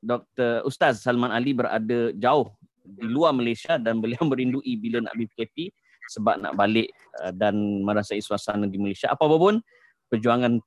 Dr. 0.00 0.64
Ustaz 0.64 1.04
Salman 1.04 1.30
Ali 1.30 1.52
berada 1.52 2.12
jauh 2.16 2.48
di 2.84 3.06
luar 3.06 3.36
Malaysia 3.36 3.76
dan 3.76 4.00
beliau 4.00 4.24
merindui 4.30 4.76
bila 4.80 5.04
nak 5.04 5.14
BPKP 5.16 5.70
sebab 6.10 6.42
nak 6.42 6.58
balik 6.58 6.90
uh, 7.22 7.30
dan 7.30 7.84
merasai 7.86 8.18
suasana 8.18 8.66
di 8.66 8.80
Malaysia. 8.80 9.12
Apa 9.12 9.24
pun 9.28 9.62
perjuangan 10.10 10.58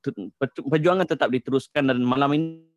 perjuangan 0.72 1.04
tetap 1.04 1.28
diteruskan 1.28 1.92
dan 1.92 2.00
malam 2.00 2.32
ini 2.32 2.73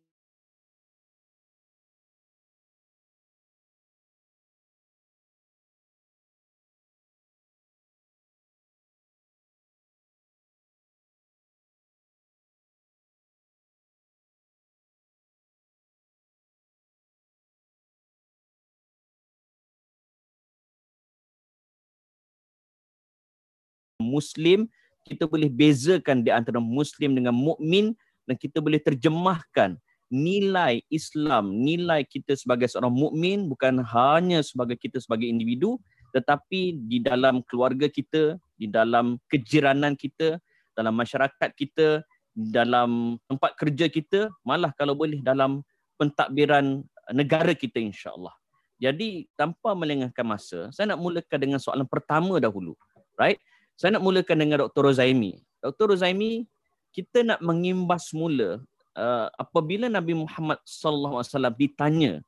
muslim 24.18 24.66
kita 25.06 25.24
boleh 25.24 25.48
bezakan 25.48 26.26
di 26.26 26.34
antara 26.34 26.58
muslim 26.58 27.14
dengan 27.14 27.32
mukmin 27.32 27.94
dan 28.26 28.34
kita 28.36 28.60
boleh 28.60 28.82
terjemahkan 28.82 29.78
nilai 30.08 30.80
Islam, 30.88 31.52
nilai 31.52 32.04
kita 32.04 32.36
sebagai 32.36 32.68
seorang 32.68 32.92
mukmin 32.92 33.48
bukan 33.48 33.80
hanya 33.84 34.40
sebagai 34.44 34.76
kita 34.76 35.00
sebagai 35.00 35.28
individu 35.28 35.80
tetapi 36.12 36.76
di 36.88 36.98
dalam 37.04 37.44
keluarga 37.44 37.86
kita, 37.88 38.40
di 38.56 38.66
dalam 38.68 39.20
kejiranan 39.28 39.92
kita, 39.92 40.40
dalam 40.72 40.96
masyarakat 40.96 41.50
kita, 41.52 42.00
dalam 42.32 43.20
tempat 43.28 43.52
kerja 43.58 43.86
kita, 43.92 44.32
malah 44.46 44.72
kalau 44.72 44.96
boleh 44.96 45.20
dalam 45.20 45.60
pentadbiran 46.00 46.80
negara 47.12 47.52
kita 47.52 47.82
insya-Allah. 47.82 48.32
Jadi 48.78 49.26
tanpa 49.34 49.74
melengahkan 49.74 50.22
masa, 50.22 50.70
saya 50.70 50.94
nak 50.94 51.02
mulakan 51.02 51.38
dengan 51.38 51.58
soalan 51.58 51.84
pertama 51.84 52.38
dahulu. 52.38 52.78
Right? 53.18 53.42
Saya 53.78 53.94
nak 53.94 54.02
mulakan 54.02 54.42
dengan 54.42 54.66
Dr. 54.66 54.90
Rozaimi. 54.90 55.38
Dr. 55.62 55.94
Rozaimi, 55.94 56.50
kita 56.90 57.22
nak 57.22 57.38
mengimbas 57.38 58.10
mula 58.10 58.58
uh, 58.98 59.30
apabila 59.38 59.86
Nabi 59.86 60.18
Muhammad 60.18 60.58
wasallam 60.66 61.54
ditanya 61.54 62.18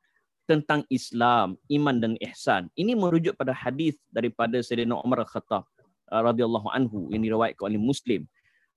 tentang 0.47 0.87
Islam, 0.87 1.59
iman 1.67 1.97
dan 1.99 2.15
ihsan. 2.23 2.71
Ini 2.79 2.95
merujuk 2.95 3.35
pada 3.35 3.51
hadis 3.51 3.99
daripada 4.15 4.63
Sayyidina 4.63 5.03
Umar 5.03 5.27
Al-Khattab 5.27 5.67
uh, 6.15 6.23
radhiyallahu 6.23 6.71
anhu 6.71 7.11
yang 7.11 7.27
diriwayatkan 7.27 7.67
oleh 7.67 7.83
Muslim. 7.83 8.31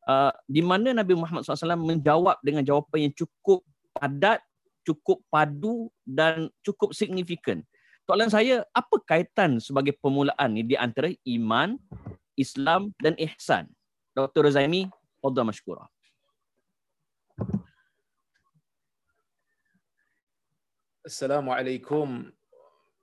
Uh, 0.10 0.34
di 0.50 0.66
mana 0.66 0.98
Nabi 0.98 1.14
Muhammad 1.14 1.46
SAW 1.46 1.78
menjawab 1.78 2.42
dengan 2.42 2.66
jawapan 2.66 3.06
yang 3.06 3.14
cukup 3.14 3.62
padat, 3.94 4.42
cukup 4.82 5.22
padu 5.30 5.94
dan 6.10 6.50
cukup 6.66 6.98
signifikan. 6.98 7.62
Soalan 8.10 8.34
saya, 8.34 8.66
apa 8.74 8.98
kaitan 9.06 9.62
sebagai 9.62 9.94
permulaan 10.02 10.58
ini 10.58 10.74
di 10.74 10.76
antara 10.76 11.14
iman, 11.24 11.78
Islam 12.38 12.94
dan 13.02 13.14
ihsan. 13.18 13.70
Dr. 14.14 14.46
Zaimi, 14.54 14.90
fadhal 15.22 15.50
mashkura. 15.50 15.90
Assalamualaikum 21.04 22.32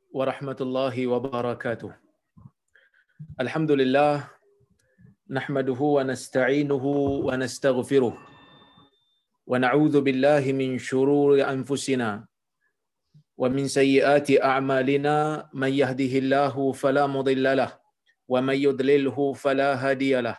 warahmatullahi 0.08 1.04
wabarakatuh. 1.04 1.92
Alhamdulillah 3.36 4.30
nahmaduhu 5.28 6.00
wa 6.00 6.06
nasta'inuhu 6.06 7.26
wa 7.28 7.36
nastaghfiruh 7.36 8.14
wa 8.14 9.56
na'udzu 9.58 10.00
billahi 10.00 10.54
min 10.56 10.78
shururi 10.78 11.44
anfusina 11.44 12.24
wa 13.36 13.46
min 13.48 13.68
sayyiati 13.68 14.40
a'malina 14.40 15.48
man 15.52 15.72
yahdihillahu 15.74 16.72
fala 16.74 17.04
mudilla 17.04 17.56
lahu 17.56 17.79
ومن 18.30 18.54
يضلله 18.54 19.18
فلا 19.32 19.74
هادي 19.74 20.14
له 20.22 20.38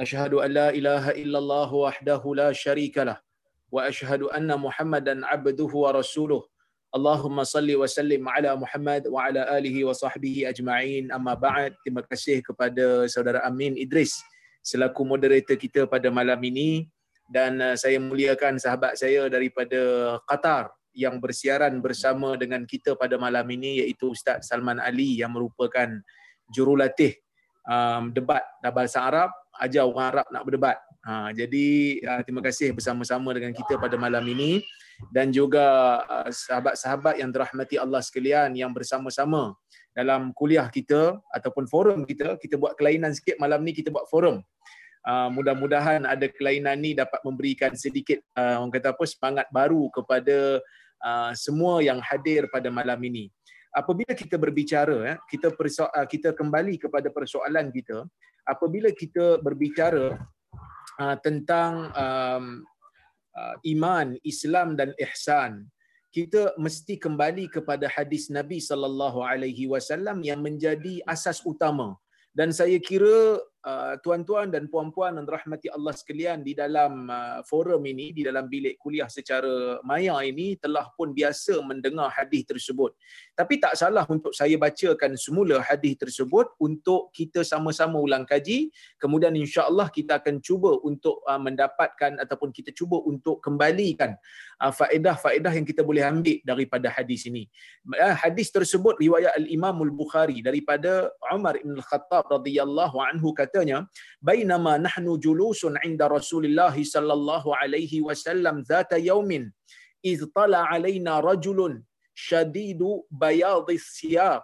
أشهد 0.00 0.32
أن 0.44 0.50
لا 0.52 0.68
إله 0.68 1.04
إلا 1.24 1.38
الله 1.38 1.70
وحده 1.74 2.22
لا 2.36 2.52
شريك 2.52 2.98
له 3.08 3.16
وأشهد 3.72 4.22
أن 4.36 4.52
محمدا 4.52 5.26
عبده 5.26 5.72
ورسوله 5.72 6.42
اللهم 6.92 7.36
ala 7.40 8.52
muhammad 8.52 9.08
wa 9.08 9.24
ala 9.24 9.48
alihi 9.48 9.80
wa 9.80 9.96
sahbihi 9.96 10.44
ajma'in. 10.44 11.08
Amma 11.08 11.32
ba'd 11.32 11.72
terima 11.80 12.04
kasih 12.04 12.44
kepada 12.44 13.08
saudara 13.08 13.40
Amin 13.48 13.80
Idris 13.80 14.20
selaku 14.60 15.00
moderator 15.00 15.56
kita 15.56 15.88
pada 15.88 16.12
malam 16.12 16.36
ini. 16.44 16.84
Dan 17.32 17.64
uh, 17.64 17.80
saya 17.80 17.96
muliakan 17.96 18.60
sahabat 18.60 19.00
saya 19.00 19.24
daripada 19.32 19.80
Qatar 20.28 20.68
yang 20.92 21.16
bersiaran 21.16 21.80
bersama 21.80 22.36
dengan 22.36 22.68
kita 22.68 22.92
pada 22.92 23.16
malam 23.16 23.48
ini 23.48 23.80
iaitu 23.80 24.12
Ustaz 24.12 24.52
Salman 24.52 24.76
Ali 24.76 25.16
yang 25.16 25.32
merupakan 25.32 25.88
jurulatih 26.52 27.21
um, 27.66 28.10
debat 28.10 28.42
dalam 28.62 28.74
bahasa 28.74 28.98
Arab, 29.02 29.30
ajar 29.60 29.84
orang 29.86 30.06
Arab 30.14 30.26
nak 30.32 30.42
berdebat. 30.46 30.78
Ha, 31.02 31.34
jadi 31.34 31.98
uh, 32.06 32.22
terima 32.22 32.38
kasih 32.46 32.70
bersama-sama 32.78 33.34
dengan 33.34 33.50
kita 33.50 33.74
pada 33.74 33.98
malam 33.98 34.22
ini 34.22 34.62
dan 35.10 35.34
juga 35.34 35.98
uh, 36.06 36.30
sahabat-sahabat 36.30 37.18
yang 37.18 37.34
dirahmati 37.34 37.74
Allah 37.74 37.98
sekalian 37.98 38.54
yang 38.54 38.70
bersama-sama 38.70 39.58
dalam 39.90 40.30
kuliah 40.30 40.70
kita 40.70 41.18
ataupun 41.34 41.66
forum 41.66 42.06
kita, 42.06 42.38
kita 42.38 42.54
buat 42.54 42.78
kelainan 42.78 43.10
sikit 43.18 43.34
malam 43.42 43.66
ni 43.66 43.74
kita 43.74 43.90
buat 43.90 44.06
forum. 44.06 44.46
Uh, 45.02 45.26
mudah-mudahan 45.34 46.06
ada 46.06 46.30
kelainan 46.30 46.78
ni 46.78 46.94
dapat 46.94 47.18
memberikan 47.26 47.74
sedikit 47.74 48.22
uh, 48.38 48.62
orang 48.62 48.70
kata 48.70 48.94
apa 48.94 49.02
semangat 49.02 49.46
baru 49.50 49.90
kepada 49.90 50.62
uh, 51.02 51.34
semua 51.34 51.82
yang 51.82 51.98
hadir 51.98 52.46
pada 52.46 52.70
malam 52.70 53.02
ini 53.02 53.26
apabila 53.72 54.12
kita 54.12 54.36
berbicara 54.36 54.96
ya 55.08 55.14
kita 55.32 55.48
perso- 55.56 55.90
ah, 55.90 56.06
kita 56.06 56.36
kembali 56.36 56.76
kepada 56.76 57.08
persoalan 57.08 57.72
kita 57.72 58.04
apabila 58.44 58.90
kita 58.92 59.38
berbicara 59.40 60.18
uh, 60.98 61.16
tentang 61.24 61.88
um, 61.94 62.44
uh, 63.38 63.56
iman 63.72 64.18
Islam 64.26 64.74
dan 64.74 64.92
ihsan 64.98 65.66
kita 66.12 66.52
mesti 66.60 67.00
kembali 67.00 67.48
kepada 67.48 67.88
hadis 67.88 68.28
Nabi 68.28 68.60
sallallahu 68.60 69.24
alaihi 69.24 69.64
wasallam 69.64 70.20
yang 70.20 70.44
menjadi 70.44 71.00
asas 71.08 71.40
utama. 71.40 71.96
Dan 72.36 72.52
saya 72.52 72.76
kira 72.76 73.40
Uh, 73.62 73.94
tuan-tuan 74.02 74.50
dan 74.50 74.66
puan-puan 74.66 75.14
dan 75.14 75.22
rahmati 75.22 75.70
Allah 75.70 75.94
sekalian 75.94 76.42
di 76.42 76.50
dalam 76.50 77.06
uh, 77.06 77.46
forum 77.46 77.78
ini 77.86 78.10
di 78.10 78.26
dalam 78.26 78.50
bilik 78.50 78.74
kuliah 78.74 79.06
secara 79.06 79.78
maya 79.86 80.18
ini 80.26 80.58
telah 80.58 80.90
pun 80.98 81.14
biasa 81.14 81.62
mendengar 81.62 82.10
hadis 82.10 82.42
tersebut. 82.42 82.90
Tapi 83.38 83.62
tak 83.62 83.78
salah 83.78 84.02
untuk 84.10 84.34
saya 84.34 84.58
bacakan 84.58 85.14
semula 85.14 85.62
hadis 85.62 85.94
tersebut 85.94 86.58
untuk 86.58 87.14
kita 87.14 87.46
sama-sama 87.46 88.02
ulang 88.02 88.26
kaji. 88.26 88.74
Kemudian 88.98 89.30
insya-Allah 89.38 89.94
kita 89.94 90.18
akan 90.18 90.42
cuba 90.42 90.82
untuk 90.82 91.22
uh, 91.22 91.38
mendapatkan 91.38 92.18
ataupun 92.18 92.50
kita 92.50 92.74
cuba 92.74 92.98
untuk 92.98 93.38
kembalikan 93.38 94.18
faedah-faedah 94.79 95.51
yang 95.51 95.67
kita 95.67 95.83
boleh 95.83 96.07
ambil 96.07 96.39
daripada 96.47 96.87
hadis 96.87 97.27
ini. 97.27 97.43
Hadis 98.23 98.47
tersebut 98.55 98.95
riwayat 99.03 99.35
al-Imam 99.35 99.75
al-Bukhari 99.83 100.39
daripada 100.39 101.11
Umar 101.35 101.59
bin 101.59 101.75
Al-Khattab 101.75 102.31
radhiyallahu 102.31 102.97
anhu 103.03 103.35
kata 103.35 103.57
katanya 103.57 103.87
bainama 104.21 104.77
nahnu 104.77 105.17
julusun 105.25 105.75
inda 105.87 106.05
Rasulillah 106.17 106.75
sallallahu 106.93 107.55
alaihi 107.61 108.03
wasallam 108.07 108.61
zata 108.71 108.97
yaumin 109.09 109.49
iz 110.03 110.21
tala 110.35 110.69
alaina 110.69 111.21
rajulun 111.29 111.81
shadidu 112.13 112.91
bayadhi 113.09 113.81
siyab 113.81 114.43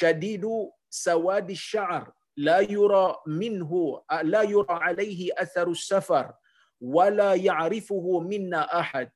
shadidu 0.00 0.68
sawadi 0.90 1.56
sya'r 1.56 2.04
la 2.36 2.60
yura 2.60 3.16
minhu 3.40 3.82
la 4.34 4.42
yura 4.52 4.76
alaihi 4.88 5.32
atharu 5.44 5.74
safar 5.74 6.36
ولا 6.80 7.34
يعرفه 7.34 8.20
منا 8.20 8.80
أحد 8.80 9.10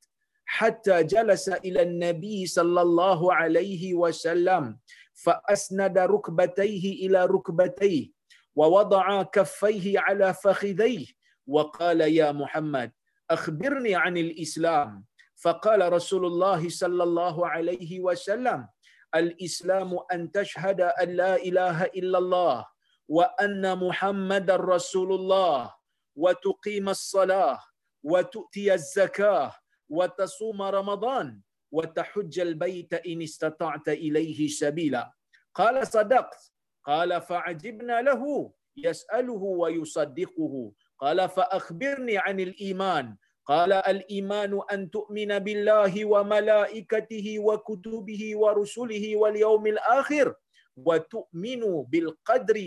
حتى 0.48 1.04
جلس 1.04 1.50
إلى 1.50 1.82
النبي 1.82 2.46
صلى 2.48 2.82
الله 2.82 3.34
عليه 3.34 3.94
وسلم 3.94 4.80
فأسند 5.14 5.98
ركبتيه 6.00 7.08
إلى 7.08 7.26
ركبتيه 7.26 8.12
ووضع 8.56 9.24
كفيه 9.24 10.00
على 10.00 10.34
فخذيه 10.34 11.06
وقال 11.48 12.02
يا 12.02 12.32
محمد 12.32 12.92
أخبرني 13.30 13.96
عن 13.96 14.18
الإسلام. 14.18 15.04
فقال 15.38 15.94
رسول 15.94 16.26
الله 16.26 16.70
صلى 16.70 17.04
الله 17.04 17.48
عليه 17.48 18.00
وسلم 18.00 18.68
الإسلام 19.16 20.00
أن 20.12 20.32
تشهد 20.32 20.82
أن 20.82 21.10
لا 21.16 21.36
إله 21.36 21.84
إلا 21.84 22.18
الله 22.18 22.66
وأن 23.08 23.64
محمد 23.78 24.52
رسول 24.52 25.14
الله 25.14 25.74
وتقيم 26.16 26.90
الصلاة 26.90 27.60
وتؤتي 28.04 28.74
الزكاة 28.74 29.54
وتصوم 29.90 30.62
رمضان 30.62 31.42
وتحج 31.72 32.40
البيت 32.40 32.94
إن 32.94 33.22
استطعت 33.22 33.90
إليه 33.90 34.48
سبيلا. 34.48 35.14
قال 35.54 35.88
صدقت. 35.88 36.52
قال 36.84 37.22
فعجبنا 37.22 38.02
له 38.02 38.52
يسأله 38.78 39.44
ويصدقه. 39.44 40.72
قال 41.00 41.30
فأخبرني 41.30 42.18
عن 42.18 42.40
الإيمان. 42.40 43.16
قال 43.46 43.74
الإيمان 43.74 44.62
أن 44.72 44.92
تؤمن 44.92 45.40
بالله 45.40 46.06
وملائكته 46.06 47.40
وكتبه 47.40 48.22
ورسله 48.36 49.16
واليوم 49.16 49.68
الآخر 49.68 50.36
وتؤمن 50.76 51.62
بالقدر 51.84 52.58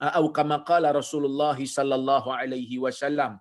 atau 0.00 0.26
kama 0.38 0.58
qala 0.70 0.90
Rasulullah 1.00 1.58
sallallahu 1.76 2.28
alaihi 2.40 2.80
wasallam 2.84 3.32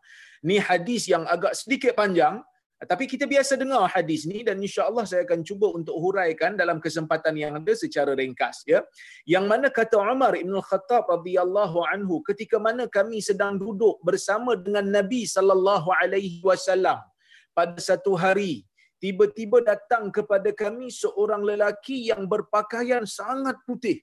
ni 0.44 0.57
hadis 0.69 1.07
yang 1.13 1.23
agak 1.35 1.56
sedikit 1.61 1.95
panjang 2.00 2.44
tapi 2.88 3.11
kita 3.11 3.27
biasa 3.27 3.59
dengar 3.59 3.91
hadis 3.91 4.23
ni 4.31 4.39
dan 4.47 4.56
insya-Allah 4.65 5.03
saya 5.03 5.27
akan 5.27 5.44
cuba 5.44 5.67
untuk 5.75 6.00
huraikan 6.00 6.56
dalam 6.56 6.79
kesempatan 6.79 7.35
yang 7.35 7.59
ada 7.59 7.73
secara 7.75 8.15
ringkas 8.15 8.63
ya. 8.63 8.79
Yang 9.27 9.45
mana 9.51 9.67
kata 9.67 10.00
Umar 10.00 10.31
Ibn 10.39 10.56
Khattab 10.63 11.03
radhiyallahu 11.11 11.83
anhu 11.91 12.23
ketika 12.23 12.56
mana 12.56 12.88
kami 12.88 13.19
sedang 13.19 13.59
duduk 13.59 14.00
bersama 14.00 14.56
dengan 14.56 14.88
Nabi 14.88 15.27
sallallahu 15.27 15.91
alaihi 15.91 16.39
wasallam 16.39 17.03
pada 17.51 17.75
satu 17.83 18.15
hari 18.15 18.63
tiba-tiba 19.03 19.59
datang 19.59 20.07
kepada 20.07 20.56
kami 20.56 20.88
seorang 20.88 21.44
lelaki 21.44 22.07
yang 22.07 22.31
berpakaian 22.31 23.03
sangat 23.03 23.59
putih 23.67 24.00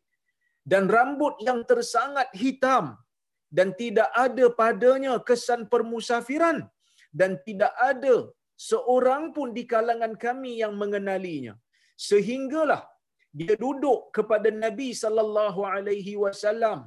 dan 0.73 0.85
rambut 0.97 1.35
yang 1.49 1.61
tersangat 1.71 2.29
hitam. 2.43 2.87
Dan 3.57 3.69
tidak 3.81 4.11
ada 4.25 4.47
padanya 4.61 5.13
kesan 5.29 5.61
permusafiran. 5.73 6.59
Dan 7.21 7.39
tidak 7.47 7.73
ada 7.91 8.17
seorang 8.69 9.31
pun 9.37 9.49
di 9.57 9.63
kalangan 9.73 10.15
kami 10.25 10.53
yang 10.63 10.75
mengenalinya. 10.83 11.55
Sehinggalah 12.09 12.83
dia 13.39 13.55
duduk 13.65 14.01
kepada 14.17 14.51
Nabi 14.65 14.89
sallallahu 15.03 15.61
alaihi 15.75 16.15
wasallam 16.25 16.81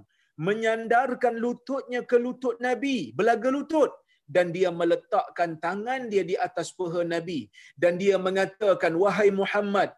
menyandarkan 0.47 1.35
lututnya 1.45 2.01
ke 2.11 2.19
lutut 2.25 2.59
Nabi 2.67 2.97
belaga 3.19 3.49
lutut. 3.57 3.93
Dan 4.35 4.47
dia 4.55 4.69
meletakkan 4.79 5.51
tangan 5.63 6.01
dia 6.11 6.23
di 6.31 6.35
atas 6.47 6.67
paha 6.77 7.01
Nabi. 7.15 7.39
Dan 7.81 7.93
dia 8.01 8.17
mengatakan 8.27 8.93
wahai 9.03 9.29
Muhammad 9.41 9.89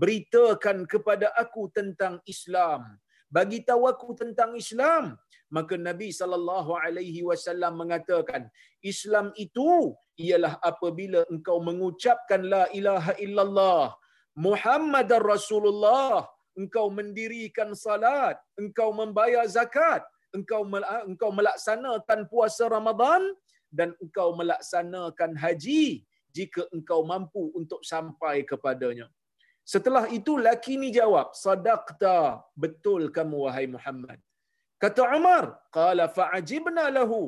beritakan 0.00 0.78
kepada 0.92 1.28
aku 1.42 1.62
tentang 1.78 2.16
Islam 2.34 2.82
bagi 3.36 3.58
tahu 3.68 3.82
aku 3.92 4.16
tentang 4.22 4.52
Islam 4.62 5.04
maka 5.56 5.74
Nabi 5.88 6.08
sallallahu 6.12 6.72
alaihi 6.84 7.24
wasallam 7.28 7.72
mengatakan 7.82 8.42
Islam 8.92 9.32
itu 9.44 9.96
ialah 10.20 10.54
apabila 10.70 11.24
engkau 11.32 11.58
mengucapkan 11.68 12.42
la 12.54 12.64
ilaha 12.78 13.12
illallah 13.24 13.84
Muhammadar 14.46 15.22
Rasulullah 15.34 16.28
engkau 16.60 16.86
mendirikan 16.98 17.72
salat 17.84 18.36
engkau 18.60 18.88
membayar 19.00 19.44
zakat 19.56 20.02
engkau 20.36 20.62
engkau 21.10 21.30
melaksanakan 21.38 22.20
puasa 22.32 22.64
Ramadan 22.76 23.22
dan 23.68 23.92
engkau 24.00 24.32
melaksanakan 24.36 25.32
haji 25.36 26.04
jika 26.32 26.64
engkau 26.72 27.04
mampu 27.04 27.52
untuk 27.56 27.80
sampai 27.84 28.44
kepadanya. 28.44 29.08
Setelah 29.72 30.04
itu 30.18 30.32
laki 30.46 30.74
ni 30.82 30.88
jawab, 30.98 31.28
sadaqta, 31.44 32.16
betul 32.62 33.02
kamu 33.16 33.36
wahai 33.46 33.66
Muhammad. 33.74 34.18
Kata 34.82 35.02
Umar, 35.18 35.44
qala 35.76 36.04
fa'ajibna 36.16 36.84
lahu 36.98 37.20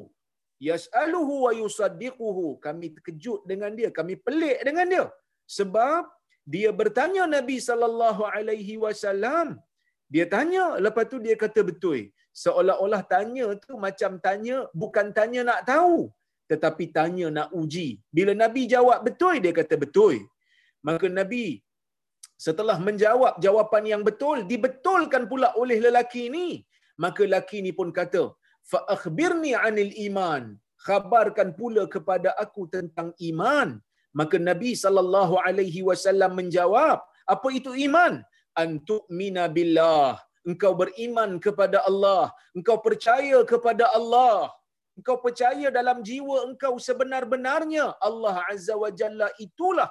yas'aluhu 0.68 1.34
wa 1.46 1.52
yusaddiquhu. 1.60 2.46
Kami 2.66 2.86
terkejut 2.96 3.40
dengan 3.50 3.72
dia, 3.78 3.90
kami 3.98 4.14
pelik 4.26 4.58
dengan 4.68 4.86
dia. 4.92 5.04
Sebab 5.58 6.02
dia 6.54 6.70
bertanya 6.80 7.24
Nabi 7.36 7.56
sallallahu 7.68 8.22
alaihi 8.36 8.76
wasallam. 8.84 9.48
Dia 10.14 10.24
tanya, 10.34 10.64
lepas 10.84 11.04
tu 11.12 11.18
dia 11.26 11.36
kata 11.44 11.60
betul. 11.70 12.00
Seolah-olah 12.42 13.02
tanya 13.14 13.46
tu 13.64 13.74
macam 13.86 14.12
tanya 14.26 14.56
bukan 14.82 15.06
tanya 15.18 15.40
nak 15.50 15.60
tahu, 15.72 15.96
tetapi 16.50 16.84
tanya 16.98 17.26
nak 17.36 17.48
uji. 17.60 17.88
Bila 18.16 18.32
Nabi 18.44 18.62
jawab 18.74 19.00
betul, 19.08 19.34
dia 19.44 19.52
kata 19.60 19.74
betul. 19.84 20.16
Maka 20.86 21.06
Nabi 21.20 21.44
setelah 22.46 22.76
menjawab 22.86 23.34
jawapan 23.44 23.84
yang 23.92 24.02
betul 24.08 24.38
dibetulkan 24.50 25.24
pula 25.30 25.48
oleh 25.62 25.78
lelaki 25.86 26.22
ini 26.30 26.48
maka 27.02 27.20
lelaki 27.28 27.56
ini 27.62 27.72
pun 27.78 27.88
kata 27.98 28.24
fa 28.70 28.80
akhbirni 28.94 29.52
anil 29.66 29.92
iman. 30.08 30.44
Khabarkan 30.86 31.48
pula 31.60 31.82
kepada 31.94 32.30
aku 32.44 32.62
tentang 32.74 33.08
iman. 33.30 33.68
Maka 34.18 34.36
nabi 34.50 34.70
sallallahu 34.82 35.34
alaihi 35.46 35.80
wasallam 35.88 36.32
menjawab 36.40 36.98
apa 37.34 37.48
itu 37.58 37.72
iman? 37.86 38.14
Antuk 38.62 39.04
mina 39.18 39.44
billah. 39.56 40.12
Engkau 40.48 40.72
beriman 40.80 41.30
kepada 41.46 41.78
Allah. 41.90 42.24
Engkau 42.56 42.76
percaya 42.86 43.38
kepada 43.52 43.86
Allah. 43.98 44.48
Engkau 44.98 45.16
percaya 45.24 45.68
dalam 45.78 45.98
jiwa 46.08 46.36
engkau 46.48 46.74
sebenar-benarnya. 46.86 47.86
Allah 48.08 48.36
azza 48.52 48.74
wa 48.82 48.90
jalla 49.00 49.28
itulah 49.46 49.88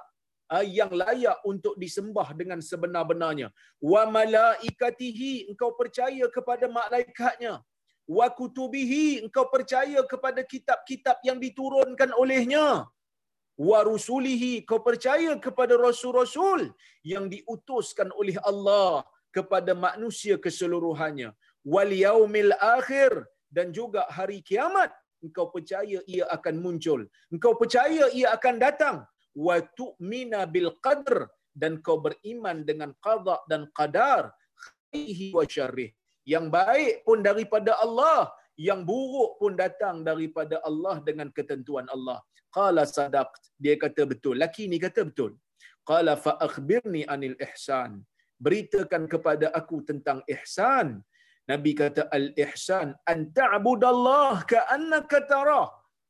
yang 0.77 0.91
layak 1.01 1.37
untuk 1.45 1.77
disembah 1.77 2.33
dengan 2.33 2.59
sebenar-benarnya. 2.69 3.53
Wa 3.77 4.09
malaikatihi 4.17 5.53
engkau 5.53 5.77
percaya 5.77 6.25
kepada 6.37 6.65
malaikatnya. 6.65 7.61
Wa 8.09 8.27
kutubihi 8.33 9.21
engkau 9.25 9.45
percaya 9.53 10.01
kepada 10.11 10.41
kitab-kitab 10.41 11.21
yang 11.21 11.37
diturunkan 11.37 12.09
olehnya. 12.17 12.89
Wa 13.69 13.79
rusulihi 13.85 14.65
kau 14.69 14.81
percaya 14.81 15.35
kepada 15.45 15.75
rasul-rasul 15.77 16.71
yang 17.03 17.27
diutuskan 17.33 18.09
oleh 18.15 18.39
Allah 18.51 19.05
kepada 19.35 19.77
manusia 19.77 20.35
keseluruhannya. 20.45 21.29
Wal 21.61 21.91
yaumil 21.93 22.55
akhir 22.57 23.11
dan 23.51 23.69
juga 23.77 24.07
hari 24.17 24.39
kiamat 24.49 24.89
engkau 25.25 25.45
percaya 25.53 25.99
ia 26.13 26.25
akan 26.35 26.55
muncul 26.63 27.01
engkau 27.33 27.53
percaya 27.61 28.07
ia 28.17 28.27
akan 28.37 28.55
datang 28.65 28.97
wa 29.35 29.57
tu'mina 29.79 30.45
bil 30.53 30.71
qadr 30.85 31.29
dan 31.61 31.81
kau 31.85 31.97
beriman 32.05 32.63
dengan 32.69 32.91
qada 33.05 33.37
dan 33.51 33.67
qadar 33.77 34.31
khairihi 34.91 35.27
wa 35.37 35.45
syarrih. 35.55 35.91
Yang 36.33 36.45
baik 36.57 36.93
pun 37.07 37.19
daripada 37.25 37.73
Allah 37.85 38.29
yang 38.67 38.81
buruk 38.89 39.39
pun 39.41 39.53
datang 39.55 40.03
daripada 40.09 40.59
Allah 40.69 40.95
dengan 41.07 41.31
ketentuan 41.37 41.87
Allah. 41.95 42.19
Qala 42.57 42.83
sadaqt. 42.97 43.55
Dia 43.63 43.75
kata 43.83 44.03
betul. 44.11 44.35
Laki 44.43 44.67
ni 44.71 44.77
kata 44.85 45.07
betul. 45.09 45.31
Qala 45.89 46.13
fa 46.25 46.33
akhbirni 46.47 47.01
anil 47.13 47.37
ihsan. 47.47 48.03
Beritakan 48.45 49.03
kepada 49.13 49.47
aku 49.59 49.77
tentang 49.89 50.19
ihsan. 50.35 50.99
Nabi 51.49 51.71
kata 51.81 52.03
al-ihsan 52.17 52.93
an 53.11 53.19
ta'budallah 53.39 54.45
ka'annaka 54.53 55.25
tarah. 55.31 55.67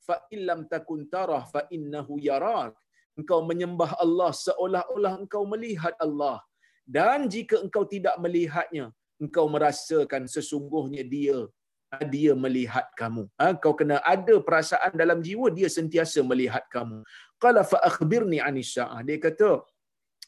Fa 0.08 0.18
illam 0.36 0.68
takun 0.74 1.08
tarah 1.14 1.44
fa 1.54 1.62
innahu 1.76 2.18
yarak. 2.30 2.74
Engkau 3.20 3.40
menyembah 3.50 3.92
Allah 4.04 4.32
seolah-olah 4.46 5.14
engkau 5.22 5.44
melihat 5.54 5.96
Allah. 6.06 6.38
Dan 6.98 7.30
jika 7.34 7.56
engkau 7.66 7.84
tidak 7.94 8.16
melihatnya, 8.24 8.86
engkau 9.24 9.46
merasakan 9.56 10.24
sesungguhnya 10.36 11.04
dia 11.16 11.38
dia 12.14 12.32
melihat 12.44 12.86
kamu. 13.00 13.24
Ha, 13.42 13.58
kau 13.64 13.74
kena 13.80 13.98
ada 14.14 14.36
perasaan 14.48 14.94
dalam 15.02 15.20
jiwa 15.26 15.50
dia 15.58 15.70
sentiasa 15.78 16.22
melihat 16.32 16.62
kamu. 16.76 17.02
Qala 17.42 17.62
fa 17.72 17.82
akhbirni 17.90 18.38
anis 18.50 18.78
Dia 19.08 19.18
kata 19.18 19.50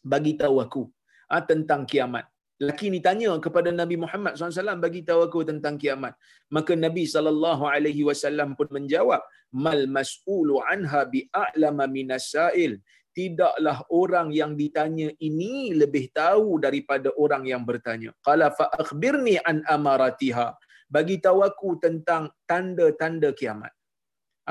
bagi 0.02 0.34
tahu 0.42 0.58
aku 0.66 0.84
ha, 1.30 1.38
tentang 1.52 1.86
kiamat. 1.86 2.26
Laki 2.62 2.94
ni 2.94 3.02
tanya 3.02 3.34
kepada 3.42 3.74
Nabi 3.74 3.98
Muhammad 3.98 4.38
SAW 4.38 4.78
bagi 4.78 5.02
tahu 5.02 5.26
aku 5.26 5.42
tentang 5.50 5.82
kiamat. 5.82 6.14
Maka 6.54 6.78
Nabi 6.78 7.10
SAW 7.10 8.54
pun 8.54 8.70
menjawab, 8.70 9.22
Mal 9.52 9.90
mas'ulu 9.90 10.62
anha 10.62 11.10
bi'a'lama 11.10 11.90
minasail. 11.90 12.78
Tidaklah 13.18 13.82
orang 13.90 14.30
yang 14.32 14.54
ditanya 14.54 15.10
ini 15.20 15.74
lebih 15.74 16.14
tahu 16.14 16.62
daripada 16.62 17.10
orang 17.18 17.50
yang 17.50 17.66
bertanya. 17.66 18.14
Qala 18.22 18.54
fa'akhbirni 18.54 19.42
an 19.42 19.66
amaratiha. 19.66 20.54
Bagi 20.86 21.18
tahu 21.18 21.42
aku 21.42 21.82
tentang 21.82 22.30
tanda-tanda 22.46 23.34
kiamat. 23.34 23.74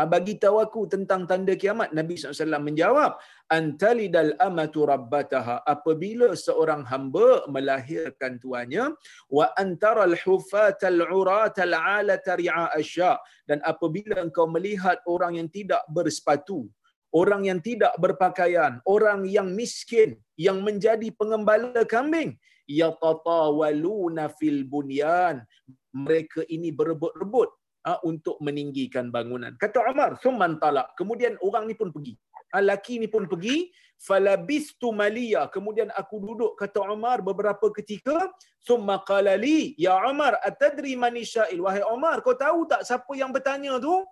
Ha, 0.01 0.09
bagi 0.09 0.41
tahu 0.41 0.57
aku 0.65 0.89
tentang 0.89 1.29
tanda 1.29 1.53
kiamat. 1.53 1.93
Nabi 1.93 2.17
SAW 2.17 2.57
menjawab, 2.65 3.21
Antalidal 3.53 4.33
amatu 4.41 4.89
rabbataha. 4.89 5.61
Apabila 5.69 6.33
seorang 6.33 6.89
hamba 6.89 7.45
melahirkan 7.53 8.41
tuannya, 8.41 8.97
wa 9.29 9.53
antaral 9.61 10.17
hufatal 10.17 11.05
uratal 11.05 11.77
alata 11.77 12.33
ri'a 12.41 12.73
asya. 12.81 13.21
Dan 13.45 13.61
apabila 13.61 14.25
engkau 14.25 14.49
melihat 14.49 15.05
orang 15.05 15.37
yang 15.37 15.53
tidak 15.53 15.85
bersepatu, 15.93 16.65
orang 17.13 17.45
yang 17.53 17.61
tidak 17.61 17.93
berpakaian, 18.01 18.81
orang 18.89 19.29
yang 19.29 19.53
miskin, 19.53 20.17
yang 20.41 20.65
menjadi 20.65 21.13
pengembala 21.13 21.85
kambing, 21.85 22.41
yatatawaluna 22.65 24.33
fil 24.33 24.65
bunyan. 24.65 25.45
Mereka 25.93 26.49
ini 26.49 26.73
berebut-rebut 26.73 27.60
untuk 28.05 28.37
meninggikan 28.45 29.09
bangunan. 29.09 29.57
Kata 29.57 29.85
Umar, 29.89 30.21
"Summan 30.21 30.61
talak." 30.61 30.93
Kemudian 30.97 31.37
orang 31.41 31.69
ni 31.69 31.75
pun 31.75 31.89
pergi. 31.93 32.17
Uh, 32.51 32.65
laki 32.67 32.99
ni 32.99 33.07
pun 33.07 33.31
pergi, 33.31 33.71
falabistu 34.01 34.91
maliya. 34.91 35.47
Kemudian 35.53 35.93
aku 35.95 36.19
duduk 36.19 36.53
kata 36.59 36.83
Umar 36.83 37.23
beberapa 37.23 37.71
ketika, 37.71 38.33
"Summa 38.59 39.01
qala 39.07 39.39
li, 39.39 39.79
ya 39.79 40.01
Umar, 40.09 40.35
atadri 40.43 40.99
man 40.99 41.15
sya'il?" 41.15 41.63
Wahai 41.63 41.85
Umar, 41.87 42.19
kau 42.27 42.35
tahu 42.35 42.67
tak 42.67 42.83
siapa 42.83 43.13
yang 43.15 43.31
bertanya 43.31 43.79
tu? 43.79 44.03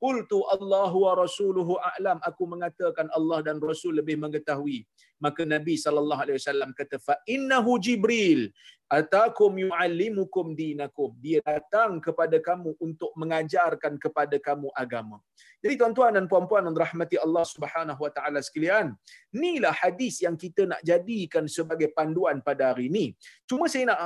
Qultu 0.00 0.40
Allahu 0.48 1.04
wa 1.04 1.12
rasuluhu 1.12 1.76
a'lam. 1.76 2.18
Aku 2.24 2.48
mengatakan 2.48 3.12
Allah 3.12 3.44
dan 3.44 3.60
Rasul 3.60 4.00
lebih 4.00 4.16
mengetahui. 4.16 4.88
Maka 5.20 5.44
Nabi 5.44 5.76
sallallahu 5.76 6.24
alaihi 6.24 6.40
wasallam 6.40 6.72
kata 6.72 6.96
fa 6.96 7.20
innahu 7.28 7.76
Jibril 7.76 8.48
atakum 8.88 9.52
yuallimukum 9.60 10.56
dinakum. 10.56 11.12
Dia 11.20 11.44
datang 11.44 12.00
kepada 12.00 12.40
kamu 12.40 12.80
untuk 12.80 13.12
mengajarkan 13.20 14.00
kepada 14.00 14.40
kamu 14.40 14.72
agama. 14.72 15.20
Jadi 15.60 15.76
tuan-tuan 15.76 16.16
dan 16.16 16.24
puan-puan 16.24 16.64
yang 16.64 16.72
dirahmati 16.72 17.20
Allah 17.20 17.44
Subhanahu 17.44 18.00
wa 18.00 18.08
taala 18.08 18.40
sekalian, 18.40 18.96
inilah 19.36 19.76
hadis 19.76 20.24
yang 20.24 20.40
kita 20.40 20.64
nak 20.64 20.80
jadikan 20.80 21.44
sebagai 21.44 21.92
panduan 21.92 22.40
pada 22.40 22.72
hari 22.72 22.88
ini. 22.88 23.12
Cuma 23.44 23.68
saya 23.68 23.92
nak 23.92 24.00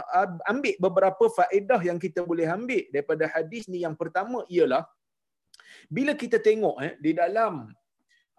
ambil 0.50 0.74
beberapa 0.82 1.30
faedah 1.30 1.78
yang 1.86 2.02
kita 2.02 2.26
boleh 2.26 2.50
ambil 2.50 2.82
daripada 2.90 3.30
hadis 3.30 3.70
ni. 3.70 3.86
Yang 3.86 3.94
pertama 4.02 4.42
ialah 4.50 4.82
bila 5.96 6.12
kita 6.22 6.38
tengok 6.48 6.76
eh, 6.86 6.94
di 7.04 7.12
dalam 7.22 7.54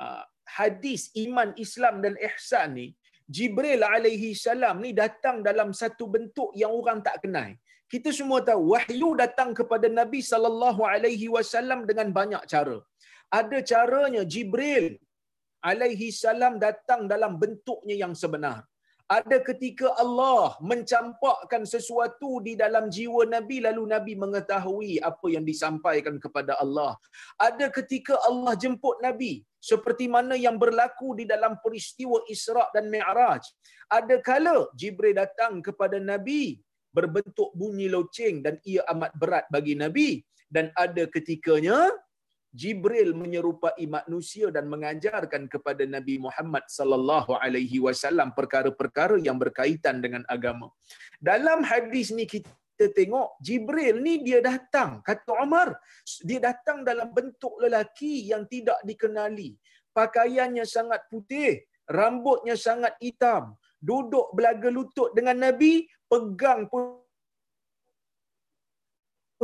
uh, 0.03 0.23
hadis 0.57 1.09
iman 1.23 1.49
Islam 1.65 1.95
dan 2.05 2.13
ihsan 2.27 2.69
ni 2.79 2.87
Jibril 3.35 3.81
alaihi 3.95 4.37
salam 4.45 4.77
ni 4.85 4.91
datang 5.03 5.37
dalam 5.47 5.69
satu 5.81 6.05
bentuk 6.15 6.49
yang 6.61 6.73
orang 6.79 6.99
tak 7.07 7.17
kenal. 7.25 7.49
Kita 7.93 8.09
semua 8.17 8.39
tahu 8.49 8.73
wahyu 8.73 9.09
datang 9.23 9.49
kepada 9.57 9.87
Nabi 9.99 10.21
sallallahu 10.31 10.81
alaihi 10.93 11.27
wasallam 11.35 11.79
dengan 11.89 12.09
banyak 12.17 12.43
cara. 12.53 12.77
Ada 13.39 13.57
caranya 13.71 14.23
Jibril 14.33 14.87
alaihi 15.71 16.09
salam 16.13 16.61
datang 16.65 17.09
dalam 17.13 17.33
bentuknya 17.41 17.95
yang 18.03 18.13
sebenar. 18.21 18.57
Ada 19.05 19.37
ketika 19.37 19.93
Allah 20.01 20.57
mencampakkan 20.65 21.61
sesuatu 21.61 22.41
di 22.41 22.57
dalam 22.57 22.89
jiwa 22.89 23.21
Nabi 23.29 23.61
lalu 23.61 23.83
Nabi 23.93 24.13
mengetahui 24.17 24.97
apa 24.97 25.29
yang 25.29 25.45
disampaikan 25.45 26.17
kepada 26.17 26.57
Allah. 26.57 26.97
Ada 27.37 27.69
ketika 27.69 28.17
Allah 28.25 28.57
jemput 28.57 28.97
Nabi 29.05 29.45
seperti 29.61 30.09
mana 30.09 30.33
yang 30.33 30.57
berlaku 30.57 31.13
di 31.21 31.29
dalam 31.29 31.53
peristiwa 31.61 32.17
Isra' 32.25 32.73
dan 32.73 32.89
Mi'raj. 32.89 33.45
Ada 33.93 34.17
kala 34.25 34.73
Jibril 34.73 35.13
datang 35.13 35.61
kepada 35.61 36.01
Nabi 36.01 36.57
berbentuk 36.89 37.53
bunyi 37.53 37.85
loceng 37.85 38.41
dan 38.41 38.57
ia 38.65 38.81
amat 38.89 39.13
berat 39.21 39.45
bagi 39.53 39.77
Nabi. 39.77 40.25
Dan 40.49 40.73
ada 40.73 41.05
ketikanya 41.05 41.93
Jibril 42.55 43.11
menyerupai 43.11 43.83
manusia 43.83 44.47
dan 44.47 44.71
mengajarkan 44.71 45.51
kepada 45.51 45.83
Nabi 45.83 46.15
Muhammad 46.23 46.63
sallallahu 46.71 47.35
alaihi 47.35 47.83
wasallam 47.83 48.31
perkara-perkara 48.31 49.19
yang 49.19 49.35
berkaitan 49.35 49.99
dengan 49.99 50.23
agama. 50.31 50.71
Dalam 51.19 51.67
hadis 51.67 52.15
ni 52.15 52.23
kita 52.23 52.87
tengok 52.95 53.35
Jibril 53.43 53.99
ni 53.99 54.23
dia 54.23 54.39
datang 54.39 55.03
kata 55.03 55.35
Umar 55.43 55.75
dia 56.23 56.39
datang 56.39 56.87
dalam 56.87 57.11
bentuk 57.11 57.59
lelaki 57.59 58.31
yang 58.31 58.47
tidak 58.47 58.79
dikenali. 58.87 59.59
Pakaiannya 59.91 60.63
sangat 60.67 61.07
putih, 61.11 61.63
rambutnya 61.87 62.55
sangat 62.55 62.95
hitam, 63.03 63.55
duduk 63.79 64.31
belaga 64.35 64.67
lutut 64.71 65.11
dengan 65.15 65.39
Nabi, 65.51 65.87
pegang 66.07 66.67
peha 66.71 67.04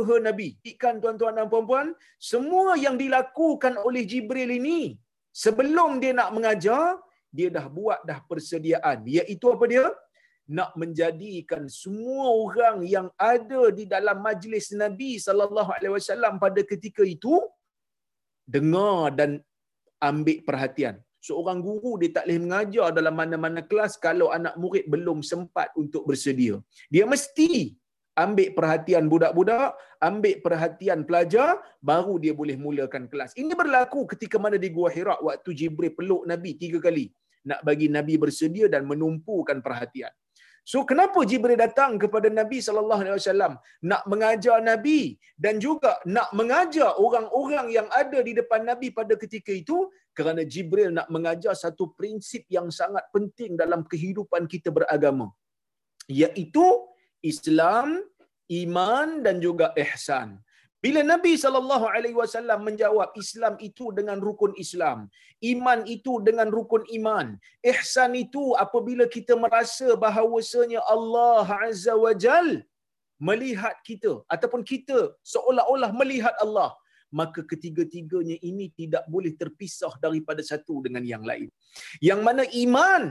Nabi. 0.00 0.56
Ikan 0.72 1.00
tuan-tuan 1.02 1.36
dan 1.36 1.46
puan-puan, 1.52 1.92
semua 2.16 2.80
yang 2.80 2.96
dilakukan 2.96 3.76
oleh 3.86 4.02
Jibril 4.08 4.48
ini 4.48 4.96
sebelum 5.32 6.00
dia 6.02 6.12
nak 6.16 6.30
mengajar, 6.36 7.00
dia 7.32 7.48
dah 7.56 7.66
buat 7.68 8.00
dah 8.08 8.20
persediaan. 8.24 9.04
Iaitu 9.04 9.46
apa 9.52 9.64
dia? 9.68 9.84
Nak 10.48 10.76
menjadikan 10.80 11.64
semua 11.70 12.28
orang 12.44 12.84
yang 12.84 13.08
ada 13.16 13.72
di 13.72 13.84
dalam 13.88 14.20
majlis 14.20 14.72
Nabi 14.76 15.16
wasallam 15.96 16.36
pada 16.36 16.60
ketika 16.72 17.04
itu 17.06 17.40
dengar 18.44 19.14
dan 19.16 19.40
ambil 20.02 20.38
perhatian. 20.48 20.96
Seorang 21.22 21.62
guru 21.62 22.02
dia 22.02 22.10
tak 22.10 22.26
boleh 22.26 22.42
mengajar 22.42 22.90
dalam 22.90 23.14
mana-mana 23.14 23.62
kelas 23.62 23.94
kalau 24.06 24.34
anak 24.34 24.58
murid 24.58 24.84
belum 24.90 25.22
sempat 25.22 25.70
untuk 25.78 26.02
bersedia. 26.02 26.58
Dia 26.90 27.06
mesti 27.06 27.78
ambil 28.18 28.48
perhatian 28.56 29.04
budak-budak, 29.12 29.76
ambil 30.04 30.36
perhatian 30.44 31.00
pelajar, 31.08 31.60
baru 31.80 32.20
dia 32.20 32.32
boleh 32.36 32.56
mulakan 32.60 33.08
kelas. 33.08 33.32
Ini 33.38 33.52
berlaku 33.56 34.04
ketika 34.12 34.36
mana 34.36 34.60
di 34.60 34.68
Gua 34.68 34.92
Hira 34.92 35.16
waktu 35.20 35.50
Jibril 35.56 35.94
peluk 35.96 36.22
Nabi 36.28 36.56
tiga 36.60 36.78
kali. 36.82 37.08
Nak 37.42 37.60
bagi 37.66 37.90
Nabi 37.90 38.14
bersedia 38.22 38.70
dan 38.70 38.86
menumpukan 38.86 39.58
perhatian. 39.66 40.12
So 40.62 40.86
kenapa 40.86 41.26
Jibril 41.26 41.58
datang 41.58 41.98
kepada 41.98 42.30
Nabi 42.30 42.62
sallallahu 42.62 43.02
alaihi 43.02 43.18
wasallam 43.18 43.52
nak 43.82 44.02
mengajar 44.06 44.62
Nabi 44.62 45.18
dan 45.34 45.58
juga 45.58 45.98
nak 46.06 46.30
mengajar 46.38 46.94
orang-orang 47.02 47.66
yang 47.74 47.88
ada 47.90 48.22
di 48.22 48.30
depan 48.30 48.62
Nabi 48.62 48.94
pada 48.94 49.18
ketika 49.18 49.50
itu 49.50 49.90
kerana 50.14 50.46
Jibril 50.46 50.94
nak 50.94 51.10
mengajar 51.10 51.58
satu 51.58 51.90
prinsip 51.98 52.46
yang 52.46 52.70
sangat 52.70 53.02
penting 53.10 53.58
dalam 53.58 53.82
kehidupan 53.82 54.46
kita 54.46 54.70
beragama 54.70 55.34
iaitu 56.06 56.91
Islam, 57.30 57.88
iman 58.62 59.08
dan 59.26 59.36
juga 59.46 59.66
ihsan. 59.84 60.28
Bila 60.84 61.00
Nabi 61.06 61.32
sallallahu 61.42 61.86
alaihi 61.94 62.16
wasallam 62.20 62.60
menjawab 62.68 63.10
Islam 63.22 63.54
itu 63.68 63.94
dengan 63.98 64.18
rukun 64.26 64.52
Islam, 64.64 64.98
iman 65.52 65.80
itu 65.94 66.12
dengan 66.28 66.48
rukun 66.56 66.82
iman, 66.98 67.26
ihsan 67.72 68.18
itu 68.24 68.44
apabila 68.64 69.06
kita 69.16 69.38
merasa 69.44 69.94
bahawasanya 70.04 70.82
Allah 70.94 71.46
azza 71.66 71.94
wajal 72.04 72.48
melihat 73.28 73.78
kita 73.88 74.12
ataupun 74.34 74.62
kita 74.72 74.98
seolah-olah 75.32 75.90
melihat 76.00 76.34
Allah, 76.44 76.70
maka 77.20 77.40
ketiga-tiganya 77.50 78.36
ini 78.50 78.66
tidak 78.80 79.06
boleh 79.14 79.32
terpisah 79.42 79.94
daripada 80.04 80.42
satu 80.50 80.82
dengan 80.82 81.06
yang 81.12 81.22
lain. 81.30 81.46
Yang 82.08 82.20
mana 82.26 82.42
iman 82.66 83.02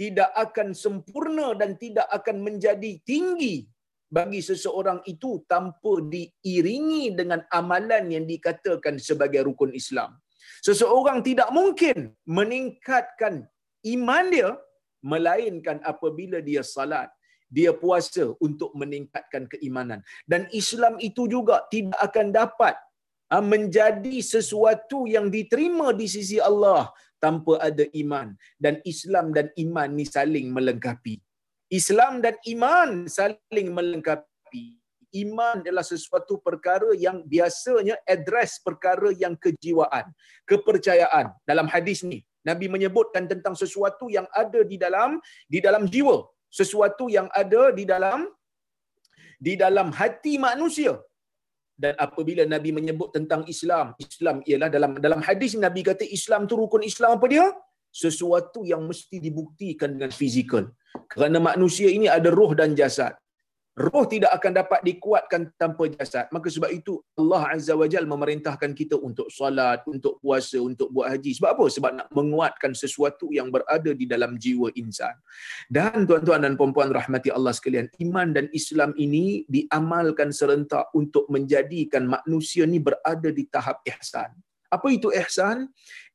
tidak 0.00 0.30
akan 0.44 0.68
sempurna 0.82 1.52
dan 1.60 1.76
tidak 1.82 2.08
akan 2.18 2.36
menjadi 2.46 2.92
tinggi 3.04 3.68
bagi 4.16 4.40
seseorang 4.48 5.04
itu 5.12 5.30
tanpa 5.52 5.92
diiringi 6.12 7.12
dengan 7.18 7.44
amalan 7.58 8.08
yang 8.14 8.24
dikatakan 8.24 8.96
sebagai 9.08 9.44
rukun 9.48 9.76
Islam. 9.76 10.16
Seseorang 10.66 11.20
tidak 11.28 11.52
mungkin 11.58 12.16
meningkatkan 12.24 13.44
iman 13.94 14.26
dia 14.32 14.50
melainkan 15.12 15.78
apabila 15.92 16.40
dia 16.48 16.64
salat, 16.64 17.08
dia 17.56 17.70
puasa 17.82 18.24
untuk 18.46 18.72
meningkatkan 18.80 19.44
keimanan. 19.52 20.00
Dan 20.24 20.48
Islam 20.60 20.96
itu 21.08 21.28
juga 21.34 21.56
tidak 21.68 22.00
akan 22.08 22.26
dapat 22.40 22.74
ah, 23.32 23.44
menjadi 23.44 24.16
sesuatu 24.24 25.04
yang 25.14 25.28
diterima 25.36 25.92
di 26.00 26.08
sisi 26.08 26.40
Allah 26.50 26.88
tanpa 27.20 27.60
ada 27.68 27.84
iman 28.02 28.32
dan 28.56 28.80
Islam 28.92 29.30
dan 29.36 29.52
iman 29.64 29.88
ni 29.98 30.08
saling 30.08 30.48
melengkapi. 30.56 31.20
Islam 31.70 32.18
dan 32.24 32.34
iman 32.56 33.06
saling 33.06 33.68
melengkapi. 33.70 34.80
Iman 35.22 35.62
adalah 35.62 35.86
sesuatu 35.86 36.38
perkara 36.46 36.90
yang 36.94 37.22
biasanya 37.32 37.98
address 38.14 38.62
perkara 38.66 39.10
yang 39.22 39.34
kejiwaan, 39.44 40.06
kepercayaan. 40.50 41.34
Dalam 41.50 41.66
hadis 41.70 42.02
ni, 42.06 42.22
Nabi 42.46 42.66
menyebutkan 42.74 43.26
tentang 43.32 43.54
sesuatu 43.62 44.06
yang 44.16 44.26
ada 44.42 44.60
di 44.62 44.78
dalam 44.78 45.18
di 45.50 45.58
dalam 45.66 45.84
jiwa, 45.94 46.26
sesuatu 46.60 47.06
yang 47.10 47.26
ada 47.42 47.74
di 47.78 47.84
dalam 47.92 48.26
di 49.46 49.54
dalam 49.58 49.88
hati 49.98 50.34
manusia 50.38 50.94
dan 51.80 51.96
apabila 52.04 52.42
Nabi 52.44 52.70
menyebut 52.78 53.08
tentang 53.16 53.42
Islam, 53.52 53.96
Islam 53.96 54.36
ialah 54.48 54.68
dalam 54.76 54.92
dalam 55.04 55.20
hadis 55.24 55.56
Nabi 55.64 55.80
kata 55.88 56.04
Islam 56.18 56.44
tu 56.50 56.60
rukun 56.60 56.84
Islam 56.84 57.16
apa 57.16 57.26
dia? 57.32 57.46
Sesuatu 57.88 58.60
yang 58.72 58.82
mesti 58.90 59.16
dibuktikan 59.26 59.96
dengan 59.96 60.12
fizikal. 60.12 60.68
Kerana 61.12 61.40
manusia 61.40 61.88
ini 61.88 62.06
ada 62.18 62.28
roh 62.28 62.52
dan 62.60 62.76
jasad. 62.80 63.16
Roh 63.78 64.04
tidak 64.06 64.34
akan 64.34 64.52
dapat 64.64 64.80
dikuatkan 64.82 65.54
tanpa 65.54 65.86
jasad. 65.94 66.26
Maka 66.34 66.50
sebab 66.50 66.70
itu 66.74 66.98
Allah 67.14 67.54
Azza 67.54 67.78
wa 67.78 67.86
Jal 67.86 68.04
memerintahkan 68.04 68.74
kita 68.74 68.98
untuk 68.98 69.30
solat 69.30 69.86
untuk 69.86 70.18
puasa 70.18 70.58
untuk 70.58 70.90
buat 70.90 71.10
haji. 71.14 71.30
Sebab 71.38 71.50
apa? 71.54 71.64
Sebab 71.70 71.90
nak 71.94 72.08
menguatkan 72.10 72.72
sesuatu 72.74 73.30
yang 73.30 73.48
berada 73.48 73.94
di 73.94 74.04
dalam 74.04 74.34
jiwa 74.36 74.74
insan. 74.74 75.14
Dan 75.70 76.04
tuan-tuan 76.04 76.42
dan 76.42 76.58
puan-puan 76.58 76.90
rahmati 76.90 77.30
Allah 77.30 77.54
sekalian 77.54 77.86
iman 78.02 78.34
dan 78.34 78.46
Islam 78.50 78.90
ini 78.98 79.46
diamalkan 79.46 80.34
serentak 80.34 80.90
untuk 80.92 81.30
menjadikan 81.30 82.10
manusia 82.10 82.66
ni 82.66 82.82
berada 82.82 83.30
di 83.30 83.46
tahap 83.46 83.80
ihsan 83.86 84.34
apa 84.76 84.88
itu 84.96 85.08
ihsan? 85.20 85.58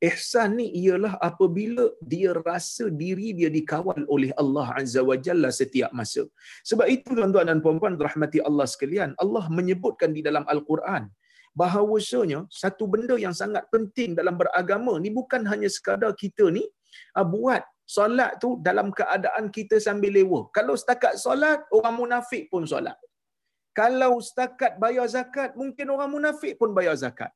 Ihsan 0.10 0.50
ni 0.60 0.68
ialah 0.82 1.14
apabila 1.30 1.86
dia 2.12 2.32
rasa 2.48 2.86
diri 3.02 3.28
dia 3.40 3.50
dikawal 3.58 4.02
oleh 4.16 4.32
Allah 4.42 4.68
Azza 4.80 5.02
wa 5.10 5.18
Jalla 5.26 5.50
setiap 5.60 5.92
masa. 6.00 6.24
Sebab 6.70 6.88
itu 6.96 7.12
tuan-tuan 7.18 7.48
dan 7.52 7.60
puan-puan 7.66 7.96
rahmati 8.08 8.40
Allah 8.50 8.68
sekalian, 8.74 9.12
Allah 9.24 9.46
menyebutkan 9.58 10.12
di 10.18 10.24
dalam 10.28 10.48
Al-Quran 10.56 11.06
bahawasanya 11.62 12.40
satu 12.62 12.84
benda 12.94 13.16
yang 13.26 13.36
sangat 13.42 13.64
penting 13.74 14.12
dalam 14.20 14.36
beragama 14.42 14.94
ni 15.04 15.10
bukan 15.20 15.42
hanya 15.52 15.70
sekadar 15.76 16.12
kita 16.24 16.52
ni 16.52 16.64
ah, 17.16 17.24
buat 17.24 17.64
solat 17.96 18.32
tu 18.44 18.50
dalam 18.68 18.90
keadaan 19.00 19.48
kita 19.56 19.78
sambil 19.88 20.12
lewa. 20.18 20.42
Kalau 20.58 20.76
setakat 20.82 21.16
solat, 21.22 21.62
orang 21.78 21.96
munafik 22.02 22.50
pun 22.52 22.66
solat. 22.72 22.98
Kalau 23.80 24.14
setakat 24.28 24.80
bayar 24.84 25.08
zakat, 25.16 25.54
mungkin 25.60 25.88
orang 25.96 26.10
munafik 26.16 26.54
pun 26.60 26.72
bayar 26.78 26.96
zakat. 26.98 27.32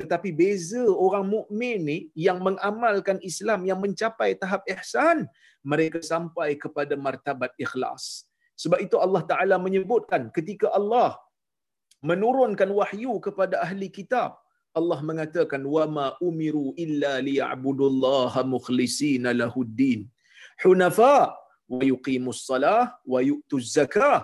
Tetapi 0.00 0.30
beza 0.40 0.80
orang 1.06 1.28
mukmin 1.28 1.78
ni 1.84 1.98
yang 2.26 2.38
mengamalkan 2.46 3.20
Islam 3.30 3.68
yang 3.68 3.78
mencapai 3.84 4.32
tahap 4.42 4.64
ihsan, 4.74 5.28
mereka 5.60 6.00
sampai 6.12 6.56
kepada 6.56 6.96
martabat 7.06 7.52
ikhlas. 7.64 8.24
Sebab 8.56 8.80
itu 8.86 8.96
Allah 9.04 9.22
Taala 9.30 9.56
menyebutkan 9.66 10.32
ketika 10.36 10.72
Allah 10.78 11.20
menurunkan 12.00 12.70
wahyu 12.80 13.20
kepada 13.26 13.60
ahli 13.66 13.88
kitab, 13.92 14.40
Allah 14.78 14.98
mengatakan 15.02 15.62
wa 15.74 15.84
ma 15.96 16.06
umiru 16.28 16.72
illa 16.84 17.18
liya'budullaha 17.28 18.40
mukhlishina 18.46 19.34
lahuddin 19.34 20.06
hunafa 20.62 21.34
wa 21.74 21.82
yuqimus 21.90 22.46
salah 22.48 22.94
wa 23.12 23.20
yu'tuz 23.30 23.74
zakah 23.76 24.22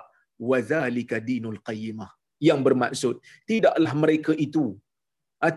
wa 0.49 0.59
dhalika 0.73 1.18
dinul 1.18 1.59
qayyimah 1.68 2.11
yang 2.49 2.61
bermaksud 2.66 3.18
tidaklah 3.50 3.92
mereka 4.02 4.33
itu 4.47 4.78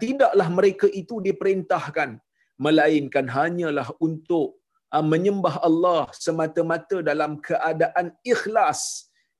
tidaklah 0.04 0.48
mereka 0.58 0.88
itu 1.02 1.24
diperintahkan 1.28 2.20
melainkan 2.60 3.28
hanyalah 3.38 3.88
untuk 4.08 4.60
ah, 4.92 5.06
menyembah 5.14 5.56
Allah 5.68 6.12
semata-mata 6.26 7.00
dalam 7.10 7.40
keadaan 7.40 8.12
ikhlas 8.34 8.82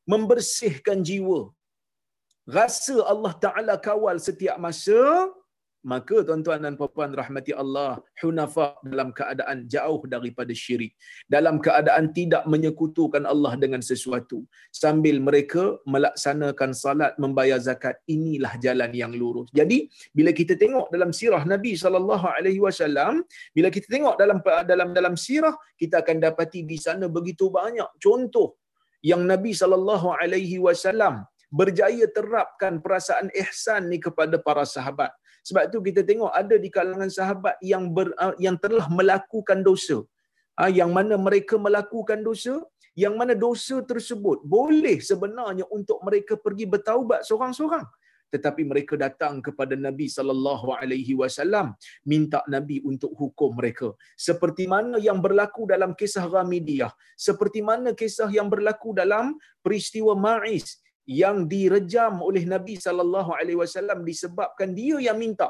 membersihkan 0.08 1.04
jiwa. 1.10 1.52
Rasa 2.58 2.96
Allah 3.12 3.34
Taala 3.44 3.76
kawal 3.78 4.18
setiap 4.18 4.58
masa 4.58 5.30
maka 5.84 6.28
tuan-tuan 6.28 6.60
dan 6.60 6.76
puan-puan 6.76 7.12
rahmati 7.16 7.56
Allah 7.56 8.04
hunafa 8.20 8.76
dalam 8.84 9.16
keadaan 9.16 9.64
jauh 9.74 10.04
daripada 10.04 10.52
syirik. 10.52 10.92
Dalam 11.32 11.64
keadaan 11.64 12.12
tidak 12.12 12.44
menyekutukan 12.52 13.24
Allah 13.24 13.56
dengan 13.56 13.80
sesuatu. 13.80 14.44
Sambil 14.76 15.24
mereka 15.24 15.80
melaksanakan 15.88 16.76
salat 16.76 17.16
membayar 17.16 17.60
zakat 17.64 17.96
inilah 18.12 18.60
jalan 18.60 18.92
yang 18.92 19.16
lurus. 19.16 19.48
Jadi 19.56 19.88
bila 20.12 20.36
kita 20.36 20.60
tengok 20.60 20.92
dalam 20.92 21.16
sirah 21.16 21.44
Nabi 21.48 21.80
sallallahu 21.80 22.28
alaihi 22.28 22.60
wasallam 22.60 23.24
bila 23.56 23.72
kita 23.72 23.88
tengok 23.88 24.20
dalam 24.20 24.44
dalam 24.68 24.90
dalam 24.92 25.16
sirah 25.16 25.56
kita 25.80 26.04
akan 26.04 26.20
dapati 26.20 26.68
di 26.68 26.76
sana 26.76 27.08
begitu 27.08 27.48
banyak 27.48 27.88
contoh 28.04 28.60
yang 29.00 29.24
Nabi 29.24 29.56
sallallahu 29.56 30.12
alaihi 30.12 30.60
wasallam 30.60 31.24
berjaya 31.50 32.06
terapkan 32.14 32.78
perasaan 32.84 33.34
ihsan 33.34 33.90
ni 33.90 33.98
kepada 33.98 34.38
para 34.38 34.64
sahabat 34.70 35.10
sebab 35.48 35.64
tu 35.74 35.80
kita 35.88 36.02
tengok 36.10 36.32
ada 36.42 36.56
di 36.64 36.70
kalangan 36.78 37.10
sahabat 37.18 37.56
yang 37.72 37.84
ber, 37.96 38.08
uh, 38.24 38.36
yang 38.46 38.58
telah 38.66 38.88
melakukan 39.00 39.62
dosa. 39.70 40.00
Uh, 40.60 40.72
yang 40.80 40.92
mana 40.92 41.16
mereka 41.16 41.56
melakukan 41.56 42.20
dosa, 42.20 42.60
yang 43.04 43.16
mana 43.20 43.34
dosa 43.46 43.80
tersebut 43.92 44.44
boleh 44.44 44.98
sebenarnya 45.10 45.66
untuk 45.78 46.00
mereka 46.08 46.36
pergi 46.36 46.66
bertaubat 46.74 47.24
seorang-seorang. 47.28 47.88
Tetapi 48.34 48.62
mereka 48.72 48.94
datang 48.94 49.42
kepada 49.46 49.74
Nabi 49.74 50.06
sallallahu 50.16 50.68
alaihi 50.78 51.14
wasallam 51.18 51.74
minta 52.06 52.40
Nabi 52.46 52.78
untuk 52.86 53.12
hukum 53.18 53.58
mereka. 53.58 53.90
Seperti 54.14 54.70
mana 54.74 55.02
yang 55.02 55.18
berlaku 55.18 55.66
dalam 55.66 55.98
kisah 55.98 56.30
Ghamidiyah, 56.30 56.94
seperti 57.18 57.66
mana 57.66 57.98
kisah 58.02 58.30
yang 58.30 58.46
berlaku 58.54 58.94
dalam 59.02 59.34
peristiwa 59.66 60.14
Ma'is 60.14 60.78
yang 61.10 61.38
direjam 61.52 62.14
oleh 62.28 62.44
Nabi 62.54 62.76
sallallahu 62.86 63.32
alaihi 63.40 63.60
wasallam 63.64 64.00
disebabkan 64.10 64.72
dia 64.80 64.98
yang 65.08 65.18
minta 65.24 65.50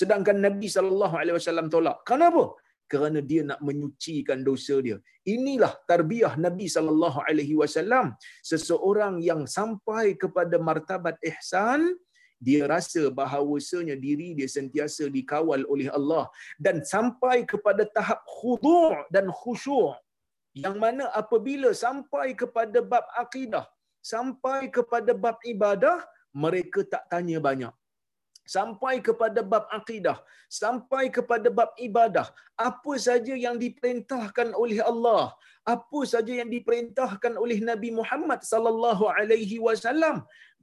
sedangkan 0.00 0.38
Nabi 0.46 0.68
sallallahu 0.76 1.14
alaihi 1.20 1.36
wasallam 1.38 1.66
tolak. 1.74 1.98
Kenapa? 2.10 2.44
Kerana 2.92 3.18
dia 3.30 3.42
nak 3.50 3.60
menyucikan 3.66 4.38
dosa 4.48 4.74
dia. 4.86 4.96
Inilah 5.34 5.72
tarbiyah 5.90 6.34
Nabi 6.46 6.66
sallallahu 6.74 7.18
alaihi 7.28 7.54
wasallam. 7.60 8.06
Seseorang 8.50 9.14
yang 9.28 9.42
sampai 9.58 10.04
kepada 10.22 10.56
martabat 10.68 11.16
ihsan, 11.30 11.80
dia 12.46 12.62
rasa 12.74 13.02
bahawasanya 13.18 13.96
diri 14.04 14.28
dia 14.38 14.48
sentiasa 14.56 15.04
dikawal 15.16 15.60
oleh 15.72 15.88
Allah 15.98 16.24
dan 16.64 16.76
sampai 16.92 17.36
kepada 17.52 17.82
tahap 17.96 18.20
khudu' 18.36 18.92
dan 19.14 19.26
khusyuk 19.40 19.96
yang 20.64 20.76
mana 20.82 21.04
apabila 21.20 21.70
sampai 21.84 22.26
kepada 22.42 22.78
bab 22.92 23.06
akidah 23.22 23.64
sampai 24.12 24.60
kepada 24.76 25.12
bab 25.24 25.38
ibadah 25.54 25.96
mereka 26.44 26.80
tak 26.94 27.04
tanya 27.12 27.38
banyak. 27.48 27.74
Sampai 28.54 28.94
kepada 29.06 29.40
bab 29.52 29.64
akidah 29.78 30.18
sampai 30.60 31.04
kepada 31.16 31.48
bab 31.58 31.70
ibadah 31.86 32.26
apa 32.68 32.92
saja 33.06 33.34
yang 33.44 33.56
diperintahkan 33.62 34.48
oleh 34.62 34.78
Allah 34.90 35.22
apa 35.74 36.00
saja 36.12 36.32
yang 36.40 36.50
diperintahkan 36.56 37.34
oleh 37.42 37.58
Nabi 37.70 37.90
Muhammad 37.98 38.40
sallallahu 38.52 39.04
alaihi 39.18 39.56
wasallam 39.66 40.16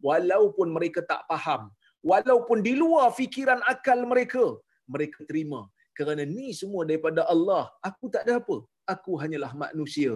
walaupun 0.08 0.67
mereka 0.77 1.01
tak 1.12 1.21
faham 1.32 1.63
walaupun 2.12 2.60
di 2.67 2.73
luar 2.82 3.08
fikiran 3.19 3.62
akal 3.73 4.01
mereka 4.13 4.45
mereka 4.93 5.19
terima. 5.30 5.62
Kerana 5.97 6.23
ni 6.36 6.47
semua 6.60 6.82
daripada 6.89 7.21
Allah. 7.34 7.63
Aku 7.89 8.06
tak 8.13 8.23
ada 8.25 8.36
apa 8.41 8.58
aku 8.93 9.12
hanyalah 9.21 9.51
manusia. 9.63 10.12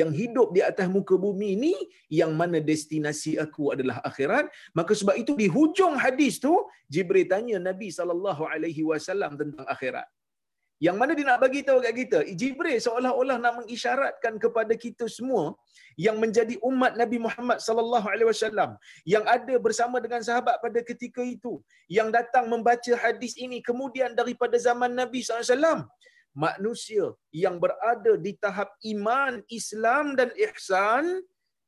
Yang 0.00 0.10
hidup 0.20 0.48
di 0.56 0.60
atas 0.70 0.88
muka 0.96 1.14
bumi 1.24 1.48
ini 1.56 1.74
yang 2.20 2.32
mana 2.40 2.58
destinasi 2.70 3.32
aku 3.44 3.72
adalah 3.74 3.98
akhirat. 4.10 4.46
Maka 4.78 4.92
sebab 5.00 5.16
itu 5.22 5.34
di 5.42 5.48
hujung 5.56 5.94
hadis 6.04 6.36
tu 6.46 6.54
Jibril 6.94 7.28
tanya 7.32 7.58
Nabi 7.70 7.88
sallallahu 7.98 8.44
alaihi 8.54 8.84
wasallam 8.90 9.32
tentang 9.40 9.66
akhirat. 9.76 10.08
Yang 10.82 10.96
mana 11.00 11.12
dia 11.16 11.26
nak 11.26 11.38
bagi 11.42 11.60
tahu 11.66 11.78
kat 11.84 11.94
kita 12.00 12.18
Jibril 12.40 12.78
seolah-olah 12.86 13.36
nak 13.44 13.52
mengisyaratkan 13.62 14.34
kepada 14.44 14.74
kita 14.84 15.06
semua 15.16 15.44
yang 16.04 16.16
menjadi 16.22 16.58
umat 16.68 16.92
Nabi 17.00 17.18
Muhammad 17.26 17.58
sallallahu 17.66 18.06
alaihi 18.12 18.28
wasallam 18.30 18.70
yang 19.06 19.24
ada 19.36 19.54
bersama 19.66 20.02
dengan 20.04 20.20
sahabat 20.28 20.58
pada 20.64 20.82
ketika 20.82 21.22
itu 21.22 21.62
yang 21.86 22.10
datang 22.10 22.50
membaca 22.50 22.92
hadis 23.04 23.38
ini 23.38 23.62
kemudian 23.68 24.18
daripada 24.18 24.58
zaman 24.58 24.90
Nabi 25.02 25.22
sallallahu 25.22 25.46
alaihi 25.46 25.54
wasallam 25.54 25.80
manusia 26.34 27.14
yang 27.30 27.62
berada 27.62 28.18
di 28.18 28.34
tahap 28.34 28.74
iman, 28.82 29.40
Islam 29.48 30.18
dan 30.18 30.34
ihsan 30.34 31.22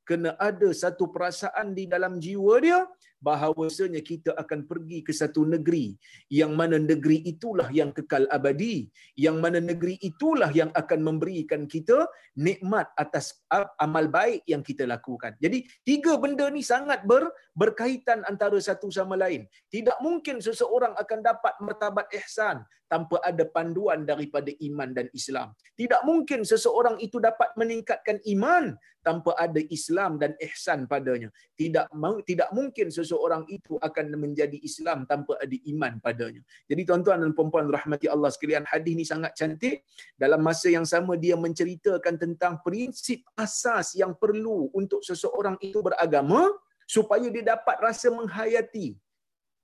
kena 0.07 0.35
ada 0.39 0.71
satu 0.71 1.11
perasaan 1.11 1.75
di 1.75 1.87
dalam 1.91 2.19
jiwa 2.23 2.63
dia 2.63 2.81
bahawasanya 3.21 4.01
kita 4.05 4.37
akan 4.37 4.69
pergi 4.69 5.01
ke 5.01 5.13
satu 5.13 5.45
negeri. 5.49 5.97
Yang 6.29 6.53
mana 6.53 6.77
negeri 6.77 7.25
itulah 7.25 7.69
yang 7.73 7.91
kekal 7.93 8.29
abadi. 8.29 8.87
Yang 9.17 9.37
mana 9.41 9.59
negeri 9.61 9.97
itulah 10.03 10.51
yang 10.53 10.71
akan 10.73 11.01
memberikan 11.01 11.65
kita 11.65 12.07
nikmat 12.37 12.93
atas 12.97 13.43
amal 13.81 14.07
baik 14.11 14.45
yang 14.45 14.61
kita 14.61 14.85
lakukan. 14.85 15.35
Jadi 15.41 15.65
tiga 15.83 16.21
benda 16.21 16.49
ni 16.53 16.61
sangat 16.61 17.05
ber, 17.09 17.33
berkaitan 17.57 18.23
antara 18.29 18.61
satu 18.61 18.93
sama 18.93 19.17
lain. 19.17 19.49
Tidak 19.73 19.99
mungkin 20.05 20.45
seseorang 20.45 20.93
akan 20.97 21.19
dapat 21.25 21.55
martabat 21.65 22.07
ihsan 22.23 22.63
tanpa 22.87 23.19
ada 23.23 23.43
panduan 23.51 24.07
daripada 24.07 24.51
iman 24.63 24.91
dan 24.95 25.11
Islam. 25.11 25.51
Tidak 25.75 26.07
mungkin 26.07 26.47
seseorang 26.47 27.03
itu 27.03 27.19
dapat 27.19 27.51
meningkatkan 27.59 28.23
iman 28.39 28.79
tanpa 29.03 29.39
ada 29.39 29.63
Islam 29.71 30.19
dan 30.19 30.35
ihsan 30.43 30.91
padanya. 30.91 31.31
Tidak 31.55 31.95
tidak 32.27 32.51
mungkin 32.51 32.91
seseorang 32.91 33.06
itu 33.47 33.79
akan 33.79 34.05
menjadi 34.19 34.59
Islam 34.59 35.07
tanpa 35.07 35.39
ada 35.39 35.57
iman 35.71 36.03
padanya. 36.03 36.43
Jadi 36.67 36.83
tuan-tuan 36.83 37.23
dan 37.23 37.31
puan-puan 37.31 37.71
rahmati 37.71 38.11
Allah 38.11 38.33
sekalian, 38.35 38.67
hadis 38.67 38.95
ni 38.99 39.05
sangat 39.07 39.39
cantik. 39.39 39.87
Dalam 40.19 40.43
masa 40.43 40.67
yang 40.73 40.89
sama 40.89 41.15
dia 41.15 41.39
menceritakan 41.39 42.19
tentang 42.19 42.59
prinsip 42.67 43.23
asas 43.39 43.95
yang 43.95 44.17
perlu 44.17 44.73
untuk 44.75 45.05
seseorang 45.07 45.55
itu 45.63 45.79
beragama 45.79 46.51
supaya 46.89 47.27
dia 47.31 47.55
dapat 47.55 47.77
rasa 47.83 48.11
menghayati 48.11 48.99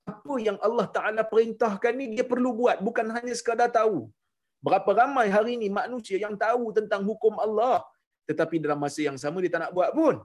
apa 0.03 0.33
yang 0.39 0.59
Allah 0.59 0.87
Taala 0.91 1.23
perintahkan 1.23 1.93
ni 1.95 2.05
dia 2.15 2.27
perlu 2.27 2.51
buat 2.51 2.79
bukan 2.83 3.07
hanya 3.15 3.31
sekadar 3.31 3.71
tahu. 3.71 4.11
Berapa 4.63 4.87
ramai 4.95 5.27
hari 5.27 5.59
ini 5.59 5.67
manusia 5.67 6.15
yang 6.19 6.35
tahu 6.39 6.71
tentang 6.75 7.03
hukum 7.03 7.35
Allah 7.39 7.83
tetapi 8.27 8.59
dalam 8.63 8.79
masa 8.79 9.03
yang 9.03 9.19
sama 9.19 9.43
dia 9.43 9.51
tak 9.51 9.67
nak 9.67 9.73
buat 9.75 9.91
pun. 9.91 10.15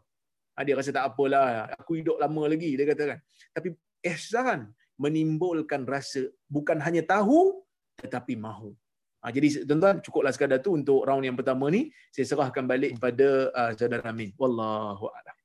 Ha, 0.58 0.66
dia 0.66 0.74
rasa 0.74 0.90
tak 0.90 1.14
apalah, 1.14 1.70
aku 1.78 2.02
hidup 2.02 2.18
lama 2.18 2.50
lagi 2.50 2.74
dia 2.74 2.82
kata 2.82 3.14
kan. 3.14 3.18
Tapi 3.54 3.78
ihsan 4.10 4.74
menimbulkan 4.98 5.86
rasa 5.86 6.26
bukan 6.50 6.82
hanya 6.82 7.06
tahu 7.06 7.62
tetapi 8.02 8.34
mahu. 8.34 8.74
Ha, 9.22 9.30
jadi 9.30 9.62
tuan-tuan 9.62 10.02
cukuplah 10.02 10.34
sekadar 10.34 10.58
tu 10.58 10.74
untuk 10.74 11.06
round 11.06 11.22
yang 11.22 11.38
pertama 11.38 11.70
ni 11.70 11.94
saya 12.10 12.26
serahkan 12.26 12.66
balik 12.66 12.98
kepada 12.98 13.54
uh, 13.54 13.70
saudara 13.78 14.10
Amin. 14.10 14.34
Wallahu 14.34 15.06
a'lam. 15.14 15.36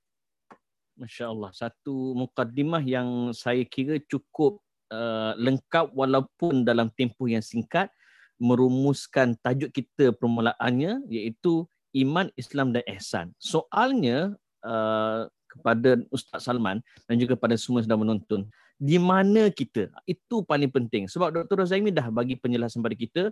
Masya-Allah. 0.97 1.53
Satu 1.53 2.17
mukaddimah 2.17 2.81
yang 2.81 3.33
saya 3.37 3.61
kira 3.69 4.01
cukup 4.09 4.61
uh, 4.89 5.37
lengkap 5.37 5.93
walaupun 5.93 6.65
dalam 6.65 6.89
tempoh 6.93 7.29
yang 7.29 7.41
singkat 7.41 7.93
merumuskan 8.41 9.37
tajuk 9.41 9.69
kita 9.73 10.09
permulaannya 10.17 11.05
iaitu 11.09 11.69
iman, 11.97 12.29
Islam 12.37 12.73
dan 12.73 12.85
ihsan. 12.97 13.33
Soalnya 13.37 14.37
uh, 14.63 15.29
kepada 15.51 16.01
Ustaz 16.09 16.49
Salman 16.49 16.81
dan 17.05 17.15
juga 17.21 17.37
kepada 17.37 17.53
semua 17.59 17.83
yang 17.83 17.87
sedang 17.87 18.01
menonton, 18.01 18.41
di 18.81 18.97
mana 18.97 19.53
kita? 19.53 19.93
Itu 20.09 20.41
paling 20.41 20.73
penting. 20.73 21.05
Sebab 21.05 21.29
Dr. 21.29 21.61
Razaimi 21.61 21.93
dah 21.93 22.09
bagi 22.09 22.33
penjelasan 22.35 22.81
pada 22.81 22.97
kita, 22.97 23.23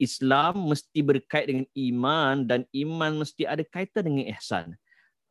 Islam 0.00 0.72
mesti 0.72 1.04
berkait 1.04 1.46
dengan 1.52 1.66
iman 1.76 2.48
dan 2.48 2.64
iman 2.72 3.20
mesti 3.20 3.44
ada 3.44 3.60
kaitan 3.68 4.08
dengan 4.08 4.32
ihsan. 4.32 4.72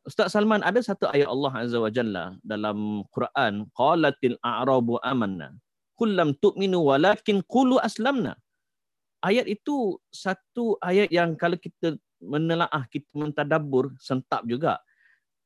Ustaz 0.06 0.32
Salman 0.32 0.64
ada 0.64 0.80
satu 0.80 1.10
ayat 1.12 1.28
Allah 1.28 1.52
Azza 1.52 1.76
wa 1.76 1.90
Jalla 1.92 2.32
dalam 2.40 3.04
Quran 3.12 3.68
qalatil 3.76 4.38
a'rabu 4.40 4.96
amanna 5.04 5.52
kullam 6.00 6.32
tu'minu 6.40 6.80
walakin 6.80 7.44
qulu 7.44 7.76
aslamna 7.84 8.32
ayat 9.20 9.44
itu 9.44 10.00
satu 10.08 10.80
ayat 10.80 11.12
yang 11.12 11.36
kalau 11.36 11.60
kita 11.60 12.00
menelaah 12.16 12.88
kita 12.88 13.12
mentadabbur 13.12 13.92
sentap 14.00 14.40
juga 14.48 14.80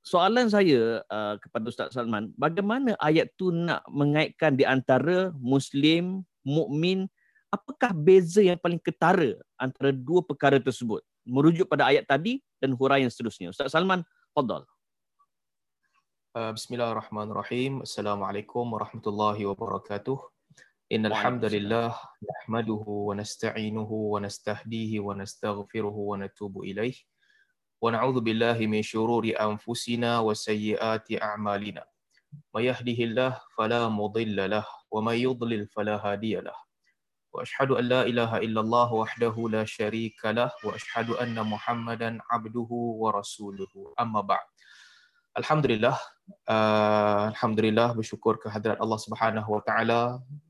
soalan 0.03 0.47
saya 0.49 1.03
uh, 1.05 1.35
kepada 1.37 1.65
Ustaz 1.69 1.93
Salman 1.93 2.31
bagaimana 2.39 2.95
ayat 3.03 3.29
tu 3.35 3.51
nak 3.51 3.83
mengaitkan 3.91 4.55
di 4.55 4.63
antara 4.63 5.29
muslim 5.37 6.23
mukmin 6.41 7.05
apakah 7.53 7.93
beza 7.93 8.41
yang 8.41 8.57
paling 8.57 8.79
ketara 8.79 9.35
antara 9.59 9.91
dua 9.91 10.23
perkara 10.23 10.57
tersebut 10.57 11.03
merujuk 11.27 11.67
pada 11.69 11.89
ayat 11.91 12.07
tadi 12.07 12.41
dan 12.57 12.73
huraian 12.73 13.11
seterusnya 13.11 13.53
Ustaz 13.53 13.75
Salman 13.75 14.01
تفضل 14.39 14.65
بسم 16.35 16.73
الله 16.73 16.91
الرحمن 16.91 17.27
الرحيم 17.31 17.81
السلام 17.81 18.23
عليكم 18.23 18.73
ورحمة 18.73 19.05
الله 19.07 19.45
وبركاته 19.45 20.17
إن 20.91 21.05
الحمد 21.05 21.45
لله 21.45 21.91
نحمده 22.31 22.85
ونستعينه 22.87 23.91
ونستهديه 23.91 24.99
ونستغفره 24.99 25.95
ونتوب 26.11 26.53
إليه 26.63 26.95
ونعوذ 27.81 28.19
بالله 28.19 28.57
من 28.67 28.81
شرور 28.81 29.23
أنفسنا 29.39 30.19
وسيئات 30.19 31.07
أعمالنا 31.21 31.83
ما 32.53 32.61
يهده 32.61 32.99
الله 33.03 33.31
فلا 33.57 33.87
مضل 33.89 34.49
له 34.49 34.65
وما 34.91 35.13
يضلل 35.13 35.67
فلا 35.67 35.95
هادي 36.05 36.35
له 36.43 36.57
واشهد 37.33 37.71
ان 37.71 37.85
لا 37.85 38.01
اله 38.01 38.37
الا 38.37 38.61
الله 38.61 38.93
وحده 38.93 39.35
لا 39.49 39.63
شريك 39.65 40.25
له 40.25 40.51
واشهد 40.63 41.09
ان 41.09 41.37
محمدا 41.45 42.19
عبده 42.31 42.69
ورسوله 43.01 43.73
اما 43.99 44.21
بعد 44.21 44.47
Alhamdulillah, 45.37 45.95
uh, 46.49 47.31
Alhamdulillah 47.31 47.93
bersyukur 47.93 48.41
kehadrat 48.41 48.81
Allah 48.81 48.99
Subhanahu 48.99 49.45
Wa 49.55 49.61
Taala 49.61 50.01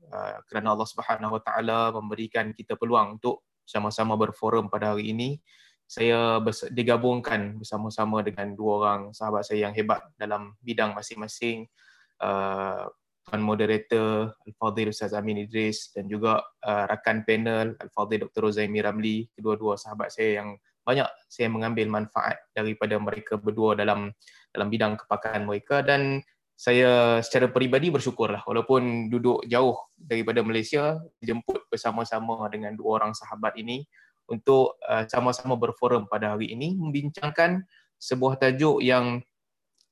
uh, 0.08 0.36
kerana 0.48 0.72
Allah 0.72 0.88
Subhanahu 0.88 1.36
Wa 1.36 1.42
Taala 1.46 1.94
memberikan 1.94 2.50
kita 2.56 2.74
peluang 2.74 3.20
untuk 3.20 3.44
sama-sama 3.68 4.16
berforum 4.18 4.66
pada 4.66 4.96
hari 4.96 5.12
ini. 5.14 5.38
saya 5.85 6.41
digabungkan 6.73 7.61
bersama-sama 7.61 8.25
dengan 8.25 8.57
dua 8.57 8.73
orang 8.81 9.01
sahabat 9.13 9.45
saya 9.45 9.69
yang 9.69 9.73
hebat 9.77 10.01
dalam 10.17 10.57
bidang 10.65 10.97
masing-masing. 10.97 11.69
Uh, 12.17 12.89
Tuan 13.25 13.41
Moderator 13.41 14.37
Al-Fadhil 14.45 14.93
Ustaz 14.93 15.17
Amin 15.17 15.41
Idris 15.41 15.89
dan 15.89 16.05
juga 16.05 16.45
uh, 16.61 16.85
rakan 16.85 17.25
panel 17.25 17.73
Al-Fadhil 17.81 18.29
Dr. 18.29 18.49
Rozaimi 18.49 18.85
Ramli, 18.85 19.25
kedua-dua 19.33 19.81
sahabat 19.81 20.13
saya 20.13 20.41
yang 20.41 20.53
banyak 20.85 21.09
saya 21.25 21.49
mengambil 21.49 21.89
manfaat 21.89 22.37
daripada 22.53 23.01
mereka 23.01 23.41
berdua 23.41 23.73
dalam 23.73 24.13
dalam 24.53 24.67
bidang 24.69 24.93
kepakaran 25.01 25.49
mereka 25.49 25.81
dan 25.81 26.21
saya 26.55 27.19
secara 27.19 27.51
peribadi 27.51 27.91
bersyukurlah 27.91 28.45
walaupun 28.47 29.11
duduk 29.11 29.43
jauh 29.49 29.75
daripada 29.97 30.39
Malaysia 30.45 31.01
jemput 31.19 31.67
bersama-sama 31.67 32.47
dengan 32.47 32.77
dua 32.77 33.01
orang 33.01 33.11
sahabat 33.11 33.59
ini 33.59 33.83
untuk 34.29 34.77
uh, 34.85 35.05
sama-sama 35.05 35.55
berforum 35.57 36.09
pada 36.09 36.33
hari 36.33 36.53
ini 36.53 36.73
membincangkan 36.77 37.61
sebuah 37.99 38.37
tajuk 38.41 38.81
yang 38.81 39.21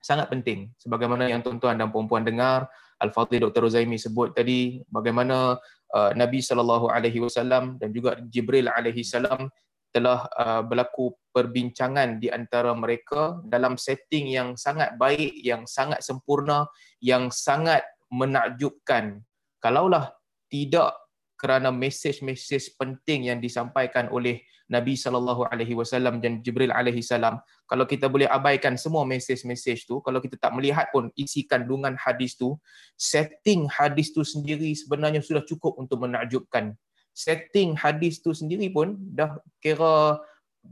sangat 0.04 0.28
penting 0.28 0.68
sebagaimana 0.76 1.32
yang 1.32 1.40
tuan-tuan 1.40 1.80
dan 1.80 1.88
puan-puan 1.88 2.28
dengar 2.28 2.68
Al-Fadhil 3.00 3.48
Dr. 3.50 3.68
Rozaimi 3.68 3.96
sebut 3.96 4.36
tadi 4.36 4.84
bagaimana 4.92 5.56
uh, 5.96 6.12
Nabi 6.16 6.44
sallallahu 6.44 6.92
alaihi 6.92 7.24
wasallam 7.24 7.80
dan 7.80 7.96
juga 7.96 8.20
Jibril 8.28 8.68
alaihi 8.68 9.04
salam 9.04 9.48
telah 9.94 10.26
uh, 10.34 10.62
berlaku 10.66 11.14
perbincangan 11.30 12.18
di 12.18 12.28
antara 12.28 12.74
mereka 12.74 13.38
dalam 13.46 13.78
setting 13.78 14.34
yang 14.34 14.58
sangat 14.58 14.98
baik, 14.98 15.38
yang 15.46 15.70
sangat 15.70 16.02
sempurna, 16.02 16.66
yang 16.98 17.30
sangat 17.30 17.86
menakjubkan. 18.10 19.22
Kalaulah 19.62 20.18
tidak 20.50 20.98
kerana 21.44 21.76
mesej-mesej 21.76 22.80
penting 22.80 23.28
yang 23.28 23.44
disampaikan 23.44 24.08
oleh 24.08 24.48
Nabi 24.72 24.96
sallallahu 24.96 25.44
alaihi 25.52 25.76
wasallam 25.76 26.24
dan 26.24 26.40
Jibril 26.40 26.72
alaihi 26.72 27.04
salam. 27.04 27.44
Kalau 27.68 27.84
kita 27.84 28.08
boleh 28.08 28.32
abaikan 28.32 28.80
semua 28.80 29.04
mesej-mesej 29.04 29.84
tu 29.84 30.00
kalau 30.00 30.24
kita 30.24 30.40
tak 30.40 30.56
melihat 30.56 30.88
pun 30.96 31.12
isi 31.20 31.44
kandungan 31.44 32.00
hadis 32.00 32.40
tu 32.40 32.56
setting 32.96 33.68
hadis 33.68 34.16
tu 34.16 34.24
sendiri 34.24 34.72
sebenarnya 34.72 35.20
sudah 35.20 35.44
cukup 35.44 35.76
untuk 35.76 36.08
menakjubkan. 36.08 36.80
Setting 37.12 37.76
hadis 37.76 38.24
tu 38.24 38.32
sendiri 38.32 38.72
pun 38.72 38.96
dah 39.12 39.36
kira 39.60 40.24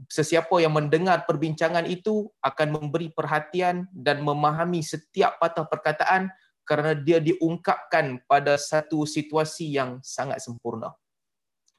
sesiapa 0.08 0.56
yang 0.56 0.72
mendengar 0.72 1.28
perbincangan 1.28 1.84
itu 1.84 2.32
akan 2.40 2.80
memberi 2.80 3.12
perhatian 3.12 3.86
dan 3.92 4.24
memahami 4.24 4.80
setiap 4.80 5.36
patah 5.36 5.68
perkataan 5.68 6.32
kerana 6.62 6.94
dia 6.94 7.18
diungkapkan 7.18 8.22
pada 8.26 8.54
satu 8.54 9.02
situasi 9.02 9.74
yang 9.74 9.98
sangat 10.02 10.38
sempurna. 10.40 10.94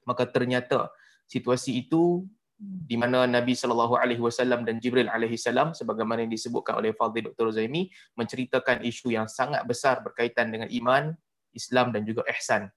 Maka 0.04 0.28
ternyata 0.28 0.92
situasi 1.28 1.80
itu 1.88 2.28
di 2.64 2.96
mana 2.96 3.28
Nabi 3.28 3.58
sallallahu 3.58 4.00
alaihi 4.00 4.24
wasallam 4.24 4.64
dan 4.64 4.80
Jibril 4.80 5.12
alaihi 5.12 5.36
salam 5.36 5.76
sebagaimana 5.76 6.24
yang 6.24 6.32
disebutkan 6.32 6.80
oleh 6.80 6.96
Fadhil 6.96 7.32
Dr. 7.32 7.52
Zaimi 7.52 7.92
menceritakan 8.16 8.86
isu 8.88 9.12
yang 9.12 9.28
sangat 9.28 9.68
besar 9.68 10.00
berkaitan 10.00 10.54
dengan 10.54 10.72
iman, 10.72 11.12
Islam 11.52 11.92
dan 11.92 12.08
juga 12.08 12.24
ihsan. 12.32 12.72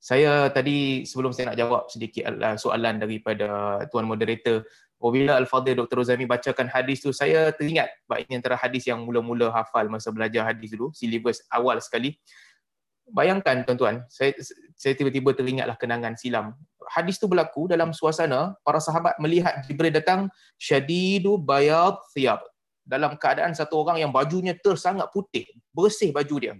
Saya 0.00 0.48
tadi 0.48 1.04
sebelum 1.04 1.30
saya 1.36 1.52
nak 1.52 1.60
jawab 1.60 1.82
sedikit 1.92 2.32
uh, 2.32 2.56
soalan 2.56 3.04
daripada 3.04 3.84
tuan 3.92 4.08
moderator 4.08 4.64
Apabila 5.00 5.40
Al-Fadhil 5.40 5.80
Dr. 5.80 6.04
Rozami 6.04 6.28
bacakan 6.28 6.68
hadis 6.68 7.00
tu, 7.00 7.08
saya 7.08 7.48
teringat 7.56 7.88
baik 8.04 8.28
ini 8.28 8.36
antara 8.36 8.52
hadis 8.60 8.84
yang 8.84 9.00
mula-mula 9.00 9.48
hafal 9.48 9.88
masa 9.88 10.12
belajar 10.12 10.44
hadis 10.44 10.76
dulu, 10.76 10.92
silibus 10.92 11.40
awal 11.48 11.80
sekali. 11.80 12.20
Bayangkan 13.08 13.64
tuan-tuan, 13.64 14.04
saya, 14.12 14.36
saya 14.76 14.92
tiba-tiba 14.92 15.32
teringatlah 15.32 15.80
kenangan 15.80 16.20
silam. 16.20 16.52
Hadis 16.84 17.16
tu 17.16 17.32
berlaku 17.32 17.64
dalam 17.64 17.96
suasana 17.96 18.60
para 18.60 18.76
sahabat 18.76 19.16
melihat 19.16 19.64
Jibril 19.64 19.88
datang 19.88 20.28
syadidu 20.60 21.40
bayad 21.40 21.96
thiyab. 22.12 22.44
Dalam 22.84 23.16
keadaan 23.16 23.56
satu 23.56 23.80
orang 23.80 24.04
yang 24.04 24.12
bajunya 24.12 24.52
tersangat 24.52 25.08
putih, 25.16 25.48
bersih 25.72 26.12
baju 26.12 26.36
dia 26.36 26.54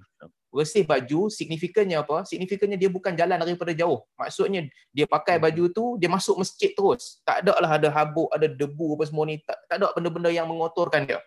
bersih 0.50 0.82
baju 0.82 1.30
signifikannya 1.30 2.02
apa? 2.02 2.26
Signifikannya 2.26 2.74
dia 2.74 2.90
bukan 2.90 3.14
jalan 3.14 3.38
daripada 3.38 3.70
jauh. 3.70 4.02
Maksudnya 4.18 4.66
dia 4.90 5.06
pakai 5.06 5.38
hmm. 5.38 5.44
baju 5.46 5.64
tu 5.70 5.84
dia 5.96 6.10
masuk 6.10 6.42
masjid 6.42 6.74
terus. 6.74 7.22
Tak 7.22 7.46
ada 7.46 7.54
lah 7.62 7.70
ada 7.78 7.88
habuk 7.88 8.26
ada 8.34 8.50
debu 8.50 8.98
apa 8.98 9.06
semua 9.06 9.24
ni. 9.30 9.38
Tak, 9.40 9.58
tak 9.70 9.76
ada 9.78 9.94
benda-benda 9.94 10.30
yang 10.34 10.50
mengotorkan 10.50 11.06
dia. 11.06 11.22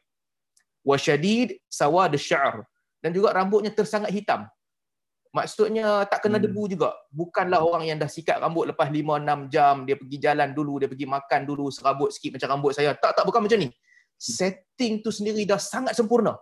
Wasyadid 0.83 1.63
sawad 1.71 2.11
sya'r. 2.19 2.67
Dan 2.99 3.15
juga 3.15 3.31
rambutnya 3.31 3.71
tersangat 3.71 4.11
hitam. 4.11 4.47
Maksudnya 5.33 6.05
tak 6.05 6.27
kena 6.27 6.37
hmm. 6.37 6.45
debu 6.45 6.63
juga. 6.69 6.93
Bukanlah 7.09 7.63
orang 7.63 7.89
yang 7.89 7.97
dah 7.97 8.11
sikat 8.11 8.37
rambut 8.37 8.69
lepas 8.69 8.91
5 8.91 9.01
6 9.01 9.49
jam 9.49 9.75
dia 9.87 9.95
pergi 9.97 10.17
jalan 10.21 10.53
dulu 10.53 10.83
dia 10.83 10.91
pergi 10.91 11.07
makan 11.09 11.41
dulu 11.47 11.73
serabut 11.73 12.11
sikit 12.11 12.37
macam 12.37 12.59
rambut 12.59 12.71
saya. 12.75 12.93
Tak 12.93 13.17
tak 13.17 13.23
bukan 13.23 13.47
macam 13.47 13.59
ni. 13.59 13.71
Hmm. 14.23 14.35
setting 14.39 15.03
tu 15.03 15.11
sendiri 15.11 15.43
dah 15.43 15.59
sangat 15.59 15.97
sempurna 15.99 16.39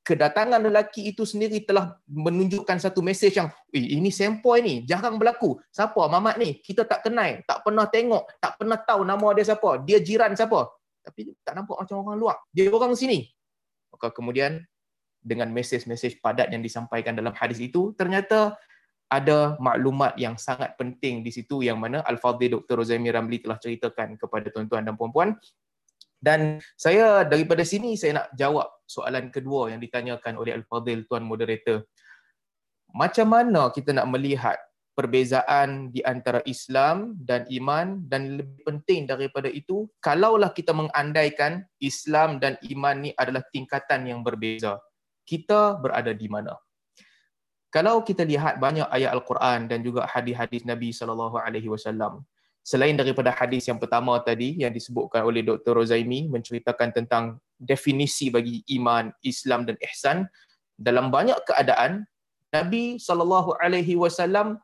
kedatangan 0.00 0.58
lelaki 0.64 1.12
itu 1.12 1.28
sendiri 1.28 1.60
telah 1.62 1.94
menunjukkan 2.08 2.80
satu 2.80 3.04
mesej 3.04 3.36
yang 3.36 3.48
eh, 3.70 4.00
ini 4.00 4.08
sempoi 4.08 4.64
ni 4.64 4.74
jarang 4.88 5.20
berlaku. 5.20 5.60
Siapa? 5.68 6.08
Mamat 6.08 6.40
ni? 6.40 6.58
Kita 6.58 6.88
tak 6.88 7.04
kenal 7.04 7.44
tak 7.44 7.60
pernah 7.62 7.86
tengok 7.86 8.24
tak 8.40 8.56
pernah 8.56 8.78
tahu 8.80 9.04
nama 9.04 9.28
dia 9.36 9.44
siapa. 9.44 9.84
Dia 9.84 9.98
jiran 10.00 10.32
siapa. 10.32 10.72
Tapi 11.00 11.32
tak 11.44 11.56
nampak 11.56 11.76
macam 11.84 11.96
orang 12.04 12.16
luar. 12.16 12.36
Dia 12.52 12.72
orang 12.72 12.96
sini. 12.96 13.28
Maka 13.92 14.12
kemudian 14.12 14.64
dengan 15.20 15.52
mesej-mesej 15.52 16.18
padat 16.24 16.48
yang 16.48 16.64
disampaikan 16.64 17.12
dalam 17.12 17.36
hadis 17.36 17.60
itu 17.60 17.92
ternyata 17.92 18.56
ada 19.10 19.58
maklumat 19.60 20.14
yang 20.16 20.38
sangat 20.38 20.78
penting 20.78 21.20
di 21.20 21.34
situ 21.34 21.66
yang 21.66 21.76
mana 21.76 22.00
Al-Fadhil 22.06 22.62
Dr. 22.62 22.78
Rozaimi 22.80 23.10
Ramli 23.10 23.42
telah 23.42 23.58
ceritakan 23.58 24.16
kepada 24.16 24.48
tuan-tuan 24.54 24.86
dan 24.86 24.94
puan-puan 24.94 25.34
Dan 26.20 26.60
saya 26.76 27.24
daripada 27.24 27.64
sini 27.64 27.96
saya 27.96 28.20
nak 28.20 28.28
jawab 28.36 28.68
soalan 28.84 29.32
kedua 29.32 29.72
yang 29.72 29.80
ditanyakan 29.80 30.36
oleh 30.36 30.52
Al-Fadhil 30.52 31.08
Tuan 31.08 31.24
Moderator. 31.24 31.88
Macam 32.92 33.26
mana 33.32 33.72
kita 33.72 33.96
nak 33.96 34.06
melihat 34.12 34.60
perbezaan 35.00 35.88
di 35.88 36.04
antara 36.04 36.44
Islam 36.44 37.16
dan 37.24 37.48
iman 37.48 38.04
dan 38.04 38.36
lebih 38.36 38.60
penting 38.68 39.08
daripada 39.08 39.48
itu 39.48 39.88
kalaulah 40.04 40.52
kita 40.52 40.76
mengandaikan 40.76 41.64
Islam 41.80 42.36
dan 42.36 42.60
iman 42.68 43.08
ni 43.08 43.10
adalah 43.16 43.40
tingkatan 43.48 44.04
yang 44.04 44.20
berbeza 44.20 44.76
kita 45.24 45.80
berada 45.80 46.12
di 46.12 46.28
mana 46.28 46.52
kalau 47.72 48.02
kita 48.04 48.26
lihat 48.28 48.60
banyak 48.60 48.84
ayat 48.92 49.14
al-Quran 49.14 49.70
dan 49.72 49.80
juga 49.80 50.04
hadis-hadis 50.04 50.66
Nabi 50.68 50.90
sallallahu 50.90 51.38
alaihi 51.38 51.70
wasallam 51.72 52.20
selain 52.60 52.94
daripada 52.94 53.32
hadis 53.32 53.66
yang 53.66 53.80
pertama 53.80 54.20
tadi 54.20 54.60
yang 54.60 54.70
disebutkan 54.70 55.24
oleh 55.24 55.40
Dr. 55.42 55.76
Rozaimi 55.76 56.28
menceritakan 56.28 56.92
tentang 56.92 57.40
definisi 57.56 58.28
bagi 58.28 58.64
iman, 58.80 59.12
Islam 59.24 59.68
dan 59.68 59.76
ihsan 59.90 60.28
dalam 60.80 61.12
banyak 61.12 61.36
keadaan 61.44 62.08
Nabi 62.50 62.98
sallallahu 62.98 63.54
alaihi 63.60 63.94
wasallam 63.94 64.58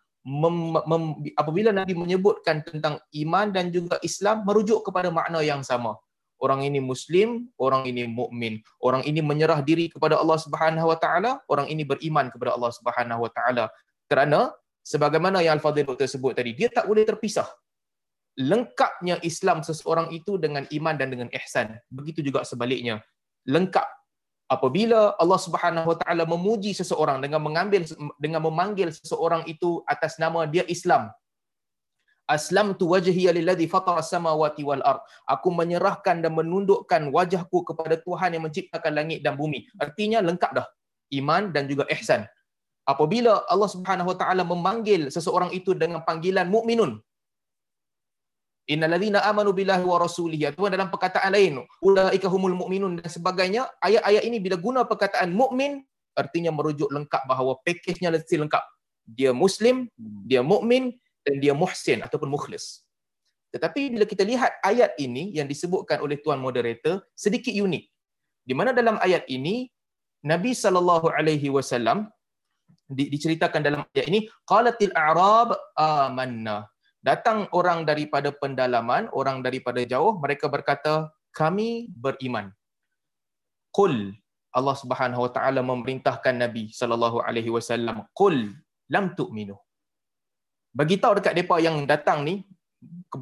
apabila 1.38 1.70
Nabi 1.70 1.94
menyebutkan 1.94 2.66
tentang 2.66 2.98
iman 3.14 3.46
dan 3.54 3.70
juga 3.70 3.96
Islam 4.02 4.42
merujuk 4.42 4.82
kepada 4.82 5.12
makna 5.12 5.38
yang 5.44 5.62
sama. 5.62 5.94
Orang 6.36 6.66
ini 6.66 6.82
muslim, 6.82 7.48
orang 7.56 7.88
ini 7.88 8.04
mukmin. 8.04 8.60
Orang 8.82 9.06
ini 9.08 9.24
menyerah 9.24 9.64
diri 9.64 9.88
kepada 9.88 10.20
Allah 10.20 10.36
Subhanahu 10.36 10.92
wa 10.92 10.98
taala, 11.00 11.40
orang 11.48 11.70
ini 11.72 11.86
beriman 11.86 12.28
kepada 12.28 12.58
Allah 12.58 12.74
Subhanahu 12.74 13.24
wa 13.24 13.30
taala. 13.32 13.72
Kerana 14.04 14.52
sebagaimana 14.84 15.40
yang 15.40 15.56
Al-Fadhil 15.56 15.88
Doktor 15.88 16.10
sebut 16.10 16.36
tadi, 16.36 16.52
dia 16.52 16.68
tak 16.68 16.84
boleh 16.90 17.08
terpisah. 17.08 17.48
Lengkapnya 18.36 19.16
Islam 19.24 19.64
seseorang 19.64 20.12
itu 20.12 20.36
dengan 20.36 20.68
iman 20.68 20.94
dan 20.96 21.08
dengan 21.08 21.28
ihsan. 21.32 21.80
Begitu 21.88 22.20
juga 22.20 22.44
sebaliknya. 22.44 23.00
Lengkap 23.48 23.88
apabila 24.52 25.16
Allah 25.16 25.40
Subhanahu 25.40 25.88
Wa 25.90 25.96
Taala 26.04 26.28
memuji 26.28 26.76
seseorang 26.76 27.24
dengan 27.24 27.40
mengambil 27.40 27.88
dengan 28.20 28.44
memanggil 28.44 28.92
seseorang 28.92 29.48
itu 29.48 29.80
atas 29.88 30.20
nama 30.20 30.44
dia 30.44 30.68
Islam 30.68 31.08
Aslam 32.26 32.74
tu 32.74 32.90
wajhi 32.90 33.30
lilladhi 33.30 33.70
fatara 33.70 34.02
samawati 34.02 34.66
wal 34.66 34.82
ard. 34.82 34.98
Aku 35.30 35.54
menyerahkan 35.54 36.18
dan 36.26 36.34
menundukkan 36.34 37.14
wajahku 37.14 37.62
kepada 37.62 38.02
Tuhan 38.02 38.34
yang 38.34 38.42
menciptakan 38.50 38.92
langit 38.98 39.22
dan 39.22 39.38
bumi. 39.38 39.70
Artinya 39.78 40.18
lengkap 40.26 40.50
dah 40.58 40.66
iman 41.22 41.54
dan 41.54 41.70
juga 41.70 41.86
ihsan. 41.94 42.26
Apabila 42.82 43.46
Allah 43.46 43.70
Subhanahu 43.70 44.10
wa 44.10 44.16
taala 44.18 44.42
memanggil 44.42 45.06
seseorang 45.06 45.54
itu 45.54 45.70
dengan 45.78 46.02
panggilan 46.02 46.50
mukminun, 46.50 46.98
innalladzina 48.66 49.22
amanu 49.22 49.50
billahi 49.54 49.84
wa 49.86 49.96
rasulihi. 50.02 50.50
Ataupun 50.50 50.74
dalam 50.74 50.90
perkataan 50.90 51.30
lain. 51.32 51.62
Ulaika 51.82 52.26
humul 52.26 52.54
mu'minun 52.54 53.00
dan 53.00 53.08
sebagainya. 53.08 53.70
Ayat-ayat 53.80 54.22
ini 54.26 54.38
bila 54.42 54.58
guna 54.58 54.82
perkataan 54.84 55.30
mukmin 55.32 55.82
artinya 56.16 56.50
merujuk 56.50 56.88
lengkap 56.88 57.22
bahawa 57.28 57.60
pakejnya 57.62 58.08
mesti 58.10 58.36
lengkap. 58.40 58.64
Dia 59.06 59.30
muslim 59.30 59.86
dia 60.26 60.42
mukmin 60.42 60.96
dan 61.22 61.38
dia 61.38 61.54
muhsin 61.54 62.02
ataupun 62.02 62.26
mukhlis. 62.26 62.82
Tetapi 63.54 63.94
bila 63.94 64.04
kita 64.04 64.26
lihat 64.26 64.58
ayat 64.66 64.98
ini 64.98 65.30
yang 65.36 65.46
disebutkan 65.46 66.02
oleh 66.02 66.18
tuan 66.18 66.42
moderator 66.42 67.06
sedikit 67.14 67.54
unik. 67.54 67.84
Di 68.46 68.54
mana 68.54 68.74
dalam 68.74 68.98
ayat 68.98 69.22
ini 69.30 69.70
Nabi 70.26 70.56
sallallahu 70.56 71.06
alaihi 71.14 71.52
wasallam 71.52 72.10
diceritakan 72.90 73.62
dalam 73.62 73.80
ayat 73.94 74.06
ini 74.10 74.26
qalatil 74.46 74.94
a'rab 74.94 75.54
amanna 75.78 76.66
datang 77.06 77.46
orang 77.54 77.86
daripada 77.86 78.34
pendalaman, 78.34 79.06
orang 79.14 79.38
daripada 79.46 79.78
jauh, 79.86 80.18
mereka 80.18 80.50
berkata, 80.50 81.14
kami 81.30 81.86
beriman. 81.94 82.50
Qul 83.70 84.10
Allah 84.56 84.76
Subhanahu 84.82 85.22
wa 85.28 85.30
taala 85.36 85.60
memerintahkan 85.70 86.34
Nabi 86.34 86.74
sallallahu 86.74 87.22
alaihi 87.22 87.52
wasallam, 87.56 88.02
qul 88.20 88.50
lam 88.90 89.14
tu'minu. 89.18 89.54
Bagi 90.74 90.96
tahu 91.02 91.20
dekat 91.20 91.34
depa 91.38 91.56
yang 91.62 91.86
datang 91.92 92.26
ni 92.26 92.42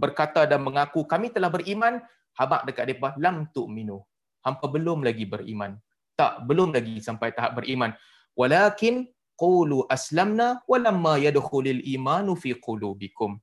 berkata 0.04 0.46
dan 0.50 0.64
mengaku 0.66 1.04
kami 1.12 1.28
telah 1.34 1.50
beriman, 1.52 2.00
habaq 2.38 2.62
dekat 2.70 2.84
depa 2.94 3.08
lam 3.20 3.50
tu'minu. 3.52 3.98
Hampa 4.46 4.66
belum 4.76 5.04
lagi 5.04 5.26
beriman. 5.34 5.76
Tak, 6.14 6.46
belum 6.48 6.70
lagi 6.76 7.02
sampai 7.02 7.34
tahap 7.36 7.58
beriman. 7.58 7.90
Walakin 8.38 9.10
qulu 9.34 9.78
aslamna 9.90 10.62
walamma 10.70 11.18
yadkhulul 11.26 11.82
imanu 11.82 12.38
fi 12.38 12.54
qulubikum 12.66 13.34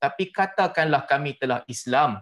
tapi 0.00 0.32
katakanlah 0.32 1.04
kami 1.04 1.36
telah 1.36 1.60
Islam 1.68 2.18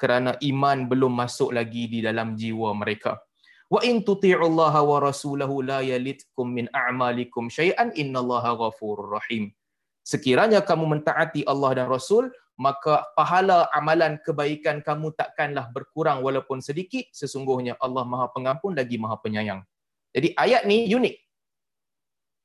kerana 0.00 0.40
iman 0.40 0.88
belum 0.88 1.12
masuk 1.12 1.52
lagi 1.52 1.84
di 1.90 2.00
dalam 2.00 2.32
jiwa 2.32 2.72
mereka. 2.72 3.20
Wa 3.68 3.84
in 3.84 4.00
tuti'ullaha 4.00 4.80
wa 4.80 4.96
rasulahu 5.04 5.60
la 5.60 5.84
yalitkum 5.84 6.48
min 6.48 6.72
a'malikum 6.72 7.52
syai'an 7.52 7.92
innallaha 7.92 8.56
ghafurur 8.56 9.20
rahim. 9.20 9.52
Sekiranya 10.00 10.64
kamu 10.64 10.88
mentaati 10.88 11.44
Allah 11.44 11.84
dan 11.84 11.92
Rasul, 11.92 12.32
maka 12.56 13.04
pahala 13.12 13.68
amalan 13.76 14.16
kebaikan 14.24 14.80
kamu 14.80 15.12
takkanlah 15.12 15.68
berkurang 15.68 16.24
walaupun 16.24 16.64
sedikit. 16.64 17.04
Sesungguhnya 17.12 17.76
Allah 17.76 18.08
Maha 18.08 18.32
Pengampun 18.32 18.72
lagi 18.72 18.96
Maha 18.96 19.20
Penyayang. 19.20 19.60
Jadi 20.16 20.32
ayat 20.32 20.64
ni 20.64 20.88
unik 20.88 21.27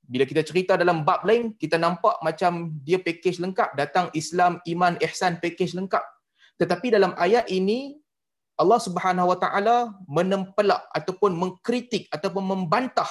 bila 0.04 0.28
kita 0.28 0.44
cerita 0.44 0.76
dalam 0.76 1.08
bab 1.08 1.24
lain 1.24 1.56
kita 1.56 1.80
nampak 1.80 2.20
macam 2.20 2.76
dia 2.84 3.00
package 3.00 3.40
lengkap 3.40 3.74
datang 3.80 4.12
Islam 4.12 4.60
iman 4.68 5.00
ihsan 5.00 5.40
package 5.40 5.74
lengkap. 5.74 6.04
Tetapi 6.60 6.94
dalam 6.94 7.16
ayat 7.18 7.48
ini 7.50 7.98
Allah 8.60 8.78
Subhanahu 8.78 9.34
Wa 9.34 9.38
Taala 9.42 9.78
menempelak 10.06 10.86
ataupun 10.94 11.34
mengkritik 11.34 12.06
ataupun 12.14 12.44
membantah 12.46 13.10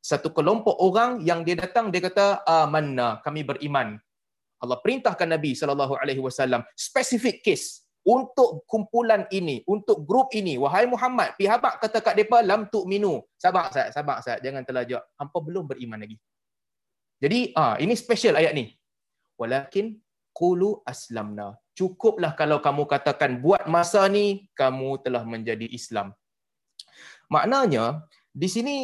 satu 0.00 0.32
kelompok 0.32 0.80
orang 0.80 1.20
yang 1.20 1.44
dia 1.44 1.60
datang 1.60 1.92
dia 1.92 2.00
kata 2.00 2.40
amanna 2.48 3.20
kami 3.20 3.44
beriman. 3.44 4.00
Allah 4.60 4.76
perintahkan 4.80 5.28
Nabi 5.28 5.56
sallallahu 5.56 5.96
alaihi 5.96 6.20
wasallam 6.20 6.64
specific 6.76 7.40
case 7.40 7.84
untuk 8.04 8.64
kumpulan 8.64 9.28
ini 9.28 9.60
untuk 9.68 10.04
grup 10.08 10.32
ini 10.32 10.56
wahai 10.56 10.88
Muhammad 10.88 11.36
pihak 11.36 11.60
kata 11.60 12.00
kat 12.00 12.16
depa 12.16 12.40
lam 12.40 12.64
tu 12.72 12.88
minu 12.88 13.20
sabar 13.36 13.68
saya 13.68 13.92
sabar 13.92 14.24
saya 14.24 14.40
jangan 14.40 14.64
terlajak 14.64 15.04
hampa 15.20 15.38
belum 15.44 15.68
beriman 15.68 16.00
lagi 16.00 16.16
jadi 17.20 17.52
ah 17.52 17.76
ini 17.76 17.92
special 17.92 18.40
ayat 18.40 18.56
ni. 18.56 18.72
Walakin 19.36 20.00
qulu 20.32 20.80
aslamna. 20.88 21.60
Cukuplah 21.76 22.32
kalau 22.32 22.64
kamu 22.64 22.88
katakan 22.88 23.44
buat 23.44 23.68
masa 23.68 24.08
ni 24.08 24.48
kamu 24.56 25.04
telah 25.04 25.22
menjadi 25.28 25.68
Islam. 25.68 26.16
Maknanya 27.28 28.08
di 28.32 28.48
sini 28.48 28.76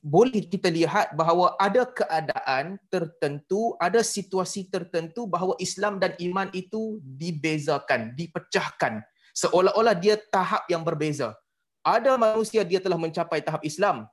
boleh 0.00 0.48
kita 0.48 0.72
lihat 0.72 1.12
bahawa 1.12 1.52
ada 1.60 1.84
keadaan 1.84 2.80
tertentu, 2.88 3.76
ada 3.76 4.00
situasi 4.00 4.64
tertentu 4.72 5.28
bahawa 5.28 5.52
Islam 5.60 6.00
dan 6.00 6.16
iman 6.16 6.48
itu 6.56 6.96
dibezakan, 7.04 8.16
dipecahkan. 8.16 9.04
Seolah-olah 9.36 9.92
dia 9.92 10.16
tahap 10.16 10.64
yang 10.72 10.80
berbeza. 10.80 11.36
Ada 11.84 12.16
manusia 12.16 12.64
dia 12.64 12.80
telah 12.80 12.96
mencapai 12.96 13.44
tahap 13.44 13.60
Islam 13.64 14.08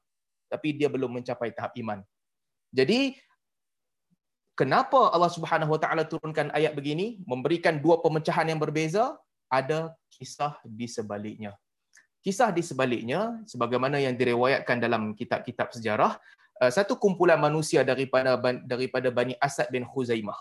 tapi 0.48 0.76
dia 0.76 0.88
belum 0.88 1.20
mencapai 1.20 1.52
tahap 1.52 1.76
iman. 1.80 2.00
Jadi 2.72 3.16
kenapa 4.56 5.12
Allah 5.12 5.32
Subhanahu 5.32 5.76
Wa 5.76 5.80
Taala 5.80 6.04
turunkan 6.08 6.52
ayat 6.56 6.76
begini 6.76 7.20
memberikan 7.28 7.80
dua 7.80 8.00
pemecahan 8.00 8.48
yang 8.48 8.60
berbeza 8.60 9.16
ada 9.48 9.96
kisah 10.12 10.60
di 10.68 10.88
sebaliknya 10.88 11.56
kisah 12.28 12.52
di 12.52 12.60
sebaliknya 12.60 13.40
sebagaimana 13.48 14.04
yang 14.04 14.20
diriwayatkan 14.20 14.84
dalam 14.84 15.16
kitab-kitab 15.16 15.72
sejarah 15.72 16.20
uh, 16.60 16.68
satu 16.68 17.00
kumpulan 17.00 17.40
manusia 17.40 17.88
daripada 17.88 18.36
daripada 18.68 19.08
Bani 19.08 19.32
Asad 19.40 19.72
bin 19.72 19.88
Khuzaimah. 19.88 20.36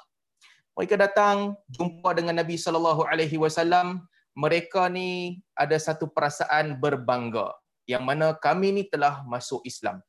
Mereka 0.74 0.98
datang 0.98 1.54
jumpa 1.70 2.10
dengan 2.18 2.42
Nabi 2.42 2.58
sallallahu 2.58 3.06
alaihi 3.06 3.38
wasallam. 3.38 4.02
Mereka 4.34 4.90
ni 4.90 5.40
ada 5.56 5.78
satu 5.80 6.10
perasaan 6.10 6.76
berbangga 6.76 7.54
yang 7.88 8.02
mana 8.02 8.34
kami 8.34 8.74
ni 8.74 8.82
telah 8.90 9.22
masuk 9.24 9.62
Islam. 9.62 10.02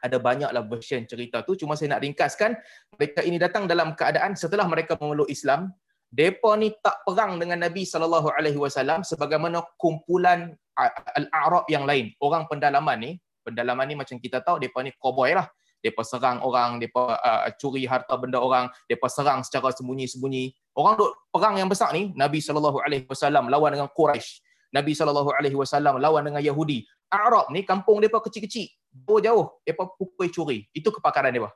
Ada 0.00 0.16
banyaklah 0.18 0.64
version 0.66 1.04
cerita 1.04 1.44
tu 1.44 1.54
cuma 1.54 1.76
saya 1.76 1.94
nak 1.94 2.02
ringkaskan 2.02 2.56
mereka 2.96 3.20
ini 3.28 3.36
datang 3.36 3.68
dalam 3.68 3.92
keadaan 3.92 4.32
setelah 4.34 4.64
mereka 4.64 4.96
memeluk 4.96 5.28
Islam. 5.28 5.68
Depa 6.10 6.58
ni 6.58 6.74
tak 6.80 7.04
perang 7.06 7.38
dengan 7.38 7.62
Nabi 7.62 7.86
sallallahu 7.86 8.34
alaihi 8.34 8.58
wasallam 8.58 9.06
sebagaimana 9.06 9.62
kumpulan 9.78 10.54
al-a'rab 10.76 11.64
yang 11.70 11.86
lain. 11.86 12.12
Orang 12.18 12.46
pendalaman 12.50 12.98
ni 13.00 13.10
pendalaman 13.44 13.84
ni 13.86 13.94
macam 13.94 14.16
kita 14.16 14.40
tahu 14.40 14.58
depa 14.58 14.80
ni 14.82 14.90
cowboy 14.96 15.36
lah. 15.36 15.46
Depa 15.84 16.00
serang 16.00 16.40
orang 16.40 16.80
depa 16.80 17.20
uh, 17.20 17.52
curi 17.60 17.84
harta 17.84 18.16
benda 18.16 18.40
orang 18.40 18.72
depa 18.88 19.04
serang 19.12 19.44
secara 19.44 19.68
sembunyi-sembunyi. 19.68 20.56
Orang 20.72 20.96
duk 20.96 21.12
perang 21.28 21.60
yang 21.60 21.68
besar 21.68 21.92
ni 21.92 22.10
Nabi 22.16 22.40
sallallahu 22.40 22.80
alaihi 22.80 23.04
wasallam 23.04 23.52
lawan 23.52 23.76
dengan 23.76 23.92
Quraisy 23.92 24.40
Nabi 24.74 24.90
sallallahu 24.90 25.30
alaihi 25.30 25.54
wasallam 25.54 26.02
lawan 26.02 26.26
dengan 26.26 26.42
Yahudi. 26.42 26.82
Arab 27.12 27.52
ni 27.54 27.62
kampung 27.62 28.02
depa 28.02 28.18
kecil-kecil 28.18 28.66
jauh-jauh. 28.90 29.62
Depa 29.62 29.86
pukul 29.94 30.32
curi. 30.34 30.66
Itu 30.74 30.90
kepakaran 30.90 31.30
depa. 31.30 31.54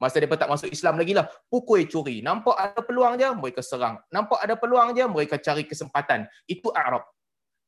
Masa 0.00 0.16
depa 0.16 0.40
tak 0.40 0.48
masuk 0.48 0.72
Islam 0.72 0.96
lagi 0.96 1.12
lah 1.12 1.28
pukul 1.52 1.84
curi. 1.84 2.24
Nampak 2.24 2.56
ada 2.56 2.80
peluang 2.80 3.20
je 3.20 3.28
mereka 3.36 3.60
serang. 3.60 4.00
Nampak 4.08 4.40
ada 4.40 4.56
peluang 4.56 4.96
je 4.96 5.04
mereka 5.04 5.36
cari 5.36 5.68
kesempatan. 5.68 6.24
Itu 6.48 6.72
Arab 6.72 7.04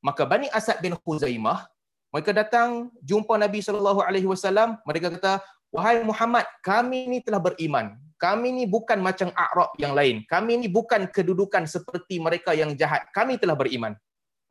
Maka 0.02 0.26
Bani 0.26 0.50
Asad 0.50 0.82
bin 0.82 0.98
Khuzaimah 0.98 1.64
mereka 2.12 2.30
datang 2.36 2.92
jumpa 3.00 3.40
Nabi 3.40 3.64
sallallahu 3.64 4.04
alaihi 4.04 4.28
wasallam, 4.28 4.76
mereka 4.84 5.08
kata, 5.16 5.40
"Wahai 5.72 6.04
Muhammad, 6.04 6.44
kami 6.60 7.08
ni 7.08 7.18
telah 7.24 7.40
beriman. 7.40 7.96
Kami 8.20 8.52
ni 8.52 8.64
bukan 8.68 9.00
macam 9.00 9.32
Arab 9.32 9.72
yang 9.80 9.96
lain. 9.96 10.22
Kami 10.28 10.60
ni 10.60 10.68
bukan 10.68 11.08
kedudukan 11.08 11.64
seperti 11.64 12.20
mereka 12.20 12.52
yang 12.52 12.76
jahat. 12.76 13.08
Kami 13.16 13.40
telah 13.40 13.56
beriman." 13.56 13.96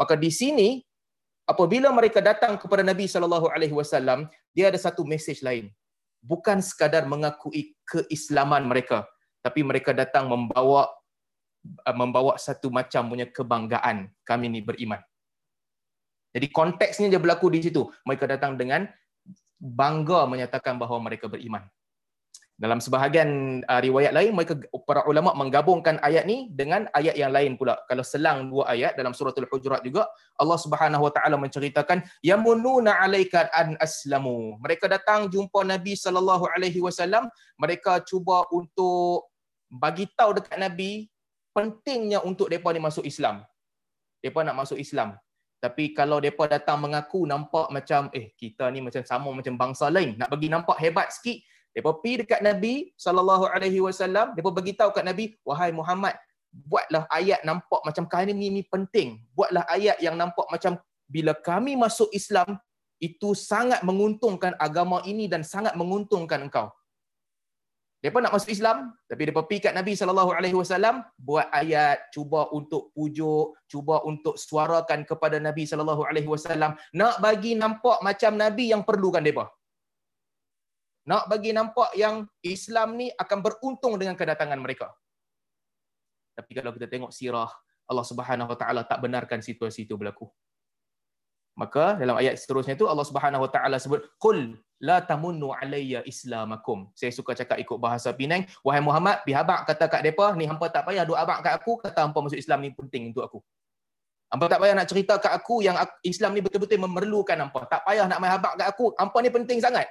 Maka 0.01 0.17
di 0.17 0.33
sini 0.33 0.81
apabila 1.45 1.93
mereka 1.93 2.17
datang 2.17 2.57
kepada 2.57 2.81
Nabi 2.81 3.05
sallallahu 3.05 3.53
alaihi 3.53 3.77
wasallam, 3.77 4.25
dia 4.57 4.73
ada 4.73 4.81
satu 4.81 5.05
mesej 5.05 5.45
lain. 5.45 5.69
Bukan 6.25 6.65
sekadar 6.65 7.05
mengakui 7.05 7.77
keislaman 7.85 8.65
mereka, 8.65 9.05
tapi 9.45 9.61
mereka 9.61 9.93
datang 9.93 10.25
membawa 10.25 10.89
membawa 11.93 12.41
satu 12.41 12.73
macam 12.73 13.05
punya 13.05 13.29
kebanggaan 13.29 14.09
kami 14.25 14.49
ni 14.49 14.65
beriman. 14.65 14.97
Jadi 16.32 16.48
konteksnya 16.52 17.08
dia 17.12 17.20
berlaku 17.20 17.52
di 17.52 17.60
situ. 17.63 17.88
Mereka 18.08 18.28
datang 18.28 18.56
dengan 18.56 18.88
bangga 19.60 20.26
menyatakan 20.26 20.80
bahawa 20.80 21.04
mereka 21.04 21.28
beriman. 21.28 21.67
Dalam 22.62 22.78
sebahagian 22.78 23.62
uh, 23.65 23.82
riwayat 23.82 24.13
lain, 24.13 24.38
mereka 24.38 24.54
para 24.86 25.02
ulama 25.10 25.34
menggabungkan 25.34 25.98
ayat 26.06 26.30
ni 26.30 26.46
dengan 26.54 26.86
ayat 26.94 27.17
yang 27.17 27.34
lain 27.34 27.58
pula. 27.58 27.74
Kalau 27.89 28.06
selang 28.06 28.54
dua 28.54 28.70
ayat 28.70 28.94
dalam 28.94 29.17
surah 29.17 29.34
Al-Hujurat 29.34 29.82
juga, 29.82 30.06
Allah 30.38 30.62
Subhanahu 30.62 31.10
Wa 31.10 31.12
Taala 31.17 31.41
menceritakan 31.41 32.06
yamununa 32.22 33.02
alaika 33.02 33.50
an 33.50 33.82
aslamu. 33.82 34.62
Mereka 34.62 34.86
datang 34.86 35.26
jumpa 35.26 35.65
Nabi 35.65 35.98
sallallahu 35.98 36.46
alaihi 36.54 36.78
wasallam, 36.86 37.34
mereka 37.58 37.98
cuba 38.06 38.46
untuk 38.54 39.26
bagi 39.65 40.06
tahu 40.13 40.38
dekat 40.38 40.62
Nabi 40.62 41.10
pentingnya 41.58 42.22
untuk 42.22 42.46
depa 42.46 42.70
ni 42.78 42.82
masuk 42.84 43.10
Islam. 43.10 43.41
Depa 44.22 44.46
nak 44.46 44.62
masuk 44.62 44.78
Islam. 44.78 45.17
Tapi 45.62 45.93
kalau 45.93 46.17
mereka 46.17 46.50
datang 46.50 46.82
mengaku 46.82 47.30
nampak 47.30 47.69
macam 47.69 48.10
eh 48.17 48.34
kita 48.34 48.65
ni 48.74 48.82
macam 48.82 49.06
sama 49.06 49.30
macam 49.30 49.54
bangsa 49.54 49.93
lain. 49.93 50.17
Nak 50.17 50.34
bagi 50.34 50.50
nampak 50.50 50.82
hebat 50.82 51.13
sikit, 51.13 51.38
mereka 51.69 52.02
pergi 52.02 52.13
dekat 52.26 52.41
Nabi 52.41 52.74
sallallahu 52.97 53.45
alaihi 53.45 53.78
wasallam, 53.78 54.34
mereka 54.34 54.50
bagi 54.50 54.74
tahu 54.74 54.89
kat 54.89 55.06
Nabi, 55.06 55.38
"Wahai 55.45 55.69
Muhammad, 55.69 56.17
buatlah 56.50 57.06
ayat 57.13 57.45
nampak 57.45 57.78
macam 57.86 58.10
kami 58.10 58.34
ni, 58.34 58.50
ni 58.50 58.65
penting. 58.65 59.21
Buatlah 59.38 59.69
ayat 59.69 60.02
yang 60.02 60.17
nampak 60.17 60.50
macam 60.50 60.82
bila 61.06 61.38
kami 61.38 61.78
masuk 61.78 62.10
Islam 62.10 62.58
itu 62.97 63.38
sangat 63.38 63.86
menguntungkan 63.86 64.58
agama 64.58 65.06
ini 65.06 65.30
dan 65.30 65.45
sangat 65.45 65.78
menguntungkan 65.78 66.50
engkau." 66.50 66.74
Depa 68.01 68.17
nak 68.17 68.33
masuk 68.33 68.49
Islam, 68.49 68.77
tapi 69.05 69.29
depa 69.29 69.45
pergi 69.45 69.69
kat 69.69 69.73
Nabi 69.77 69.93
sallallahu 69.93 70.33
alaihi 70.33 70.57
wasallam 70.57 71.05
buat 71.21 71.53
ayat 71.53 72.09
cuba 72.09 72.49
untuk 72.49 72.89
pujuk, 72.97 73.53
cuba 73.69 74.01
untuk 74.09 74.41
suarakan 74.41 75.05
kepada 75.05 75.37
Nabi 75.37 75.69
sallallahu 75.69 76.01
alaihi 76.09 76.25
wasallam 76.25 76.73
nak 76.97 77.21
bagi 77.21 77.53
nampak 77.53 78.01
macam 78.01 78.33
Nabi 78.41 78.73
yang 78.73 78.81
perlukan 78.81 79.21
depa. 79.21 79.45
Nak 81.05 81.29
bagi 81.29 81.53
nampak 81.53 81.93
yang 81.93 82.25
Islam 82.41 82.97
ni 82.97 83.13
akan 83.13 83.39
beruntung 83.45 83.93
dengan 84.01 84.17
kedatangan 84.17 84.57
mereka. 84.57 84.89
Tapi 86.33 86.51
kalau 86.57 86.73
kita 86.73 86.89
tengok 86.89 87.13
sirah 87.13 87.53
Allah 87.85 88.05
Subhanahu 88.07 88.49
Wa 88.49 88.57
Taala 88.57 88.81
tak 88.81 88.97
benarkan 89.05 89.45
situasi 89.45 89.85
itu 89.85 89.93
berlaku. 89.93 90.25
Maka 91.53 92.01
dalam 92.01 92.17
ayat 92.17 92.39
seterusnya 92.41 92.73
itu 92.73 92.89
Allah 92.89 93.05
Subhanahu 93.05 93.45
Wa 93.45 93.51
Taala 93.53 93.77
sebut 93.77 94.01
qul 94.17 94.57
la 94.82 94.98
tamunnu 95.00 95.54
alayya 95.54 96.02
islamakum. 96.10 96.89
Saya 96.98 97.13
suka 97.13 97.38
cakap 97.38 97.62
ikut 97.62 97.78
bahasa 97.78 98.10
Penang, 98.12 98.50
wahai 98.65 98.82
Muhammad, 98.82 99.22
pi 99.22 99.32
habaq 99.32 99.70
kata 99.70 99.86
kat 99.86 100.02
depa, 100.02 100.34
ni 100.34 100.50
hampa 100.50 100.67
tak 100.74 100.89
payah 100.89 101.06
doa 101.06 101.22
abang 101.22 101.39
kat 101.46 101.54
aku, 101.54 101.78
kata 101.78 102.10
hampa 102.10 102.17
masuk 102.17 102.41
Islam 102.41 102.65
ni 102.65 102.74
penting 102.74 103.13
untuk 103.13 103.24
aku. 103.24 103.39
Hampa 104.34 104.50
tak 104.50 104.60
payah 104.65 104.74
nak 104.74 104.89
cerita 104.89 105.22
kat 105.22 105.32
aku 105.32 105.62
yang 105.62 105.78
Islam 106.02 106.34
ni 106.34 106.41
betul-betul 106.41 106.82
memerlukan 106.82 107.38
hampa. 107.38 107.70
Tak 107.70 107.86
payah 107.86 108.10
nak 108.10 108.17
mai 108.17 108.34
habaq 108.34 108.58
kat 108.58 108.67
aku, 108.67 108.91
hampa 108.98 109.17
ni 109.22 109.30
penting 109.30 109.62
sangat. 109.62 109.86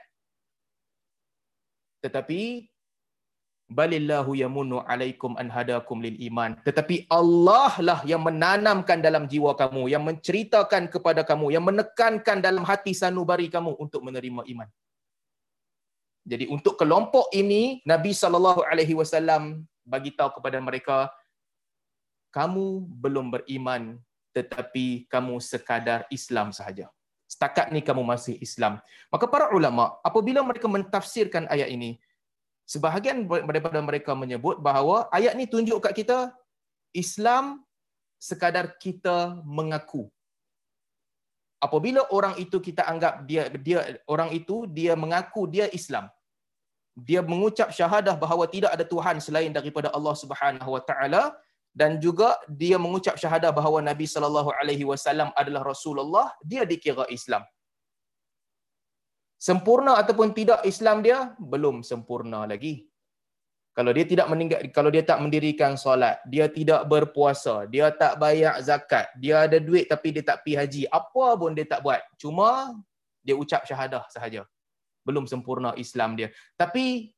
Tetapi 2.02 2.66
balillahu 3.70 4.34
yamunnu 4.34 4.82
alaikum 4.82 5.38
an 5.38 5.46
hadakum 5.46 6.02
lil 6.02 6.18
iman. 6.28 6.58
Tetapi 6.66 7.06
Allah 7.06 7.72
lah 7.78 8.00
yang 8.02 8.26
menanamkan 8.26 8.98
dalam 8.98 9.30
jiwa 9.30 9.54
kamu 9.54 9.86
yang 9.94 10.02
menceritakan 10.02 10.90
kepada 10.90 11.22
kamu 11.22 11.54
yang 11.54 11.64
menekankan 11.64 12.42
dalam 12.42 12.66
hati 12.66 12.92
sanubari 12.92 13.46
kamu 13.46 13.78
untuk 13.78 14.02
menerima 14.02 14.42
iman. 14.58 14.68
Jadi 16.26 16.50
untuk 16.50 16.76
kelompok 16.76 17.30
ini 17.32 17.80
Nabi 17.86 18.12
sallallahu 18.12 18.66
alaihi 18.66 18.92
wasallam 18.92 19.64
bagi 19.86 20.12
tahu 20.12 20.42
kepada 20.42 20.58
mereka 20.60 21.08
kamu 22.34 22.84
belum 23.00 23.32
beriman 23.38 23.96
tetapi 24.30 25.10
kamu 25.10 25.42
sekadar 25.42 26.06
Islam 26.12 26.54
sahaja. 26.54 26.86
Setakat 27.30 27.70
ni 27.70 27.78
kamu 27.82 28.02
masih 28.02 28.34
Islam. 28.42 28.82
Maka 29.10 29.26
para 29.30 29.54
ulama 29.54 29.98
apabila 30.02 30.42
mereka 30.42 30.66
mentafsirkan 30.66 31.46
ayat 31.46 31.70
ini 31.70 31.98
sebahagian 32.72 33.26
daripada 33.50 33.78
mereka 33.88 34.12
menyebut 34.22 34.56
bahawa 34.66 34.96
ayat 35.18 35.34
ni 35.38 35.46
tunjuk 35.54 35.78
kat 35.84 35.94
kita 36.00 36.18
Islam 37.02 37.44
sekadar 38.28 38.66
kita 38.84 39.16
mengaku. 39.58 40.02
Apabila 41.66 42.02
orang 42.16 42.34
itu 42.44 42.56
kita 42.66 42.82
anggap 42.92 43.14
dia 43.28 43.42
dia 43.66 43.78
orang 44.14 44.30
itu 44.38 44.56
dia 44.78 44.94
mengaku 45.02 45.42
dia 45.54 45.66
Islam. 45.78 46.06
Dia 47.08 47.20
mengucap 47.32 47.68
syahadah 47.78 48.14
bahawa 48.22 48.44
tidak 48.54 48.70
ada 48.76 48.84
tuhan 48.92 49.16
selain 49.26 49.52
daripada 49.58 49.88
Allah 49.96 50.14
Subhanahu 50.22 50.70
Wa 50.76 50.82
Taala 50.88 51.22
dan 51.80 51.90
juga 52.04 52.28
dia 52.62 52.76
mengucap 52.84 53.14
syahadah 53.22 53.50
bahawa 53.58 53.78
Nabi 53.90 54.06
sallallahu 54.12 54.50
alaihi 54.60 54.84
wasallam 54.90 55.28
adalah 55.40 55.62
Rasulullah, 55.72 56.26
dia 56.50 56.62
dikira 56.72 57.06
Islam 57.18 57.42
sempurna 59.40 59.96
ataupun 59.96 60.36
tidak 60.36 60.60
Islam 60.68 61.00
dia 61.00 61.32
belum 61.40 61.80
sempurna 61.80 62.44
lagi. 62.44 62.84
Kalau 63.72 63.96
dia 63.96 64.04
tidak 64.04 64.26
meninggal 64.28 64.60
kalau 64.76 64.90
dia 64.92 65.00
tak 65.00 65.24
mendirikan 65.24 65.72
solat, 65.80 66.20
dia 66.28 66.52
tidak 66.52 66.84
berpuasa, 66.84 67.64
dia 67.64 67.88
tak 67.88 68.20
bayar 68.20 68.60
zakat, 68.60 69.08
dia 69.16 69.48
ada 69.48 69.56
duit 69.56 69.88
tapi 69.88 70.12
dia 70.12 70.20
tak 70.20 70.44
pi 70.44 70.52
haji, 70.52 70.84
apa 70.92 71.26
pun 71.40 71.56
dia 71.56 71.64
tak 71.64 71.80
buat. 71.80 72.02
Cuma 72.20 72.76
dia 73.24 73.32
ucap 73.32 73.64
syahadah 73.64 74.04
sahaja. 74.12 74.44
Belum 75.00 75.24
sempurna 75.24 75.72
Islam 75.80 76.12
dia. 76.18 76.28
Tapi 76.60 77.14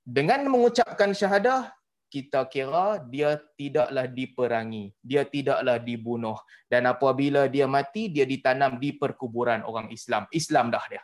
dengan 0.00 0.48
mengucapkan 0.48 1.12
syahadah 1.12 1.68
kita 2.08 2.48
kira 2.48 3.02
dia 3.12 3.36
tidaklah 3.60 4.08
diperangi, 4.08 4.96
dia 5.04 5.28
tidaklah 5.28 5.76
dibunuh 5.76 6.38
dan 6.72 6.88
apabila 6.88 7.48
dia 7.52 7.68
mati 7.68 8.08
dia 8.08 8.24
ditanam 8.24 8.80
di 8.80 8.96
perkuburan 8.96 9.60
orang 9.66 9.92
Islam. 9.92 10.24
Islam 10.32 10.72
dah 10.72 10.84
dia. 10.88 11.02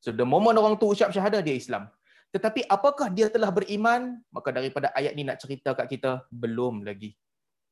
So 0.00 0.12
the 0.12 0.26
moment 0.26 0.56
orang 0.60 0.76
tu 0.80 0.90
ucap 0.90 1.10
syahadah 1.10 1.40
dia 1.42 1.56
Islam. 1.56 1.88
Tetapi 2.34 2.68
apakah 2.68 3.08
dia 3.08 3.32
telah 3.32 3.48
beriman? 3.48 4.20
Maka 4.28 4.52
daripada 4.52 4.92
ayat 4.92 5.16
ni 5.16 5.24
nak 5.24 5.40
cerita 5.40 5.72
kat 5.72 5.88
kita 5.88 6.26
belum 6.28 6.84
lagi. 6.84 7.16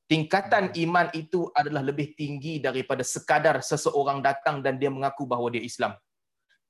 Tingkatan 0.05 0.73
iman 0.85 1.09
itu 1.17 1.49
adalah 1.57 1.81
lebih 1.81 2.13
tinggi 2.13 2.61
daripada 2.61 3.01
sekadar 3.01 3.65
seseorang 3.65 4.21
datang 4.21 4.61
dan 4.61 4.77
dia 4.77 4.93
mengaku 4.93 5.25
bahawa 5.25 5.49
dia 5.53 5.65
Islam. 5.65 5.97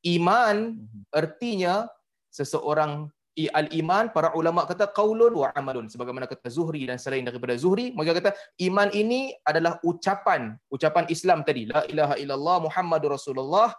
Iman 0.06 0.78
artinya 1.10 1.90
seseorang 2.30 3.10
al-iman 3.34 4.14
para 4.14 4.30
ulama 4.38 4.62
kata 4.62 4.86
qaulun 4.94 5.34
wa 5.34 5.50
amalun 5.58 5.90
sebagaimana 5.90 6.30
kata 6.30 6.46
Zuhri 6.46 6.86
dan 6.86 7.02
selain 7.02 7.26
daripada 7.26 7.58
Zuhri 7.58 7.90
mereka 7.90 8.22
kata 8.22 8.30
iman 8.70 8.88
ini 8.94 9.34
adalah 9.42 9.82
ucapan 9.82 10.54
ucapan 10.70 11.04
Islam 11.10 11.42
tadi 11.42 11.66
la 11.66 11.82
ilaha 11.90 12.14
illallah 12.14 12.56
muhammadur 12.62 13.18
rasulullah 13.18 13.74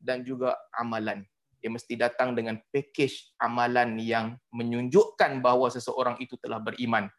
dan 0.00 0.22
juga 0.22 0.56
amalan. 0.76 1.24
Dia 1.60 1.72
mesti 1.72 1.98
datang 1.98 2.36
dengan 2.36 2.60
package 2.70 3.34
amalan 3.42 3.98
yang 3.98 4.36
menunjukkan 4.52 5.42
bahawa 5.42 5.72
seseorang 5.72 6.20
itu 6.22 6.38
telah 6.38 6.62
beriman. 6.62 7.10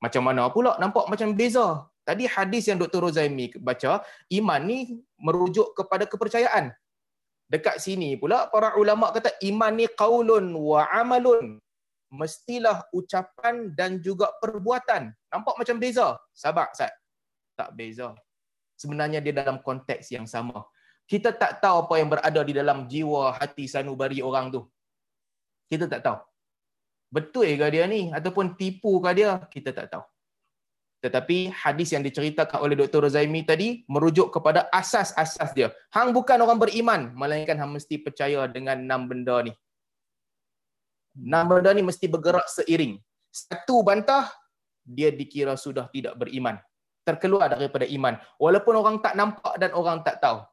Macam 0.00 0.24
mana 0.24 0.48
pula 0.48 0.80
nampak 0.80 1.06
macam 1.06 1.36
beza. 1.36 1.86
Tadi 2.02 2.24
hadis 2.26 2.66
yang 2.66 2.80
Dr. 2.80 3.04
Rozaimi 3.04 3.52
baca, 3.60 4.02
iman 4.32 4.60
ni 4.64 4.98
merujuk 5.20 5.76
kepada 5.76 6.08
kepercayaan. 6.08 6.72
Dekat 7.46 7.78
sini 7.78 8.16
pula 8.16 8.48
para 8.48 8.74
ulama 8.74 9.12
kata 9.14 9.36
iman 9.42 9.72
ni 9.76 9.86
qaulun 9.86 10.50
wa 10.56 10.88
amalun. 10.90 11.60
Mestilah 12.10 12.90
ucapan 12.90 13.70
dan 13.70 14.02
juga 14.02 14.34
perbuatan. 14.42 15.14
Nampak 15.30 15.54
macam 15.62 15.78
beza. 15.78 16.18
Sabar, 16.34 16.74
Ustaz. 16.74 16.90
Tak 17.54 17.70
beza. 17.78 18.18
Sebenarnya 18.74 19.22
dia 19.22 19.30
dalam 19.30 19.62
konteks 19.62 20.10
yang 20.10 20.26
sama 20.26 20.66
kita 21.10 21.34
tak 21.34 21.58
tahu 21.58 21.76
apa 21.90 21.94
yang 21.98 22.08
berada 22.14 22.40
di 22.46 22.54
dalam 22.54 22.86
jiwa 22.86 23.34
hati 23.34 23.66
sanubari 23.66 24.22
orang 24.22 24.54
tu. 24.54 24.62
Kita 25.66 25.90
tak 25.90 26.06
tahu. 26.06 26.18
Betul 27.10 27.58
ke 27.58 27.66
dia 27.74 27.84
ni 27.90 28.14
ataupun 28.14 28.54
tipu 28.54 29.02
ke 29.02 29.10
dia? 29.18 29.42
Kita 29.50 29.74
tak 29.74 29.90
tahu. 29.90 30.04
Tetapi 31.02 31.50
hadis 31.50 31.90
yang 31.90 32.06
diceritakan 32.06 32.62
oleh 32.62 32.78
Dr. 32.78 33.02
Rozaimi 33.02 33.42
tadi 33.42 33.82
merujuk 33.90 34.30
kepada 34.30 34.70
asas-asas 34.70 35.50
dia. 35.50 35.74
Hang 35.90 36.14
bukan 36.14 36.38
orang 36.38 36.62
beriman, 36.62 37.10
melainkan 37.18 37.58
hang 37.58 37.72
mesti 37.74 37.98
percaya 37.98 38.46
dengan 38.46 38.78
enam 38.78 39.10
benda 39.10 39.42
ni. 39.42 39.52
Enam 41.18 41.50
benda 41.50 41.74
ni 41.74 41.82
mesti 41.82 42.06
bergerak 42.06 42.46
seiring. 42.46 43.02
Satu 43.34 43.82
bantah, 43.82 44.30
dia 44.86 45.10
dikira 45.10 45.58
sudah 45.58 45.90
tidak 45.90 46.14
beriman. 46.14 46.62
terkeluar 47.00 47.48
daripada 47.48 47.88
iman 47.96 48.14
walaupun 48.36 48.74
orang 48.76 48.96
tak 49.00 49.16
nampak 49.16 49.56
dan 49.56 49.72
orang 49.72 50.04
tak 50.04 50.20
tahu 50.20 50.44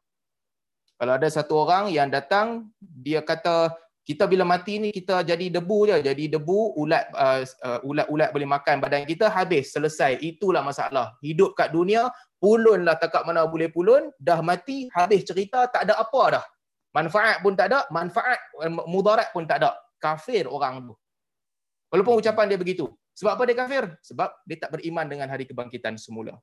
kalau 0.98 1.14
ada 1.14 1.30
satu 1.30 1.62
orang 1.62 1.94
yang 1.94 2.10
datang 2.10 2.74
dia 2.82 3.22
kata 3.22 3.70
kita 4.02 4.24
bila 4.26 4.48
mati 4.48 4.82
ni 4.82 4.90
kita 4.90 5.22
jadi 5.22 5.52
debu 5.52 5.94
je. 5.94 5.98
Jadi 6.00 6.32
debu 6.32 6.80
ulat 6.80 7.12
uh, 7.12 7.44
uh, 7.44 7.80
ulat-ulat 7.84 8.32
boleh 8.34 8.50
makan. 8.50 8.80
Badan 8.80 9.04
kita 9.04 9.30
habis 9.30 9.76
selesai. 9.76 10.18
Itulah 10.24 10.64
masalah. 10.66 11.14
Hidup 11.22 11.54
kat 11.54 11.76
dunia 11.76 12.08
pulun 12.42 12.88
lah 12.88 12.98
takak 12.98 13.28
mana 13.30 13.46
boleh 13.46 13.68
pulun. 13.70 14.10
Dah 14.16 14.40
mati 14.42 14.88
habis 14.96 15.28
cerita 15.28 15.68
tak 15.70 15.92
ada 15.92 16.02
apa 16.02 16.40
dah. 16.40 16.46
Manfaat 16.96 17.44
pun 17.46 17.54
tak 17.54 17.68
ada 17.70 17.84
manfaat 17.94 18.40
eh, 18.64 18.72
mudarat 18.90 19.30
pun 19.36 19.44
tak 19.44 19.62
ada. 19.62 19.76
Kafir 20.00 20.48
orang 20.50 20.88
tu. 20.88 20.94
Walaupun 21.94 22.24
ucapan 22.24 22.48
dia 22.50 22.58
begitu. 22.58 22.88
Sebab 23.12 23.38
apa 23.38 23.44
dia 23.44 23.56
kafir? 23.60 23.84
Sebab 24.08 24.30
dia 24.50 24.58
tak 24.66 24.72
beriman 24.72 25.06
dengan 25.06 25.28
hari 25.30 25.44
kebangkitan 25.44 26.00
semula. 26.00 26.40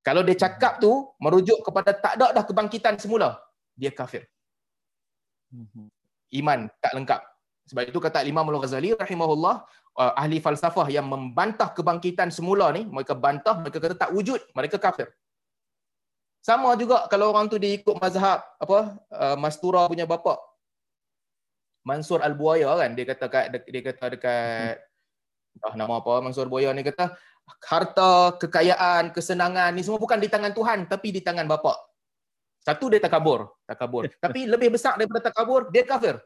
Kalau 0.00 0.24
dia 0.24 0.40
cakap 0.40 0.80
tu 0.80 1.14
merujuk 1.20 1.60
kepada 1.62 1.92
tak 1.92 2.16
ada 2.16 2.32
dah 2.32 2.44
kebangkitan 2.48 2.96
semula 2.96 3.36
dia 3.74 3.90
kafir 3.90 4.26
mhm 5.50 5.90
iman 6.34 6.66
tak 6.82 6.92
lengkap. 6.98 7.20
Sebab 7.64 7.82
itu 7.88 7.98
kata 8.02 8.26
Imam 8.28 8.44
Al-Ghazali 8.44 8.92
rahimahullah 8.92 9.64
uh, 9.96 10.12
ahli 10.20 10.42
falsafah 10.42 10.90
yang 10.92 11.08
membantah 11.08 11.72
kebangkitan 11.72 12.28
semula 12.28 12.68
ni, 12.74 12.84
mereka 12.84 13.16
bantah, 13.16 13.56
mereka 13.56 13.80
kata 13.80 13.96
tak 13.96 14.10
wujud, 14.12 14.36
mereka 14.52 14.76
kafir. 14.76 15.08
Sama 16.44 16.76
juga 16.76 17.08
kalau 17.08 17.32
orang 17.32 17.48
tu 17.48 17.56
dia 17.56 17.72
ikut 17.72 17.96
mazhab 17.96 18.44
apa 18.60 19.00
uh, 19.08 19.36
Mastura 19.40 19.88
punya 19.88 20.04
bapa 20.04 20.36
Mansur 21.88 22.20
Al-Buaya 22.20 22.68
kan 22.84 22.92
dia 22.92 23.08
kata 23.08 23.24
kat 23.32 23.44
dia 23.64 23.80
kata 23.80 24.04
dekat 24.12 24.76
hmm. 24.76 25.64
ah 25.64 25.72
nama 25.72 26.04
apa 26.04 26.20
Mansur 26.20 26.44
Al-Buaya 26.44 26.76
ni 26.76 26.84
kata 26.84 27.16
harta, 27.64 28.36
kekayaan, 28.36 29.16
kesenangan 29.16 29.72
ni 29.72 29.80
semua 29.80 29.96
bukan 29.96 30.20
di 30.20 30.28
tangan 30.28 30.52
Tuhan 30.52 30.84
tapi 30.84 31.16
di 31.16 31.24
tangan 31.24 31.48
bapa. 31.48 31.80
Satu 32.64 32.88
dia 32.88 32.98
takabur, 32.98 33.52
takabur. 33.68 34.08
Tapi 34.24 34.48
lebih 34.48 34.72
besar 34.72 34.96
daripada 34.96 35.28
takabur, 35.28 35.68
dia 35.68 35.84
kafir. 35.84 36.16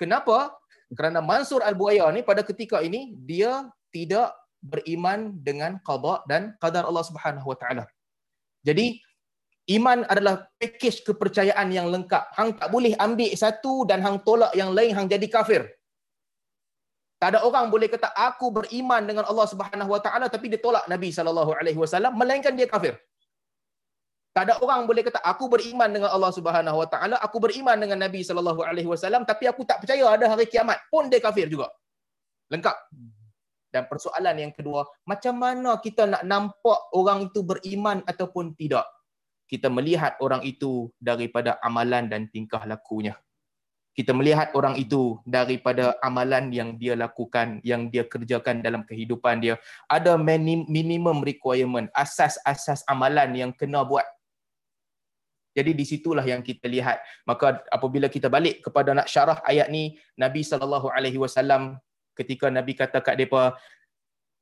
Kenapa? 0.00 0.56
Kerana 0.96 1.20
Mansur 1.20 1.60
Al-Buaya 1.60 2.08
ni 2.16 2.24
pada 2.24 2.40
ketika 2.40 2.80
ini 2.80 3.12
dia 3.20 3.68
tidak 3.92 4.32
beriman 4.64 5.36
dengan 5.46 5.76
qada 5.84 6.24
dan 6.30 6.56
qadar 6.62 6.88
Allah 6.88 7.04
Subhanahu 7.04 7.46
Wa 7.52 7.56
Taala. 7.60 7.84
Jadi 8.64 8.98
iman 9.76 10.06
adalah 10.08 10.48
pakej 10.56 11.04
kepercayaan 11.06 11.68
yang 11.74 11.90
lengkap. 11.92 12.32
Hang 12.38 12.56
tak 12.56 12.68
boleh 12.74 12.92
ambil 12.96 13.30
satu 13.36 13.84
dan 13.84 14.00
hang 14.00 14.22
tolak 14.24 14.52
yang 14.56 14.72
lain 14.72 14.94
hang 14.96 15.08
jadi 15.10 15.26
kafir. 15.28 15.62
Tak 17.16 17.32
ada 17.32 17.40
orang 17.48 17.72
boleh 17.72 17.88
kata 17.88 18.12
aku 18.12 18.52
beriman 18.52 19.02
dengan 19.08 19.24
Allah 19.24 19.46
Subhanahu 19.48 19.90
Wa 19.96 20.00
Taala 20.04 20.26
tapi 20.28 20.52
dia 20.52 20.60
tolak 20.60 20.84
Nabi 20.84 21.08
sallallahu 21.08 21.56
alaihi 21.56 21.78
wasallam 21.80 22.12
melainkan 22.20 22.52
dia 22.52 22.68
kafir. 22.68 22.94
Tak 24.36 24.52
ada 24.52 24.60
orang 24.60 24.84
boleh 24.84 25.00
kata 25.00 25.16
aku 25.24 25.48
beriman 25.48 25.88
dengan 25.88 26.12
Allah 26.12 26.28
Subhanahu 26.28 26.84
Wa 26.84 26.88
Taala, 26.92 27.16
aku 27.24 27.40
beriman 27.40 27.72
dengan 27.80 28.04
Nabi 28.04 28.20
sallallahu 28.20 28.68
alaihi 28.68 28.84
wasallam 28.84 29.24
tapi 29.24 29.48
aku 29.48 29.64
tak 29.64 29.80
percaya 29.80 30.04
ada 30.12 30.28
hari 30.28 30.44
kiamat. 30.44 30.76
Pun 30.92 31.08
dia 31.08 31.24
kafir 31.24 31.48
juga. 31.48 31.72
Lengkap. 32.52 32.76
Dan 33.72 33.88
persoalan 33.88 34.36
yang 34.36 34.52
kedua, 34.52 34.84
macam 35.08 35.40
mana 35.40 35.80
kita 35.80 36.04
nak 36.04 36.20
nampak 36.28 36.80
orang 36.92 37.32
itu 37.32 37.40
beriman 37.48 38.04
ataupun 38.04 38.52
tidak? 38.60 38.84
Kita 39.48 39.72
melihat 39.72 40.20
orang 40.20 40.44
itu 40.44 40.92
daripada 41.00 41.56
amalan 41.64 42.04
dan 42.12 42.28
tingkah 42.28 42.60
lakunya. 42.68 43.16
Kita 43.96 44.12
melihat 44.12 44.52
orang 44.52 44.76
itu 44.76 45.16
daripada 45.24 45.96
amalan 46.04 46.52
yang 46.52 46.76
dia 46.76 46.92
lakukan, 46.92 47.64
yang 47.64 47.88
dia 47.88 48.04
kerjakan 48.04 48.60
dalam 48.60 48.84
kehidupan 48.84 49.40
dia. 49.40 49.56
Ada 49.88 50.20
minimum 50.20 51.24
requirement, 51.24 51.88
asas-asas 51.96 52.84
amalan 52.84 53.32
yang 53.32 53.50
kena 53.56 53.80
buat 53.88 54.04
jadi 55.56 55.72
di 55.72 55.84
situlah 55.88 56.20
yang 56.20 56.44
kita 56.44 56.68
lihat. 56.68 57.00
Maka 57.24 57.64
apabila 57.72 58.12
kita 58.12 58.28
balik 58.28 58.60
kepada 58.60 58.92
nak 58.92 59.08
syarah 59.08 59.40
ayat 59.40 59.72
ni, 59.72 59.96
Nabi 60.20 60.44
sallallahu 60.44 60.92
alaihi 60.92 61.16
wasallam 61.16 61.80
ketika 62.12 62.52
Nabi 62.52 62.76
kata 62.76 63.00
kat 63.00 63.16
depa 63.16 63.56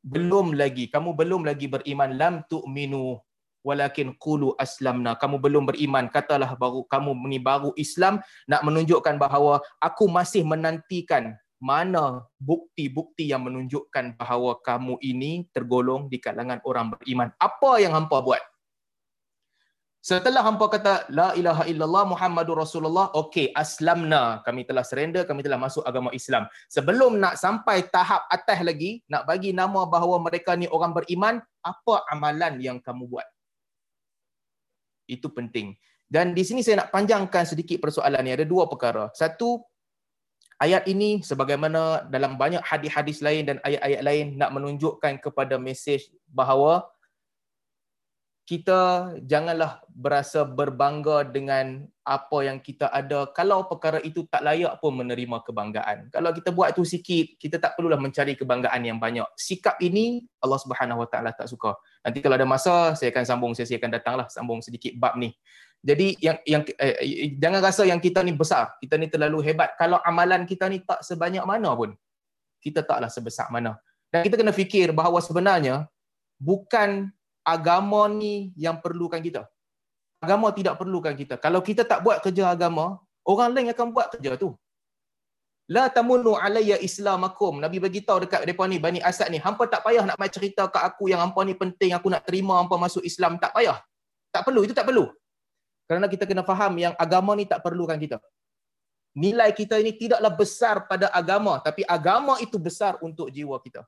belum 0.04 0.58
lagi 0.58 0.90
kamu 0.90 1.16
belum 1.16 1.46
lagi 1.48 1.70
beriman 1.70 2.12
lam 2.18 2.34
tu'minu 2.50 3.22
walakin 3.64 4.12
qulu 4.18 4.58
aslamna. 4.58 5.14
Kamu 5.16 5.38
belum 5.40 5.70
beriman 5.70 6.10
katalah 6.10 6.52
baru 6.58 6.82
kamu 6.84 7.14
ni 7.30 7.38
baru 7.38 7.70
Islam 7.78 8.20
nak 8.50 8.66
menunjukkan 8.66 9.16
bahawa 9.16 9.62
aku 9.80 10.10
masih 10.10 10.44
menantikan 10.44 11.38
mana 11.64 12.28
bukti-bukti 12.36 13.32
yang 13.32 13.48
menunjukkan 13.48 14.20
bahawa 14.20 14.60
kamu 14.60 15.00
ini 15.00 15.48
tergolong 15.48 16.12
di 16.12 16.20
kalangan 16.20 16.60
orang 16.68 16.92
beriman. 16.92 17.32
Apa 17.40 17.80
yang 17.80 17.96
hampa 17.96 18.20
buat 18.20 18.42
Setelah 20.04 20.44
hampa 20.44 20.68
kata 20.68 21.08
la 21.08 21.32
ilaha 21.32 21.64
illallah 21.64 22.04
Muhammadur 22.04 22.60
Rasulullah, 22.60 23.08
okey, 23.16 23.56
aslamna. 23.56 24.44
Kami 24.44 24.68
telah 24.68 24.84
surrender, 24.84 25.24
kami 25.24 25.40
telah 25.40 25.56
masuk 25.56 25.80
agama 25.80 26.12
Islam. 26.12 26.44
Sebelum 26.68 27.16
nak 27.16 27.40
sampai 27.40 27.88
tahap 27.88 28.28
atas 28.28 28.60
lagi, 28.60 29.00
nak 29.08 29.24
bagi 29.24 29.56
nama 29.56 29.88
bahawa 29.88 30.20
mereka 30.20 30.60
ni 30.60 30.68
orang 30.68 30.92
beriman, 30.92 31.40
apa 31.64 32.04
amalan 32.12 32.60
yang 32.60 32.76
kamu 32.84 33.08
buat? 33.08 33.24
Itu 35.08 35.32
penting. 35.32 35.72
Dan 36.04 36.36
di 36.36 36.44
sini 36.44 36.60
saya 36.60 36.84
nak 36.84 36.92
panjangkan 36.92 37.48
sedikit 37.48 37.80
persoalan 37.80 38.20
ni. 38.28 38.36
Ada 38.36 38.44
dua 38.44 38.68
perkara. 38.68 39.08
Satu, 39.16 39.64
ayat 40.60 40.84
ini 40.84 41.24
sebagaimana 41.24 42.12
dalam 42.12 42.36
banyak 42.36 42.60
hadis-hadis 42.60 43.24
lain 43.24 43.48
dan 43.48 43.56
ayat-ayat 43.64 44.04
lain 44.04 44.26
nak 44.36 44.52
menunjukkan 44.52 45.16
kepada 45.24 45.56
mesej 45.56 46.12
bahawa 46.28 46.84
kita 48.44 49.12
janganlah 49.24 49.80
berasa 49.88 50.44
berbangga 50.44 51.24
dengan 51.24 51.88
apa 52.04 52.44
yang 52.44 52.60
kita 52.60 52.92
ada 52.92 53.32
kalau 53.32 53.64
perkara 53.64 53.96
itu 54.04 54.28
tak 54.28 54.44
layak 54.44 54.76
pun 54.84 55.00
menerima 55.00 55.40
kebanggaan. 55.40 56.12
Kalau 56.12 56.28
kita 56.36 56.52
buat 56.52 56.76
tu 56.76 56.84
sikit, 56.84 57.40
kita 57.40 57.56
tak 57.56 57.72
perlulah 57.72 57.96
mencari 57.96 58.36
kebanggaan 58.36 58.84
yang 58.84 59.00
banyak. 59.00 59.24
Sikap 59.40 59.80
ini 59.80 60.28
Allah 60.44 60.60
Subhanahu 60.60 61.00
Wa 61.00 61.08
Taala 61.08 61.32
tak 61.32 61.48
suka. 61.48 61.72
Nanti 62.04 62.20
kalau 62.20 62.36
ada 62.36 62.44
masa 62.44 62.92
saya 62.92 63.08
akan 63.16 63.24
sambung 63.24 63.52
sesi 63.56 63.80
akan 63.80 63.90
datanglah 63.96 64.28
sambung 64.28 64.60
sedikit 64.60 64.92
bab 65.00 65.16
ni. 65.16 65.32
Jadi 65.80 66.20
yang 66.20 66.36
yang 66.44 66.62
eh, 66.76 66.96
eh, 67.00 67.32
jangan 67.40 67.64
rasa 67.64 67.88
yang 67.88 68.00
kita 68.00 68.20
ni 68.20 68.36
besar, 68.36 68.76
kita 68.76 69.00
ni 69.00 69.08
terlalu 69.08 69.40
hebat 69.40 69.72
kalau 69.80 69.96
amalan 70.04 70.44
kita 70.44 70.68
ni 70.68 70.84
tak 70.84 71.00
sebanyak 71.00 71.48
mana 71.48 71.72
pun. 71.72 71.96
Kita 72.60 72.84
taklah 72.84 73.08
sebesar 73.08 73.48
mana. 73.48 73.80
Dan 74.12 74.20
kita 74.20 74.36
kena 74.36 74.52
fikir 74.52 74.92
bahawa 74.92 75.24
sebenarnya 75.24 75.88
bukan 76.36 77.08
agama 77.44 78.08
ni 78.20 78.34
yang 78.64 78.76
perlukan 78.84 79.20
kita. 79.26 79.42
Agama 80.24 80.48
tidak 80.58 80.74
perlukan 80.80 81.14
kita. 81.20 81.36
Kalau 81.44 81.60
kita 81.68 81.84
tak 81.84 82.00
buat 82.04 82.18
kerja 82.24 82.44
agama, 82.56 82.96
orang 83.32 83.52
lain 83.54 83.68
akan 83.76 83.88
buat 83.92 84.08
kerja 84.16 84.40
tu. 84.40 84.50
La 85.74 85.84
tamunu 85.96 86.32
alayya 86.44 86.76
islamakum. 86.88 87.60
Nabi 87.64 87.80
bagi 87.84 88.00
tahu 88.08 88.24
dekat 88.24 88.44
depa 88.48 88.64
ni 88.68 88.80
Bani 88.80 89.00
Asad 89.10 89.28
ni, 89.32 89.40
hampa 89.46 89.64
tak 89.74 89.80
payah 89.84 90.04
nak 90.08 90.16
mai 90.20 90.32
cerita 90.36 90.64
kat 90.74 90.82
aku 90.88 91.08
yang 91.12 91.20
hampa 91.24 91.40
ni 91.48 91.54
penting 91.62 91.92
aku 91.96 92.08
nak 92.14 92.24
terima 92.28 92.56
hampa 92.60 92.76
masuk 92.80 93.04
Islam, 93.10 93.36
tak 93.44 93.52
payah. 93.56 93.78
Tak 94.34 94.42
perlu, 94.48 94.64
itu 94.66 94.76
tak 94.76 94.88
perlu. 94.88 95.08
Kerana 95.88 96.08
kita 96.08 96.24
kena 96.28 96.42
faham 96.50 96.72
yang 96.80 96.94
agama 97.04 97.32
ni 97.36 97.44
tak 97.52 97.60
perlukan 97.64 97.96
kita. 97.96 98.16
Nilai 99.14 99.52
kita 99.54 99.78
ini 99.78 99.92
tidaklah 99.94 100.32
besar 100.40 100.76
pada 100.90 101.06
agama, 101.20 101.60
tapi 101.66 101.84
agama 101.96 102.34
itu 102.44 102.56
besar 102.58 102.98
untuk 103.04 103.28
jiwa 103.30 103.56
kita 103.62 103.84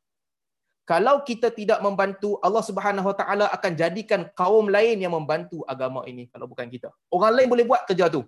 kalau 0.86 1.26
kita 1.26 1.50
tidak 1.50 1.82
membantu 1.82 2.38
Allah 2.38 2.62
Subhanahu 2.62 3.10
Wa 3.10 3.16
Taala 3.18 3.46
akan 3.50 3.72
jadikan 3.74 4.30
kaum 4.38 4.70
lain 4.70 5.02
yang 5.02 5.18
membantu 5.18 5.66
agama 5.66 6.06
ini 6.06 6.30
kalau 6.30 6.46
bukan 6.46 6.70
kita. 6.70 6.94
Orang 7.10 7.34
lain 7.34 7.50
boleh 7.50 7.66
buat 7.66 7.82
kerja 7.90 8.06
tu. 8.06 8.22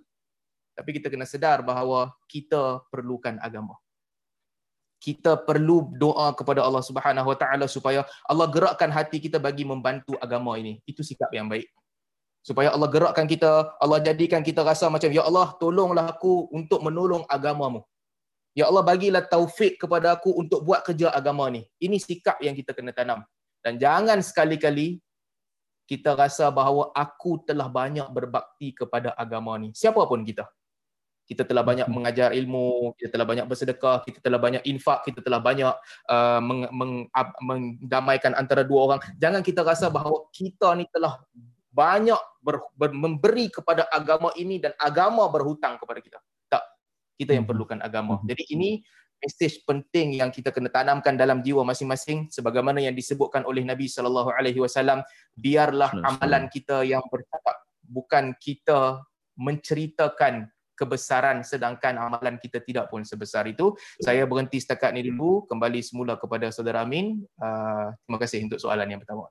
Tapi 0.75 0.99
kita 0.99 1.07
kena 1.07 1.23
sedar 1.23 1.63
bahawa 1.63 2.11
kita 2.27 2.83
perlukan 2.91 3.39
agama. 3.39 3.79
Kita 4.99 5.39
perlu 5.39 5.95
doa 5.95 6.35
kepada 6.35 6.59
Allah 6.59 6.83
Subhanahu 6.83 7.31
Wa 7.31 7.37
Taala 7.39 7.65
supaya 7.71 8.03
Allah 8.27 8.51
gerakkan 8.51 8.91
hati 8.91 9.23
kita 9.23 9.39
bagi 9.39 9.63
membantu 9.63 10.19
agama 10.19 10.59
ini. 10.59 10.83
Itu 10.83 10.99
sikap 10.99 11.31
yang 11.31 11.47
baik. 11.47 11.71
Supaya 12.43 12.75
Allah 12.75 12.91
gerakkan 12.91 13.23
kita, 13.23 13.79
Allah 13.79 14.03
jadikan 14.03 14.43
kita 14.43 14.67
rasa 14.67 14.91
macam 14.91 15.07
ya 15.07 15.23
Allah 15.23 15.55
tolonglah 15.55 16.11
aku 16.11 16.51
untuk 16.51 16.83
menolong 16.83 17.23
agamamu. 17.31 17.87
Ya 18.57 18.65
Allah 18.65 18.81
bagilah 18.81 19.23
taufik 19.25 19.77
kepada 19.77 20.17
aku 20.17 20.33
untuk 20.33 20.65
buat 20.65 20.81
kerja 20.81 21.13
agama 21.13 21.45
ni. 21.53 21.65
Ini 21.77 22.01
sikap 22.01 22.41
yang 22.41 22.57
kita 22.57 22.73
kena 22.73 22.91
tanam. 22.91 23.21
Dan 23.61 23.77
jangan 23.77 24.19
sekali-kali 24.25 24.97
kita 25.85 26.13
rasa 26.17 26.49
bahawa 26.49 26.89
aku 26.93 27.41
telah 27.45 27.69
banyak 27.69 28.05
berbakti 28.09 28.73
kepada 28.73 29.13
agama 29.13 29.57
ni. 29.57 29.73
Siapa 29.73 30.01
pun 30.05 30.21
kita. 30.25 30.49
Kita 31.29 31.45
telah 31.45 31.61
banyak 31.61 31.85
mengajar 31.93 32.33
ilmu, 32.33 32.97
kita 32.97 33.13
telah 33.13 33.27
banyak 33.29 33.45
bersedekah, 33.45 34.01
kita 34.01 34.17
telah 34.17 34.41
banyak 34.41 34.65
infak, 34.65 35.05
kita 35.05 35.21
telah 35.21 35.37
banyak 35.37 35.69
uh, 36.09 36.41
meng, 36.41 36.65
meng, 36.73 36.93
uh, 37.13 37.29
mendamaikan 37.45 38.33
antara 38.33 38.65
dua 38.65 38.79
orang. 38.89 38.99
Jangan 39.21 39.45
kita 39.45 39.61
rasa 39.61 39.93
bahawa 39.93 40.25
kita 40.33 40.73
ni 40.73 40.89
telah 40.89 41.21
banyak 41.69 42.17
ber, 42.41 42.65
ber, 42.73 42.89
memberi 42.97 43.53
kepada 43.53 43.85
agama 43.93 44.33
ini 44.33 44.57
dan 44.57 44.73
agama 44.81 45.29
berhutang 45.29 45.77
kepada 45.77 46.01
kita 46.01 46.17
kita 47.19 47.35
yang 47.35 47.43
hmm. 47.43 47.51
perlukan 47.51 47.79
agama. 47.83 48.23
Hmm. 48.23 48.31
Jadi 48.31 48.47
ini 48.55 48.79
mesej 49.19 49.67
penting 49.67 50.15
yang 50.15 50.31
kita 50.31 50.55
kena 50.55 50.71
tanamkan 50.71 51.19
dalam 51.19 51.43
jiwa 51.43 51.67
masing-masing 51.67 52.31
sebagaimana 52.31 52.79
yang 52.79 52.95
disebutkan 52.95 53.43
oleh 53.43 53.67
Nabi 53.67 53.91
sallallahu 53.91 54.31
alaihi 54.31 54.63
wasallam 54.63 55.03
biarlah 55.35 55.91
amalan 56.07 56.47
kita 56.47 56.87
yang 56.87 57.03
bercakap 57.11 57.67
bukan 57.83 58.31
kita 58.39 59.03
menceritakan 59.35 60.47
kebesaran 60.79 61.43
sedangkan 61.43 61.99
amalan 61.99 62.39
kita 62.39 62.63
tidak 62.63 62.87
pun 62.87 63.03
sebesar 63.03 63.43
itu. 63.51 63.75
Saya 63.99 64.23
berhenti 64.23 64.63
setakat 64.63 64.95
ini 64.95 65.11
dulu, 65.11 65.43
kembali 65.43 65.83
semula 65.83 66.15
kepada 66.15 66.47
saudara 66.55 66.87
Amin. 66.87 67.27
Uh, 67.35 67.91
terima 68.07 68.17
kasih 68.23 68.47
untuk 68.47 68.63
soalan 68.63 68.87
yang 68.87 69.03
pertama. 69.03 69.27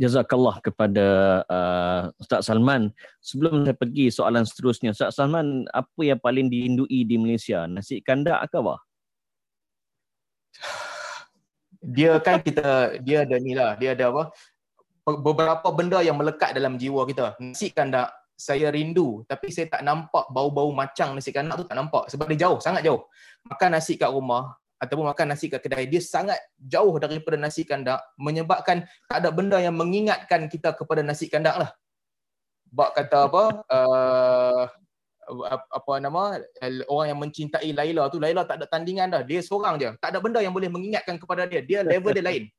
Jazakallah 0.00 0.58
kepada 0.64 1.06
uh, 1.46 2.02
Ustaz 2.16 2.48
Salman. 2.48 2.90
Sebelum 3.20 3.68
saya 3.68 3.76
pergi 3.76 4.08
soalan 4.08 4.48
seterusnya, 4.48 4.96
Ustaz 4.96 5.16
Salman, 5.16 5.68
apa 5.68 6.00
yang 6.00 6.18
paling 6.18 6.48
diindui 6.48 7.04
di 7.04 7.16
Malaysia? 7.20 7.68
Nasi 7.68 8.00
kandak 8.00 8.48
ke 8.48 8.56
apa? 8.56 8.76
Dia 11.82 12.16
kan 12.22 12.40
kita, 12.40 12.98
dia 13.02 13.26
ada 13.26 13.36
ni 13.36 13.52
lah, 13.52 13.76
dia 13.76 13.92
ada 13.92 14.08
apa? 14.08 14.32
Beberapa 15.02 15.68
benda 15.74 15.98
yang 16.00 16.16
melekat 16.16 16.54
dalam 16.54 16.78
jiwa 16.78 17.02
kita. 17.04 17.36
Nasi 17.42 17.74
kandak, 17.74 18.14
saya 18.42 18.74
rindu 18.74 19.22
tapi 19.30 19.54
saya 19.54 19.70
tak 19.70 19.86
nampak 19.86 20.26
bau-bau 20.34 20.74
macang 20.74 21.14
nasi 21.14 21.30
kandak 21.30 21.62
tu 21.62 21.66
tak 21.68 21.78
nampak 21.78 22.10
sebab 22.10 22.26
dia 22.34 22.48
jauh, 22.48 22.58
sangat 22.58 22.82
jauh. 22.82 23.06
Makan 23.46 23.70
nasi 23.78 23.94
kat 23.94 24.10
rumah, 24.10 24.58
ataupun 24.82 25.06
makan 25.14 25.30
nasi 25.30 25.46
kat 25.46 25.62
kedai 25.62 25.86
dia 25.86 26.02
sangat 26.02 26.42
jauh 26.58 26.98
daripada 26.98 27.38
nasi 27.38 27.62
kandak 27.62 28.02
menyebabkan 28.18 28.82
tak 29.06 29.22
ada 29.22 29.30
benda 29.30 29.62
yang 29.62 29.78
mengingatkan 29.78 30.50
kita 30.50 30.74
kepada 30.74 31.06
nasi 31.06 31.30
kandak 31.30 31.54
lah. 31.54 31.70
Bak 32.66 32.98
kata 32.98 33.30
apa 33.30 33.42
uh, 33.70 34.64
apa 35.70 35.92
nama 36.02 36.42
orang 36.90 37.14
yang 37.14 37.20
mencintai 37.22 37.70
Laila 37.70 38.10
tu 38.10 38.18
Laila 38.18 38.42
tak 38.42 38.58
ada 38.58 38.66
tandingan 38.66 39.06
dah. 39.14 39.22
Dia 39.22 39.38
seorang 39.38 39.78
je. 39.78 39.94
Tak 40.02 40.10
ada 40.10 40.18
benda 40.18 40.42
yang 40.42 40.50
boleh 40.50 40.66
mengingatkan 40.66 41.14
kepada 41.14 41.46
dia. 41.46 41.62
Dia 41.62 41.86
level 41.86 42.10
dia 42.10 42.26
lain. 42.26 42.50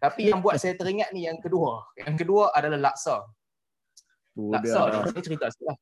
Tapi 0.00 0.32
yang 0.32 0.40
buat 0.40 0.56
saya 0.56 0.72
teringat 0.72 1.12
ni 1.12 1.28
yang 1.28 1.36
kedua. 1.36 1.84
Yang 2.00 2.24
kedua 2.24 2.48
adalah 2.56 2.80
laksa. 2.80 3.28
Laksa 4.36 5.04
ni 5.12 5.20
cerita 5.20 5.52
sikit 5.52 5.76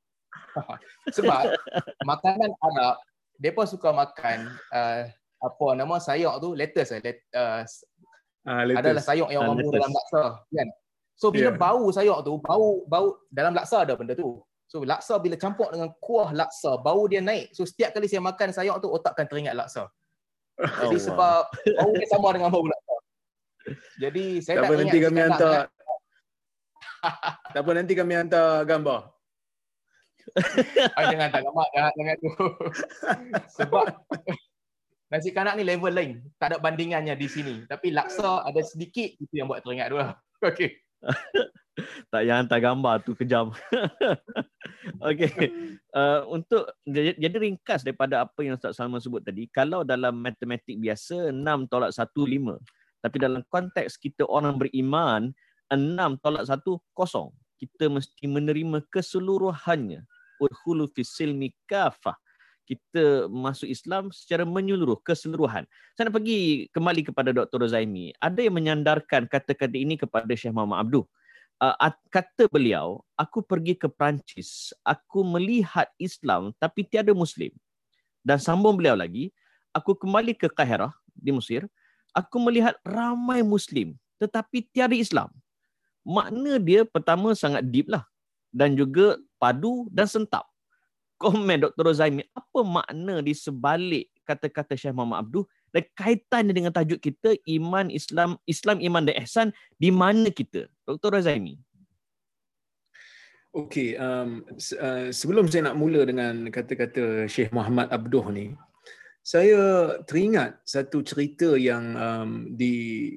sebab 1.16 1.58
makanan 2.06 2.50
Arab 2.62 2.94
depa 3.38 3.66
suka 3.66 3.90
makan 3.90 4.54
uh, 4.70 5.10
apa 5.44 5.66
nama 5.76 6.00
sayur 6.00 6.40
tu 6.40 6.56
lettuce 6.56 6.96
eh 6.96 7.00
let, 7.04 7.18
uh, 7.36 7.60
uh, 8.48 8.62
adalah 8.80 9.04
sayur 9.04 9.28
yang 9.28 9.44
orang 9.44 9.60
uh, 9.60 9.68
dalam 9.68 9.92
laksa 9.92 10.24
kan? 10.48 10.68
So 11.14 11.30
bila 11.30 11.54
yeah. 11.54 11.60
bau 11.60 11.84
sayur 11.92 12.18
tu 12.24 12.40
bau 12.40 12.82
bau 12.88 13.20
dalam 13.28 13.52
laksa 13.52 13.84
ada 13.84 13.94
benda 13.94 14.16
tu. 14.16 14.40
So 14.66 14.82
laksa 14.82 15.20
bila 15.20 15.36
campur 15.38 15.70
dengan 15.70 15.92
kuah 16.00 16.32
laksa 16.34 16.80
bau 16.80 17.06
dia 17.06 17.20
naik. 17.22 17.52
So 17.52 17.62
setiap 17.68 17.94
kali 17.94 18.08
saya 18.08 18.24
makan 18.24 18.50
sayur 18.50 18.80
tu 18.80 18.88
otak 18.90 19.14
akan 19.14 19.26
teringat 19.28 19.54
laksa. 19.54 19.86
Jadi 20.58 20.96
oh, 20.98 21.02
sebab 21.02 21.42
wow. 21.46 21.76
bau 21.78 21.92
dia 21.94 22.08
sama 22.08 22.28
dengan 22.34 22.50
bau 22.50 22.66
laksa. 22.66 22.96
Jadi 24.00 24.24
saya 24.42 24.64
tak, 24.64 24.72
tak 24.72 24.76
nanti 24.82 24.98
kami 25.00 25.20
hantar 25.24 25.72
tak 27.54 27.60
apa 27.60 27.70
nanti 27.76 27.92
kami 27.92 28.12
hantar 28.16 28.64
gambar. 28.64 29.00
Ay, 30.96 31.04
jangan 31.12 31.28
tak 31.28 31.42
gambar 31.44 31.66
jangan, 31.76 31.92
jangan 32.00 32.16
tu. 32.16 32.30
Sebab 33.60 33.84
Nasi 35.14 35.30
kanak 35.30 35.54
ni 35.54 35.62
level 35.62 35.94
lain. 35.94 36.18
Tak 36.42 36.50
ada 36.50 36.56
bandingannya 36.58 37.14
di 37.14 37.30
sini. 37.30 37.62
Tapi 37.70 37.94
laksa 37.94 38.42
ada 38.42 38.58
sedikit 38.66 39.14
itu 39.22 39.30
yang 39.30 39.46
buat 39.46 39.62
teringat 39.62 39.94
tu 39.94 40.02
lah. 40.02 40.18
Okey. 40.50 40.74
tak 42.10 42.22
yang 42.26 42.42
hantar 42.42 42.58
gambar 42.58 42.98
tu 43.06 43.14
kejam. 43.14 43.54
Okey. 45.06 45.54
Uh, 45.94 46.26
untuk 46.34 46.66
jadi, 46.82 47.14
ringkas 47.38 47.86
daripada 47.86 48.26
apa 48.26 48.42
yang 48.42 48.58
Ustaz 48.58 48.74
Salman 48.74 48.98
sebut 48.98 49.22
tadi, 49.22 49.46
kalau 49.54 49.86
dalam 49.86 50.18
matematik 50.18 50.82
biasa 50.82 51.30
6 51.30 51.70
tolak 51.70 51.94
1 51.94 52.10
5. 52.10 53.06
Tapi 53.06 53.16
dalam 53.22 53.46
konteks 53.46 53.94
kita 54.02 54.26
orang 54.26 54.58
beriman 54.58 55.30
6 55.70 55.94
tolak 56.26 56.42
1 56.42 56.58
kosong. 56.90 57.30
Kita 57.54 57.86
mesti 57.86 58.26
menerima 58.26 58.82
keseluruhannya. 58.90 60.02
Udkhulu 60.42 60.90
fi 60.90 61.06
silmi 61.06 61.54
kafah 61.70 62.18
kita 62.64 63.28
masuk 63.28 63.68
Islam 63.68 64.08
secara 64.08 64.48
menyeluruh, 64.48 64.96
keseluruhan. 65.04 65.68
Saya 65.94 66.08
nak 66.08 66.16
pergi 66.16 66.66
kembali 66.72 67.00
kepada 67.12 67.30
Dr. 67.30 67.68
Zaimi. 67.68 68.16
Ada 68.18 68.48
yang 68.48 68.56
menyandarkan 68.56 69.28
kata-kata 69.28 69.76
ini 69.76 70.00
kepada 70.00 70.28
Syekh 70.32 70.56
Muhammad 70.56 70.88
Abduh. 70.88 71.04
Uh, 71.62 71.76
kata 72.10 72.50
beliau, 72.50 73.04
aku 73.14 73.38
pergi 73.40 73.78
ke 73.78 73.86
Perancis, 73.86 74.74
aku 74.82 75.22
melihat 75.22 75.86
Islam 76.02 76.50
tapi 76.58 76.82
tiada 76.82 77.14
Muslim. 77.14 77.54
Dan 78.24 78.40
sambung 78.42 78.74
beliau 78.74 78.98
lagi, 78.98 79.30
aku 79.70 79.94
kembali 79.94 80.34
ke 80.34 80.50
Kahirah 80.50 80.90
di 81.14 81.30
Mesir, 81.30 81.68
aku 82.10 82.42
melihat 82.42 82.74
ramai 82.82 83.44
Muslim 83.44 83.94
tetapi 84.18 84.66
tiada 84.72 84.96
Islam. 84.96 85.30
Makna 86.04 86.60
dia 86.60 86.84
pertama 86.84 87.32
sangat 87.36 87.64
deep 87.68 87.88
lah. 87.88 88.04
Dan 88.54 88.78
juga 88.78 89.18
padu 89.42 89.90
dan 89.90 90.06
sentap 90.06 90.46
komen 91.20 91.68
Dr. 91.68 91.94
Zaimi, 91.94 92.24
apa 92.34 92.60
makna 92.62 93.22
di 93.22 93.32
sebalik 93.32 94.10
kata-kata 94.24 94.74
Syekh 94.74 94.96
Muhammad 94.96 95.28
Abdul 95.28 95.44
dan 95.74 95.84
kaitannya 95.94 96.52
dengan 96.54 96.72
tajuk 96.72 97.02
kita 97.02 97.36
iman 97.60 97.92
Islam 97.92 98.40
Islam 98.48 98.80
iman 98.80 99.02
dan 99.04 99.16
ihsan 99.22 99.48
di 99.76 99.90
mana 99.92 100.30
kita 100.32 100.70
Dr. 100.88 101.20
Zaimi 101.20 101.60
Okey, 103.54 103.94
um, 103.94 104.42
uh, 104.82 105.14
sebelum 105.14 105.46
saya 105.46 105.70
nak 105.70 105.78
mula 105.78 106.02
dengan 106.02 106.50
kata-kata 106.50 107.30
Syekh 107.30 107.54
Muhammad 107.54 107.86
Abduh 107.86 108.26
ni, 108.34 108.50
saya 109.22 109.94
teringat 110.02 110.58
satu 110.66 111.06
cerita 111.06 111.54
yang 111.54 111.94
um, 111.94 112.30
di 112.50 113.14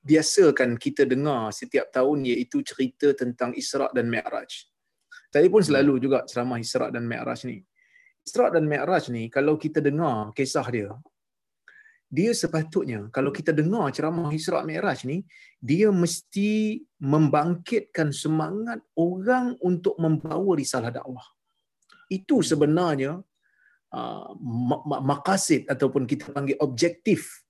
biasakan 0.00 0.80
kita 0.80 1.04
dengar 1.04 1.52
setiap 1.52 1.92
tahun 1.92 2.32
iaitu 2.32 2.64
cerita 2.64 3.12
tentang 3.12 3.52
Isra' 3.52 3.92
dan 3.92 4.08
Mi'raj. 4.08 4.71
Saya 5.32 5.48
pun 5.48 5.64
selalu 5.64 5.96
juga 5.96 6.28
ceramah 6.28 6.60
Isra' 6.60 6.92
dan 6.92 7.08
Mi'raj 7.08 7.48
ni. 7.48 7.64
Isra' 8.20 8.52
dan 8.52 8.68
Mi'raj 8.68 9.08
ni, 9.08 9.32
kalau 9.32 9.56
kita 9.56 9.80
dengar 9.80 10.30
kisah 10.36 10.68
dia, 10.68 10.92
dia 12.12 12.36
sepatutnya, 12.36 13.08
kalau 13.08 13.32
kita 13.32 13.56
dengar 13.56 13.88
ceramah 13.96 14.28
Isra' 14.28 14.60
Mi'raj 14.68 15.08
ni, 15.08 15.24
dia 15.56 15.88
mesti 15.88 16.84
membangkitkan 17.00 18.12
semangat 18.12 18.84
orang 18.92 19.56
untuk 19.64 19.96
membawa 19.96 20.52
risalah 20.52 20.92
dakwah. 20.92 21.24
Itu 22.12 22.44
sebenarnya 22.44 23.16
uh, 23.96 24.28
makasid 25.00 25.64
ataupun 25.64 26.04
kita 26.04 26.28
panggil 26.36 26.60
objektif 26.60 27.41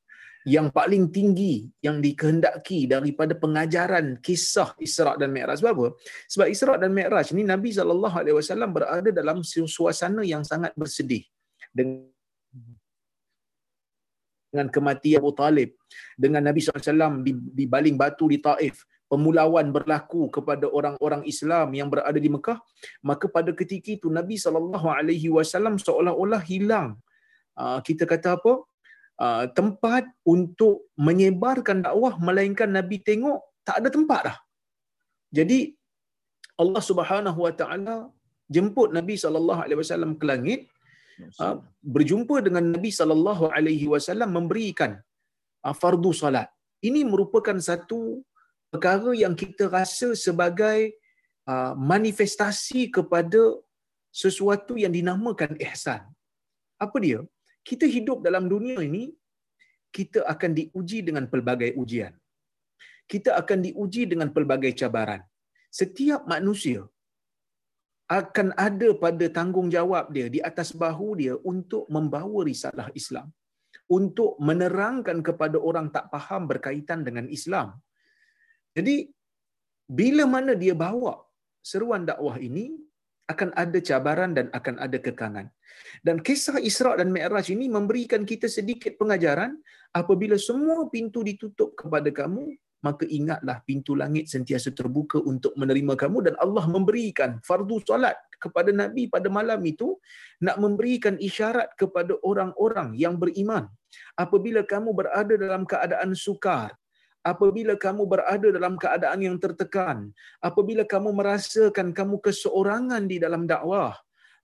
yang 0.43 0.75
paling 0.75 1.11
tinggi 1.15 1.71
yang 1.79 2.03
dikehendaki 2.03 2.91
daripada 2.91 3.39
pengajaran 3.39 4.19
kisah 4.19 4.75
Isra' 4.83 5.15
dan 5.15 5.31
Mi'raj. 5.31 5.63
Sebab 5.63 5.73
apa? 5.79 5.89
Sebab 6.27 6.47
Isra' 6.51 6.79
dan 6.83 6.91
Mi'raj 6.91 7.31
ni 7.31 7.47
Nabi 7.47 7.71
SAW 7.71 8.67
berada 8.71 9.11
dalam 9.15 9.47
suasana 9.47 10.27
yang 10.27 10.43
sangat 10.43 10.75
bersedih 10.75 11.23
dengan 11.71 12.11
kematian 14.69 15.23
Abu 15.23 15.33
Talib. 15.33 15.79
Dengan 16.19 16.43
Nabi 16.45 16.61
SAW 16.61 17.23
di, 17.23 17.33
di 17.33 17.65
baling 17.71 17.95
batu 17.95 18.27
di 18.27 18.43
Taif. 18.43 18.85
Pemulauan 19.07 19.69
berlaku 19.77 20.33
kepada 20.33 20.73
orang-orang 20.73 21.21
Islam 21.29 21.77
yang 21.77 21.93
berada 21.93 22.17
di 22.17 22.33
Mekah. 22.33 22.57
Maka 23.05 23.29
pada 23.29 23.53
ketika 23.53 23.93
itu 23.93 24.09
Nabi 24.09 24.41
SAW 24.41 24.73
seolah-olah 25.77 26.43
hilang. 26.49 26.97
Uh, 27.53 27.85
kita 27.85 28.09
kata 28.09 28.41
apa? 28.41 28.65
Uh, 29.23 29.45
tempat 29.59 30.05
untuk 30.33 30.77
menyebarkan 31.07 31.79
dakwah 31.87 32.15
melainkan 32.27 32.71
Nabi 32.77 32.97
tengok 33.09 33.39
tak 33.67 33.77
ada 33.81 33.89
tempat 33.97 34.21
dah. 34.29 34.39
Jadi 35.39 35.59
Allah 36.63 36.83
Subhanahu 36.89 37.39
Wa 37.47 37.53
Taala 37.61 37.97
jemput 38.55 38.89
Nabi 38.99 39.15
sallallahu 39.23 39.61
alaihi 39.65 39.81
wasallam 39.83 40.13
ke 40.21 40.25
langit 40.31 40.61
uh, 41.43 41.55
berjumpa 41.95 42.37
dengan 42.47 42.65
Nabi 42.75 42.91
sallallahu 42.99 43.45
alaihi 43.59 43.87
wasallam 43.93 44.33
memberikan 44.39 44.99
uh, 45.67 45.75
fardu 45.83 46.11
salat. 46.23 46.51
Ini 46.89 47.07
merupakan 47.13 47.55
satu 47.71 48.01
perkara 48.75 49.13
yang 49.23 49.37
kita 49.43 49.71
rasa 49.79 50.19
sebagai 50.27 50.99
uh, 51.47 51.73
manifestasi 51.93 52.91
kepada 52.97 53.43
sesuatu 54.23 54.75
yang 54.83 54.91
dinamakan 54.99 55.55
ihsan. 55.71 56.03
Apa 56.85 56.99
dia? 57.07 57.23
Kita 57.69 57.87
hidup 57.95 58.19
dalam 58.27 58.45
dunia 58.53 58.79
ini 58.89 59.05
kita 59.97 60.21
akan 60.33 60.51
diuji 60.59 60.99
dengan 61.09 61.25
pelbagai 61.33 61.71
ujian. 61.83 62.15
Kita 63.13 63.31
akan 63.41 63.59
diuji 63.67 64.03
dengan 64.13 64.29
pelbagai 64.37 64.73
cabaran. 64.81 65.23
Setiap 65.79 66.23
manusia 66.35 66.81
akan 68.21 68.49
ada 68.69 68.89
pada 69.05 69.27
tanggungjawab 69.37 70.07
dia 70.17 70.27
di 70.35 70.41
atas 70.51 70.69
bahu 70.83 71.09
dia 71.21 71.35
untuk 71.53 71.85
membawa 71.95 72.41
risalah 72.51 72.89
Islam. 73.01 73.29
Untuk 73.97 74.33
menerangkan 74.49 75.19
kepada 75.29 75.57
orang 75.69 75.87
tak 75.97 76.07
faham 76.13 76.43
berkaitan 76.51 77.01
dengan 77.07 77.27
Islam. 77.37 77.69
Jadi, 78.77 78.97
bila 79.99 80.25
mana 80.35 80.53
dia 80.63 80.75
bawa 80.85 81.15
seruan 81.71 82.05
dakwah 82.11 82.37
ini, 82.49 82.65
akan 83.31 83.55
ada 83.55 83.79
cabaran 83.79 84.35
dan 84.35 84.51
akan 84.51 84.79
ada 84.83 84.99
kekangan. 84.99 85.47
Dan 86.03 86.21
kisah 86.21 86.59
Isra' 86.59 86.99
dan 86.99 87.15
Mi'raj 87.15 87.51
ini 87.55 87.71
memberikan 87.71 88.27
kita 88.27 88.51
sedikit 88.51 88.99
pengajaran 88.99 89.59
apabila 89.95 90.35
semua 90.37 90.89
pintu 90.91 91.23
ditutup 91.23 91.79
kepada 91.79 92.11
kamu, 92.11 92.55
maka 92.83 93.07
ingatlah 93.07 93.63
pintu 93.63 93.95
langit 93.95 94.27
sentiasa 94.27 94.75
terbuka 94.75 95.23
untuk 95.23 95.55
menerima 95.55 95.95
kamu 95.95 96.19
dan 96.27 96.35
Allah 96.43 96.67
memberikan 96.67 97.39
fardu 97.47 97.79
solat 97.87 98.19
kepada 98.43 98.75
Nabi 98.75 99.07
pada 99.07 99.31
malam 99.31 99.63
itu 99.63 100.03
nak 100.43 100.59
memberikan 100.59 101.15
isyarat 101.15 101.79
kepada 101.79 102.19
orang-orang 102.27 102.99
yang 102.99 103.15
beriman. 103.15 103.71
Apabila 104.19 104.67
kamu 104.67 104.91
berada 104.99 105.35
dalam 105.39 105.63
keadaan 105.63 106.19
sukar, 106.19 106.75
apabila 107.31 107.75
kamu 107.85 108.03
berada 108.13 108.49
dalam 108.57 108.75
keadaan 108.83 109.21
yang 109.27 109.37
tertekan, 109.39 110.11
apabila 110.49 110.83
kamu 110.83 111.11
merasakan 111.15 111.95
kamu 111.95 112.19
keseorangan 112.27 113.07
di 113.07 113.17
dalam 113.23 113.47
dakwah, 113.47 113.95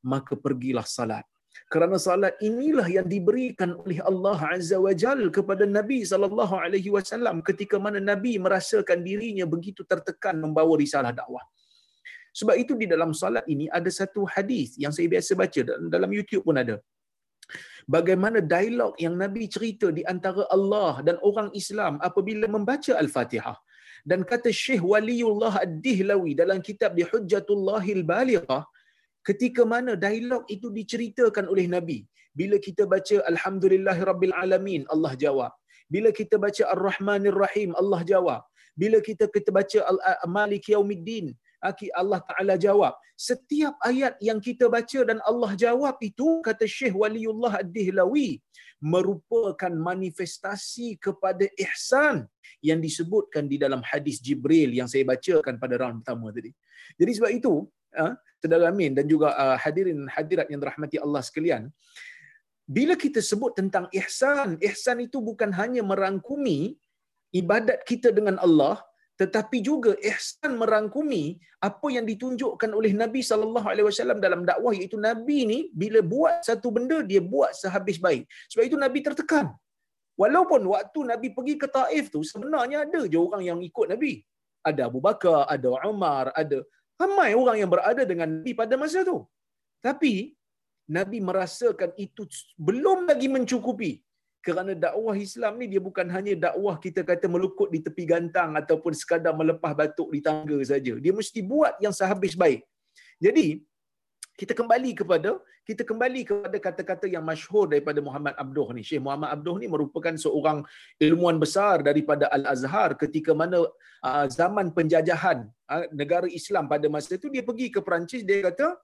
maka 0.02 0.38
pergilah 0.38 0.86
salat. 0.86 1.26
Kerana 1.68 1.98
salat 1.98 2.38
inilah 2.38 2.86
yang 2.86 3.06
diberikan 3.10 3.74
oleh 3.82 3.98
Allah 4.10 4.38
Azza 4.56 4.78
wa 4.78 4.94
Jal 4.94 5.28
kepada 5.28 5.66
Nabi 5.66 6.06
sallallahu 6.10 6.54
alaihi 6.54 6.88
wasallam 6.96 7.42
ketika 7.42 7.76
mana 7.82 7.98
Nabi 7.98 8.38
merasakan 8.38 9.02
dirinya 9.02 9.44
begitu 9.44 9.82
tertekan 9.82 10.38
membawa 10.38 10.72
risalah 10.78 11.10
dakwah. 11.10 11.42
Sebab 12.38 12.54
itu 12.62 12.72
di 12.78 12.86
dalam 12.86 13.10
salat 13.10 13.44
ini 13.50 13.66
ada 13.78 13.90
satu 13.90 14.22
hadis 14.22 14.78
yang 14.78 14.94
saya 14.94 15.10
biasa 15.10 15.34
baca 15.34 15.60
dalam 15.90 16.10
YouTube 16.14 16.46
pun 16.46 16.56
ada. 16.62 16.78
Bagaimana 17.94 18.38
dialog 18.54 18.92
yang 19.04 19.14
Nabi 19.22 19.44
cerita 19.54 19.88
di 19.98 20.02
antara 20.12 20.44
Allah 20.56 21.00
dan 21.06 21.16
orang 21.28 21.48
Islam 21.60 21.96
apabila 22.08 22.46
membaca 22.56 22.92
Al-Fatihah. 23.02 23.56
Dan 24.10 24.20
kata 24.30 24.50
Syekh 24.62 24.82
Waliullah 24.90 25.54
Ad-Dihlawi 25.64 26.32
dalam 26.40 26.58
kitab 26.68 26.92
di 26.98 27.04
Hujjatullahil 27.10 28.02
Balighah, 28.12 28.62
ketika 29.28 29.62
mana 29.72 29.92
dialog 30.04 30.44
itu 30.54 30.68
diceritakan 30.78 31.46
oleh 31.52 31.66
Nabi. 31.76 31.98
Bila 32.38 32.56
kita 32.66 32.84
baca 32.92 33.16
Alhamdulillahirabbil 33.30 34.34
alamin, 34.42 34.82
Allah 34.94 35.12
jawab. 35.24 35.52
Bila 35.94 36.08
kita 36.18 36.36
baca 36.44 36.62
Ar-Rahmanir 36.74 37.36
Rahim, 37.44 37.70
Allah 37.80 38.00
jawab. 38.12 38.42
Bila 38.78 38.98
kita 39.08 39.26
kita 39.36 39.50
baca 39.58 39.78
Al-Malik 39.90 40.70
Yaumiddin, 40.70 41.34
Allah 41.94 42.20
Taala 42.22 42.54
jawab. 42.54 42.94
Setiap 43.18 43.74
ayat 43.82 44.14
yang 44.22 44.38
kita 44.38 44.70
baca 44.70 45.00
dan 45.02 45.18
Allah 45.26 45.52
jawab 45.58 45.98
itu 45.98 46.38
kata 46.38 46.64
Syekh 46.70 46.94
Waliullah 46.94 47.66
Ad-Dihlawi 47.66 48.38
merupakan 48.78 49.72
manifestasi 49.74 51.02
kepada 51.02 51.50
ihsan 51.58 52.30
yang 52.62 52.78
disebutkan 52.78 53.50
di 53.50 53.58
dalam 53.58 53.82
hadis 53.82 54.22
Jibril 54.22 54.70
yang 54.70 54.86
saya 54.86 55.02
bacakan 55.02 55.58
pada 55.58 55.74
round 55.82 56.06
pertama 56.06 56.30
tadi. 56.30 56.54
Jadi 56.94 57.10
sebab 57.18 57.30
itu, 57.34 57.66
ha, 57.98 58.14
saudara 58.38 58.70
Amin 58.70 58.94
dan 58.94 59.10
juga 59.10 59.34
uh, 59.34 59.58
hadirin 59.58 60.06
hadirat 60.06 60.46
yang 60.46 60.62
dirahmati 60.62 61.02
Allah 61.02 61.22
sekalian, 61.26 61.74
bila 62.68 62.94
kita 62.94 63.18
sebut 63.18 63.58
tentang 63.58 63.90
ihsan, 63.90 64.62
ihsan 64.62 64.98
itu 65.02 65.18
bukan 65.18 65.50
hanya 65.58 65.82
merangkumi 65.82 66.78
ibadat 67.34 67.82
kita 67.82 68.14
dengan 68.14 68.38
Allah, 68.38 68.78
tetapi 69.20 69.58
juga 69.68 69.92
ihsan 70.10 70.52
merangkumi 70.60 71.24
apa 71.68 71.86
yang 71.94 72.06
ditunjukkan 72.10 72.70
oleh 72.78 72.92
Nabi 73.02 73.20
sallallahu 73.28 73.66
alaihi 73.72 73.86
wasallam 73.90 74.18
dalam 74.24 74.46
dakwah 74.50 74.72
iaitu 74.78 74.94
Nabi 74.94 75.38
ni 75.50 75.58
bila 75.74 76.00
buat 76.12 76.46
satu 76.48 76.70
benda 76.76 76.98
dia 77.10 77.18
buat 77.32 77.50
sehabis 77.60 77.98
baik. 78.06 78.30
Sebab 78.50 78.64
itu 78.70 78.78
Nabi 78.84 78.98
tertekan. 79.02 79.46
Walaupun 80.22 80.62
waktu 80.74 81.00
Nabi 81.10 81.28
pergi 81.34 81.54
ke 81.62 81.66
Taif 81.76 82.14
tu 82.14 82.22
sebenarnya 82.30 82.86
ada 82.86 83.00
je 83.10 83.18
orang 83.18 83.42
yang 83.42 83.58
ikut 83.58 83.86
Nabi. 83.90 84.22
Ada 84.62 84.86
Abu 84.90 85.02
Bakar, 85.02 85.50
ada 85.50 85.68
Umar, 85.90 86.30
ada 86.34 86.62
ramai 86.98 87.30
orang 87.34 87.56
yang 87.62 87.70
berada 87.74 88.02
dengan 88.06 88.38
Nabi 88.38 88.54
pada 88.54 88.74
masa 88.78 89.02
tu. 89.02 89.26
Tapi 89.82 90.34
Nabi 90.96 91.18
merasakan 91.28 91.90
itu 91.98 92.22
belum 92.54 93.10
lagi 93.10 93.26
mencukupi 93.26 93.92
kerana 94.46 94.72
dakwah 94.84 95.14
Islam 95.26 95.52
ni 95.60 95.66
dia 95.72 95.82
bukan 95.88 96.06
hanya 96.16 96.34
dakwah 96.46 96.74
kita 96.84 97.02
kata 97.10 97.26
melukut 97.34 97.68
di 97.74 97.80
tepi 97.86 98.04
gantang 98.12 98.54
ataupun 98.60 98.92
sekadar 98.94 99.34
melepah 99.40 99.72
batuk 99.80 100.08
di 100.14 100.20
tangga 100.24 100.58
saja. 100.62 100.94
Dia 101.04 101.12
mesti 101.12 101.40
buat 101.42 101.74
yang 101.84 101.94
sehabis 102.00 102.34
baik. 102.42 102.62
Jadi 103.18 103.46
kita 104.38 104.54
kembali 104.54 104.90
kepada 104.94 105.30
kita 105.68 105.82
kembali 105.84 106.20
kepada 106.24 106.58
kata-kata 106.66 107.06
yang 107.14 107.24
masyhur 107.26 107.68
daripada 107.68 108.00
Muhammad 108.00 108.32
Abduh 108.42 108.72
ni. 108.72 108.80
Syekh 108.86 109.02
Muhammad 109.04 109.34
Abduh 109.34 109.56
ni 109.60 109.66
merupakan 109.68 110.14
seorang 110.24 110.64
ilmuwan 110.96 111.36
besar 111.42 111.84
daripada 111.84 112.30
Al-Azhar 112.32 112.96
ketika 112.96 113.36
mana 113.36 113.66
zaman 114.32 114.72
penjajahan 114.72 115.44
negara 115.92 116.30
Islam 116.30 116.70
pada 116.72 116.86
masa 116.88 117.18
itu 117.20 117.28
dia 117.28 117.44
pergi 117.44 117.68
ke 117.74 117.82
Perancis 117.84 118.22
dia 118.24 118.40
kata 118.48 118.78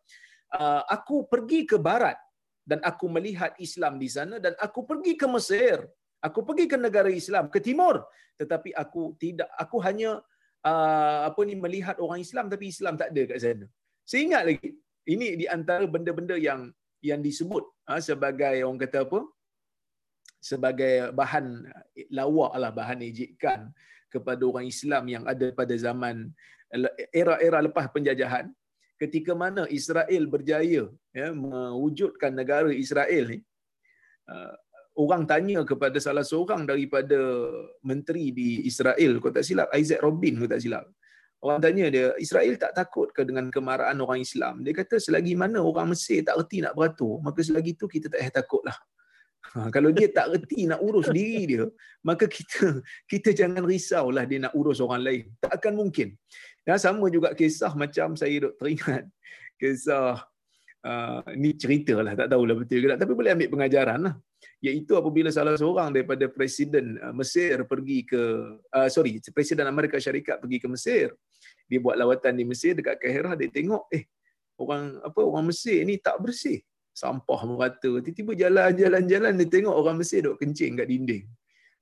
aku 0.91 1.25
pergi 1.31 1.65
ke 1.71 1.79
barat 1.81 2.19
dan 2.71 2.81
aku 2.91 3.07
melihat 3.17 3.53
Islam 3.67 4.01
di 4.03 4.09
sana 4.17 4.37
dan 4.45 4.57
aku 4.67 4.81
pergi 4.91 5.13
ke 5.21 5.27
Mesir. 5.29 5.79
Aku 6.25 6.41
pergi 6.49 6.65
ke 6.73 6.77
negara 6.81 7.11
Islam 7.13 7.53
ke 7.53 7.61
timur. 7.61 8.01
Tetapi 8.41 8.73
aku 8.83 9.03
tidak 9.21 9.49
aku 9.65 9.77
hanya 9.87 10.11
uh, 10.65 11.21
apa 11.29 11.41
ni 11.49 11.55
melihat 11.65 11.97
orang 12.05 12.21
Islam 12.25 12.49
tapi 12.53 12.73
Islam 12.73 12.97
tak 13.01 13.13
ada 13.13 13.23
kat 13.31 13.39
sana. 13.45 13.67
Saya 14.09 14.21
ingat 14.27 14.43
lagi 14.49 14.71
ini 15.15 15.29
di 15.41 15.47
antara 15.57 15.85
benda-benda 15.95 16.37
yang 16.49 16.73
yang 17.05 17.21
disebut 17.21 17.65
uh, 17.93 18.01
sebagai 18.01 18.57
orang 18.65 18.81
kata 18.81 19.05
apa? 19.05 19.21
Sebagai 20.41 21.13
bahan 21.19 21.69
lawak 22.19 22.53
lah 22.63 22.73
bahan 22.73 23.05
ejekan 23.05 23.61
kepada 24.09 24.43
orang 24.49 24.67
Islam 24.73 25.05
yang 25.15 25.25
ada 25.33 25.47
pada 25.61 25.75
zaman 25.77 26.33
era-era 27.13 27.61
lepas 27.69 27.87
penjajahan. 27.93 28.49
Ketika 28.97 29.33
mana 29.37 29.63
Israel 29.69 30.25
berjaya 30.35 30.89
ya, 31.15 31.31
mewujudkan 31.31 32.35
negara 32.35 32.75
Israel 32.75 33.31
ni, 33.31 33.39
uh, 34.29 34.55
orang 34.99 35.25
tanya 35.25 35.63
kepada 35.63 35.97
salah 36.03 36.27
seorang 36.27 36.67
daripada 36.67 37.17
menteri 37.87 38.35
di 38.35 38.67
Israel, 38.67 39.23
kau 39.23 39.31
tak 39.31 39.47
silap, 39.47 39.71
Isaac 39.73 40.03
Robin, 40.03 40.43
kau 40.43 40.51
tak 40.51 40.61
silap. 40.61 40.85
Orang 41.45 41.61
tanya 41.61 41.93
dia, 41.93 42.07
Israel 42.17 42.57
tak 42.57 42.73
takut 42.73 43.13
ke 43.13 43.21
dengan 43.21 43.53
kemarahan 43.53 44.01
orang 44.01 44.25
Islam? 44.25 44.65
Dia 44.65 44.73
kata, 44.73 44.97
selagi 44.97 45.37
mana 45.37 45.61
orang 45.61 45.93
Mesir 45.93 46.25
tak 46.25 46.41
reti 46.41 46.65
nak 46.65 46.73
beratur, 46.73 47.21
maka 47.21 47.45
selagi 47.45 47.77
tu 47.77 47.87
kita 47.87 48.09
tak 48.09 48.19
payah 48.23 48.33
takutlah. 48.33 48.79
Ha, 49.53 49.69
kalau 49.69 49.93
dia 49.93 50.09
tak 50.09 50.33
reti 50.33 50.65
nak 50.65 50.81
urus 50.81 51.13
diri 51.13 51.45
dia, 51.45 51.69
maka 52.01 52.25
kita 52.25 52.81
kita 53.05 53.37
jangan 53.37 53.61
risaulah 53.69 54.25
dia 54.25 54.41
nak 54.41 54.57
urus 54.57 54.81
orang 54.81 55.05
lain. 55.05 55.25
Tak 55.37 55.61
akan 55.61 55.85
mungkin. 55.85 56.17
Dan 56.65 56.81
sama 56.81 57.13
juga 57.13 57.37
kisah 57.37 57.77
macam 57.77 58.17
saya 58.17 58.41
dok 58.41 58.57
teringat 58.57 59.05
kisah 59.61 60.25
uh, 60.85 61.21
ni 61.35 61.57
cerita 61.57 61.99
lah 62.05 62.13
tak 62.13 62.29
tahulah 62.31 62.55
betul 62.55 62.85
ke 62.85 62.87
tak 62.93 63.01
tapi 63.03 63.13
boleh 63.17 63.33
ambil 63.33 63.49
pengajaran 63.51 63.99
lah 64.05 64.15
iaitu 64.61 64.93
apabila 64.95 65.33
salah 65.33 65.57
seorang 65.57 65.91
daripada 65.91 66.29
presiden 66.29 67.01
uh, 67.01 67.13
Mesir 67.17 67.65
pergi 67.65 68.05
ke 68.05 68.23
uh, 68.61 68.89
sorry 68.93 69.19
presiden 69.33 69.65
Amerika 69.67 69.97
Syarikat 69.97 70.39
pergi 70.39 70.61
ke 70.61 70.69
Mesir 70.69 71.17
dia 71.65 71.79
buat 71.81 71.97
lawatan 71.97 72.37
di 72.37 72.45
Mesir 72.45 72.77
dekat 72.77 73.01
Kairah 73.01 73.35
dia 73.35 73.49
tengok 73.49 73.89
eh 73.89 74.05
orang 74.61 75.01
apa 75.01 75.21
orang 75.25 75.51
Mesir 75.51 75.81
ni 75.89 75.99
tak 75.99 76.21
bersih 76.21 76.61
sampah 76.95 77.41
merata 77.49 77.91
tiba-tiba 78.05 78.39
jalan-jalan-jalan 78.39 79.33
dia 79.41 79.49
tengok 79.51 79.75
orang 79.75 79.99
Mesir 79.99 80.23
duk 80.23 80.39
kencing 80.39 80.79
kat 80.79 80.87
dinding 80.87 81.27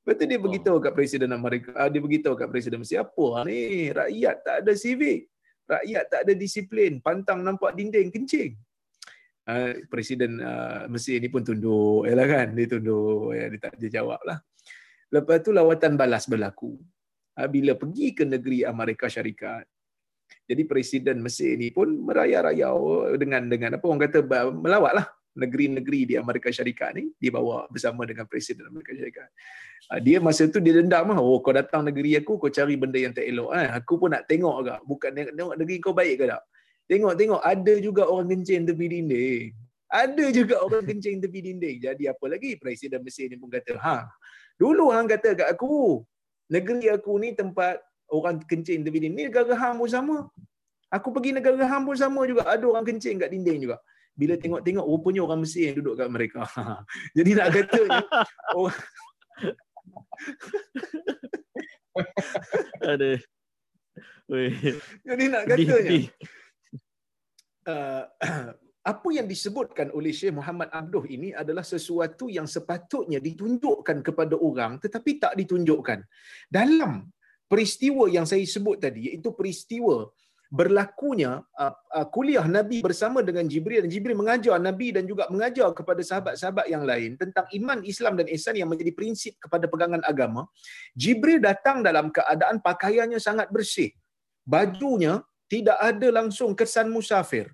Lepas 0.03 0.19
tu 0.19 0.27
dia 0.27 0.35
beritahu 0.35 0.83
kat 0.83 0.99
Presiden 0.99 1.31
Amerika, 1.31 1.71
ah, 1.79 1.87
dia 1.87 2.03
beritahu 2.03 2.35
kat 2.35 2.51
Presiden 2.51 2.83
Mesir, 2.83 3.07
apa 3.07 3.47
ni? 3.47 3.87
Rakyat 3.87 4.37
tak 4.43 4.57
ada 4.67 4.75
civic. 4.75 5.31
Rakyat 5.63 6.05
tak 6.11 6.21
ada 6.27 6.33
disiplin. 6.35 6.99
Pantang 6.99 7.47
nampak 7.47 7.79
dinding 7.79 8.11
kencing. 8.11 8.59
Uh, 9.43 9.83
Presiden 9.91 10.39
uh, 10.39 10.87
Mesir 10.87 11.19
ni 11.19 11.27
pun 11.27 11.43
tunduk. 11.43 12.07
Yalah 12.07 12.27
kan? 12.31 12.47
Dia 12.55 12.67
tunduk. 12.71 13.35
Ya, 13.35 13.51
dia 13.51 13.59
tak 13.59 13.75
dia 13.79 13.91
jawab 14.03 14.23
lah. 14.23 14.39
Lepas 15.11 15.43
tu 15.43 15.51
lawatan 15.51 15.99
balas 15.99 16.31
berlaku. 16.31 16.79
Uh, 17.35 17.49
bila 17.51 17.75
pergi 17.75 18.15
ke 18.15 18.23
negeri 18.23 18.63
Amerika 18.63 19.11
Syarikat, 19.11 19.67
jadi 20.47 20.63
Presiden 20.65 21.21
Mesir 21.21 21.59
ni 21.59 21.75
pun 21.75 21.91
meraya-raya 21.91 22.71
dengan 23.19 23.47
dengan 23.51 23.77
apa 23.77 23.85
orang 23.85 24.03
kata 24.09 24.19
melawat 24.53 24.93
lah 25.01 25.07
negeri-negeri 25.33 26.13
di 26.13 26.15
Amerika 26.21 26.53
Syarikat 26.53 26.93
ni 26.97 27.09
dia 27.17 27.33
bawa 27.33 27.65
bersama 27.73 28.05
dengan 28.05 28.29
Presiden 28.29 28.69
Amerika 28.69 28.93
Syarikat. 28.93 29.29
Dia 30.05 30.21
masa 30.21 30.47
tu 30.49 30.61
dia 30.61 30.77
dendam 30.77 31.09
lah. 31.09 31.19
Oh 31.21 31.41
kau 31.41 31.57
datang 31.57 31.85
negeri 31.85 32.21
aku 32.21 32.37
kau 32.37 32.53
cari 32.53 32.77
benda 32.77 33.01
yang 33.01 33.17
tak 33.17 33.25
elok. 33.27 33.51
Eh. 33.57 33.69
Aku 33.81 33.97
pun 33.97 34.13
nak 34.13 34.29
tengok 34.29 34.55
agak. 34.65 34.81
Bukan 34.85 35.11
tengok 35.13 35.57
negeri 35.57 35.77
kau 35.81 35.97
baik 35.97 36.17
ke 36.21 36.25
tak? 36.29 36.43
Tengok-tengok 36.91 37.41
ada 37.41 37.75
juga 37.79 38.03
orang 38.11 38.29
kencing 38.31 38.67
tepi 38.69 38.87
dinding. 38.91 39.47
Ada 39.93 40.25
juga 40.33 40.57
orang 40.65 40.85
kencing 40.89 41.21
tepi 41.21 41.41
dinding. 41.45 41.77
Jadi 41.85 42.05
apa 42.09 42.25
lagi? 42.27 42.57
Presiden 42.57 43.05
Mesir 43.05 43.29
ni 43.29 43.37
pun 43.37 43.53
kata, 43.53 43.77
ha, 43.77 44.09
dulu 44.57 44.89
hang 44.91 45.07
kata 45.07 45.37
kat 45.37 45.49
aku, 45.53 46.03
negeri 46.49 46.89
aku 46.89 47.13
ni 47.21 47.37
tempat 47.37 47.79
orang 48.09 48.41
kencing 48.45 48.83
tepi 48.83 48.99
dinding. 49.09 49.15
Ni 49.15 49.25
negara 49.29 49.53
hang 49.55 49.77
pun 49.79 49.89
sama. 49.89 50.17
Aku 50.93 51.09
pergi 51.13 51.33
negara 51.33 51.61
hang 51.65 51.85
pun 51.89 51.97
sama 51.97 52.25
juga. 52.29 52.45
Ada 52.49 52.65
orang 52.65 52.85
kencing 52.85 53.21
kat 53.21 53.31
dinding 53.33 53.69
juga 53.69 53.79
bila 54.13 54.37
tengok-tengok 54.37 54.85
rupanya 54.85 55.25
orang 55.25 55.41
Mesir 55.41 55.73
yang 55.73 55.81
duduk 55.81 55.97
kat 55.97 56.09
mereka. 56.13 56.45
Jadi 57.17 57.31
nak 57.33 57.49
kata 57.49 57.81
orang 58.53 58.77
ada. 62.93 63.11
Jadi 65.05 65.25
nak 65.29 65.43
katanya 65.49 66.09
uh, 67.69 68.05
apa 68.93 69.09
yang 69.15 69.31
disebutkan 69.31 69.95
oleh 69.95 70.11
Syekh 70.11 70.35
Muhammad 70.35 70.67
Abduh 70.75 71.07
ini 71.07 71.31
adalah 71.31 71.63
sesuatu 71.63 72.27
yang 72.27 72.51
sepatutnya 72.51 73.23
ditunjukkan 73.23 74.03
kepada 74.03 74.35
orang 74.35 74.83
tetapi 74.83 75.23
tak 75.23 75.39
ditunjukkan. 75.39 76.03
Dalam 76.51 77.07
peristiwa 77.47 78.11
yang 78.11 78.27
saya 78.27 78.43
sebut 78.43 78.83
tadi 78.83 79.13
iaitu 79.13 79.31
peristiwa 79.37 80.11
berlakunya 80.53 81.41
uh, 81.57 81.73
uh, 81.73 82.07
kuliah 82.13 82.45
Nabi 82.45 82.85
bersama 82.85 83.25
dengan 83.25 83.49
Jibril 83.49 83.89
dan 83.89 83.89
Jibril 83.89 84.21
mengajar 84.21 84.61
Nabi 84.61 84.93
dan 84.93 85.09
juga 85.09 85.25
mengajar 85.33 85.73
kepada 85.73 86.05
sahabat-sahabat 86.05 86.69
yang 86.69 86.85
lain 86.85 87.17
tentang 87.17 87.49
iman 87.57 87.81
Islam 87.89 88.21
dan 88.21 88.29
ihsan 88.37 88.61
yang 88.61 88.69
menjadi 88.69 88.93
prinsip 88.93 89.41
kepada 89.41 89.65
pegangan 89.65 90.05
agama. 90.05 90.45
Jibril 90.93 91.41
datang 91.41 91.81
dalam 91.81 92.13
keadaan 92.13 92.61
pakaiannya 92.61 93.17
sangat 93.17 93.49
bersih. 93.49 93.97
Bajunya 94.45 95.25
tidak 95.53 95.77
ada 95.91 96.09
langsung 96.19 96.57
kesan 96.61 96.89
musafir. 96.89 97.47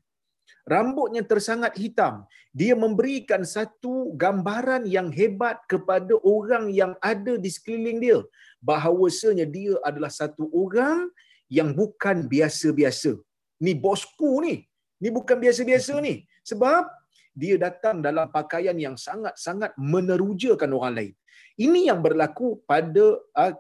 Rambutnya 0.73 1.23
tersangat 1.31 1.75
hitam. 1.83 2.15
Dia 2.61 2.75
memberikan 2.85 3.43
satu 3.57 4.15
gambaran 4.23 4.85
yang 4.97 5.09
hebat 5.19 5.59
kepada 5.73 6.15
orang 6.23 6.65
yang 6.81 6.93
ada 7.13 7.35
di 7.45 7.51
sekeliling 7.57 7.99
dia. 8.05 8.21
Bahawasanya 8.69 9.47
dia 9.57 9.75
adalah 9.89 10.13
satu 10.21 10.47
orang 10.63 11.11
yang 11.51 11.73
bukan 11.81 12.29
biasa-biasa. 12.33 13.13
Ni 13.65 13.73
bosku 13.87 14.33
ni. 14.47 14.55
Ni 15.03 15.09
bukan 15.19 15.41
biasa-biasa 15.45 15.99
ni. 16.05 16.15
Sebab 16.51 16.85
dia 17.39 17.55
datang 17.55 18.03
dalam 18.03 18.27
pakaian 18.35 18.75
yang 18.75 18.99
sangat-sangat 18.99 19.71
menerujakan 19.79 20.71
orang 20.75 20.95
lain. 20.99 21.15
Ini 21.59 21.91
yang 21.91 21.99
berlaku 21.99 22.63
pada 22.71 23.19
uh, 23.19 23.53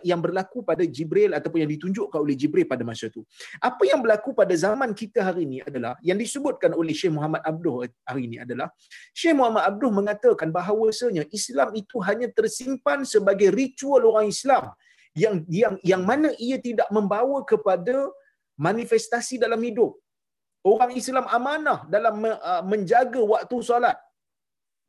yang 0.00 0.16
berlaku 0.16 0.64
pada 0.64 0.80
Jibril 0.96 1.36
ataupun 1.36 1.60
yang 1.60 1.72
ditunjukkan 1.76 2.16
oleh 2.24 2.32
Jibril 2.32 2.64
pada 2.64 2.84
masa 2.88 3.12
itu. 3.12 3.20
Apa 3.60 3.84
yang 3.84 4.00
berlaku 4.00 4.32
pada 4.32 4.56
zaman 4.56 4.96
kita 4.96 5.20
hari 5.28 5.44
ini 5.44 5.60
adalah 5.60 6.00
yang 6.00 6.16
disebutkan 6.16 6.72
oleh 6.72 6.96
Syekh 6.96 7.12
Muhammad 7.12 7.44
Abduh 7.44 7.84
hari 8.08 8.32
ini 8.32 8.40
adalah 8.40 8.72
Syekh 9.12 9.36
Muhammad 9.36 9.68
Abduh 9.68 9.92
mengatakan 9.92 10.48
bahawasanya 10.48 11.28
Islam 11.28 11.76
itu 11.76 12.00
hanya 12.00 12.32
tersimpan 12.32 13.04
sebagai 13.04 13.52
ritual 13.52 14.08
orang 14.08 14.32
Islam 14.32 14.72
yang 15.12 15.44
yang 15.52 15.76
yang 15.84 16.02
mana 16.08 16.32
ia 16.40 16.56
tidak 16.56 16.88
membawa 16.88 17.44
kepada 17.44 18.08
manifestasi 18.56 19.36
dalam 19.36 19.60
hidup. 19.60 20.00
Orang 20.70 20.92
Islam 21.00 21.26
amanah 21.36 21.78
dalam 21.94 22.14
uh, 22.50 22.62
menjaga 22.72 23.22
waktu 23.32 23.56
solat. 23.70 23.96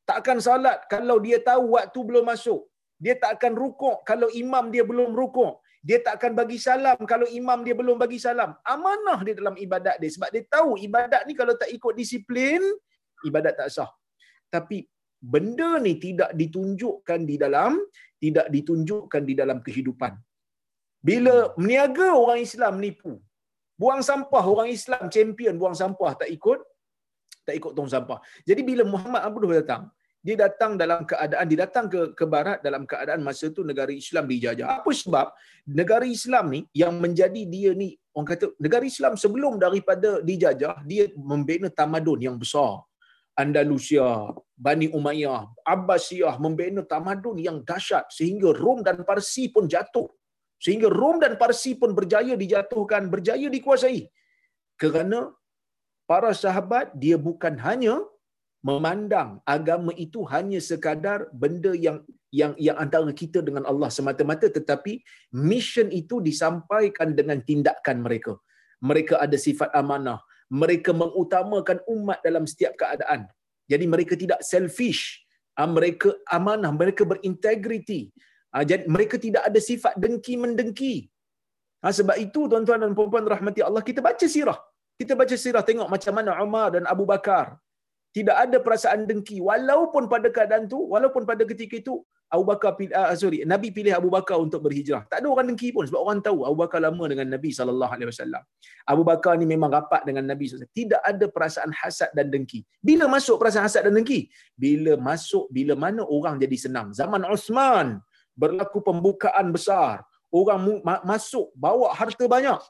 Tak 0.10 0.18
akan 0.22 0.38
salat 0.48 0.78
kalau 0.94 1.18
dia 1.26 1.38
tahu 1.50 1.66
waktu 1.78 2.00
belum 2.10 2.26
masuk. 2.32 2.62
Dia 3.04 3.14
tak 3.24 3.32
akan 3.38 3.54
rukuk 3.64 3.98
kalau 4.10 4.28
imam 4.44 4.66
dia 4.74 4.84
belum 4.92 5.10
rukuk. 5.20 5.54
Dia 5.88 5.98
tak 6.06 6.14
akan 6.20 6.32
bagi 6.40 6.58
salam 6.68 7.00
kalau 7.12 7.28
imam 7.40 7.60
dia 7.66 7.76
belum 7.82 7.98
bagi 8.04 8.20
salam. 8.26 8.52
Amanah 8.74 9.20
dia 9.26 9.36
dalam 9.40 9.56
ibadat 9.66 9.96
dia. 10.02 10.12
Sebab 10.16 10.30
dia 10.36 10.44
tahu 10.56 10.72
ibadat 10.88 11.22
ni 11.28 11.34
kalau 11.42 11.54
tak 11.62 11.70
ikut 11.78 11.94
disiplin, 12.00 12.60
ibadat 13.30 13.56
tak 13.60 13.70
sah. 13.76 13.92
Tapi 14.56 14.78
benda 15.34 15.70
ni 15.86 15.94
tidak 16.06 16.32
ditunjukkan 16.42 17.22
di 17.30 17.36
dalam 17.44 17.72
tidak 18.24 18.48
ditunjukkan 18.56 19.24
di 19.30 19.34
dalam 19.42 19.60
kehidupan. 19.66 20.14
Bila 21.00 21.56
meniaga 21.56 22.12
orang 22.12 22.44
Islam 22.44 22.84
nipu. 22.84 23.16
Buang 23.80 24.02
sampah 24.10 24.44
orang 24.44 24.70
Islam 24.78 25.08
champion 25.16 25.56
buang 25.62 25.78
sampah 25.82 26.12
tak 26.22 26.30
ikut 26.38 26.60
tak 27.48 27.56
ikut 27.60 27.72
tong 27.78 27.90
sampah. 27.94 28.20
Jadi 28.50 28.62
bila 28.70 28.84
Muhammad 28.94 29.22
Abdul 29.26 29.56
datang, 29.64 29.84
dia 30.20 30.36
datang 30.36 30.76
dalam 30.82 31.08
keadaan 31.08 31.46
dia 31.50 31.60
datang 31.64 31.86
ke 31.94 32.00
ke 32.20 32.26
barat 32.34 32.60
dalam 32.60 32.84
keadaan 32.92 33.24
masa 33.28 33.48
tu 33.56 33.64
negara 33.64 33.90
Islam 34.04 34.28
dijajah. 34.28 34.68
Apa 34.78 34.92
sebab 34.92 35.32
negara 35.80 36.04
Islam 36.18 36.46
ni 36.54 36.62
yang 36.76 37.00
menjadi 37.04 37.42
dia 37.56 37.72
ni 37.82 37.96
orang 38.12 38.28
kata 38.36 38.52
negara 38.60 38.84
Islam 38.84 39.16
sebelum 39.24 39.56
daripada 39.64 40.20
dijajah 40.30 40.76
dia 40.84 41.08
membina 41.32 41.72
tamadun 41.72 42.20
yang 42.28 42.38
besar. 42.44 42.84
Andalusia, 43.40 44.04
Bani 44.60 44.92
Umayyah, 44.92 45.48
Abbasiyah 45.64 46.36
membina 46.44 46.84
tamadun 46.84 47.40
yang 47.40 47.64
dahsyat 47.64 48.12
sehingga 48.12 48.52
Rom 48.52 48.84
dan 48.84 49.08
Parsi 49.08 49.48
pun 49.48 49.64
jatuh. 49.64 50.12
Sehingga 50.64 50.88
Rom 51.00 51.18
dan 51.24 51.34
Parsi 51.42 51.72
pun 51.82 51.92
berjaya 51.98 52.34
dijatuhkan, 52.44 53.08
berjaya 53.14 53.48
dikuasai. 53.56 54.00
Kerana 54.82 55.20
para 56.10 56.32
sahabat 56.44 56.96
dia 57.04 57.18
bukan 57.28 57.56
hanya 57.68 57.96
memandang 58.70 59.30
agama 59.56 59.92
itu 60.06 60.20
hanya 60.34 60.60
sekadar 60.70 61.20
benda 61.42 61.72
yang 61.86 61.98
yang 62.40 62.54
yang 62.66 62.78
antara 62.84 63.12
kita 63.22 63.40
dengan 63.48 63.64
Allah 63.72 63.90
semata-mata 63.98 64.48
tetapi 64.58 64.94
mission 65.50 65.88
itu 66.02 66.20
disampaikan 66.28 67.16
dengan 67.20 67.40
tindakan 67.50 68.04
mereka. 68.06 68.34
Mereka 68.90 69.16
ada 69.26 69.38
sifat 69.48 69.72
amanah, 69.82 70.20
mereka 70.62 70.92
mengutamakan 71.02 71.80
umat 71.96 72.20
dalam 72.28 72.44
setiap 72.52 72.76
keadaan. 72.82 73.28
Jadi 73.72 73.86
mereka 73.94 74.14
tidak 74.24 74.40
selfish, 74.52 75.24
ah, 75.60 75.70
mereka 75.70 76.16
amanah, 76.38 76.72
mereka 76.72 77.04
berintegriti. 77.12 78.02
Ah, 78.56 78.66
jadi 78.70 78.84
mereka 78.96 79.16
tidak 79.26 79.44
ada 79.50 79.60
sifat 79.70 79.94
dengki 80.04 80.34
mendengki. 80.44 80.96
Ah, 81.86 81.94
sebab 81.98 82.16
itu 82.26 82.42
tuan-tuan 82.52 82.82
dan 82.84 82.94
puan-puan 82.98 83.26
rahmati 83.34 83.62
Allah 83.68 83.84
kita 83.90 84.02
baca 84.08 84.26
sirah. 84.36 84.60
Kita 85.00 85.14
baca 85.20 85.36
sirah 85.44 85.64
tengok 85.70 85.88
macam 85.96 86.14
mana 86.18 86.32
Umar 86.46 86.68
dan 86.76 86.84
Abu 86.94 87.06
Bakar. 87.12 87.56
Tidak 88.18 88.36
ada 88.44 88.58
perasaan 88.66 89.06
dengki. 89.10 89.38
Walaupun 89.50 90.10
pada 90.14 90.28
keadaan 90.36 90.66
tu 90.74 90.80
walaupun 90.94 91.24
pada 91.30 91.46
ketika 91.52 91.78
itu 91.78 92.02
Abu 92.30 92.46
Bakar 92.46 92.78
pilih, 92.78 92.94
uh, 92.94 93.14
sorry 93.18 93.42
Nabi 93.42 93.74
pilih 93.74 93.94
Abu 94.00 94.10
Bakar 94.14 94.38
untuk 94.38 94.62
berhijrah. 94.66 95.02
Tak 95.10 95.18
ada 95.22 95.28
orang 95.34 95.50
dengki 95.50 95.70
pun 95.74 95.86
sebab 95.90 96.02
orang 96.06 96.20
tahu 96.28 96.46
Abu 96.50 96.58
Bakar 96.62 96.80
lama 96.86 97.06
dengan 97.10 97.28
Nabi 97.34 97.50
sallallahu 97.50 97.90
alaihi 97.96 98.10
wasallam. 98.10 98.44
Abu 98.86 99.04
Bakar 99.06 99.34
ni 99.42 99.46
memang 99.50 99.70
rapat 99.74 100.06
dengan 100.06 100.26
Nabi 100.30 100.46
SAW. 100.46 100.70
tidak 100.74 101.02
ada 101.02 101.26
perasaan 101.26 101.74
hasad 101.74 102.10
dan 102.18 102.30
dengki. 102.34 102.62
Bila 102.82 103.10
masuk 103.10 103.42
perasaan 103.42 103.66
hasad 103.66 103.82
dan 103.90 103.98
dengki? 103.98 104.30
Bila 104.54 104.94
masuk 105.10 105.50
bila 105.50 105.74
mana 105.74 106.06
orang 106.06 106.38
jadi 106.38 106.58
senang? 106.66 106.94
Zaman 106.94 107.26
Osman 107.26 107.98
berlaku 108.42 108.80
pembukaan 108.88 109.48
besar 109.56 109.96
orang 110.40 110.82
masuk 111.12 111.48
bawa 111.66 111.88
harta 112.00 112.26
banyak 112.36 112.62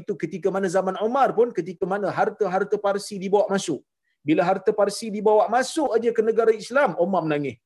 itu 0.00 0.12
ketika 0.22 0.48
mana 0.54 0.68
zaman 0.76 0.96
Umar 1.06 1.28
pun 1.38 1.48
ketika 1.58 1.84
mana 1.92 2.08
harta-harta 2.18 2.76
Parsi 2.86 3.16
dibawa 3.24 3.46
masuk 3.54 3.80
bila 4.22 4.42
harta 4.48 4.70
Parsi 4.70 5.06
dibawa 5.10 5.44
masuk 5.50 5.90
aja 5.98 6.10
ke 6.16 6.22
negara 6.22 6.52
Islam, 6.54 6.94
Umar 7.04 7.26
menangis. 7.26 7.58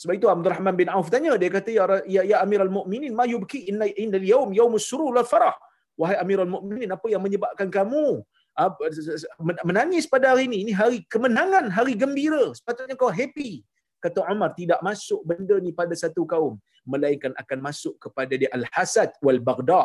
Sebab 0.00 0.16
itu 0.16 0.26
Abdul 0.32 0.52
Rahman 0.56 0.74
bin 0.80 0.88
Auf 0.88 1.12
tanya, 1.12 1.36
dia 1.36 1.52
kata 1.52 1.70
ya 1.76 1.84
ya, 2.08 2.22
ya 2.24 2.36
Amirul 2.40 2.72
Mukminin, 2.72 3.12
ma 3.12 3.28
yubki 3.28 3.68
inna 3.68 3.84
inna 3.84 4.16
al-yawm 4.16 4.48
yawmus 4.56 4.88
surur 4.88 5.12
wal 5.12 5.28
farah. 5.28 5.52
Wahai 6.00 6.16
Amirul 6.16 6.48
Mukminin, 6.48 6.88
apa 6.96 7.04
yang 7.12 7.20
menyebabkan 7.20 7.68
kamu 7.68 8.24
menangis 9.68 10.08
pada 10.08 10.32
hari 10.32 10.48
ini? 10.48 10.64
Ini 10.64 10.72
hari 10.72 11.04
kemenangan, 11.04 11.68
hari 11.68 11.92
gembira. 12.00 12.48
Sepatutnya 12.56 12.96
kau 12.96 13.12
happy. 13.12 13.60
Kata 14.04 14.24
Umar, 14.32 14.50
tidak 14.56 14.80
masuk 14.88 15.20
benda 15.30 15.56
ni 15.60 15.70
pada 15.80 15.94
satu 16.02 16.24
kaum. 16.32 16.56
Melainkan 16.88 17.32
akan 17.42 17.58
masuk 17.68 17.94
kepada 18.04 18.32
dia 18.40 18.50
al-hasad 18.58 19.12
wal-baghda. 19.24 19.84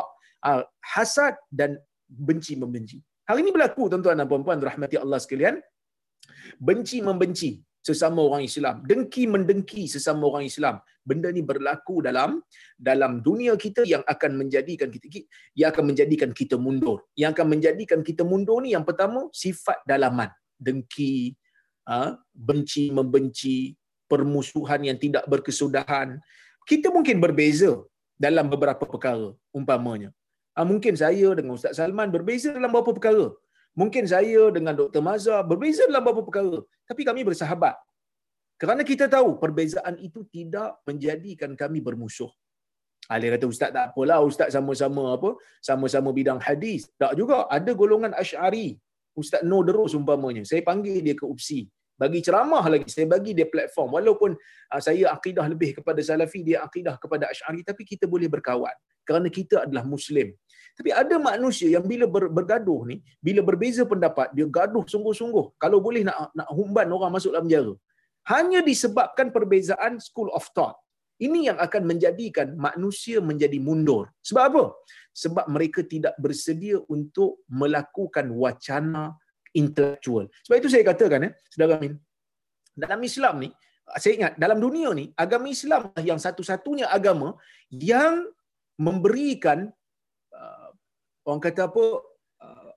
Hasad 0.92 1.36
dan 1.52 1.76
benci-membenci. 2.08 2.98
Hari 3.28 3.42
ini 3.42 3.50
berlaku 3.54 3.90
tuan-tuan 3.90 4.18
dan 4.20 4.28
puan-puan 4.30 4.58
rahmati 4.62 4.96
Allah 5.04 5.18
sekalian 5.18 5.58
benci 6.68 6.98
membenci 7.02 7.50
sesama 7.86 8.20
orang 8.26 8.42
Islam, 8.50 8.82
dengki 8.90 9.24
mendengki 9.30 9.82
sesama 9.86 10.26
orang 10.30 10.46
Islam. 10.50 10.76
Benda 11.06 11.30
ni 11.30 11.42
berlaku 11.50 12.02
dalam 12.02 12.42
dalam 12.74 13.22
dunia 13.22 13.54
kita 13.54 13.86
yang 13.86 14.02
akan 14.02 14.32
menjadikan 14.40 14.90
kita 14.90 15.22
yang 15.54 15.70
akan 15.70 15.84
menjadikan 15.90 16.30
kita 16.34 16.58
mundur. 16.58 17.06
Yang 17.14 17.30
akan 17.38 17.46
menjadikan 17.54 18.00
kita 18.02 18.22
mundur 18.26 18.58
ni 18.64 18.74
yang 18.74 18.82
pertama 18.82 19.30
sifat 19.30 19.86
dalaman, 19.86 20.30
dengki, 20.58 21.30
ha, 21.86 22.18
benci 22.34 22.90
membenci, 22.90 23.78
permusuhan 24.12 24.80
yang 24.88 24.98
tidak 25.04 25.24
berkesudahan. 25.32 26.08
Kita 26.70 26.88
mungkin 26.96 27.22
berbeza 27.24 27.72
dalam 28.26 28.46
beberapa 28.52 28.84
perkara 28.92 29.28
umpamanya. 29.58 30.10
Ha, 30.56 30.64
mungkin 30.64 30.94
saya 30.96 31.28
dengan 31.38 31.52
Ustaz 31.58 31.76
Salman 31.78 32.08
berbeza 32.16 32.50
dalam 32.56 32.70
beberapa 32.72 32.92
perkara. 32.98 33.26
Mungkin 33.76 34.04
saya 34.08 34.42
dengan 34.56 34.72
Dr. 34.72 35.02
Mazhar 35.04 35.44
berbeza 35.44 35.84
dalam 35.84 36.00
beberapa 36.00 36.24
perkara. 36.28 36.58
Tapi 36.88 37.02
kami 37.08 37.22
bersahabat. 37.28 37.76
Kerana 38.56 38.82
kita 38.90 39.04
tahu 39.04 39.36
perbezaan 39.36 40.00
itu 40.00 40.24
tidak 40.32 40.80
menjadikan 40.88 41.52
kami 41.52 41.84
bermusuh. 41.84 42.32
Ali 43.06 43.30
kata 43.30 43.46
ustaz 43.52 43.70
tak 43.76 43.92
apalah 43.92 44.18
ustaz 44.28 44.48
sama-sama 44.56 45.14
apa 45.14 45.30
sama-sama 45.68 46.10
bidang 46.18 46.40
hadis. 46.40 46.88
Tak 46.96 47.12
juga 47.20 47.44
ada 47.56 47.70
golongan 47.76 48.16
Asy'ari. 48.16 48.80
Ustaz 49.16 49.44
No 49.50 49.60
Derus 49.64 49.92
umpamanya. 49.96 50.42
Saya 50.44 50.60
panggil 50.60 51.00
dia 51.00 51.14
ke 51.16 51.24
UPSI. 51.24 51.60
Bagi 51.96 52.20
ceramah 52.26 52.64
lagi 52.72 52.88
saya 52.92 53.06
bagi 53.08 53.32
dia 53.38 53.48
platform 53.48 53.96
walaupun 53.96 54.30
uh, 54.72 54.80
saya 54.86 55.08
akidah 55.16 55.46
lebih 55.52 55.80
kepada 55.80 56.00
Salafi 56.04 56.44
dia 56.48 56.60
akidah 56.66 56.94
kepada 57.00 57.24
Asy'ari 57.32 57.64
tapi 57.64 57.82
kita 57.88 58.04
boleh 58.04 58.28
berkawan 58.28 58.76
kerana 59.08 59.28
kita 59.38 59.64
adalah 59.64 59.84
muslim. 59.94 60.28
Tapi 60.76 60.90
ada 60.92 61.16
manusia 61.16 61.68
yang 61.72 61.84
bila 61.90 62.04
ber, 62.14 62.28
bergaduh 62.28 62.80
ni, 62.90 62.96
bila 63.26 63.40
berbeza 63.48 63.82
pendapat, 63.92 64.28
dia 64.36 64.44
gaduh 64.56 64.84
sungguh-sungguh. 64.92 65.46
Kalau 65.62 65.78
boleh 65.86 66.02
nak 66.08 66.36
nak 66.36 66.48
humban 66.52 66.90
orang 66.96 67.12
masuk 67.16 67.32
dalam 67.32 67.48
penjara. 67.48 67.74
Hanya 68.32 68.60
disebabkan 68.60 69.30
perbezaan 69.36 70.02
school 70.02 70.28
of 70.36 70.44
thought. 70.52 70.76
Ini 71.16 71.48
yang 71.48 71.58
akan 71.66 71.82
menjadikan 71.88 72.48
manusia 72.60 73.24
menjadi 73.24 73.56
mundur. 73.56 74.12
Sebab 74.20 74.42
apa? 74.52 74.64
Sebab 75.16 75.46
mereka 75.48 75.80
tidak 75.80 76.12
bersedia 76.20 76.76
untuk 76.92 77.40
melakukan 77.48 78.28
wacana 78.36 79.16
intellectual. 79.60 80.24
Sebab 80.44 80.56
itu 80.60 80.68
saya 80.72 80.84
katakan 80.84 81.26
ya, 81.26 81.30
saudara 81.52 81.80
Amin. 81.80 81.94
Dalam 82.76 83.00
Islam 83.08 83.34
ni, 83.44 83.48
saya 84.02 84.12
ingat 84.18 84.32
dalam 84.36 84.58
dunia 84.60 84.90
ni 84.92 85.04
agama 85.24 85.46
Islam 85.56 85.82
yang 86.08 86.18
satu-satunya 86.20 86.86
agama 86.98 87.28
yang 87.72 88.28
memberikan 88.76 89.58
uh, 90.34 90.68
orang 91.24 91.40
kata 91.46 91.70
apa 91.70 91.84
uh, 92.44 92.70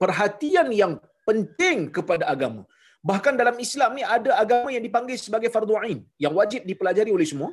perhatian 0.00 0.68
yang 0.74 0.92
penting 1.28 1.92
kepada 1.96 2.26
agama. 2.34 2.64
Bahkan 3.06 3.38
dalam 3.38 3.56
Islam 3.62 3.90
ni 3.98 4.02
ada 4.02 4.34
agama 4.42 4.74
yang 4.74 4.82
dipanggil 4.82 5.14
sebagai 5.14 5.50
fardu 5.54 5.78
ain 5.78 6.02
yang 6.18 6.34
wajib 6.34 6.66
dipelajari 6.66 7.14
oleh 7.14 7.28
semua 7.28 7.50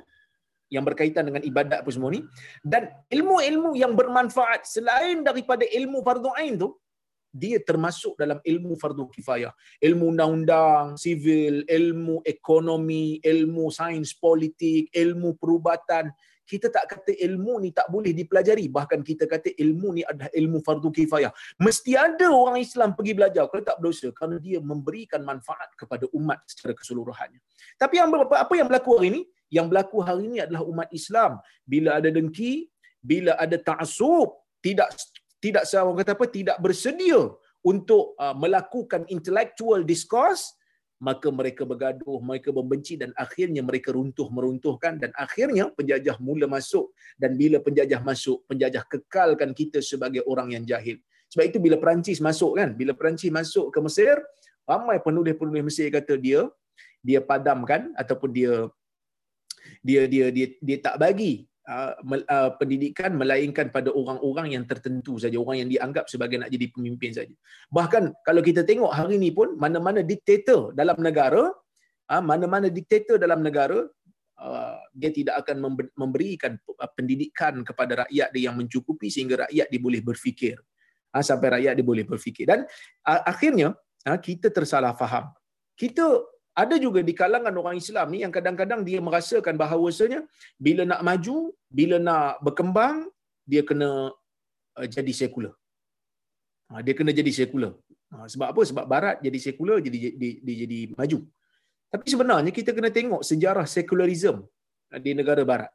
yang 0.74 0.82
berkaitan 0.88 1.24
dengan 1.30 1.42
ibadat 1.46 1.86
apa 1.86 1.92
semua 1.94 2.10
ni 2.10 2.26
dan 2.66 2.90
ilmu-ilmu 3.14 3.78
yang 3.78 3.94
bermanfaat 4.00 4.66
selain 4.66 5.22
daripada 5.22 5.62
ilmu 5.80 6.02
fardu 6.02 6.34
ain 6.42 6.58
tu 6.58 6.74
dia 7.34 7.58
termasuk 7.58 8.14
dalam 8.14 8.38
ilmu 8.46 8.78
fardu 8.78 9.10
kifayah. 9.10 9.50
Ilmu 9.82 10.14
undang-undang, 10.14 10.94
sivil, 11.02 11.66
ilmu 11.66 12.22
ekonomi, 12.22 13.18
ilmu 13.26 13.74
sains 13.74 14.14
politik, 14.14 14.94
ilmu 14.94 15.34
perubatan. 15.42 16.14
Kita 16.46 16.70
tak 16.70 16.86
kata 16.86 17.18
ilmu 17.18 17.58
ni 17.58 17.74
tak 17.74 17.90
boleh 17.90 18.14
dipelajari. 18.14 18.70
Bahkan 18.70 19.02
kita 19.02 19.26
kata 19.26 19.50
ilmu 19.58 19.98
ni 19.98 20.02
adalah 20.06 20.30
ilmu 20.30 20.62
fardu 20.62 20.94
kifayah. 20.94 21.34
Mesti 21.58 21.98
ada 21.98 22.30
orang 22.30 22.62
Islam 22.62 22.94
pergi 22.94 23.18
belajar 23.18 23.50
kalau 23.50 23.66
tak 23.66 23.82
berdosa. 23.82 24.14
Kerana 24.14 24.38
dia 24.38 24.62
memberikan 24.62 25.26
manfaat 25.26 25.74
kepada 25.74 26.06
umat 26.14 26.46
secara 26.46 26.78
keseluruhannya. 26.78 27.42
Tapi 27.82 27.98
yang 27.98 28.14
apa 28.14 28.54
yang 28.54 28.70
berlaku 28.70 29.02
hari 29.02 29.10
ini? 29.10 29.22
Yang 29.50 29.66
berlaku 29.74 29.98
hari 30.06 30.24
ini 30.30 30.38
adalah 30.46 30.62
umat 30.70 30.88
Islam. 30.94 31.42
Bila 31.66 31.98
ada 31.98 32.14
dengki, 32.14 32.70
bila 33.02 33.34
ada 33.42 33.58
ta'asub, 33.58 34.44
tidak 34.64 34.96
tidak 35.44 35.68
orang 35.76 36.00
kata 36.00 36.16
apa 36.16 36.26
tidak 36.32 36.58
bersedia 36.64 37.20
untuk 37.68 38.16
uh, 38.16 38.32
melakukan 38.32 39.04
intellectual 39.12 39.84
discourse 39.84 40.56
maka 41.04 41.28
mereka 41.28 41.68
bergaduh 41.68 42.24
mereka 42.24 42.56
membenci 42.56 42.96
dan 42.96 43.12
akhirnya 43.20 43.60
mereka 43.60 43.92
runtuh 43.92 44.32
meruntuhkan 44.32 44.96
dan 44.96 45.12
akhirnya 45.20 45.68
penjajah 45.76 46.16
mula 46.24 46.48
masuk. 46.48 46.96
Dan 47.20 47.36
bila 47.36 47.60
penjajah 47.60 48.00
masuk 48.00 48.48
penjajah 48.48 48.88
kekalkan 48.88 49.52
kita 49.52 49.84
sebagai 49.84 50.24
orang 50.24 50.56
yang 50.56 50.64
jahil. 50.64 50.96
Sebab 51.28 51.44
itu 51.44 51.60
bila 51.60 51.76
Perancis 51.76 52.24
masuk 52.24 52.56
kan 52.56 52.72
bila 52.72 52.96
Perancis 52.96 53.28
masuk 53.28 53.68
ke 53.76 53.84
Mesir 53.84 54.16
ramai 54.64 55.04
penulis-penulis 55.04 55.64
Mesir 55.68 55.92
kata 55.92 56.16
dia 56.16 56.48
dia 57.04 57.20
padamkan 57.20 57.92
ataupun 58.00 58.30
dia 58.32 58.54
dia 59.84 60.08
dia 60.08 60.32
dia, 60.32 60.48
dia 60.56 60.78
tak 60.80 60.96
bagi 60.96 61.44
Uh, 61.64 62.52
pendidikan 62.60 63.16
melainkan 63.16 63.72
pada 63.72 63.88
orang-orang 63.88 64.52
yang 64.52 64.68
tertentu 64.68 65.16
saja 65.16 65.40
orang 65.40 65.64
yang 65.64 65.72
dianggap 65.72 66.12
sebagai 66.12 66.36
nak 66.36 66.52
jadi 66.52 66.68
pemimpin 66.68 67.16
saja. 67.16 67.32
Bahkan 67.72 68.20
kalau 68.28 68.44
kita 68.44 68.68
tengok 68.68 68.92
hari 68.92 69.16
ini 69.16 69.32
pun 69.32 69.56
mana-mana 69.56 70.04
diktator 70.04 70.76
dalam 70.76 71.00
negara 71.00 71.48
uh, 72.12 72.20
mana-mana 72.20 72.68
diktator 72.68 73.16
dalam 73.16 73.40
negara 73.40 73.80
dia 74.92 75.08
tidak 75.16 75.48
akan 75.48 75.88
memberikan 75.96 76.60
pendidikan 77.00 77.64
kepada 77.64 78.04
rakyat 78.04 78.28
dia 78.36 78.52
yang 78.52 78.60
mencukupi 78.60 79.08
sehingga 79.08 79.48
rakyat 79.48 79.72
dia 79.72 79.80
boleh 79.80 80.04
berfikir. 80.04 80.60
Sampai 81.16 81.48
rakyat 81.48 81.80
dia 81.80 81.86
boleh 81.86 82.04
berfikir. 82.04 82.44
Dan 82.44 82.68
akhirnya 83.08 83.72
kita 84.20 84.52
tersalah 84.52 84.92
faham. 85.00 85.32
Kita 85.80 86.28
ada 86.62 86.76
juga 86.86 87.00
di 87.08 87.14
kalangan 87.22 87.56
orang 87.62 87.78
Islam 87.82 88.08
ni 88.14 88.22
yang 88.24 88.34
kadang-kadang 88.38 88.82
dia 88.88 89.00
merasakan 89.08 89.56
bahawasanya 89.62 90.20
bila 90.66 90.84
nak 90.92 91.02
maju, 91.08 91.38
bila 91.78 91.98
nak 92.08 92.38
berkembang, 92.46 93.10
dia 93.52 93.62
kena 93.70 93.90
uh, 94.78 94.88
jadi 94.96 95.14
sekular. 95.22 95.54
Ha, 96.70 96.82
dia 96.86 96.94
kena 97.00 97.12
jadi 97.20 97.32
sekular. 97.40 97.74
Ha, 98.14 98.30
sebab 98.30 98.48
apa? 98.54 98.62
Sebab 98.70 98.86
barat 98.94 99.18
jadi 99.26 99.40
sekular, 99.46 99.78
jadi 99.86 99.98
dia, 100.22 100.32
dia 100.46 100.56
jadi 100.64 100.80
maju. 100.94 101.20
Tapi 101.94 102.06
sebenarnya 102.14 102.52
kita 102.58 102.72
kena 102.78 102.90
tengok 102.90 103.22
sejarah 103.30 103.66
sekularisme 103.70 104.42
di 105.06 105.12
negara 105.20 105.42
barat. 105.52 105.72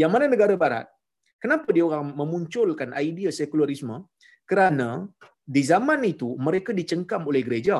Yang 0.00 0.10
mana 0.12 0.24
negara 0.32 0.54
barat, 0.64 0.86
kenapa 1.40 1.68
dia 1.76 1.84
orang 1.88 2.12
memunculkan 2.20 2.92
idea 2.96 3.28
sekularisme? 3.32 3.96
Kerana 4.48 5.04
di 5.54 5.62
zaman 5.72 6.00
itu 6.08 6.28
mereka 6.46 6.70
dicengkam 6.80 7.22
oleh 7.30 7.42
gereja 7.46 7.78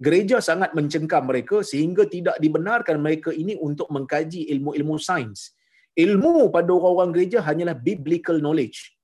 gereja 0.00 0.42
sangat 0.42 0.74
mencengkam 0.74 1.24
mereka 1.30 1.62
sehingga 1.62 2.04
tidak 2.10 2.36
dibenarkan 2.42 2.98
mereka 2.98 3.30
ini 3.30 3.54
untuk 3.58 3.88
mengkaji 3.94 4.50
ilmu-ilmu 4.54 4.96
sains. 4.98 5.54
Ilmu 5.94 6.50
pada 6.50 6.74
orang-orang 6.74 7.14
gereja 7.14 7.38
hanyalah 7.38 7.78
biblical 7.78 8.42
knowledge. 8.42 8.98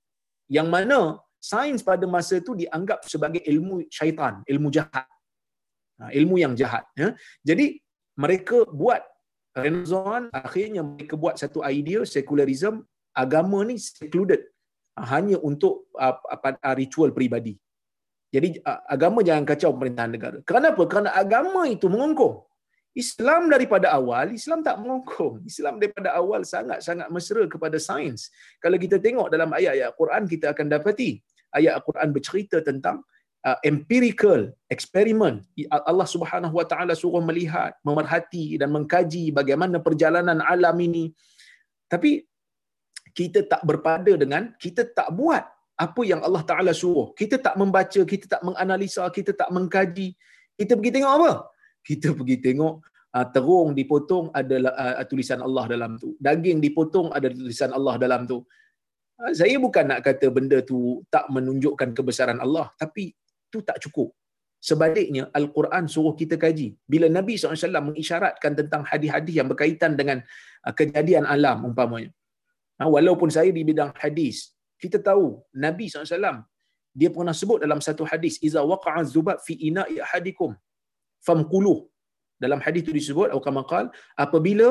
Yang 0.51 0.69
mana 0.75 0.99
sains 1.39 1.81
pada 1.87 2.03
masa 2.11 2.43
itu 2.43 2.59
dianggap 2.59 3.07
sebagai 3.07 3.39
ilmu 3.47 3.87
syaitan, 3.87 4.43
ilmu 4.43 4.69
jahat. 4.75 5.07
Ha, 6.03 6.11
ilmu 6.11 6.43
yang 6.43 6.59
jahat. 6.59 6.83
Ya. 6.99 7.15
Jadi 7.47 7.79
mereka 8.19 8.67
buat 8.67 9.07
Renaissance, 9.55 10.31
akhirnya 10.35 10.83
mereka 10.83 11.15
buat 11.15 11.35
satu 11.39 11.63
idea 11.67 12.03
sekularisme, 12.07 12.83
agama 13.15 13.63
ni 13.63 13.79
secluded. 13.79 14.43
Ha, 14.99 15.07
hanya 15.15 15.39
untuk 15.39 15.87
uh, 15.95 16.19
ritual 16.75 17.15
peribadi. 17.15 17.55
Jadi 18.31 18.63
agama 18.87 19.27
jangan 19.27 19.43
kacau 19.43 19.75
pemerintahan 19.75 20.11
negara. 20.15 20.39
Kenapa? 20.47 20.83
Kerana 20.87 21.11
agama 21.15 21.67
itu 21.67 21.91
mengongkong. 21.91 22.47
Islam 22.91 23.51
daripada 23.51 23.91
awal, 23.95 24.35
Islam 24.35 24.67
tak 24.67 24.79
mengongkong. 24.83 25.47
Islam 25.47 25.79
daripada 25.79 26.15
awal 26.15 26.43
sangat-sangat 26.43 27.07
mesra 27.11 27.43
kepada 27.47 27.79
sains. 27.79 28.31
Kalau 28.63 28.79
kita 28.79 28.99
tengok 28.99 29.31
dalam 29.31 29.51
ayat-ayat 29.51 29.95
Quran, 29.95 30.27
kita 30.27 30.51
akan 30.55 30.67
dapati 30.67 31.23
ayat 31.55 31.83
Quran 31.87 32.09
bercerita 32.11 32.59
tentang 32.63 33.03
uh, 33.47 33.59
empirical 33.67 34.51
eksperimen. 34.71 35.43
Allah 35.71 36.07
Subhanahu 36.07 36.55
Wa 36.55 36.67
Taala 36.67 36.95
suruh 36.99 37.23
melihat, 37.23 37.79
memerhati 37.87 38.59
dan 38.59 38.75
mengkaji 38.75 39.35
bagaimana 39.35 39.79
perjalanan 39.79 40.43
alam 40.43 40.75
ini. 40.83 41.15
Tapi 41.91 42.27
kita 43.11 43.47
tak 43.47 43.63
berpada 43.67 44.15
dengan, 44.15 44.55
kita 44.59 44.87
tak 44.87 45.11
buat 45.15 45.43
apa 45.81 46.03
yang 46.05 46.21
Allah 46.21 46.45
Ta'ala 46.45 46.73
suruh. 46.77 47.17
Kita 47.17 47.41
tak 47.47 47.55
membaca, 47.57 48.01
kita 48.13 48.27
tak 48.29 48.43
menganalisa, 48.45 49.09
kita 49.09 49.33
tak 49.33 49.49
mengkaji. 49.57 50.13
Kita 50.61 50.77
pergi 50.77 50.93
tengok 51.01 51.13
apa? 51.17 51.33
Kita 51.81 52.09
pergi 52.13 52.37
tengok 52.45 52.75
uh, 53.17 53.27
terung 53.33 53.73
dipotong 53.73 54.29
ada 54.37 54.57
uh, 54.69 55.05
tulisan 55.09 55.41
Allah 55.41 55.65
dalam 55.73 55.97
tu. 55.97 56.21
Daging 56.21 56.61
dipotong 56.61 57.09
ada 57.17 57.33
tulisan 57.33 57.73
Allah 57.73 57.97
dalam 57.97 58.29
tu. 58.29 58.45
Uh, 59.17 59.33
saya 59.33 59.57
bukan 59.57 59.89
nak 59.89 60.01
kata 60.05 60.29
benda 60.29 60.61
tu 60.61 61.01
tak 61.09 61.33
menunjukkan 61.33 61.97
kebesaran 61.97 62.39
Allah. 62.45 62.69
Tapi 62.77 63.17
tu 63.49 63.65
tak 63.65 63.81
cukup. 63.81 64.13
Sebaliknya, 64.61 65.33
Al-Quran 65.33 65.89
suruh 65.89 66.13
kita 66.13 66.37
kaji. 66.37 66.77
Bila 66.85 67.09
Nabi 67.09 67.41
SAW 67.41 67.89
mengisyaratkan 67.89 68.53
tentang 68.53 68.85
hadis-hadis 68.85 69.41
yang 69.41 69.49
berkaitan 69.49 69.97
dengan 69.97 70.21
kejadian 70.77 71.25
alam 71.25 71.65
umpamanya. 71.65 72.13
Walaupun 72.77 73.33
saya 73.33 73.49
di 73.49 73.65
bidang 73.65 73.97
hadis, 73.97 74.53
kita 74.83 74.99
tahu 75.09 75.27
Nabi 75.65 75.87
SAW 75.93 76.41
dia 77.01 77.09
pernah 77.15 77.35
sebut 77.41 77.59
dalam 77.65 77.81
satu 77.87 78.03
hadis 78.11 78.35
iza 78.49 78.61
waqa'a 78.73 79.03
zubab 79.15 79.39
fi 79.47 79.55
ina'i 79.69 79.97
ahadikum 80.07 80.53
famqulu 81.27 81.75
dalam 82.45 82.59
hadis 82.65 82.81
itu 82.85 82.93
disebut 82.99 83.29
atau 83.31 83.43
kama 83.47 83.63
apabila 84.25 84.69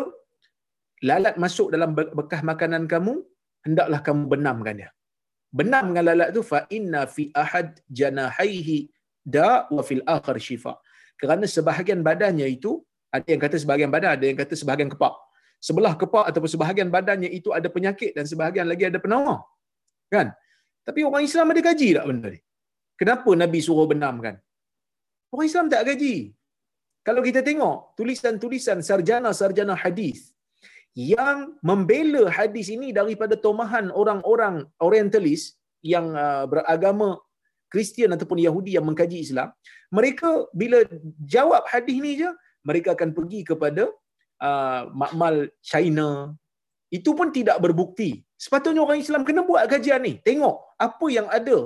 lalat 1.09 1.35
masuk 1.43 1.67
dalam 1.73 1.91
bekas 2.19 2.41
makanan 2.51 2.83
kamu 2.93 3.13
hendaklah 3.65 3.99
kamu 4.07 4.23
benamkan 4.33 4.75
dia. 4.81 4.89
Benam 5.59 5.83
dengan 5.89 6.05
lalat 6.09 6.29
tu 6.37 6.41
fa 6.51 6.59
inna 6.77 7.01
fi 7.15 7.23
ahad 7.43 7.67
janahaihi 7.99 8.77
da 9.35 9.49
wa 9.75 9.81
fil 9.87 10.03
akhir 10.15 10.37
shifa. 10.47 10.73
Kerana 11.21 11.45
sebahagian 11.55 12.01
badannya 12.07 12.47
itu 12.57 12.71
ada 13.15 13.25
yang 13.33 13.41
kata 13.45 13.57
sebahagian 13.61 13.91
badan 13.95 14.11
ada 14.17 14.25
yang 14.29 14.37
kata 14.41 14.53
sebahagian 14.61 14.89
kepak. 14.93 15.15
Sebelah 15.67 15.93
kepak 16.01 16.25
ataupun 16.29 16.49
sebahagian 16.55 16.89
badannya 16.95 17.29
itu 17.39 17.49
ada 17.57 17.67
penyakit 17.75 18.11
dan 18.17 18.25
sebahagian 18.31 18.67
lagi 18.71 18.83
ada 18.89 18.99
penawar 19.05 19.39
Kan? 20.13 20.27
Tapi 20.87 21.05
orang 21.05 21.23
Islam 21.29 21.53
ada 21.53 21.61
gaji 21.69 21.87
tak 21.97 22.05
benda 22.09 22.27
ni? 22.35 22.39
Kenapa 22.99 23.29
Nabi 23.41 23.59
suruh 23.61 23.87
benamkan? 23.91 24.35
Orang 25.33 25.47
Islam 25.49 25.65
tak 25.73 25.85
gaji. 25.89 26.15
Kalau 27.07 27.21
kita 27.27 27.41
tengok 27.45 27.95
tulisan-tulisan 27.97 28.81
sarjana-sarjana 28.89 29.77
hadis 29.83 30.33
yang 30.97 31.55
membela 31.69 32.27
hadis 32.27 32.67
ini 32.75 32.89
daripada 32.91 33.37
tomahan 33.37 33.87
orang-orang 34.01 34.67
orientalis 34.83 35.55
yang 35.79 36.11
uh, 36.11 36.43
beragama 36.49 37.21
Kristian 37.69 38.11
ataupun 38.17 38.41
Yahudi 38.41 38.75
yang 38.75 38.85
mengkaji 38.89 39.23
Islam, 39.23 39.53
mereka 39.93 40.49
bila 40.51 40.81
jawab 41.23 41.63
hadis 41.69 41.97
ni 42.01 42.17
je, 42.19 42.29
mereka 42.65 42.97
akan 42.97 43.13
pergi 43.13 43.45
kepada 43.45 43.87
uh, 44.41 44.81
makmal 44.91 45.47
China. 45.61 46.33
Itu 46.89 47.13
pun 47.13 47.29
tidak 47.29 47.61
berbukti 47.61 48.25
Sepatutnya 48.43 48.81
orang 48.85 48.99
Islam 49.03 49.21
kena 49.27 49.41
buat 49.49 49.63
kajian 49.71 50.01
ni. 50.07 50.13
Tengok 50.27 50.55
apa 50.87 51.05
yang 51.17 51.27
ada 51.37 51.57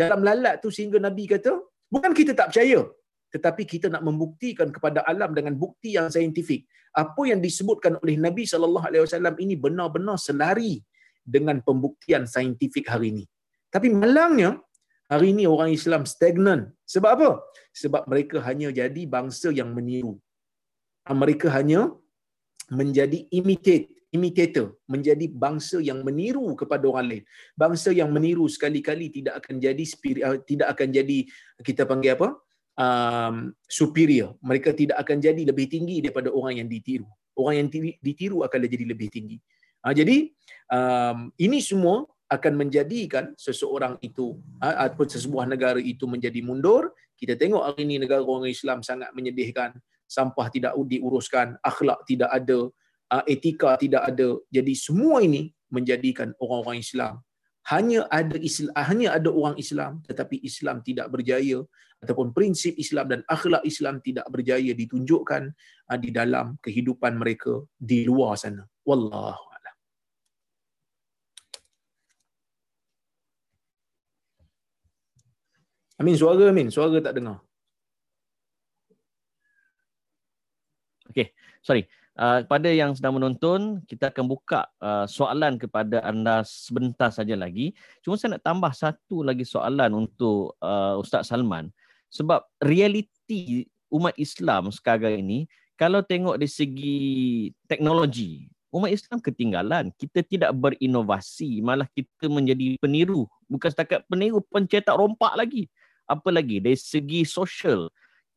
dalam 0.00 0.20
lalat 0.28 0.54
tu 0.64 0.68
sehingga 0.76 0.98
Nabi 1.06 1.24
kata, 1.32 1.52
bukan 1.92 2.12
kita 2.18 2.32
tak 2.38 2.48
percaya, 2.50 2.80
tetapi 3.34 3.62
kita 3.72 3.86
nak 3.94 4.02
membuktikan 4.08 4.68
kepada 4.76 5.04
alam 5.12 5.30
dengan 5.38 5.54
bukti 5.64 5.90
yang 5.98 6.08
saintifik. 6.16 6.64
Apa 7.02 7.22
yang 7.30 7.40
disebutkan 7.46 8.00
oleh 8.02 8.16
Nabi 8.26 8.42
wasallam 8.48 9.36
ini 9.44 9.54
benar-benar 9.64 10.16
selari 10.26 10.74
dengan 11.34 11.58
pembuktian 11.68 12.24
saintifik 12.34 12.86
hari 12.92 13.08
ini. 13.14 13.24
Tapi 13.74 13.88
malangnya 14.02 14.50
Hari 15.12 15.36
ini 15.36 15.44
orang 15.44 15.70
Islam 15.78 16.02
stagnan. 16.08 16.60
Sebab 16.88 17.10
apa? 17.16 17.30
Sebab 17.76 18.02
mereka 18.10 18.40
hanya 18.48 18.72
jadi 18.72 19.02
bangsa 19.04 19.52
yang 19.52 19.70
meniru. 19.76 20.16
Mereka 21.04 21.52
hanya 21.52 21.92
menjadi 22.72 23.28
imitate, 23.28 23.92
imitator, 24.14 24.78
menjadi 24.86 25.26
bangsa 25.26 25.82
yang 25.82 26.06
meniru 26.06 26.46
kepada 26.54 26.86
orang 26.86 27.06
lain. 27.10 27.24
Bangsa 27.58 27.90
yang 27.90 28.14
meniru 28.14 28.46
sekali-kali 28.46 29.10
tidak 29.10 29.42
akan 29.42 29.58
jadi 29.58 29.84
ah, 30.22 30.38
tidak 30.38 30.68
akan 30.78 30.88
jadi 30.94 31.18
kita 31.66 31.82
panggil 31.82 32.14
apa? 32.14 32.28
Um, 32.74 33.54
superior. 33.66 34.38
Mereka 34.38 34.74
tidak 34.78 35.02
akan 35.02 35.18
jadi 35.18 35.42
lebih 35.42 35.66
tinggi 35.66 35.98
daripada 35.98 36.30
orang 36.30 36.62
yang 36.62 36.70
ditiru. 36.70 37.06
Orang 37.34 37.66
yang 37.66 37.68
ditiru 37.98 38.46
akan 38.46 38.58
jadi 38.70 38.86
lebih 38.86 39.10
tinggi. 39.10 39.42
Ha, 39.82 39.90
jadi 39.90 40.30
um, 40.70 41.34
ini 41.36 41.58
semua 41.58 42.06
akan 42.30 42.56
menjadikan 42.56 43.34
seseorang 43.36 44.00
itu 44.00 44.38
ha, 44.62 44.88
ataupun 44.88 45.10
sesebuah 45.10 45.44
negara 45.50 45.82
itu 45.82 46.06
menjadi 46.06 46.40
mundur. 46.40 46.94
Kita 47.18 47.34
tengok 47.34 47.62
hari 47.74 47.82
ini 47.82 47.98
negara 47.98 48.22
orang 48.22 48.48
Islam 48.48 48.80
sangat 48.86 49.10
menyedihkan. 49.12 49.74
Sampah 50.06 50.46
tidak 50.48 50.78
diuruskan, 50.86 51.58
akhlak 51.64 52.06
tidak 52.06 52.30
ada, 52.30 52.70
etika 53.26 53.76
tidak 53.80 54.02
ada. 54.10 54.38
Jadi 54.50 54.72
semua 54.74 55.22
ini 55.22 55.52
menjadikan 55.70 56.32
orang-orang 56.38 56.80
Islam 56.82 57.20
hanya 57.72 58.04
ada 58.12 58.36
Islam, 58.36 58.72
hanya 58.76 59.08
ada 59.16 59.30
orang 59.32 59.56
Islam 59.56 60.04
tetapi 60.04 60.36
Islam 60.44 60.84
tidak 60.84 61.08
berjaya 61.08 61.64
ataupun 62.04 62.36
prinsip 62.36 62.76
Islam 62.76 63.08
dan 63.08 63.20
akhlak 63.24 63.64
Islam 63.64 64.04
tidak 64.04 64.28
berjaya 64.28 64.76
ditunjukkan 64.76 65.48
di 65.96 66.10
dalam 66.12 66.60
kehidupan 66.60 67.16
mereka 67.16 67.64
di 67.80 68.04
luar 68.04 68.36
sana. 68.36 68.68
Wallahu 68.84 69.54
Amin, 75.94 76.18
suara 76.18 76.50
Amin. 76.50 76.68
Suara 76.74 76.98
tak 76.98 77.14
dengar. 77.16 77.38
Okay, 81.10 81.30
sorry. 81.62 81.86
Uh, 82.14 82.46
kepada 82.46 82.70
yang 82.70 82.94
sedang 82.94 83.18
menonton, 83.18 83.82
kita 83.90 84.14
akan 84.14 84.30
buka 84.30 84.70
uh, 84.78 85.02
soalan 85.02 85.58
kepada 85.58 85.98
anda 86.06 86.46
sebentar 86.46 87.10
saja 87.10 87.34
lagi. 87.34 87.74
Cuma 88.06 88.14
saya 88.14 88.38
nak 88.38 88.46
tambah 88.46 88.70
satu 88.70 89.26
lagi 89.26 89.42
soalan 89.42 90.06
untuk 90.06 90.54
uh, 90.62 90.94
Ustaz 90.94 91.26
Salman. 91.26 91.74
Sebab 92.14 92.46
realiti 92.62 93.66
umat 93.90 94.14
Islam 94.14 94.70
sekarang 94.70 95.26
ini, 95.26 95.50
kalau 95.74 96.06
tengok 96.06 96.38
dari 96.38 96.46
segi 96.46 96.98
teknologi, 97.66 98.46
umat 98.70 98.94
Islam 98.94 99.18
ketinggalan. 99.18 99.90
Kita 99.98 100.22
tidak 100.22 100.54
berinovasi, 100.54 101.66
malah 101.66 101.90
kita 101.90 102.30
menjadi 102.30 102.78
peniru. 102.78 103.26
Bukan 103.50 103.74
setakat 103.74 104.06
peniru, 104.06 104.38
pencetak 104.54 104.94
rompak 104.94 105.34
lagi 105.34 105.66
apa 106.04 106.28
lagi 106.28 106.60
dari 106.60 106.76
segi 106.76 107.24
sosial 107.24 107.88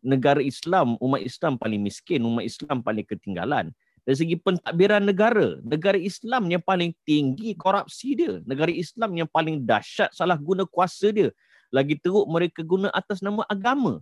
negara 0.08 0.40
Islam 0.40 0.96
umat 1.04 1.20
Islam 1.20 1.60
paling 1.60 1.84
miskin 1.84 2.24
umat 2.24 2.48
Islam 2.48 2.80
paling 2.80 3.04
ketinggalan. 3.04 3.76
Dari 4.08 4.16
segi 4.16 4.36
pentadbiran 4.40 5.04
negara 5.04 5.60
negara 5.68 6.00
Islam 6.00 6.48
yang 6.48 6.64
paling 6.64 6.96
tinggi 7.04 7.52
korupsi 7.60 8.16
dia. 8.16 8.40
Negara 8.48 8.72
Islam 8.72 9.20
yang 9.20 9.28
paling 9.28 9.68
dahsyat 9.68 10.16
salah 10.16 10.40
guna 10.40 10.64
kuasa 10.64 11.12
dia. 11.12 11.36
Lagi 11.76 12.00
teruk 12.00 12.24
mereka 12.32 12.64
guna 12.64 12.88
atas 12.96 13.20
nama 13.20 13.44
agama. 13.52 14.00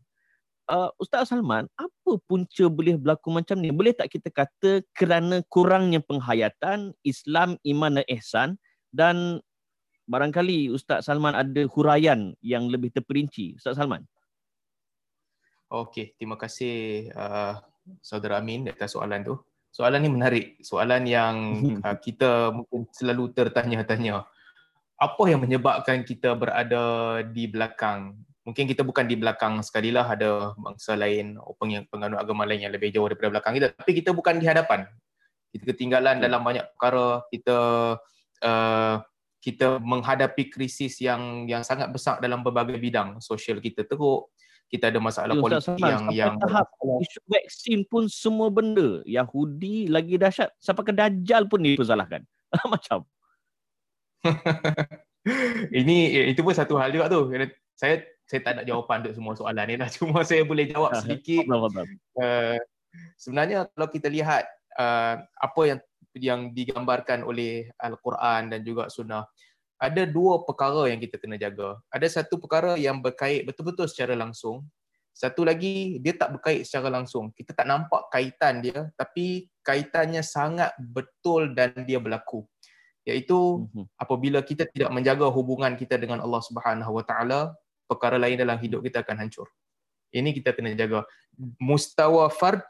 Uh, 0.69 0.89
Ustaz 1.01 1.29
Salman 1.29 1.65
apa 1.77 2.11
punca 2.29 2.65
boleh 2.69 3.01
berlaku 3.01 3.33
macam 3.33 3.57
ni? 3.57 3.73
Boleh 3.73 3.97
tak 3.97 4.13
kita 4.13 4.29
kata 4.29 4.85
kerana 4.93 5.41
kurangnya 5.49 6.01
penghayatan 6.05 6.93
Islam 7.01 7.57
iman 7.65 7.97
dan 7.97 8.05
ihsan? 8.13 8.49
Dan 8.93 9.41
barangkali 10.05 10.69
Ustaz 10.69 11.09
Salman 11.09 11.33
ada 11.33 11.65
huraian 11.73 12.37
yang 12.45 12.69
lebih 12.69 12.93
terperinci. 12.93 13.57
Ustaz 13.57 13.81
Salman. 13.81 14.05
Okey, 15.75 16.15
terima 16.15 16.39
kasih 16.39 17.11
uh, 17.11 17.59
Saudara 17.99 18.39
Amin 18.39 18.63
atas 18.71 18.95
soalan 18.95 19.27
tu. 19.27 19.35
Soalan 19.75 20.07
ni 20.07 20.07
menarik. 20.07 20.55
Soalan 20.63 21.03
yang 21.03 21.35
uh, 21.83 21.99
kita 21.99 22.55
mungkin 22.55 22.87
selalu 22.95 23.35
tertanya-tanya. 23.35 24.23
Apa 24.95 25.23
yang 25.27 25.43
menyebabkan 25.43 26.07
kita 26.07 26.31
berada 26.39 27.19
di 27.27 27.51
belakang? 27.51 28.15
Mungkin 28.47 28.71
kita 28.71 28.87
bukan 28.87 29.03
di 29.03 29.19
belakang 29.19 29.59
sekali 29.67 29.91
lah 29.91 30.07
ada 30.07 30.55
bangsa 30.55 30.95
lain, 30.95 31.35
penganut 31.91 32.23
agama 32.23 32.47
lain 32.47 32.63
yang 32.63 32.71
lebih 32.71 32.95
jauh 32.95 33.11
daripada 33.11 33.35
belakang 33.35 33.59
kita. 33.59 33.75
Tapi 33.75 33.91
kita 33.99 34.15
bukan 34.15 34.39
di 34.39 34.47
hadapan. 34.47 34.87
Kita 35.51 35.75
ketinggalan 35.75 36.23
dalam 36.23 36.39
banyak 36.39 36.71
perkara. 36.71 37.19
Kita 37.27 37.57
uh, 38.47 38.95
kita 39.43 39.83
menghadapi 39.83 40.47
krisis 40.47 41.03
yang 41.03 41.51
yang 41.51 41.67
sangat 41.67 41.91
besar 41.91 42.23
dalam 42.23 42.39
berbagai 42.47 42.79
bidang 42.79 43.19
sosial 43.19 43.59
kita 43.59 43.83
teruk 43.83 44.31
kita 44.69 44.89
ada 44.89 44.99
masalah 44.99 45.33
politik 45.37 45.77
Ustaz 45.77 45.79
yang 45.79 46.03
yang 46.09 46.33
tahap 46.41 46.67
isu 46.81 47.19
vaksin 47.29 47.79
pun 47.85 48.09
semua 48.09 48.49
benda 48.49 49.05
Yahudi 49.05 49.87
lagi 49.87 50.17
dahsyat 50.17 50.49
sampai 50.57 50.83
ke 50.89 50.93
dajjal 50.93 51.45
pun 51.45 51.61
dipersalahkan. 51.61 52.25
Macam. 52.73 53.05
Ini 55.79 56.29
itu 56.33 56.41
pun 56.41 56.53
satu 56.53 56.77
hal 56.77 56.93
juga 56.93 57.09
tu. 57.09 57.29
Saya 57.77 58.01
saya 58.25 58.39
tak 58.41 58.53
nak 58.61 58.65
jawapan 58.65 59.05
untuk 59.05 59.13
semua 59.13 59.33
soalan 59.37 59.65
ni 59.69 59.75
lah. 59.77 59.89
Cuma 59.95 60.25
saya 60.25 60.41
boleh 60.41 60.65
jawab 60.69 60.97
sedikit. 60.97 61.45
Uh, 62.17 62.57
sebenarnya 63.21 63.69
kalau 63.69 63.87
kita 63.89 64.09
lihat 64.09 64.49
uh, 64.81 65.21
apa 65.21 65.61
yang 65.65 65.79
yang 66.15 66.41
digambarkan 66.55 67.21
oleh 67.27 67.69
Al-Quran 67.77 68.49
dan 68.49 68.59
juga 68.65 68.89
Sunnah. 68.89 69.29
Ada 69.75 70.07
dua 70.07 70.43
perkara 70.47 70.87
yang 70.87 71.03
kita 71.03 71.19
kena 71.19 71.35
jaga. 71.35 71.79
Ada 71.91 72.21
satu 72.21 72.39
perkara 72.39 72.79
yang 72.79 73.03
berkait 73.03 73.43
betul-betul 73.43 73.91
secara 73.91 74.15
langsung. 74.15 74.63
Satu 75.15 75.47
lagi, 75.47 75.99
dia 76.03 76.11
tak 76.15 76.39
berkait 76.39 76.67
secara 76.67 76.91
langsung. 76.91 77.31
Kita 77.31 77.55
tak 77.55 77.67
nampak 77.67 78.11
kaitan 78.11 78.59
dia, 78.59 78.91
tapi 78.99 79.47
kaitannya 79.63 80.19
sangat 80.19 80.75
betul 80.79 81.55
dan 81.55 81.71
dia 81.87 82.03
berlaku. 82.03 82.43
Iaitu 83.07 83.69
mhm. 83.69 83.85
apabila 83.95 84.41
kita 84.41 84.67
tidak 84.67 84.91
menjaga 84.91 85.29
hubungan 85.29 85.77
kita 85.77 85.95
dengan 85.95 86.19
Allah 86.19 86.41
Subhanahu 86.43 86.99
Wa 86.99 87.03
Taala, 87.07 87.39
perkara 87.87 88.17
lain 88.17 88.35
dalam 88.35 88.57
hidup 88.59 88.81
kita 88.81 89.05
akan 89.05 89.23
hancur. 89.23 89.47
Ini 90.11 90.33
kita 90.35 90.51
kena 90.51 90.73
jaga. 90.73 91.05
Mustawa 91.61 92.27
fard 92.31 92.63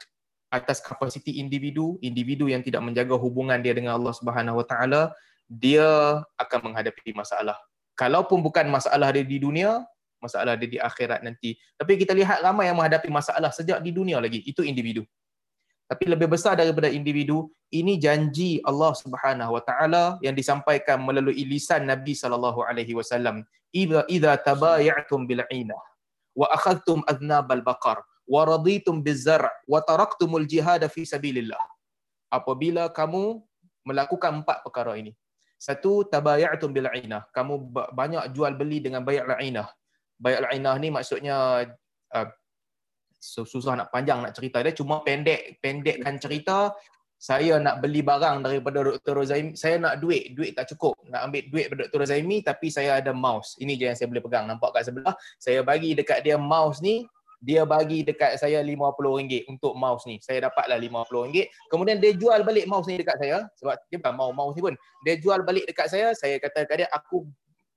atas 0.52 0.78
kapasiti 0.78 1.42
individu, 1.42 1.98
individu 2.04 2.46
yang 2.46 2.62
tidak 2.62 2.84
menjaga 2.84 3.18
hubungan 3.18 3.58
dia 3.58 3.74
dengan 3.74 3.98
Allah 3.98 4.14
Subhanahu 4.14 4.62
Wa 4.62 4.66
Taala, 4.66 5.02
dia 5.46 6.20
akan 6.36 6.70
menghadapi 6.70 7.14
masalah. 7.14 7.56
Kalaupun 7.96 8.44
bukan 8.44 8.68
masalah 8.68 9.14
dia 9.14 9.24
di 9.24 9.40
dunia, 9.40 9.82
masalah 10.20 10.58
dia 10.58 10.68
di 10.68 10.78
akhirat 10.82 11.22
nanti. 11.24 11.56
Tapi 11.78 11.96
kita 11.96 12.12
lihat 12.12 12.44
ramai 12.44 12.68
yang 12.68 12.76
menghadapi 12.76 13.08
masalah 13.08 13.48
sejak 13.54 13.80
di 13.80 13.94
dunia 13.94 14.20
lagi. 14.20 14.42
Itu 14.44 14.60
individu. 14.60 15.06
Tapi 15.86 16.04
lebih 16.10 16.26
besar 16.26 16.58
daripada 16.58 16.90
individu, 16.90 17.46
ini 17.70 17.94
janji 17.94 18.58
Allah 18.66 18.90
Subhanahu 18.90 19.54
Wa 19.54 19.62
Taala 19.62 20.04
yang 20.18 20.34
disampaikan 20.34 20.98
melalui 20.98 21.46
lisan 21.46 21.86
Nabi 21.86 22.18
sallallahu 22.18 22.66
alaihi 22.66 22.98
wasallam. 22.98 23.46
Idza 23.70 24.02
idza 24.10 24.34
tabaya'tum 24.42 25.30
bil 25.30 25.46
'inah 25.46 25.78
wa 26.36 26.46
akhadhtum 26.52 27.06
adnab 27.06 27.48
al-baqar 27.48 28.02
wa 28.26 28.42
raditum 28.42 29.00
bizar' 29.00 29.46
wa 29.70 29.78
taraktumul 29.78 30.44
jihad 30.44 30.82
fi 30.90 31.06
sabilillah. 31.06 31.60
Apabila 32.34 32.90
kamu 32.90 33.40
melakukan 33.86 34.42
empat 34.42 34.66
perkara 34.66 34.98
ini. 34.98 35.14
Satu 35.56 36.04
tabaya'tum 36.04 36.70
bil 36.70 36.88
ainah. 36.88 37.24
Kamu 37.32 37.72
banyak 37.72 38.36
jual 38.36 38.54
beli 38.54 38.84
dengan 38.84 39.02
bay'ul 39.02 39.32
ainah. 39.36 39.68
Bay'ul 40.20 40.46
ainah 40.52 40.76
ni 40.76 40.88
maksudnya 40.92 41.64
uh, 42.12 42.28
susah 43.20 43.74
nak 43.74 43.88
panjang 43.90 44.22
nak 44.22 44.36
cerita 44.36 44.60
dia 44.60 44.76
cuma 44.76 45.00
pendek 45.02 45.58
pendekkan 45.58 46.20
cerita 46.20 46.76
saya 47.16 47.56
nak 47.56 47.80
beli 47.80 48.04
barang 48.04 48.44
daripada 48.44 48.84
Dr. 48.84 49.16
Rozaimi, 49.16 49.56
saya 49.56 49.80
nak 49.80 50.04
duit, 50.04 50.36
duit 50.36 50.52
tak 50.52 50.68
cukup. 50.76 51.00
Nak 51.08 51.32
ambil 51.32 51.42
duit 51.48 51.64
daripada 51.72 51.88
Dr. 51.88 51.98
Rozaimi 52.04 52.44
tapi 52.44 52.68
saya 52.68 53.00
ada 53.00 53.16
mouse. 53.16 53.56
Ini 53.56 53.72
je 53.80 53.84
yang 53.88 53.96
saya 53.96 54.08
boleh 54.12 54.20
pegang. 54.20 54.44
Nampak 54.44 54.76
kat 54.76 54.92
sebelah. 54.92 55.16
Saya 55.40 55.64
bagi 55.64 55.96
dekat 55.96 56.20
dia 56.20 56.36
mouse 56.36 56.84
ni, 56.84 57.08
dia 57.46 57.62
bagi 57.62 58.02
dekat 58.02 58.42
saya 58.42 58.58
RM50 58.66 59.46
untuk 59.46 59.78
mouse 59.78 60.02
ni. 60.02 60.18
Saya 60.18 60.50
dapatlah 60.50 60.82
RM50. 60.82 61.46
Kemudian 61.70 62.02
dia 62.02 62.10
jual 62.18 62.42
balik 62.42 62.66
mouse 62.66 62.90
ni 62.90 62.98
dekat 62.98 63.22
saya 63.22 63.46
sebab 63.62 63.78
dia 63.86 64.02
bukan 64.02 64.14
mau 64.18 64.34
mouse 64.34 64.58
ni 64.58 64.66
pun. 64.66 64.74
Dia 65.06 65.14
jual 65.14 65.46
balik 65.46 65.62
dekat 65.70 65.86
saya, 65.86 66.10
saya 66.18 66.42
kata 66.42 66.66
dekat 66.66 66.82
dia 66.82 66.88
aku 66.90 67.22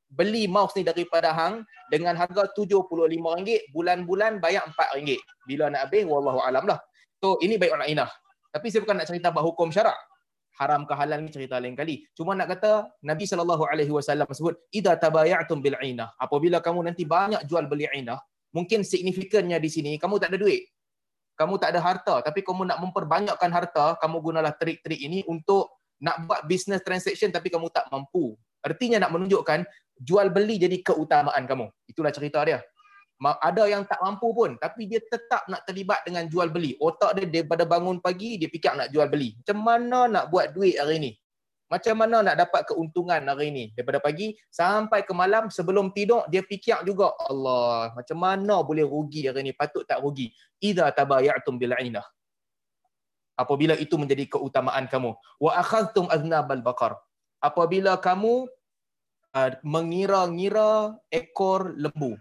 beli 0.10 0.50
mouse 0.50 0.74
ni 0.74 0.82
daripada 0.82 1.30
hang 1.30 1.62
dengan 1.94 2.18
harga 2.18 2.50
RM75, 2.58 3.70
bulan-bulan 3.70 4.42
bayar 4.42 4.66
RM4. 4.74 5.22
Bila 5.46 5.70
nak 5.70 5.86
habis 5.86 6.04
wallahu 6.10 6.42
alam 6.42 6.66
lah. 6.66 6.82
So 7.22 7.38
ini 7.46 7.62
baik 7.62 7.78
orang 7.78 7.94
inah. 7.94 8.10
Tapi 8.50 8.74
saya 8.74 8.82
bukan 8.82 8.98
nak 8.98 9.08
cerita 9.14 9.30
bahawa 9.30 9.54
hukum 9.54 9.70
syarak. 9.70 9.98
Haram 10.58 10.84
ke 10.84 10.98
halal 10.98 11.22
ni 11.22 11.30
cerita 11.30 11.62
lain 11.62 11.78
kali. 11.78 12.10
Cuma 12.18 12.34
nak 12.34 12.58
kata 12.58 12.90
Nabi 13.06 13.24
sallallahu 13.30 13.70
alaihi 13.70 13.94
wasallam 13.94 14.28
sebut 14.34 14.58
idza 14.74 14.98
tabaya'tum 14.98 15.62
bil 15.62 15.78
'inah. 15.78 16.12
Apabila 16.20 16.58
kamu 16.60 16.90
nanti 16.90 17.08
banyak 17.08 17.46
jual 17.48 17.64
beli 17.70 17.88
'inah, 17.88 18.20
mungkin 18.56 18.82
signifikannya 18.86 19.58
di 19.62 19.70
sini 19.70 19.92
kamu 19.98 20.18
tak 20.18 20.36
ada 20.36 20.40
duit. 20.42 20.70
Kamu 21.40 21.56
tak 21.56 21.72
ada 21.72 21.80
harta 21.80 22.16
tapi 22.20 22.44
kamu 22.44 22.68
nak 22.68 22.84
memperbanyakkan 22.84 23.52
harta, 23.52 23.96
kamu 24.04 24.20
gunalah 24.20 24.52
trik-trik 24.60 25.00
ini 25.00 25.24
untuk 25.24 25.72
nak 26.04 26.28
buat 26.28 26.44
business 26.48 26.84
transaction 26.84 27.32
tapi 27.32 27.48
kamu 27.48 27.72
tak 27.72 27.88
mampu. 27.92 28.36
Artinya 28.60 29.08
nak 29.08 29.16
menunjukkan 29.16 29.64
jual 30.00 30.28
beli 30.32 30.60
jadi 30.60 30.80
keutamaan 30.84 31.44
kamu. 31.48 31.68
Itu 31.88 32.00
Itulah 32.00 32.12
cerita 32.16 32.40
dia. 32.48 32.60
Ada 33.20 33.68
yang 33.68 33.84
tak 33.84 34.00
mampu 34.00 34.32
pun 34.32 34.56
tapi 34.56 34.88
dia 34.88 35.04
tetap 35.04 35.44
nak 35.52 35.68
terlibat 35.68 36.08
dengan 36.08 36.28
jual 36.32 36.48
beli. 36.48 36.80
Otak 36.80 37.20
dia 37.20 37.28
daripada 37.28 37.68
bangun 37.68 38.00
pagi 38.00 38.40
dia 38.40 38.48
fikir 38.48 38.76
nak 38.80 38.92
jual 38.96 39.12
beli. 39.12 39.36
Macam 39.44 39.58
mana 39.60 40.00
nak 40.08 40.26
buat 40.32 40.56
duit 40.56 40.80
hari 40.80 41.04
ni? 41.04 41.12
Macam 41.70 41.96
mana 42.02 42.26
nak 42.26 42.36
dapat 42.36 42.66
keuntungan 42.66 43.22
hari 43.30 43.54
ni? 43.54 43.66
Daripada 43.78 44.02
pagi 44.02 44.34
sampai 44.50 45.06
ke 45.06 45.14
malam 45.14 45.54
sebelum 45.54 45.94
tidur 45.94 46.26
dia 46.26 46.42
fikir 46.42 46.82
juga 46.82 47.14
Allah, 47.30 47.94
macam 47.94 48.18
mana 48.18 48.66
boleh 48.66 48.84
rugi 48.84 49.30
hari 49.30 49.46
ni? 49.46 49.54
Patut 49.54 49.86
tak 49.86 50.02
rugi? 50.02 50.34
Idza 50.58 50.90
tabayatum 50.90 51.62
bil 51.62 51.78
ainah. 51.78 52.04
Apabila 53.38 53.78
itu 53.78 53.96
menjadi 53.96 54.26
keutamaan 54.28 54.90
kamu. 54.90 55.14
Wa 55.40 55.62
akhadhtum 55.62 56.10
aznabal 56.10 56.60
baqar. 56.66 56.98
Apabila 57.40 57.96
kamu 58.02 58.50
uh, 59.38 59.52
mengira-ngira 59.62 60.98
ekor 61.08 61.72
lembu 61.78 62.18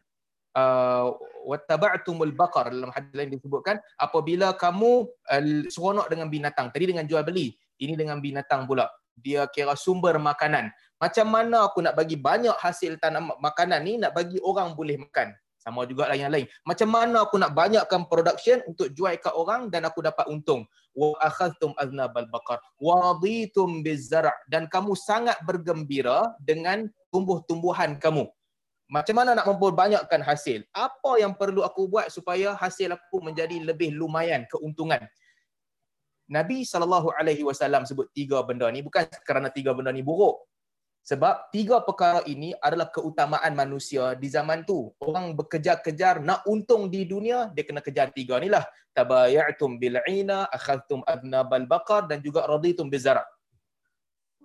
uh, 0.58 1.06
wattaba'tumul 1.48 2.34
baqar 2.36 2.72
dalam 2.72 2.92
hadis 2.92 3.12
lain 3.16 3.32
disebutkan 3.32 3.80
apabila 3.96 4.52
kamu 4.56 5.08
uh, 5.08 5.42
seronok 5.68 6.06
dengan 6.12 6.28
binatang 6.28 6.68
tadi 6.74 6.92
dengan 6.92 7.08
jual 7.08 7.24
beli 7.24 7.54
ini 7.80 7.94
dengan 7.96 8.20
binatang 8.20 8.68
pula 8.68 8.88
dia 9.22 9.46
kira 9.50 9.74
sumber 9.74 10.16
makanan. 10.16 10.70
Macam 10.98 11.26
mana 11.30 11.66
aku 11.70 11.78
nak 11.82 11.94
bagi 11.94 12.18
banyak 12.18 12.54
hasil 12.58 12.98
tanam 12.98 13.30
makanan 13.38 13.80
ni 13.86 13.98
nak 14.02 14.14
bagi 14.14 14.42
orang 14.42 14.74
boleh 14.74 14.98
makan? 14.98 15.30
Sama 15.58 15.84
juga 15.84 16.06
lah 16.06 16.14
yang 16.14 16.30
lain. 16.30 16.46
Macam 16.62 16.88
mana 16.88 17.26
aku 17.26 17.36
nak 17.36 17.52
banyakkan 17.52 18.06
production 18.06 18.62
untuk 18.70 18.94
jual 18.94 19.14
ke 19.18 19.30
orang 19.34 19.68
dan 19.68 19.84
aku 19.84 20.00
dapat 20.00 20.24
untung? 20.30 20.64
Wa 20.94 21.18
akhadhtum 21.18 21.74
aznabal 21.76 22.30
baqar. 22.30 22.62
Wa 22.78 23.12
raditum 23.12 23.82
bizar' 23.82 24.32
dan 24.46 24.70
kamu 24.70 24.94
sangat 24.94 25.36
bergembira 25.44 26.34
dengan 26.40 26.86
tumbuh-tumbuhan 27.10 27.98
kamu. 27.98 28.26
Macam 28.88 29.20
mana 29.20 29.36
nak 29.36 29.44
memperbanyakkan 29.44 30.24
hasil? 30.24 30.64
Apa 30.72 31.20
yang 31.20 31.36
perlu 31.36 31.60
aku 31.60 31.92
buat 31.92 32.08
supaya 32.08 32.56
hasil 32.56 32.96
aku 32.96 33.20
menjadi 33.20 33.60
lebih 33.60 33.92
lumayan 33.92 34.48
keuntungan? 34.48 35.04
Nabi 36.28 36.64
saw 36.64 36.84
sebut 37.88 38.12
tiga 38.12 38.44
benda 38.44 38.68
ni 38.68 38.84
bukan 38.84 39.08
kerana 39.24 39.48
tiga 39.48 39.72
benda 39.72 39.90
ni 39.92 40.04
buruk. 40.04 40.44
Sebab 41.08 41.48
tiga 41.48 41.80
perkara 41.80 42.20
ini 42.28 42.52
adalah 42.60 42.92
keutamaan 42.92 43.56
manusia 43.56 44.12
di 44.12 44.28
zaman 44.28 44.68
tu. 44.68 44.92
Orang 45.00 45.32
bekejar-kejar 45.32 46.20
nak 46.20 46.44
untung 46.44 46.92
di 46.92 47.08
dunia, 47.08 47.48
dia 47.56 47.64
kena 47.64 47.80
kejar 47.80 48.12
tiga 48.12 48.36
ni 48.36 48.52
lah. 48.52 48.60
Tabayatum 48.92 49.80
bil'ina, 49.80 50.52
akhadtum 50.52 51.00
adnabal 51.08 51.64
baqar 51.64 52.12
dan 52.12 52.20
juga 52.20 52.44
raditum 52.44 52.92
bizara' 52.92 53.24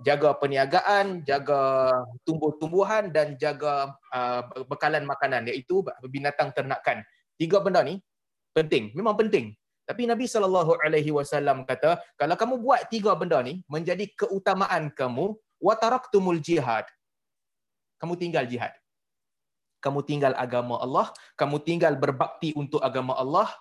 jaga 0.01 0.33
perniagaan, 0.33 1.21
jaga 1.21 1.91
tumbuh-tumbuhan 2.25 3.13
dan 3.13 3.37
jaga 3.37 3.93
uh, 4.09 4.41
bekalan 4.65 5.05
makanan 5.05 5.45
iaitu 5.51 5.85
binatang 6.09 6.49
ternakan. 6.55 7.05
Tiga 7.37 7.61
benda 7.61 7.85
ni 7.85 8.01
penting, 8.55 8.91
memang 8.97 9.13
penting. 9.19 9.53
Tapi 9.83 10.07
Nabi 10.07 10.25
sallallahu 10.31 10.79
alaihi 10.79 11.11
wasallam 11.11 11.67
kata, 11.67 11.99
kalau 12.19 12.35
kamu 12.39 12.55
buat 12.65 12.81
tiga 12.93 13.11
benda 13.19 13.39
ni 13.43 13.59
menjadi 13.67 14.07
keutamaan 14.15 14.87
kamu, 14.99 15.35
wa 15.59 15.73
taraktumul 15.75 16.39
jihad. 16.39 16.87
Kamu 17.99 18.15
tinggal 18.19 18.47
jihad. 18.47 18.73
Kamu 19.83 19.99
tinggal 20.07 20.33
agama 20.39 20.79
Allah, 20.79 21.11
kamu 21.35 21.59
tinggal 21.67 21.99
berbakti 21.99 22.55
untuk 22.55 22.79
agama 22.79 23.15
Allah. 23.19 23.51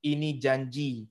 Ini 0.00 0.40
janji 0.40 1.10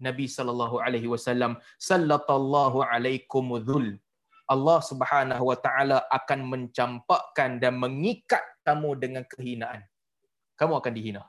Nabi 0.00 0.26
sallallahu 0.30 0.76
alaihi 0.78 1.08
wasallam 1.10 1.58
sallallahu 1.76 2.84
alaikum 2.84 3.58
dhul 3.68 3.98
Allah 4.50 4.78
Subhanahu 4.82 5.44
wa 5.46 5.54
taala 5.54 6.02
akan 6.10 6.40
mencampakkan 6.52 7.62
dan 7.62 7.78
mengikat 7.78 8.42
kamu 8.66 8.98
dengan 8.98 9.22
kehinaan. 9.22 9.86
Kamu 10.58 10.74
akan 10.82 10.92
dihina. 10.98 11.22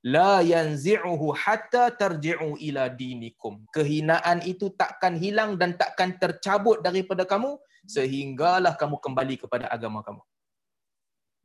La 0.00 0.40
yanzi'uhu 0.40 1.36
hatta 1.36 1.92
tarji'u 1.92 2.56
ila 2.56 2.88
dinikum. 2.88 3.68
Kehinaan 3.68 4.40
itu 4.48 4.72
takkan 4.72 5.20
hilang 5.20 5.60
dan 5.60 5.76
takkan 5.76 6.16
tercabut 6.16 6.80
daripada 6.80 7.28
kamu 7.28 7.60
sehinggalah 7.84 8.80
kamu 8.80 8.96
kembali 8.96 9.36
kepada 9.36 9.68
agama 9.68 10.00
kamu. 10.00 10.24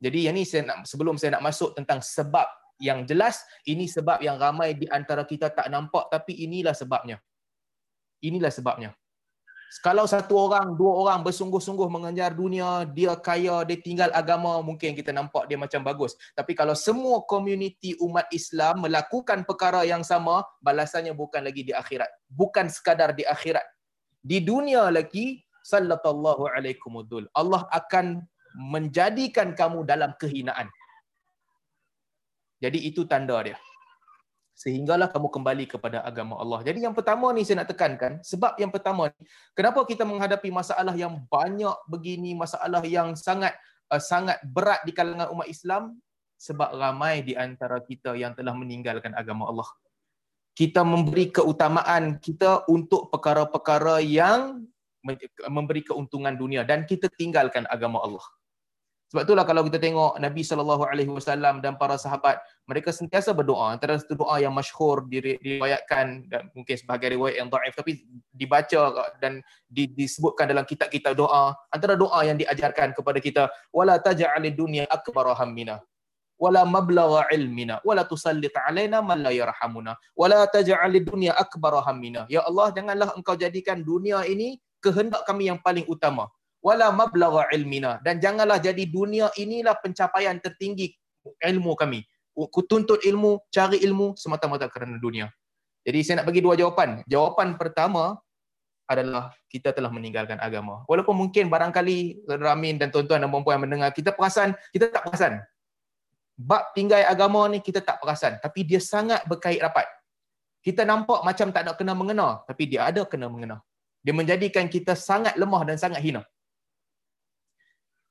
Jadi 0.00 0.28
yang 0.28 0.36
ni 0.36 0.44
saya 0.48 0.64
nak 0.64 0.88
sebelum 0.88 1.20
saya 1.20 1.36
nak 1.36 1.44
masuk 1.52 1.76
tentang 1.76 2.00
sebab 2.00 2.48
yang 2.80 3.08
jelas 3.08 3.40
ini 3.64 3.88
sebab 3.88 4.20
yang 4.20 4.36
ramai 4.36 4.76
di 4.76 4.84
antara 4.88 5.24
kita 5.24 5.48
tak 5.52 5.68
nampak 5.68 6.08
tapi 6.12 6.36
inilah 6.44 6.76
sebabnya. 6.76 7.20
Inilah 8.24 8.52
sebabnya. 8.52 8.96
Kalau 9.82 10.06
satu 10.06 10.38
orang, 10.38 10.78
dua 10.78 10.94
orang 10.94 11.20
bersungguh-sungguh 11.26 11.90
mengejar 11.90 12.32
dunia, 12.32 12.86
dia 12.86 13.18
kaya, 13.18 13.66
dia 13.66 13.78
tinggal 13.82 14.14
agama, 14.14 14.62
mungkin 14.62 14.94
kita 14.94 15.10
nampak 15.10 15.50
dia 15.50 15.58
macam 15.58 15.82
bagus. 15.82 16.14
Tapi 16.38 16.54
kalau 16.54 16.72
semua 16.78 17.22
komuniti 17.26 17.98
umat 17.98 18.30
Islam 18.30 18.86
melakukan 18.86 19.42
perkara 19.42 19.82
yang 19.82 20.06
sama, 20.06 20.46
balasannya 20.62 21.12
bukan 21.12 21.42
lagi 21.42 21.66
di 21.66 21.74
akhirat. 21.74 22.08
Bukan 22.30 22.70
sekadar 22.70 23.12
di 23.12 23.26
akhirat. 23.26 23.66
Di 24.22 24.38
dunia 24.38 24.86
lagi, 24.90 25.42
sallallahu 25.66 26.46
alaikumudul. 26.46 27.26
Allah 27.34 27.66
akan 27.74 28.22
menjadikan 28.54 29.52
kamu 29.52 29.82
dalam 29.82 30.14
kehinaan. 30.16 30.70
Jadi 32.62 32.88
itu 32.88 33.04
tanda 33.04 33.36
dia. 33.44 33.58
Sehinggalah 34.56 35.12
kamu 35.12 35.28
kembali 35.28 35.64
kepada 35.68 36.00
agama 36.00 36.40
Allah. 36.40 36.64
Jadi 36.64 36.80
yang 36.80 36.96
pertama 36.96 37.28
ni 37.36 37.44
saya 37.44 37.60
nak 37.60 37.76
tekankan, 37.76 38.24
sebab 38.24 38.56
yang 38.56 38.72
pertama 38.72 39.12
ni, 39.12 39.20
kenapa 39.52 39.84
kita 39.84 40.08
menghadapi 40.08 40.48
masalah 40.48 40.96
yang 40.96 41.20
banyak 41.28 41.76
begini, 41.84 42.32
masalah 42.32 42.80
yang 42.88 43.12
sangat 43.12 43.52
uh, 43.92 44.00
sangat 44.00 44.40
berat 44.48 44.80
di 44.88 44.96
kalangan 44.96 45.28
umat 45.28 45.44
Islam, 45.44 46.00
sebab 46.40 46.72
ramai 46.72 47.20
di 47.20 47.36
antara 47.36 47.84
kita 47.84 48.16
yang 48.16 48.32
telah 48.32 48.56
meninggalkan 48.56 49.12
agama 49.12 49.48
Allah. 49.52 49.68
Kita 50.56 50.80
memberi 50.80 51.28
keutamaan 51.28 52.16
kita 52.16 52.64
untuk 52.72 53.12
perkara-perkara 53.12 54.00
yang 54.00 54.64
memberi 55.52 55.84
keuntungan 55.84 56.32
dunia 56.32 56.64
dan 56.64 56.88
kita 56.88 57.12
tinggalkan 57.12 57.68
agama 57.68 58.00
Allah. 58.00 58.24
Sebab 59.06 59.22
itulah 59.22 59.46
kalau 59.46 59.62
kita 59.62 59.78
tengok 59.78 60.18
Nabi 60.18 60.42
sallallahu 60.42 60.82
alaihi 60.82 61.06
wasallam 61.06 61.62
dan 61.62 61.78
para 61.78 61.94
sahabat, 61.94 62.42
mereka 62.66 62.90
sentiasa 62.90 63.30
berdoa. 63.30 63.70
Antara 63.70 63.94
satu 64.02 64.18
doa 64.18 64.42
yang 64.42 64.50
masyhur 64.50 65.06
diriwayatkan 65.06 66.26
dan 66.26 66.50
mungkin 66.50 66.74
sebahagian 66.74 67.14
riwayat 67.14 67.36
yang 67.38 67.46
dhaif 67.46 67.74
tapi 67.78 68.02
dibaca 68.34 69.06
dan 69.22 69.46
disebutkan 69.70 70.50
dalam 70.50 70.66
kitab-kitab 70.66 71.14
doa. 71.14 71.54
Antara 71.70 71.94
doa 71.94 72.18
yang 72.26 72.34
diajarkan 72.34 72.98
kepada 72.98 73.22
kita, 73.22 73.42
wala 73.70 73.94
taj'alid 74.02 74.58
dunya 74.58 74.90
akbar 74.90 75.30
hammina 75.38 75.78
wala 76.36 76.68
mablagha 76.68 77.32
ilmina 77.32 77.80
wala 77.80 78.04
tusallit 78.04 78.52
alaina 78.68 79.00
man 79.00 79.24
la 79.24 79.32
yarhamuna 79.32 79.96
wala 80.12 80.44
taj'alid 80.50 81.06
dunya 81.06 81.30
akbar 81.30 81.78
hammina. 81.86 82.26
Ya 82.26 82.42
Allah, 82.42 82.74
janganlah 82.74 83.14
engkau 83.14 83.38
jadikan 83.38 83.86
dunia 83.86 84.26
ini 84.26 84.58
kehendak 84.82 85.22
kami 85.24 85.48
yang 85.48 85.62
paling 85.62 85.86
utama 85.86 86.26
wala 86.66 86.90
mablagha 86.90 87.46
ilmina. 87.54 88.02
Dan 88.02 88.18
janganlah 88.18 88.58
jadi 88.58 88.82
dunia 88.90 89.30
inilah 89.38 89.78
pencapaian 89.78 90.34
tertinggi 90.42 90.90
ilmu 91.38 91.78
kami. 91.78 92.02
Ku 92.34 92.60
tuntut 92.66 93.06
ilmu 93.06 93.46
cari 93.54 93.78
ilmu 93.86 94.18
semata-mata 94.18 94.66
kerana 94.66 94.98
dunia. 94.98 95.30
Jadi 95.86 95.98
saya 96.02 96.14
nak 96.20 96.26
bagi 96.26 96.42
dua 96.42 96.58
jawapan. 96.58 97.06
Jawapan 97.06 97.54
pertama 97.54 98.18
adalah 98.90 99.30
kita 99.46 99.70
telah 99.70 99.88
meninggalkan 99.94 100.42
agama. 100.42 100.82
Walaupun 100.90 101.14
mungkin 101.14 101.46
barangkali 101.46 102.26
Ramin 102.26 102.82
dan 102.82 102.90
tuan-tuan 102.90 103.22
dan 103.22 103.30
puan-puan 103.30 103.56
yang 103.56 103.64
mendengar 103.70 103.90
kita 103.94 104.10
perasan 104.10 104.58
kita 104.74 104.90
tak 104.90 105.06
perasan. 105.06 105.42
Bab 106.36 106.74
tinggal 106.76 107.00
agama 107.06 107.48
ni 107.48 107.62
kita 107.62 107.80
tak 107.80 108.02
perasan. 108.02 108.36
Tapi 108.42 108.66
dia 108.66 108.82
sangat 108.82 109.24
berkait 109.24 109.62
rapat. 109.62 109.86
Kita 110.60 110.82
nampak 110.82 111.22
macam 111.22 111.54
tak 111.54 111.62
nak 111.62 111.78
kena 111.78 111.94
mengena 111.94 112.42
tapi 112.42 112.66
dia 112.66 112.90
ada 112.90 113.06
kena 113.06 113.30
mengena 113.30 113.62
dia 114.06 114.14
menjadikan 114.14 114.70
kita 114.70 114.94
sangat 114.94 115.34
lemah 115.34 115.66
dan 115.66 115.74
sangat 115.74 115.98
hina 115.98 116.22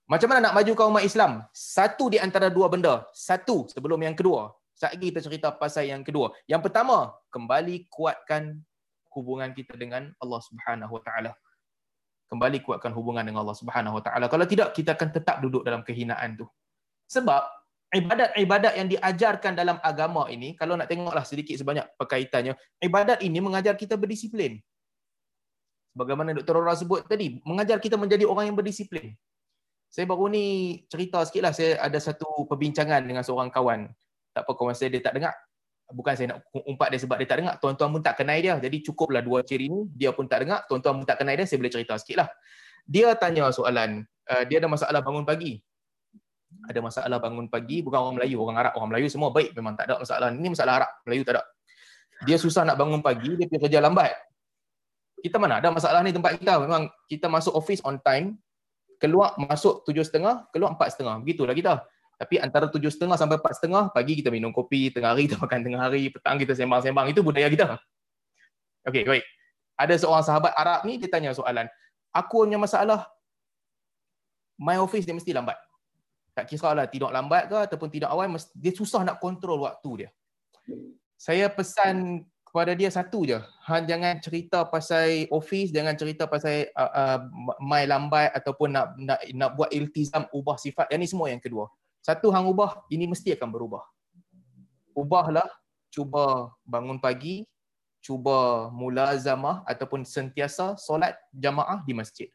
macam 0.05 0.27
mana 0.29 0.39
nak 0.49 0.53
majukan 0.53 0.85
umat 0.93 1.01
Islam? 1.01 1.41
Satu 1.49 2.13
di 2.13 2.21
antara 2.21 2.53
dua 2.53 2.69
benda. 2.69 3.09
Satu 3.09 3.65
sebelum 3.65 3.97
yang 4.05 4.13
kedua. 4.13 4.53
Sekejap 4.77 5.01
kita 5.01 5.19
cerita 5.23 5.47
pasal 5.55 5.89
yang 5.89 6.05
kedua. 6.05 6.29
Yang 6.45 6.69
pertama, 6.69 7.15
kembali 7.33 7.89
kuatkan 7.89 8.59
hubungan 9.15 9.49
kita 9.55 9.73
dengan 9.79 10.11
Allah 10.21 10.41
Subhanahu 10.43 10.99
Wa 10.99 11.01
Taala. 11.01 11.31
Kembali 12.27 12.59
kuatkan 12.61 12.91
hubungan 12.91 13.23
dengan 13.23 13.47
Allah 13.47 13.57
Subhanahu 13.57 13.97
Wa 13.97 14.03
Taala. 14.03 14.25
Kalau 14.27 14.45
tidak, 14.45 14.75
kita 14.75 14.93
akan 14.93 15.09
tetap 15.09 15.39
duduk 15.39 15.63
dalam 15.63 15.81
kehinaan 15.81 16.37
tu. 16.37 16.45
Sebab 17.07 17.47
ibadat-ibadat 17.95 18.73
yang 18.75 18.91
diajarkan 18.91 19.55
dalam 19.55 19.79
agama 19.79 20.27
ini, 20.27 20.53
kalau 20.59 20.75
nak 20.75 20.91
tengoklah 20.91 21.23
sedikit 21.23 21.55
sebanyak 21.55 21.87
perkaitannya, 21.95 22.53
ibadat 22.83 23.23
ini 23.23 23.39
mengajar 23.39 23.73
kita 23.79 23.95
berdisiplin. 23.95 24.59
Bagaimana 25.95 26.35
Dr. 26.35 26.59
Rora 26.59 26.75
sebut 26.75 27.07
tadi, 27.07 27.39
mengajar 27.47 27.79
kita 27.79 27.95
menjadi 27.95 28.27
orang 28.27 28.51
yang 28.51 28.57
berdisiplin. 28.59 29.15
Saya 29.95 30.11
baru 30.11 30.27
ni 30.27 30.75
cerita 30.91 31.23
sikit 31.23 31.39
lah, 31.39 31.55
saya 31.55 31.79
ada 31.79 31.95
satu 32.03 32.43
perbincangan 32.51 32.99
dengan 33.07 33.23
seorang 33.23 33.47
kawan. 33.47 33.87
Tak 34.35 34.43
apa 34.43 34.51
kawan 34.51 34.75
saya, 34.75 34.91
dia 34.91 34.99
tak 34.99 35.15
dengar. 35.15 35.31
Bukan 35.87 36.11
saya 36.19 36.35
nak 36.35 36.43
umpat 36.67 36.91
dia 36.91 36.99
sebab 36.99 37.15
dia 37.15 37.23
tak 37.31 37.39
dengar. 37.39 37.55
Tuan-tuan 37.63 37.95
pun 37.95 38.03
tak 38.03 38.19
kenal 38.19 38.35
dia. 38.35 38.59
Jadi 38.59 38.83
cukuplah 38.83 39.23
dua 39.23 39.47
ciri 39.47 39.71
ni. 39.71 39.87
Dia 39.95 40.11
pun 40.11 40.27
tak 40.27 40.43
dengar. 40.43 40.67
Tuan-tuan 40.67 40.99
pun 40.99 41.07
tak 41.07 41.23
kenal 41.23 41.39
dia. 41.39 41.47
Saya 41.47 41.63
boleh 41.63 41.71
cerita 41.71 41.95
sikit 41.95 42.27
lah. 42.27 42.29
Dia 42.83 43.15
tanya 43.15 43.47
soalan. 43.55 44.03
Uh, 44.27 44.43
dia 44.43 44.59
ada 44.59 44.67
masalah 44.67 44.99
bangun 44.99 45.23
pagi. 45.23 45.63
ada 46.65 46.79
masalah 46.81 47.17
bangun 47.21 47.45
pagi 47.51 47.83
bukan 47.85 47.99
orang 47.99 48.15
Melayu 48.17 48.41
orang 48.41 48.57
Arab 48.57 48.73
orang 48.79 48.89
Melayu 48.95 49.11
semua 49.11 49.29
baik 49.29 49.53
memang 49.53 49.75
tak 49.75 49.91
ada 49.91 50.01
masalah 50.01 50.33
ini 50.33 50.49
masalah 50.49 50.73
Arab 50.81 50.91
Melayu 51.03 51.21
tak 51.27 51.33
ada 51.37 51.43
dia 52.25 52.37
susah 52.39 52.63
nak 52.63 52.79
bangun 52.79 53.03
pagi 53.03 53.37
dia 53.37 53.45
pergi 53.45 53.69
kerja 53.69 53.83
lambat 53.83 54.15
kita 55.19 55.35
mana 55.35 55.59
ada 55.59 55.69
masalah 55.69 55.99
ni 56.01 56.15
tempat 56.15 56.39
kita 56.39 56.57
memang 56.63 56.87
kita 57.11 57.27
masuk 57.27 57.53
office 57.53 57.83
on 57.83 57.99
time 58.01 58.39
keluar 59.05 59.37
masuk 59.37 59.85
tujuh 59.85 60.01
setengah 60.01 60.49
keluar 60.49 60.73
empat 60.73 60.97
setengah. 60.97 61.21
Begitulah 61.21 61.53
kita. 61.53 61.85
Tapi 62.17 62.41
antara 62.41 62.65
tujuh 62.65 62.89
setengah 62.89 63.19
sampai 63.19 63.37
empat 63.37 63.53
setengah 63.61 63.93
pagi 63.93 64.17
kita 64.17 64.33
minum 64.33 64.49
kopi 64.49 64.89
tengah 64.89 65.13
hari 65.13 65.29
kita 65.29 65.37
makan 65.45 65.59
tengah 65.61 65.81
hari 65.85 66.09
petang 66.09 66.41
kita 66.41 66.57
sembang-sembang. 66.57 67.05
Itu 67.13 67.21
budaya 67.21 67.45
kita. 67.45 67.77
Okey 68.89 69.05
baik. 69.05 69.25
Ada 69.77 70.01
seorang 70.01 70.25
sahabat 70.25 70.57
Arab 70.57 70.89
ni 70.89 70.97
dia 70.97 71.11
tanya 71.11 71.37
soalan. 71.37 71.69
Aku 72.09 72.47
punya 72.47 72.57
masalah 72.57 73.05
my 74.57 74.81
office 74.81 75.05
dia 75.05 75.13
mesti 75.13 75.29
lambat. 75.35 75.59
Tak 76.35 76.51
kira 76.51 76.75
lah 76.75 76.87
tidur 76.89 77.11
lambat 77.13 77.47
ke 77.47 77.57
ataupun 77.71 77.87
tidur 77.87 78.11
awal 78.11 78.27
dia 78.55 78.73
susah 78.73 79.05
nak 79.05 79.21
kontrol 79.21 79.67
waktu 79.67 80.07
dia. 80.07 80.09
Saya 81.15 81.47
pesan 81.47 82.27
kepada 82.55 82.71
dia 82.71 82.87
satu 82.87 83.27
je. 83.27 83.35
Ha, 83.67 83.83
jangan 83.83 84.15
cerita 84.23 84.63
pasal 84.63 85.27
office 85.27 85.75
jangan 85.75 85.91
cerita 85.99 86.23
pasal 86.23 86.71
uh, 86.71 86.87
uh, 86.87 87.19
my 87.59 87.83
lambat 87.83 88.31
ataupun 88.31 88.71
nak 88.71 88.95
nak 88.95 89.19
nak 89.35 89.59
buat 89.59 89.75
iltizam 89.75 90.23
ubah 90.31 90.55
sifat. 90.55 90.87
Yang 90.87 90.99
ni 91.03 91.07
semua 91.11 91.27
yang 91.27 91.43
kedua. 91.43 91.67
Satu 91.99 92.31
hang 92.31 92.47
ubah 92.47 92.87
ini 92.87 93.11
mesti 93.11 93.35
akan 93.35 93.51
berubah. 93.51 93.83
Ubahlah 94.95 95.51
cuba 95.91 96.55
bangun 96.63 96.95
pagi 96.95 97.43
cuba 97.99 98.71
mulazamah 98.71 99.67
ataupun 99.67 100.07
sentiasa 100.07 100.79
solat 100.79 101.11
jamaah 101.35 101.83
di 101.83 101.91
masjid. 101.91 102.31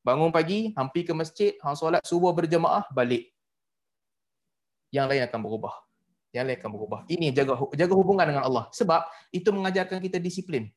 Bangun 0.00 0.32
pagi 0.32 0.72
hampir 0.80 1.04
ke 1.04 1.12
masjid 1.12 1.60
hang 1.60 1.76
solat 1.76 2.00
subuh 2.08 2.32
berjamaah 2.32 2.88
balik. 2.88 3.28
Yang 4.88 5.12
lain 5.12 5.22
akan 5.28 5.40
berubah 5.44 5.76
yang 6.32 6.48
lain 6.48 6.56
akan 6.58 6.70
berubah. 6.72 7.00
Ini 7.12 7.30
jaga 7.36 7.60
jaga 7.76 7.94
hubungan 7.94 8.24
dengan 8.24 8.44
Allah. 8.48 8.66
Sebab 8.72 9.04
itu 9.30 9.48
mengajarkan 9.52 10.00
kita 10.00 10.16
disiplin. 10.16 10.72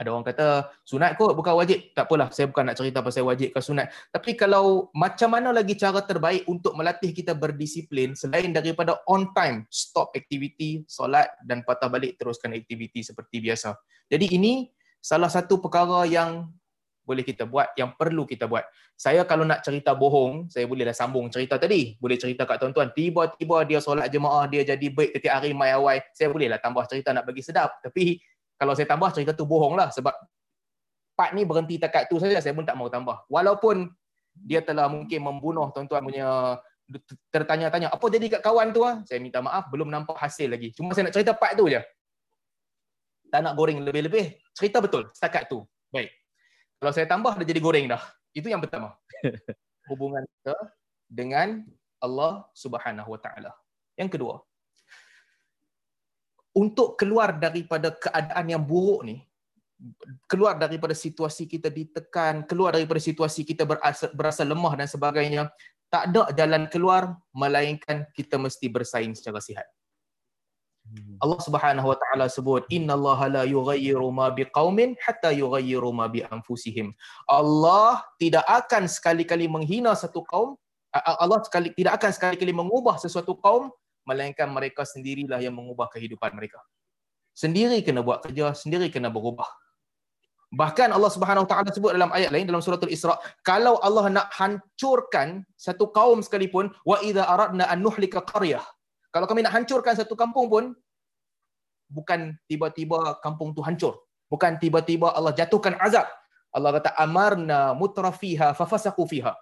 Ada 0.00 0.16
orang 0.16 0.24
kata 0.24 0.72
sunat 0.84 1.20
kot 1.20 1.36
bukan 1.36 1.60
wajib. 1.60 1.92
Tak 1.92 2.08
apalah 2.08 2.32
saya 2.32 2.48
bukan 2.48 2.72
nak 2.72 2.76
cerita 2.80 3.04
pasal 3.04 3.28
wajib 3.28 3.52
ke 3.52 3.60
sunat. 3.60 3.92
Tapi 4.08 4.32
kalau 4.32 4.88
macam 4.96 5.28
mana 5.28 5.52
lagi 5.52 5.76
cara 5.76 6.00
terbaik 6.00 6.48
untuk 6.48 6.72
melatih 6.72 7.12
kita 7.12 7.36
berdisiplin 7.36 8.16
selain 8.16 8.48
daripada 8.48 8.96
on 9.04 9.28
time 9.36 9.68
stop 9.68 10.08
aktiviti 10.16 10.88
solat 10.88 11.28
dan 11.44 11.60
patah 11.68 11.92
balik 11.92 12.16
teruskan 12.16 12.56
aktiviti 12.56 13.04
seperti 13.04 13.44
biasa. 13.44 13.76
Jadi 14.08 14.32
ini 14.32 14.72
salah 15.04 15.28
satu 15.28 15.60
perkara 15.60 16.08
yang 16.08 16.48
boleh 17.10 17.26
kita 17.26 17.42
buat 17.50 17.74
yang 17.74 17.90
perlu 17.98 18.22
kita 18.22 18.46
buat. 18.46 18.62
Saya 18.94 19.26
kalau 19.26 19.42
nak 19.42 19.66
cerita 19.66 19.90
bohong, 19.98 20.46
saya 20.46 20.70
bolehlah 20.70 20.94
sambung 20.94 21.26
cerita 21.26 21.58
tadi. 21.58 21.98
Boleh 21.98 22.14
cerita 22.14 22.46
kat 22.46 22.62
tuan-tuan, 22.62 22.94
tiba-tiba 22.94 23.66
dia 23.66 23.82
solat 23.82 24.06
jemaah, 24.06 24.46
dia 24.46 24.62
jadi 24.62 24.86
baik 24.94 25.18
setiap 25.18 25.42
hari 25.42 25.50
mai 25.50 25.74
awal. 25.74 25.98
Saya 26.14 26.30
bolehlah 26.30 26.62
tambah 26.62 26.86
cerita 26.86 27.10
nak 27.10 27.26
bagi 27.26 27.42
sedap. 27.42 27.82
Tapi 27.82 28.22
kalau 28.54 28.78
saya 28.78 28.86
tambah 28.86 29.10
cerita 29.10 29.34
tu 29.34 29.42
bohong 29.42 29.74
lah 29.74 29.90
sebab 29.90 30.14
part 31.18 31.34
ni 31.34 31.42
berhenti 31.42 31.82
takat 31.82 32.06
tu 32.06 32.22
saja, 32.22 32.38
saya 32.38 32.54
pun 32.54 32.62
tak 32.62 32.78
mau 32.78 32.86
tambah. 32.86 33.26
Walaupun 33.26 33.90
dia 34.30 34.62
telah 34.62 34.86
mungkin 34.86 35.18
membunuh 35.18 35.74
tuan-tuan 35.74 36.06
punya 36.06 36.62
tertanya-tanya, 37.34 37.90
apa 37.90 38.06
jadi 38.06 38.38
kat 38.38 38.42
kawan 38.46 38.70
tu 38.70 38.86
ah? 38.86 39.02
Saya 39.02 39.18
minta 39.18 39.42
maaf, 39.42 39.66
belum 39.74 39.90
nampak 39.90 40.14
hasil 40.14 40.46
lagi. 40.46 40.70
Cuma 40.70 40.94
saya 40.94 41.10
nak 41.10 41.14
cerita 41.18 41.34
part 41.34 41.58
tu 41.58 41.66
je. 41.66 41.82
Tak 43.30 43.40
nak 43.42 43.54
goreng 43.58 43.82
lebih-lebih. 43.82 44.38
Cerita 44.54 44.78
betul, 44.82 45.10
setakat 45.14 45.50
tu. 45.50 45.62
Baik. 45.90 46.19
Kalau 46.80 46.92
saya 46.96 47.04
tambah 47.04 47.36
dah 47.36 47.44
jadi 47.44 47.60
goreng 47.60 47.92
dah. 47.92 48.00
Itu 48.32 48.48
yang 48.48 48.64
pertama. 48.64 48.96
Hubungan 49.92 50.24
kita 50.24 50.56
dengan 51.04 51.68
Allah 52.00 52.48
Subhanahu 52.56 53.12
Wa 53.12 53.20
Taala. 53.20 53.52
Yang 54.00 54.16
kedua, 54.16 54.40
untuk 56.56 56.96
keluar 56.96 57.36
daripada 57.36 57.92
keadaan 57.92 58.46
yang 58.48 58.64
buruk 58.64 59.04
ni, 59.04 59.20
keluar 60.24 60.56
daripada 60.56 60.96
situasi 60.96 61.44
kita 61.44 61.68
ditekan, 61.68 62.48
keluar 62.48 62.72
daripada 62.76 63.00
situasi 63.00 63.44
kita 63.44 63.68
berasa, 63.68 64.08
berasa 64.16 64.42
lemah 64.44 64.74
dan 64.80 64.88
sebagainya, 64.88 65.52
tak 65.92 66.12
ada 66.14 66.32
jalan 66.32 66.64
keluar 66.70 67.18
melainkan 67.34 68.06
kita 68.16 68.40
mesti 68.40 68.72
bersaing 68.72 69.12
secara 69.12 69.42
sihat. 69.42 69.66
Hmm. 70.90 71.22
Allah 71.22 71.38
Subhanahu 71.46 71.86
wa 71.86 71.96
taala 72.02 72.26
sebut 72.26 72.66
innallaha 72.66 73.30
la 73.30 73.42
yughayyiru 73.46 74.10
ma 74.10 74.26
biqaumin 74.34 74.98
hatta 74.98 75.30
yughayyiru 75.30 75.94
ma 75.94 76.10
bi 76.10 76.26
anfusihim. 76.26 76.90
Allah 77.30 78.02
tidak 78.18 78.42
akan 78.50 78.90
sekali-kali 78.90 79.46
menghina 79.46 79.94
satu 79.94 80.26
kaum 80.26 80.58
Allah 80.90 81.38
sekali 81.46 81.70
tidak 81.78 82.02
akan 82.02 82.10
sekali-kali 82.10 82.50
mengubah 82.50 82.98
sesuatu 82.98 83.38
kaum 83.38 83.70
melainkan 84.02 84.50
mereka 84.50 84.82
sendirilah 84.82 85.38
yang 85.38 85.54
mengubah 85.54 85.86
kehidupan 85.94 86.34
mereka. 86.34 86.58
Sendiri 87.30 87.78
kena 87.86 88.02
buat 88.02 88.26
kerja, 88.26 88.50
sendiri 88.50 88.90
kena 88.90 89.06
berubah. 89.06 89.46
Bahkan 90.50 90.90
Allah 90.90 91.10
Subhanahu 91.14 91.46
Wa 91.46 91.50
taala 91.54 91.70
sebut 91.70 91.94
dalam 91.94 92.10
ayat 92.10 92.34
lain 92.34 92.50
dalam 92.50 92.58
surah 92.58 92.82
Al-Isra, 92.82 93.14
kalau 93.46 93.78
Allah 93.86 94.10
nak 94.10 94.34
hancurkan 94.34 95.46
satu 95.54 95.94
kaum 95.94 96.26
sekalipun, 96.26 96.74
wa 96.82 96.98
idza 97.06 97.22
aradna 97.22 97.70
an 97.70 97.86
nuhlika 97.86 98.26
qaryah 98.26 98.66
kalau 99.10 99.26
kami 99.26 99.42
nak 99.42 99.54
hancurkan 99.58 99.98
satu 99.98 100.14
kampung 100.14 100.46
pun, 100.46 100.64
bukan 101.90 102.38
tiba-tiba 102.46 103.18
kampung 103.18 103.50
tu 103.50 103.60
hancur. 103.66 103.98
Bukan 104.30 104.62
tiba-tiba 104.62 105.10
Allah 105.10 105.34
jatuhkan 105.34 105.74
azab. 105.82 106.06
Allah 106.54 106.78
kata, 106.78 106.94
amarna 106.94 107.74
mutrafiha 107.74 108.54
fafasaku 108.54 109.02
fiha. 109.10 109.34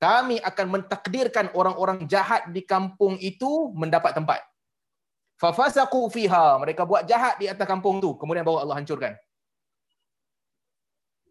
Kami 0.00 0.40
akan 0.40 0.66
mentakdirkan 0.80 1.52
orang-orang 1.52 2.08
jahat 2.08 2.48
di 2.48 2.64
kampung 2.64 3.20
itu 3.20 3.68
mendapat 3.76 4.16
tempat. 4.16 4.40
Fafasaku 5.36 6.08
fiha. 6.08 6.56
Mereka 6.56 6.88
buat 6.88 7.04
jahat 7.04 7.36
di 7.36 7.52
atas 7.52 7.68
kampung 7.68 8.00
tu. 8.00 8.16
Kemudian 8.16 8.40
bawa 8.40 8.64
Allah 8.64 8.80
hancurkan. 8.80 9.12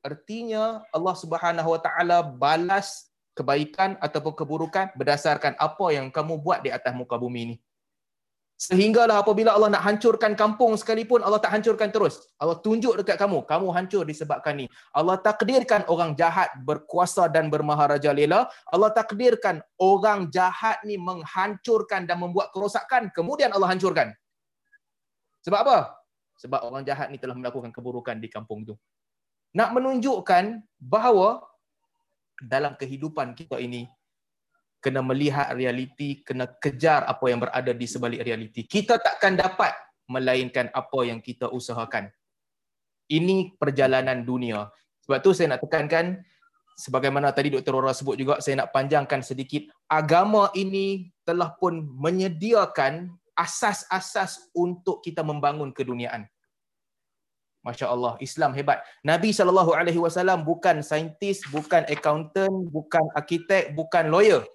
Artinya 0.06 0.86
Allah 0.94 1.16
Subhanahu 1.18 1.70
Wa 1.74 1.82
Taala 1.82 2.22
balas 2.22 3.09
kebaikan 3.40 3.96
ataupun 4.04 4.36
keburukan 4.36 4.92
berdasarkan 5.00 5.56
apa 5.56 5.86
yang 5.96 6.12
kamu 6.12 6.44
buat 6.44 6.60
di 6.60 6.76
atas 6.76 6.92
muka 6.92 7.16
bumi 7.16 7.40
ini. 7.48 7.56
Sehinggalah 8.60 9.24
apabila 9.24 9.56
Allah 9.56 9.72
nak 9.72 9.88
hancurkan 9.88 10.36
kampung 10.36 10.76
sekalipun, 10.76 11.24
Allah 11.24 11.40
tak 11.40 11.56
hancurkan 11.56 11.96
terus. 11.96 12.28
Allah 12.36 12.60
tunjuk 12.60 12.92
dekat 13.00 13.16
kamu, 13.16 13.48
kamu 13.48 13.72
hancur 13.72 14.04
disebabkan 14.04 14.60
ni. 14.60 14.66
Allah 14.92 15.16
takdirkan 15.16 15.88
orang 15.88 16.12
jahat 16.20 16.52
berkuasa 16.68 17.32
dan 17.32 17.48
bermaharaja 17.48 18.12
lela. 18.12 18.52
Allah 18.68 18.92
takdirkan 18.92 19.64
orang 19.80 20.28
jahat 20.28 20.84
ni 20.84 21.00
menghancurkan 21.00 22.04
dan 22.04 22.20
membuat 22.20 22.52
kerosakan, 22.52 23.08
kemudian 23.16 23.56
Allah 23.56 23.72
hancurkan. 23.72 24.12
Sebab 25.48 25.60
apa? 25.64 25.96
Sebab 26.44 26.60
orang 26.68 26.84
jahat 26.84 27.08
ni 27.16 27.16
telah 27.16 27.40
melakukan 27.40 27.72
keburukan 27.72 28.20
di 28.20 28.28
kampung 28.28 28.68
itu. 28.68 28.76
Nak 29.56 29.72
menunjukkan 29.72 30.68
bahawa 30.84 31.48
dalam 32.44 32.76
kehidupan 32.80 33.36
kita 33.36 33.60
ini 33.60 33.88
kena 34.80 35.04
melihat 35.04 35.52
realiti, 35.52 36.24
kena 36.24 36.48
kejar 36.48 37.04
apa 37.04 37.26
yang 37.28 37.44
berada 37.44 37.72
di 37.76 37.86
sebalik 37.88 38.24
realiti. 38.24 38.64
Kita 38.64 38.96
takkan 38.96 39.36
dapat 39.36 39.76
melainkan 40.08 40.72
apa 40.72 41.00
yang 41.04 41.20
kita 41.20 41.52
usahakan. 41.52 42.08
Ini 43.12 43.60
perjalanan 43.60 44.24
dunia. 44.24 44.72
Sebab 45.04 45.20
tu 45.20 45.36
saya 45.36 45.56
nak 45.56 45.62
tekankan 45.68 46.24
sebagaimana 46.80 47.36
tadi 47.36 47.52
Dr. 47.52 47.76
Rora 47.76 47.92
sebut 47.92 48.16
juga 48.16 48.40
saya 48.40 48.64
nak 48.64 48.72
panjangkan 48.72 49.20
sedikit 49.20 49.68
agama 49.92 50.48
ini 50.56 51.12
telah 51.28 51.52
pun 51.60 51.84
menyediakan 52.00 53.12
asas-asas 53.36 54.48
untuk 54.56 55.04
kita 55.04 55.26
membangun 55.26 55.76
keduniaan. 55.76 56.24
Masya 57.60 57.92
Allah, 57.92 58.16
Islam 58.24 58.56
hebat. 58.56 58.80
Nabi 59.04 59.36
sallallahu 59.36 59.76
alaihi 59.76 60.00
wasallam 60.00 60.48
bukan 60.48 60.80
saintis, 60.80 61.44
bukan 61.52 61.84
accountant, 61.92 62.56
bukan 62.72 63.04
arkitek, 63.20 63.76
bukan 63.76 64.08
lawyer. 64.08 64.48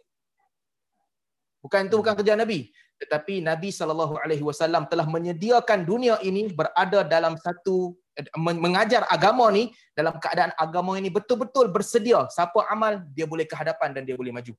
Bukan 1.61 1.89
itu 1.89 1.97
bukan 2.01 2.17
kerja 2.17 2.33
Nabi. 2.33 2.73
Tetapi 2.97 3.45
Nabi 3.45 3.69
sallallahu 3.69 4.17
alaihi 4.17 4.41
wasallam 4.41 4.89
telah 4.89 5.05
menyediakan 5.05 5.85
dunia 5.85 6.17
ini 6.25 6.49
berada 6.49 7.05
dalam 7.05 7.37
satu 7.37 7.93
mengajar 8.39 9.03
agama 9.11 9.51
ni 9.51 9.75
dalam 9.93 10.15
keadaan 10.23 10.55
agama 10.57 10.97
ini 10.97 11.13
betul-betul 11.13 11.69
bersedia. 11.69 12.25
Siapa 12.33 12.65
amal 12.73 13.05
dia 13.13 13.29
boleh 13.29 13.45
ke 13.45 13.53
hadapan 13.53 13.93
dan 13.93 14.09
dia 14.09 14.17
boleh 14.17 14.33
maju. 14.33 14.55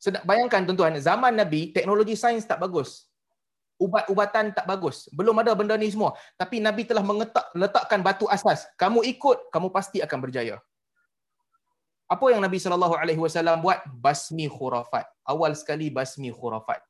Sedap 0.00 0.24
bayangkan 0.24 0.64
tuan-tuan, 0.64 0.96
zaman 0.96 1.36
Nabi 1.36 1.76
teknologi 1.76 2.16
sains 2.16 2.48
tak 2.48 2.56
bagus 2.56 3.09
ubat-ubatan 3.80 4.52
tak 4.52 4.68
bagus. 4.68 5.08
Belum 5.10 5.32
ada 5.40 5.56
benda 5.56 5.74
ni 5.80 5.88
semua. 5.88 6.12
Tapi 6.36 6.60
Nabi 6.60 6.84
telah 6.84 7.00
mengetak, 7.00 7.48
letakkan 7.56 8.04
batu 8.04 8.28
asas. 8.28 8.68
Kamu 8.76 9.00
ikut, 9.08 9.48
kamu 9.48 9.72
pasti 9.72 10.04
akan 10.04 10.18
berjaya. 10.20 10.60
Apa 12.10 12.28
yang 12.28 12.44
Nabi 12.44 12.60
SAW 12.60 13.00
buat? 13.64 13.80
Basmi 13.88 14.50
khurafat. 14.50 15.08
Awal 15.24 15.56
sekali 15.56 15.88
basmi 15.88 16.28
khurafat. 16.28 16.84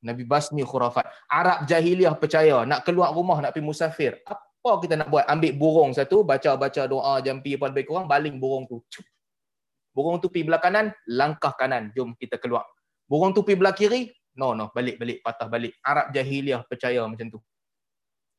Nabi 0.00 0.24
basmi 0.24 0.64
khurafat. 0.64 1.06
Arab 1.28 1.68
jahiliah 1.68 2.16
percaya. 2.16 2.64
Nak 2.64 2.82
keluar 2.88 3.12
rumah, 3.14 3.38
nak 3.38 3.52
pergi 3.52 3.68
musafir. 3.68 4.16
Apa 4.24 4.80
kita 4.80 4.96
nak 4.96 5.12
buat? 5.12 5.28
Ambil 5.28 5.52
burung 5.54 5.92
satu, 5.92 6.24
baca-baca 6.24 6.88
doa 6.88 7.20
jampi 7.20 7.54
apa 7.54 7.68
lebih 7.68 7.84
kurang, 7.86 8.08
baling 8.08 8.40
burung 8.40 8.64
tu. 8.64 8.80
Burung 9.92 10.16
tu 10.18 10.32
pergi 10.32 10.48
belah 10.48 10.60
kanan, 10.60 10.92
langkah 11.04 11.52
kanan. 11.52 11.92
Jom 11.92 12.16
kita 12.16 12.40
keluar. 12.40 12.64
Burung 13.04 13.36
tu 13.36 13.44
pergi 13.44 13.60
belah 13.60 13.76
kiri, 13.76 14.08
no 14.40 14.56
no, 14.56 14.72
balik 14.72 14.96
balik 14.96 15.18
patah 15.20 15.48
balik. 15.52 15.76
Arab 15.84 16.08
jahiliah 16.16 16.64
percaya 16.64 17.04
macam 17.04 17.28
tu. 17.28 17.40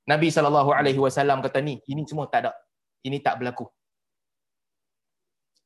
Nabi 0.10 0.34
SAW 0.34 1.46
kata 1.46 1.60
ni, 1.62 1.78
ini 1.86 2.02
semua 2.10 2.26
tak 2.26 2.50
ada. 2.50 2.52
Ini 3.06 3.22
tak 3.22 3.38
berlaku. 3.38 3.70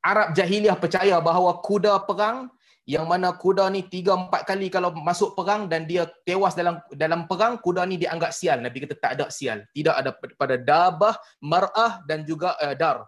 Arab 0.04 0.36
jahiliah 0.38 0.76
percaya 0.76 1.16
bahawa 1.24 1.64
kuda 1.64 2.04
perang 2.04 2.52
yang 2.86 3.10
mana 3.10 3.34
kuda 3.34 3.66
ni 3.74 3.82
tiga 3.90 4.14
empat 4.14 4.46
kali 4.46 4.70
kalau 4.70 4.94
masuk 4.94 5.34
perang 5.34 5.66
dan 5.66 5.90
dia 5.90 6.06
tewas 6.22 6.54
dalam 6.54 6.78
dalam 6.94 7.26
perang 7.26 7.58
kuda 7.58 7.82
ni 7.90 7.98
dianggap 7.98 8.30
sial 8.30 8.62
nabi 8.62 8.86
kata 8.86 8.94
tak 9.02 9.12
ada 9.18 9.26
sial 9.34 9.66
tidak 9.74 9.98
ada 9.98 10.14
pada 10.14 10.56
dabah 10.62 11.18
mar'ah 11.42 12.06
dan 12.06 12.22
juga 12.30 12.54
uh, 12.62 12.78
dar 12.78 13.02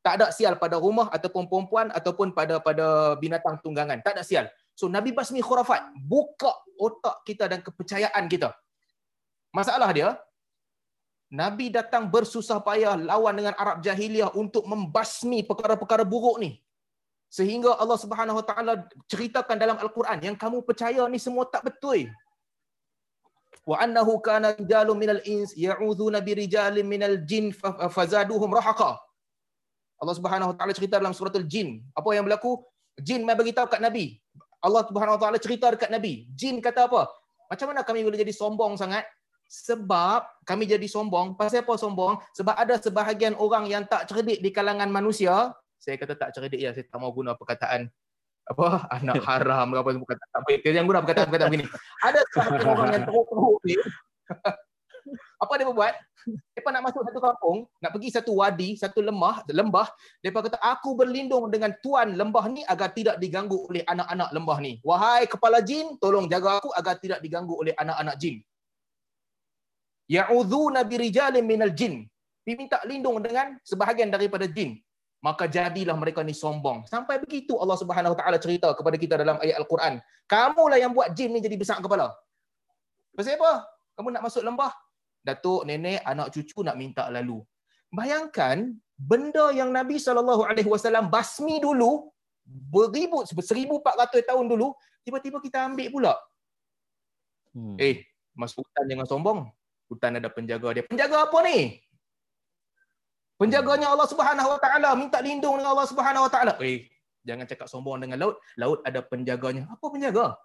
tak 0.00 0.16
ada 0.16 0.32
sial 0.32 0.56
pada 0.56 0.80
rumah 0.80 1.12
ataupun 1.12 1.44
perempuan 1.44 1.92
ataupun 1.92 2.32
pada 2.32 2.56
pada 2.64 3.12
binatang 3.20 3.60
tunggangan 3.60 4.00
tak 4.00 4.16
ada 4.16 4.24
sial 4.24 4.48
so 4.80 4.86
nabi 4.96 5.10
basmi 5.18 5.40
khurafat 5.48 5.82
buka 6.12 6.52
otak 6.86 7.16
kita 7.28 7.46
dan 7.52 7.60
kepercayaan 7.66 8.24
kita 8.32 8.50
masalah 9.58 9.90
dia 9.98 10.08
nabi 11.42 11.68
datang 11.78 12.04
bersusah 12.14 12.60
payah 12.68 12.94
lawan 13.10 13.34
dengan 13.40 13.54
Arab 13.62 13.78
jahiliah 13.86 14.30
untuk 14.42 14.64
membasmi 14.72 15.40
perkara-perkara 15.50 16.04
buruk 16.14 16.38
ni 16.44 16.52
sehingga 17.32 17.70
Allah 17.82 17.96
Subhanahu 17.96 18.38
Wa 18.40 18.46
Taala 18.48 18.72
ceritakan 19.08 19.56
dalam 19.56 19.76
Al-Quran 19.80 20.18
yang 20.20 20.36
kamu 20.36 20.60
percaya 20.68 21.02
ni 21.08 21.16
semua 21.16 21.48
tak 21.48 21.64
betul. 21.68 22.12
Wa 23.64 23.76
annahu 23.84 24.20
kana 24.20 24.52
rijalun 24.52 25.00
minal 25.00 25.20
ins 25.24 25.56
ya'udzuuna 25.56 26.20
bi 26.26 26.36
rijalin 26.44 26.84
minal 26.84 27.16
jin 27.30 27.48
fazaduhum 27.96 28.52
rahaqa. 28.52 29.00
Allah 29.96 30.14
Subhanahu 30.18 30.52
Wa 30.52 30.56
Taala 30.60 30.76
cerita 30.76 31.00
dalam 31.00 31.16
surah 31.16 31.32
Al-Jin. 31.32 31.80
Apa 31.96 32.12
yang 32.12 32.28
berlaku? 32.28 32.60
Jin 33.00 33.24
mai 33.24 33.32
beritahu 33.40 33.64
kat 33.64 33.80
Nabi. 33.80 34.20
Allah 34.62 34.82
Subhanahu 34.86 35.18
Wa 35.18 35.20
Taala 35.26 35.38
cerita 35.42 35.66
dekat 35.74 35.90
Nabi. 35.90 36.30
Jin 36.32 36.62
kata 36.62 36.86
apa? 36.86 37.10
Macam 37.50 37.66
mana 37.74 37.82
kami 37.82 38.06
boleh 38.06 38.16
jadi 38.16 38.32
sombong 38.32 38.78
sangat? 38.78 39.04
Sebab 39.50 40.46
kami 40.48 40.64
jadi 40.64 40.88
sombong. 40.88 41.36
Pasal 41.36 41.66
apa 41.66 41.76
sombong? 41.76 42.22
Sebab 42.32 42.54
ada 42.56 42.80
sebahagian 42.80 43.36
orang 43.36 43.68
yang 43.68 43.84
tak 43.84 44.08
cerdik 44.08 44.40
di 44.40 44.48
kalangan 44.48 44.88
manusia 44.88 45.52
saya 45.82 45.98
kata 45.98 46.14
tak 46.14 46.30
cerdik 46.30 46.62
ya 46.62 46.70
saya 46.70 46.86
tak 46.86 46.98
mau 47.02 47.10
guna 47.10 47.34
perkataan 47.34 47.90
apa 48.46 48.66
anak 49.02 49.18
haram 49.26 49.66
apa 49.74 49.90
semua 49.90 50.08
kata 50.14 50.24
tak 50.30 50.42
baik 50.46 50.60
yang 50.70 50.86
guna 50.86 51.02
perkataan-perkataan 51.02 51.50
begini 51.50 51.66
ada 52.06 52.20
satu 52.30 52.62
orang 52.62 52.88
yang 52.94 53.04
teruk-teruk 53.10 53.58
ni 53.66 53.74
apa 55.42 55.52
dia 55.58 55.66
buat 55.66 55.94
depa 56.54 56.68
nak 56.74 56.82
masuk 56.86 57.02
satu 57.02 57.18
kampung 57.18 57.58
nak 57.82 57.90
pergi 57.90 58.08
satu 58.14 58.30
wadi 58.38 58.78
satu 58.78 59.02
lembah 59.02 59.42
lembah 59.50 59.90
depa 60.22 60.38
kata 60.46 60.58
aku 60.62 60.94
berlindung 60.94 61.50
dengan 61.50 61.74
tuan 61.82 62.14
lembah 62.14 62.46
ni 62.46 62.62
agar 62.62 62.94
tidak 62.94 63.18
diganggu 63.18 63.58
oleh 63.66 63.82
anak-anak 63.90 64.30
lembah 64.30 64.58
ni 64.62 64.78
wahai 64.86 65.26
kepala 65.26 65.58
jin 65.58 65.98
tolong 65.98 66.30
jaga 66.30 66.62
aku 66.62 66.70
agar 66.78 66.94
tidak 67.02 67.18
diganggu 67.18 67.58
oleh 67.58 67.74
anak-anak 67.74 68.14
jin 68.22 68.38
ya'udzu 70.06 70.70
nabi 70.70 70.94
rijalin 71.10 71.42
minal 71.42 71.74
jin 71.74 72.06
minta 72.46 72.78
lindung 72.86 73.18
dengan 73.18 73.58
sebahagian 73.66 74.14
daripada 74.14 74.46
jin 74.46 74.78
maka 75.22 75.46
jadilah 75.46 75.94
mereka 75.94 76.26
ni 76.26 76.34
sombong. 76.34 76.82
Sampai 76.90 77.22
begitu 77.22 77.54
Allah 77.54 77.78
Subhanahu 77.78 78.18
taala 78.18 78.42
cerita 78.42 78.74
kepada 78.74 78.98
kita 78.98 79.14
dalam 79.14 79.38
ayat 79.38 79.54
Al-Quran. 79.62 80.02
Kamulah 80.26 80.82
yang 80.82 80.90
buat 80.90 81.14
jin 81.14 81.30
ni 81.30 81.38
jadi 81.38 81.54
besar 81.54 81.78
kepala. 81.78 82.10
Pasal 83.14 83.38
apa? 83.38 83.62
Kamu 83.94 84.10
nak 84.10 84.22
masuk 84.26 84.42
lembah? 84.42 84.74
Datuk, 85.22 85.62
nenek, 85.62 86.02
anak 86.02 86.34
cucu 86.34 86.66
nak 86.66 86.74
minta 86.74 87.06
lalu. 87.06 87.38
Bayangkan 87.94 88.74
benda 88.98 89.54
yang 89.54 89.70
Nabi 89.70 90.02
SAW 90.02 91.06
basmi 91.06 91.62
dulu 91.62 92.10
beribu 92.46 93.22
1400 93.22 94.28
tahun 94.28 94.44
dulu 94.50 94.74
tiba-tiba 95.06 95.38
kita 95.38 95.70
ambil 95.70 95.88
pula. 95.94 96.14
Hmm. 97.54 97.76
Eh, 97.78 98.02
masuk 98.34 98.66
hutan 98.66 98.84
jangan 98.90 99.06
sombong. 99.06 99.40
Hutan 99.86 100.18
ada 100.18 100.26
penjaga 100.32 100.68
dia. 100.74 100.84
Penjaga 100.88 101.28
apa 101.28 101.38
ni? 101.46 101.78
Penjaganya 103.36 103.92
Allah 103.92 104.08
Subhanahu 104.08 104.48
Wa 104.56 104.58
Taala 104.62 104.90
minta 104.98 105.18
lindung 105.20 105.58
dengan 105.58 105.74
Allah 105.76 105.86
Subhanahu 105.86 106.26
Wa 106.26 106.32
Taala. 106.32 106.52
Eh, 106.62 106.88
jangan 107.26 107.44
cakap 107.46 107.66
sombong 107.68 108.00
dengan 108.02 108.18
laut. 108.22 108.36
Laut 108.56 108.80
ada 108.88 109.02
penjaganya. 109.04 109.68
Apa 109.70 109.86
penjaga? 109.92 110.38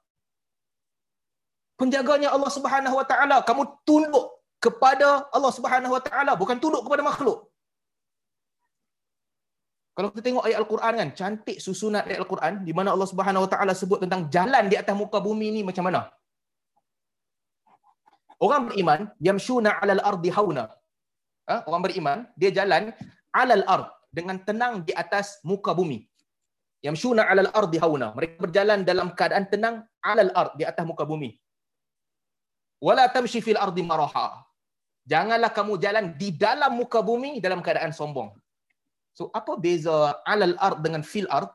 Penjaganya 1.77 2.33
Allah 2.33 2.51
Subhanahu 2.51 2.97
Wa 2.97 3.05
Taala. 3.05 3.37
Kamu 3.45 3.85
tunduk 3.87 4.36
kepada 4.65 5.29
Allah 5.35 5.51
Subhanahu 5.57 5.93
Wa 5.97 6.01
Taala, 6.07 6.33
bukan 6.41 6.57
tunduk 6.63 6.81
kepada 6.85 7.05
makhluk. 7.05 7.45
Kalau 9.97 10.09
kita 10.13 10.21
tengok 10.29 10.45
ayat 10.45 10.57
Al-Quran 10.61 10.93
kan, 11.01 11.09
cantik 11.19 11.57
susunan 11.57 12.05
ayat 12.05 12.21
Al-Quran 12.21 12.53
di 12.67 12.73
mana 12.77 12.93
Allah 12.93 13.09
Subhanahu 13.09 13.45
Wa 13.45 13.51
Taala 13.53 13.73
sebut 13.73 13.99
tentang 14.05 14.29
jalan 14.35 14.65
di 14.71 14.77
atas 14.77 14.93
muka 14.93 15.17
bumi 15.27 15.47
ni 15.55 15.61
macam 15.69 15.85
mana? 15.89 16.01
Orang 18.37 18.69
beriman, 18.69 19.09
yamshuna 19.27 19.81
'alal 19.81 20.01
ardi 20.09 20.29
hauna. 20.37 20.65
Ha, 21.49 21.65
orang 21.69 21.81
beriman 21.85 22.17
dia 22.37 22.51
jalan 22.53 22.93
alal 23.33 23.65
ard 23.65 23.87
dengan 24.13 24.37
tenang 24.47 24.85
di 24.85 24.93
atas 24.93 25.41
muka 25.41 25.73
bumi. 25.73 26.05
Yamshuna 26.85 27.25
alal 27.25 27.49
ardi 27.59 27.77
hauna. 27.81 28.13
Mereka 28.17 28.37
berjalan 28.45 28.85
dalam 28.85 29.17
keadaan 29.17 29.45
tenang 29.49 29.75
alal 30.05 30.29
ard 30.41 30.53
di 30.59 30.65
atas 30.69 30.85
muka 30.85 31.05
bumi. 31.09 31.33
Wala 32.77 33.09
tamshi 33.09 33.41
fil 33.41 33.57
ardi 33.57 33.81
maraha 33.81 34.46
janganlah 35.07 35.51
kamu 35.55 35.79
jalan 35.79 36.05
di 36.19 36.35
dalam 36.35 36.75
muka 36.75 36.99
bumi 36.99 37.39
dalam 37.39 37.63
keadaan 37.63 37.95
sombong. 37.95 38.35
So 39.17 39.31
apa 39.33 39.57
beza 39.57 40.19
alal 40.27 40.53
ard 40.59 40.83
dengan 40.85 41.01
fil 41.01 41.25
ard? 41.31 41.49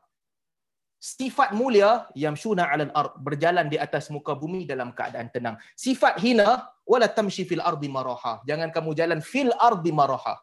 Sifat 1.03 1.51
mulia 1.55 2.07
yamshuna 2.17 2.67
alal 2.67 2.91
ard 2.91 3.13
berjalan 3.23 3.67
di 3.71 3.77
atas 3.79 4.09
muka 4.11 4.33
bumi 4.35 4.65
dalam 4.67 4.91
keadaan 4.97 5.29
tenang. 5.31 5.55
Sifat 5.77 6.19
hina 6.19 6.67
wala 6.83 7.07
tamshi 7.07 7.47
fil 7.47 7.63
ardi 7.63 7.87
maraha. 7.87 8.43
Jangan 8.49 8.73
kamu 8.75 8.91
jalan 8.99 9.19
fil 9.23 9.53
ardi 9.55 9.91
maraha. 9.95 10.35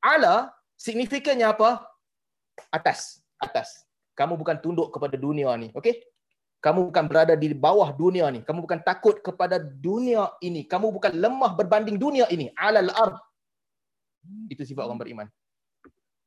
Ala 0.00 0.54
signifikannya 0.78 1.50
apa? 1.52 1.84
Atas. 2.72 3.20
Atas. 3.36 3.84
Kamu 4.16 4.40
bukan 4.40 4.56
tunduk 4.64 4.88
kepada 4.94 5.20
dunia 5.20 5.52
ni 5.60 5.68
okey 5.76 6.00
kamu 6.66 6.90
bukan 6.90 7.06
berada 7.06 7.38
di 7.38 7.54
bawah 7.54 7.94
dunia 7.94 8.26
ni. 8.34 8.42
Kamu 8.42 8.58
bukan 8.66 8.82
takut 8.82 9.22
kepada 9.22 9.62
dunia 9.62 10.34
ini. 10.42 10.66
Kamu 10.66 10.90
bukan 10.90 11.14
lemah 11.14 11.54
berbanding 11.54 11.94
dunia 11.94 12.26
ini. 12.26 12.50
Alal 12.58 12.90
ard. 12.90 13.22
Itu 14.50 14.66
sifat 14.66 14.90
orang 14.90 14.98
beriman. 14.98 15.26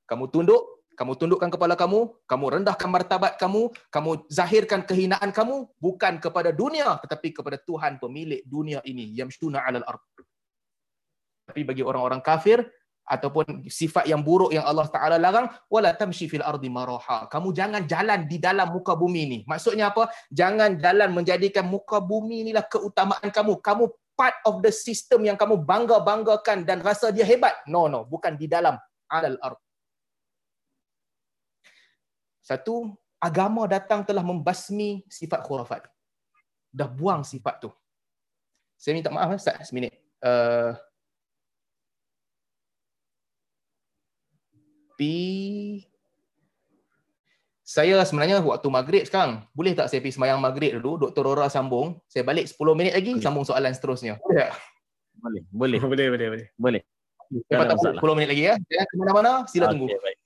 Kamu 0.07 0.31
tunduk 0.31 0.79
kamu 0.99 1.15
tundukkan 1.15 1.47
kepala 1.47 1.79
kamu, 1.79 2.11
kamu 2.27 2.45
rendahkan 2.59 2.91
martabat 2.91 3.39
kamu, 3.39 3.71
kamu 3.87 4.19
zahirkan 4.27 4.83
kehinaan 4.83 5.31
kamu 5.31 5.71
bukan 5.79 6.19
kepada 6.19 6.51
dunia 6.51 6.99
tetapi 6.99 7.31
kepada 7.31 7.55
Tuhan 7.55 8.03
pemilik 8.03 8.43
dunia 8.43 8.83
ini. 8.83 9.15
Yamshuna 9.15 9.63
'alal 9.63 9.87
ard. 9.87 10.03
Tapi 11.47 11.63
bagi 11.63 11.83
orang-orang 11.87 12.19
kafir 12.19 12.67
ataupun 13.09 13.65
sifat 13.65 14.05
yang 14.05 14.21
buruk 14.21 14.53
yang 14.53 14.61
Allah 14.69 14.85
Taala 14.85 15.17
larang 15.17 15.49
wala 15.65 15.97
tamshi 15.97 16.29
fil 16.29 16.45
ardi 16.45 16.69
maraha. 16.69 17.25
Kamu 17.25 17.49
jangan 17.49 17.89
jalan 17.89 18.29
di 18.29 18.37
dalam 18.37 18.69
muka 18.69 18.93
bumi 18.93 19.25
ini. 19.25 19.39
Maksudnya 19.49 19.89
apa? 19.89 20.13
Jangan 20.29 20.77
jalan 20.77 21.09
menjadikan 21.09 21.65
muka 21.65 21.97
bumi 21.97 22.45
inilah 22.45 22.69
keutamaan 22.69 23.33
kamu. 23.33 23.57
Kamu 23.65 23.89
part 24.13 24.37
of 24.45 24.61
the 24.61 24.69
system 24.69 25.25
yang 25.25 25.33
kamu 25.33 25.57
bangga-banggakan 25.65 26.69
dan 26.69 26.85
rasa 26.85 27.09
dia 27.09 27.25
hebat. 27.25 27.57
No 27.65 27.89
no, 27.89 28.05
bukan 28.05 28.37
di 28.37 28.45
dalam 28.45 28.77
alal 29.09 29.41
ard. 29.41 29.57
Satu, 32.45 32.93
agama 33.17 33.65
datang 33.65 34.05
telah 34.05 34.21
membasmi 34.21 35.05
sifat 35.09 35.41
khurafat. 35.45 35.85
Dah 36.69 36.89
buang 36.89 37.25
sifat 37.25 37.65
tu. 37.65 37.69
Saya 38.79 38.95
minta 38.95 39.11
maaf, 39.11 39.35
Ustaz, 39.35 39.69
seminit. 39.69 39.93
Uh, 40.23 40.73
Pi... 44.99 45.79
Saya 47.63 48.01
sebenarnya 48.01 48.41
waktu 48.41 48.65
maghrib 48.67 49.05
sekarang, 49.05 49.45
boleh 49.53 49.77
tak 49.77 49.93
saya 49.93 50.01
pergi 50.01 50.17
semayang 50.17 50.41
maghrib 50.41 50.73
dulu, 50.81 51.05
Dr. 51.05 51.21
Rora 51.21 51.53
sambung, 51.53 52.01
saya 52.09 52.25
balik 52.25 52.49
10 52.49 52.57
minit 52.73 52.97
lagi, 52.97 53.13
boleh. 53.13 53.21
sambung 53.21 53.45
soalan 53.45 53.71
seterusnya. 53.77 54.17
Boleh 54.25 54.49
Boleh, 55.21 55.41
boleh. 55.53 55.79
boleh, 55.85 56.05
boleh, 56.09 56.27
boleh. 56.33 56.47
Boleh. 56.57 56.81
Kita 57.45 58.01
10 58.01 58.17
minit 58.17 58.29
lagi 58.33 58.43
ya. 58.49 58.55
Jangan 58.57 58.85
ke 58.89 58.95
mana-mana, 58.97 59.31
sila 59.45 59.69
okay, 59.69 59.71
tunggu. 59.77 59.87
Baik. 60.01 60.17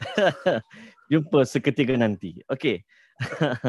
Jumpa 1.12 1.38
seketika 1.44 1.94
nanti. 2.00 2.40
Okey. 2.48 2.80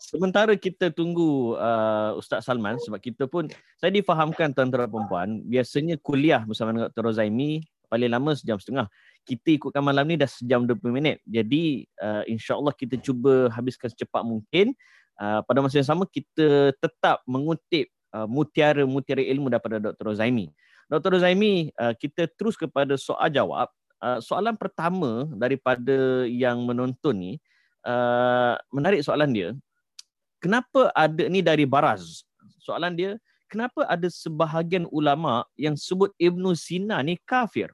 Sementara 0.00 0.52
kita 0.56 0.92
tunggu 0.92 1.56
uh, 1.56 2.16
Ustaz 2.16 2.44
Salman 2.44 2.76
sebab 2.80 3.00
kita 3.00 3.24
pun 3.24 3.48
saya 3.76 3.92
difahamkan 3.92 4.52
tuan-tuan 4.52 4.88
perempuan 4.88 5.28
biasanya 5.44 6.00
kuliah 6.00 6.44
bersama 6.44 6.72
dengan 6.72 6.88
Dr. 6.92 7.04
Rozaimi 7.08 7.64
paling 7.88 8.08
lama 8.08 8.32
sejam 8.32 8.56
setengah. 8.56 8.88
Kita 9.30 9.54
ikutkan 9.54 9.78
malam 9.78 10.10
ni 10.10 10.18
dah 10.18 10.26
sejam 10.26 10.66
20 10.66 10.90
minit. 10.90 11.22
Jadi 11.22 11.86
uh, 12.02 12.26
insya-Allah 12.26 12.74
kita 12.74 12.98
cuba 12.98 13.46
habiskan 13.54 13.86
secepat 13.86 14.26
mungkin. 14.26 14.74
Uh, 15.20 15.44
pada 15.46 15.62
masa 15.62 15.78
yang 15.78 15.86
sama 15.86 16.08
kita 16.10 16.74
tetap 16.82 17.22
mengutip 17.30 17.86
uh, 18.10 18.26
mutiara-mutiara 18.26 19.22
ilmu 19.22 19.46
daripada 19.46 19.78
Dr. 19.78 20.10
Rozaimi. 20.10 20.50
Dr. 20.90 21.14
Rozaimi, 21.14 21.70
uh, 21.78 21.94
kita 21.94 22.26
terus 22.34 22.58
kepada 22.58 22.98
soal 22.98 23.30
jawab 23.30 23.70
Uh, 24.00 24.16
soalan 24.16 24.56
pertama 24.56 25.28
daripada 25.36 26.24
yang 26.24 26.64
menonton 26.64 27.12
ni, 27.12 27.32
uh, 27.84 28.56
menarik 28.72 29.04
soalan 29.04 29.28
dia. 29.28 29.52
Kenapa 30.40 30.88
ada 30.96 31.28
ni 31.28 31.44
dari 31.44 31.68
Baraz? 31.68 32.24
Soalan 32.64 32.96
dia, 32.96 33.20
kenapa 33.52 33.84
ada 33.84 34.08
sebahagian 34.08 34.88
ulama 34.88 35.44
yang 35.60 35.76
sebut 35.76 36.16
Ibnu 36.16 36.56
Sina 36.56 37.04
ni 37.04 37.20
kafir? 37.28 37.68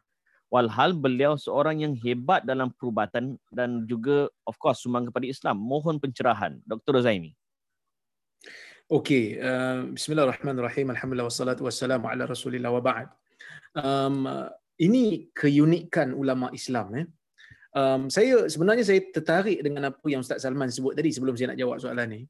Walhal 0.57 0.97
beliau 0.97 1.37
seorang 1.37 1.85
yang 1.85 1.93
hebat 2.01 2.49
dalam 2.49 2.73
perubatan 2.73 3.37
dan 3.53 3.85
juga 3.85 4.33
of 4.49 4.57
course 4.57 4.81
sumbang 4.81 5.13
kepada 5.13 5.29
Islam. 5.29 5.61
Mohon 5.61 6.01
pencerahan. 6.01 6.57
Dr. 6.65 7.05
Zaimi. 7.05 7.37
Okey, 8.89 9.37
uh, 9.37 9.93
bismillahirrahmanirrahim. 9.93 10.97
Alhamdulillah 10.97 11.29
wassalatu 11.29 11.69
wassalamu 11.69 12.09
ala 12.09 12.25
Rasulillah 12.25 12.73
wa 12.73 12.81
ba'd. 12.81 13.13
Um, 13.77 14.25
ini 14.81 15.29
keunikan 15.37 16.17
ulama 16.17 16.49
Islam 16.57 17.05
eh. 17.05 17.07
Um, 17.77 18.09
saya 18.09 18.49
sebenarnya 18.49 18.89
saya 18.89 19.05
tertarik 19.13 19.61
dengan 19.61 19.93
apa 19.93 20.07
yang 20.09 20.25
Ustaz 20.25 20.41
Salman 20.41 20.73
sebut 20.73 20.97
tadi 20.97 21.13
sebelum 21.13 21.37
saya 21.37 21.53
nak 21.53 21.61
jawab 21.61 21.77
soalan 21.77 22.09
ni 22.09 22.21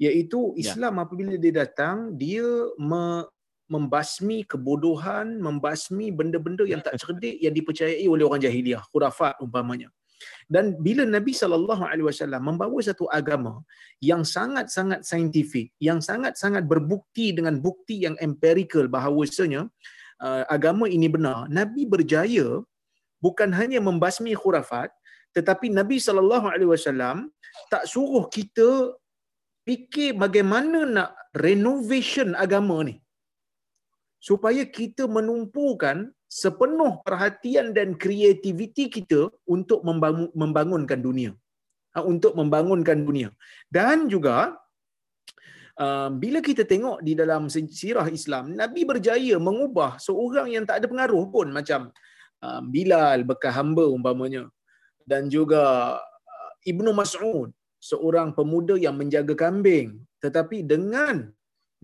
iaitu 0.00 0.56
ya. 0.56 0.72
Islam 0.72 0.96
ya. 0.96 1.00
apabila 1.04 1.32
dia 1.36 1.52
datang 1.52 2.16
dia 2.16 2.46
me, 2.80 3.28
membasmi 3.72 4.44
kebodohan, 4.44 5.40
membasmi 5.40 6.12
benda-benda 6.12 6.64
yang 6.68 6.84
tak 6.84 7.00
cerdik 7.00 7.36
yang 7.40 7.54
dipercayai 7.56 8.04
oleh 8.04 8.24
orang 8.28 8.42
jahiliah, 8.44 8.82
khurafat 8.92 9.40
umpamanya. 9.40 9.88
Dan 10.48 10.76
bila 10.86 11.04
Nabi 11.08 11.32
sallallahu 11.36 11.82
alaihi 11.84 12.06
wasallam 12.08 12.42
membawa 12.48 12.78
satu 12.88 13.04
agama 13.18 13.60
yang 14.00 14.22
sangat-sangat 14.24 15.00
saintifik, 15.04 15.72
yang 15.80 16.00
sangat-sangat 16.08 16.64
berbukti 16.72 17.32
dengan 17.36 17.60
bukti 17.66 18.04
yang 18.04 18.16
empirical 18.20 18.84
bahawasanya 18.88 19.68
uh, 20.24 20.44
agama 20.56 20.88
ini 20.88 21.08
benar, 21.08 21.48
Nabi 21.48 21.84
berjaya 21.88 22.60
bukan 23.24 23.50
hanya 23.56 23.80
membasmi 23.80 24.32
khurafat, 24.36 24.92
tetapi 25.36 25.72
Nabi 25.72 25.96
sallallahu 25.98 26.46
alaihi 26.52 26.70
wasallam 26.72 27.32
tak 27.72 27.84
suruh 27.88 28.28
kita 28.28 28.92
fikir 29.64 30.12
bagaimana 30.20 30.84
nak 30.96 31.10
renovation 31.32 32.36
agama 32.36 32.84
ni 32.88 33.03
supaya 34.28 34.62
kita 34.64 35.04
menumpukan 35.16 35.96
sepenuh 36.24 36.92
perhatian 37.06 37.76
dan 37.76 37.88
kreativiti 38.02 38.84
kita 38.96 39.28
untuk 39.44 39.84
membangun, 39.88 40.32
membangunkan 40.32 41.00
dunia. 41.06 41.30
Ha, 41.94 42.02
untuk 42.12 42.32
membangunkan 42.40 43.04
dunia. 43.06 43.28
Dan 43.76 44.08
juga 44.12 44.56
uh, 45.84 46.08
bila 46.22 46.40
kita 46.48 46.64
tengok 46.72 47.04
di 47.06 47.12
dalam 47.20 47.46
sirah 47.52 48.08
Islam 48.18 48.56
Nabi 48.60 48.82
berjaya 48.82 49.36
mengubah 49.38 50.00
seorang 50.06 50.48
yang 50.56 50.64
tak 50.66 50.82
ada 50.82 50.86
pengaruh 50.90 51.24
pun 51.30 51.54
macam 51.58 51.80
uh, 52.42 52.60
Bilal 52.72 53.28
bekas 53.28 53.54
hamba 53.54 53.84
umpamanya. 53.96 54.48
Dan 55.04 55.28
juga 55.28 55.62
uh, 56.00 56.52
Ibnu 56.64 56.90
Mas'ud 56.96 57.52
seorang 57.78 58.32
pemuda 58.32 58.74
yang 58.80 58.96
menjaga 58.96 59.36
kambing. 59.36 60.00
Tetapi 60.24 60.64
dengan 60.64 61.28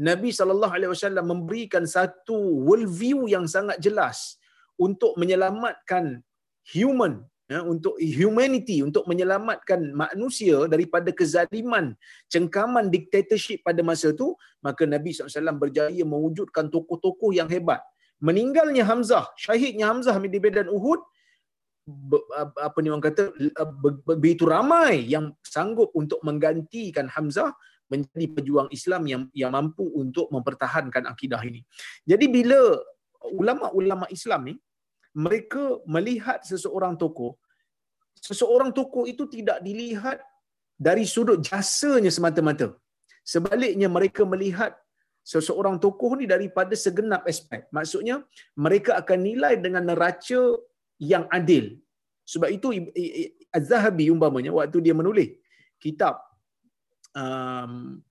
Nabi 0.09 0.31
sallallahu 0.39 0.75
alaihi 0.77 0.93
wasallam 0.95 1.27
memberikan 1.33 1.85
satu 1.97 2.37
world 2.67 2.89
view 3.01 3.29
yang 3.35 3.45
sangat 3.55 3.77
jelas 3.85 4.41
untuk 4.87 5.13
menyelamatkan 5.21 6.25
human 6.73 7.15
ya 7.53 7.61
untuk 7.73 7.95
humanity 7.99 8.77
untuk 8.87 9.05
menyelamatkan 9.11 9.81
manusia 10.03 10.57
daripada 10.73 11.11
kezaliman 11.21 11.87
cengkaman 12.33 12.89
dictatorship 12.95 13.61
pada 13.67 13.83
masa 13.83 14.15
itu 14.15 14.29
maka 14.67 14.87
Nabi 14.87 15.11
SAW 15.13 15.61
berjaya 15.63 16.05
mewujudkan 16.13 16.71
tokoh-tokoh 16.71 17.35
yang 17.35 17.51
hebat. 17.51 17.83
Meninggalnya 18.23 18.85
Hamzah 18.87 19.27
syahidnya 19.35 19.91
Hamzah 19.91 20.17
di 20.23 20.41
medan 20.41 20.71
Uhud 20.71 21.01
apa 22.55 22.79
ni 22.81 22.89
orang 22.93 23.03
kata 23.03 23.35
begitu 24.07 24.47
ramai 24.47 25.11
yang 25.11 25.35
sanggup 25.43 25.91
untuk 26.01 26.23
menggantikan 26.23 27.11
Hamzah 27.11 27.51
menjadi 27.91 28.27
pejuang 28.37 28.69
Islam 28.71 29.03
yang 29.13 29.23
yang 29.35 29.53
mampu 29.53 29.85
untuk 30.03 30.31
mempertahankan 30.31 31.11
akidah 31.13 31.43
ini. 31.43 31.61
Jadi 32.07 32.27
bila 32.31 32.61
ulama-ulama 33.35 34.07
Islam 34.17 34.41
ni 34.51 34.55
mereka 35.11 35.83
melihat 35.85 36.41
seseorang 36.47 36.95
tokoh 36.95 37.35
seseorang 38.21 38.71
tokoh 38.77 39.09
itu 39.13 39.25
tidak 39.35 39.59
dilihat 39.65 40.21
dari 40.77 41.05
sudut 41.09 41.41
jasanya 41.41 42.13
semata-mata. 42.13 42.77
Sebaliknya 43.25 43.89
mereka 43.89 44.23
melihat 44.33 44.77
seseorang 45.25 45.77
tokoh 45.85 46.17
ni 46.21 46.25
daripada 46.29 46.73
segenap 46.77 47.25
aspek. 47.29 47.69
Maksudnya 47.77 48.25
mereka 48.57 48.97
akan 49.01 49.19
nilai 49.29 49.55
dengan 49.65 49.85
neraca 49.91 50.41
yang 51.01 51.25
adil. 51.33 51.81
Sebab 52.25 52.49
itu 52.53 52.69
Az-Zahabi 53.51 54.13
umpamanya 54.15 54.53
waktu 54.55 54.79
dia 54.85 54.95
menulis 54.95 55.35
kitab 55.83 56.21
um, 57.17 58.03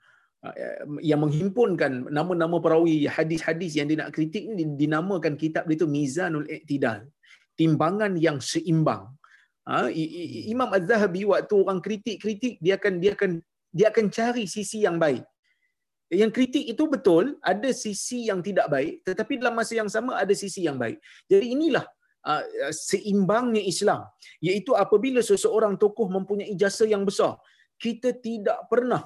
yang 1.03 1.19
menghimpunkan 1.19 2.07
nama-nama 2.07 2.63
perawi 2.63 3.03
hadis-hadis 3.11 3.75
yang 3.75 3.91
dia 3.91 3.99
nak 3.99 4.15
kritik 4.15 4.47
ni 4.47 4.63
dinamakan 4.79 5.35
kitab 5.35 5.67
dia 5.67 5.75
itu 5.75 5.87
Mizanul 5.87 6.47
Iqtidal. 6.47 7.03
Timbangan 7.59 8.15
yang 8.15 8.39
seimbang. 8.39 9.11
Ha, 9.67 9.91
Imam 10.47 10.71
Az-Zahabi 10.71 11.27
waktu 11.27 11.53
orang 11.59 11.83
kritik-kritik 11.83 12.55
dia 12.63 12.79
akan 12.79 13.03
dia 13.03 13.11
akan 13.19 13.31
dia 13.69 13.87
akan 13.91 14.05
cari 14.07 14.47
sisi 14.47 14.87
yang 14.87 14.95
baik. 14.95 15.21
Yang 16.09 16.31
kritik 16.33 16.65
itu 16.65 16.83
betul, 16.89 17.37
ada 17.43 17.69
sisi 17.69 18.25
yang 18.31 18.41
tidak 18.41 18.65
baik, 18.73 19.05
tetapi 19.05 19.37
dalam 19.37 19.53
masa 19.53 19.77
yang 19.77 19.91
sama 19.91 20.17
ada 20.17 20.33
sisi 20.33 20.65
yang 20.65 20.79
baik. 20.79 20.97
Jadi 21.27 21.47
inilah 21.53 21.85
Uh, 22.19 22.43
uh, 22.67 22.73
seimbangnya 22.75 23.63
Islam 23.63 24.03
iaitu 24.43 24.75
apabila 24.75 25.23
seseorang 25.23 25.79
tokoh 25.79 26.11
mempunyai 26.11 26.51
jasa 26.51 26.83
yang 26.83 27.07
besar 27.07 27.39
kita 27.83 28.09
tidak 28.27 28.59
pernah 28.71 29.03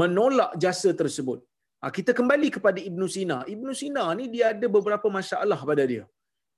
menolak 0.00 0.52
jasa 0.64 0.90
tersebut. 1.00 1.38
Uh, 1.82 1.92
kita 1.98 2.12
kembali 2.18 2.48
kepada 2.56 2.78
Ibn 2.90 3.02
Sina. 3.14 3.38
Ibn 3.54 3.68
Sina 3.80 4.04
ni 4.18 4.26
dia 4.34 4.46
ada 4.54 4.66
beberapa 4.76 5.08
masalah 5.18 5.60
pada 5.70 5.84
dia. 5.92 6.04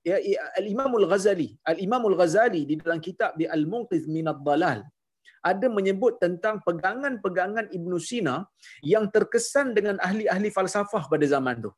Ya, 0.05 0.16
Al-Imam 0.60 0.92
Al-Ghazali 1.01 1.56
Al-Imam 1.64 2.02
Al-Ghazali 2.12 2.68
di 2.70 2.74
dalam 2.76 3.01
kitab 3.06 3.40
di 3.40 3.48
Al-Munqiz 3.56 4.05
min 4.14 4.28
Ad-Dalal 4.32 4.84
ada 5.51 5.66
menyebut 5.76 6.14
tentang 6.24 6.56
pegangan-pegangan 6.66 7.66
Ibn 7.78 7.92
Sina 8.09 8.36
yang 8.92 9.05
terkesan 9.14 9.76
dengan 9.76 9.96
ahli-ahli 10.06 10.48
falsafah 10.56 11.05
pada 11.12 11.26
zaman 11.34 11.56
tu. 11.64 11.70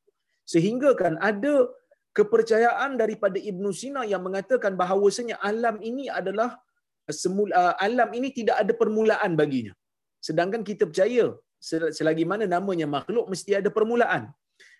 Sehingga 0.52 0.90
kan 1.00 1.14
ada 1.30 1.54
kepercayaan 2.18 2.94
daripada 3.02 3.38
Ibn 3.50 3.64
Sina 3.80 4.02
yang 4.12 4.22
mengatakan 4.26 4.78
bahawasanya 4.78 5.36
alam 5.50 5.76
ini 5.90 6.06
adalah 6.20 6.50
semula 7.10 7.52
uh, 7.54 7.74
alam 7.86 8.10
ini 8.18 8.28
tidak 8.38 8.56
ada 8.62 8.72
permulaan 8.74 9.32
baginya. 9.40 9.74
Sedangkan 10.18 10.62
kita 10.66 10.90
percaya 10.90 11.34
selagi 11.98 12.24
mana 12.30 12.44
namanya 12.44 12.86
makhluk 12.86 13.26
mesti 13.32 13.58
ada 13.60 13.70
permulaan. 13.76 14.30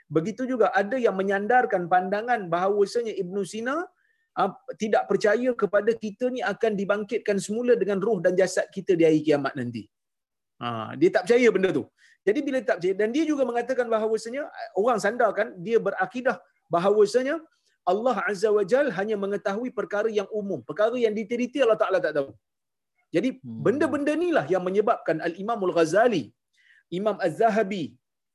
Begitu 0.06 0.46
juga 0.46 0.70
ada 0.70 0.96
yang 0.98 1.16
menyandarkan 1.18 1.90
pandangan 1.90 2.46
bahawasanya 2.46 3.14
Ibn 3.22 3.36
Sina 3.52 3.76
uh, 4.38 4.52
tidak 4.82 5.04
percaya 5.10 5.50
kepada 5.62 5.90
kita 6.04 6.30
ni 6.34 6.42
akan 6.52 6.72
dibangkitkan 6.80 7.38
semula 7.46 7.74
dengan 7.74 7.98
roh 7.98 8.18
dan 8.22 8.34
jasad 8.38 8.66
kita 8.70 8.94
di 8.98 9.02
hari 9.08 9.20
kiamat 9.26 9.54
nanti. 9.58 9.82
Ha, 10.56 10.96
dia 10.96 11.10
tak 11.12 11.28
percaya 11.28 11.48
benda 11.52 11.70
tu. 11.78 11.84
Jadi 12.26 12.40
bila 12.46 12.58
tak 12.64 12.76
percaya 12.80 12.94
dan 13.00 13.08
dia 13.14 13.24
juga 13.28 13.42
mengatakan 13.50 13.86
bahawasanya 13.92 14.42
orang 14.82 14.98
sandarkan 15.04 15.52
dia 15.66 15.78
berakidah 15.86 16.36
bahawasanya 16.74 17.38
Allah 17.92 18.16
Azza 18.30 18.50
wa 18.56 18.64
Jal 18.72 18.86
hanya 18.98 19.16
mengetahui 19.24 19.70
perkara 19.78 20.10
yang 20.18 20.28
umum. 20.40 20.60
Perkara 20.68 20.96
yang 21.04 21.14
detail-detail 21.18 21.64
Allah 21.66 21.80
Ta'ala 21.82 21.98
tak 22.06 22.14
tahu. 22.18 22.30
Jadi 23.14 23.28
hmm. 23.38 23.60
benda-benda 23.66 24.12
inilah 24.18 24.46
yang 24.54 24.62
menyebabkan 24.68 25.18
Al-Imam 25.28 25.60
Al-Ghazali, 25.68 26.24
Imam 26.98 27.16
Az-Zahabi, 27.26 27.84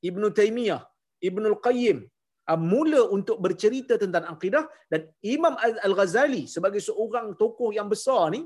Ibn 0.10 0.24
Taymiyah, 0.40 0.82
Ibn 1.30 1.44
Al-Qayyim 1.52 1.98
uh, 2.52 2.60
mula 2.72 3.02
untuk 3.18 3.38
bercerita 3.46 3.96
tentang 4.04 4.26
akidah 4.34 4.66
dan 4.92 5.02
Imam 5.36 5.56
Al-Ghazali 5.88 6.44
sebagai 6.56 6.82
seorang 6.88 7.28
tokoh 7.42 7.72
yang 7.78 7.88
besar 7.94 8.24
ni, 8.36 8.42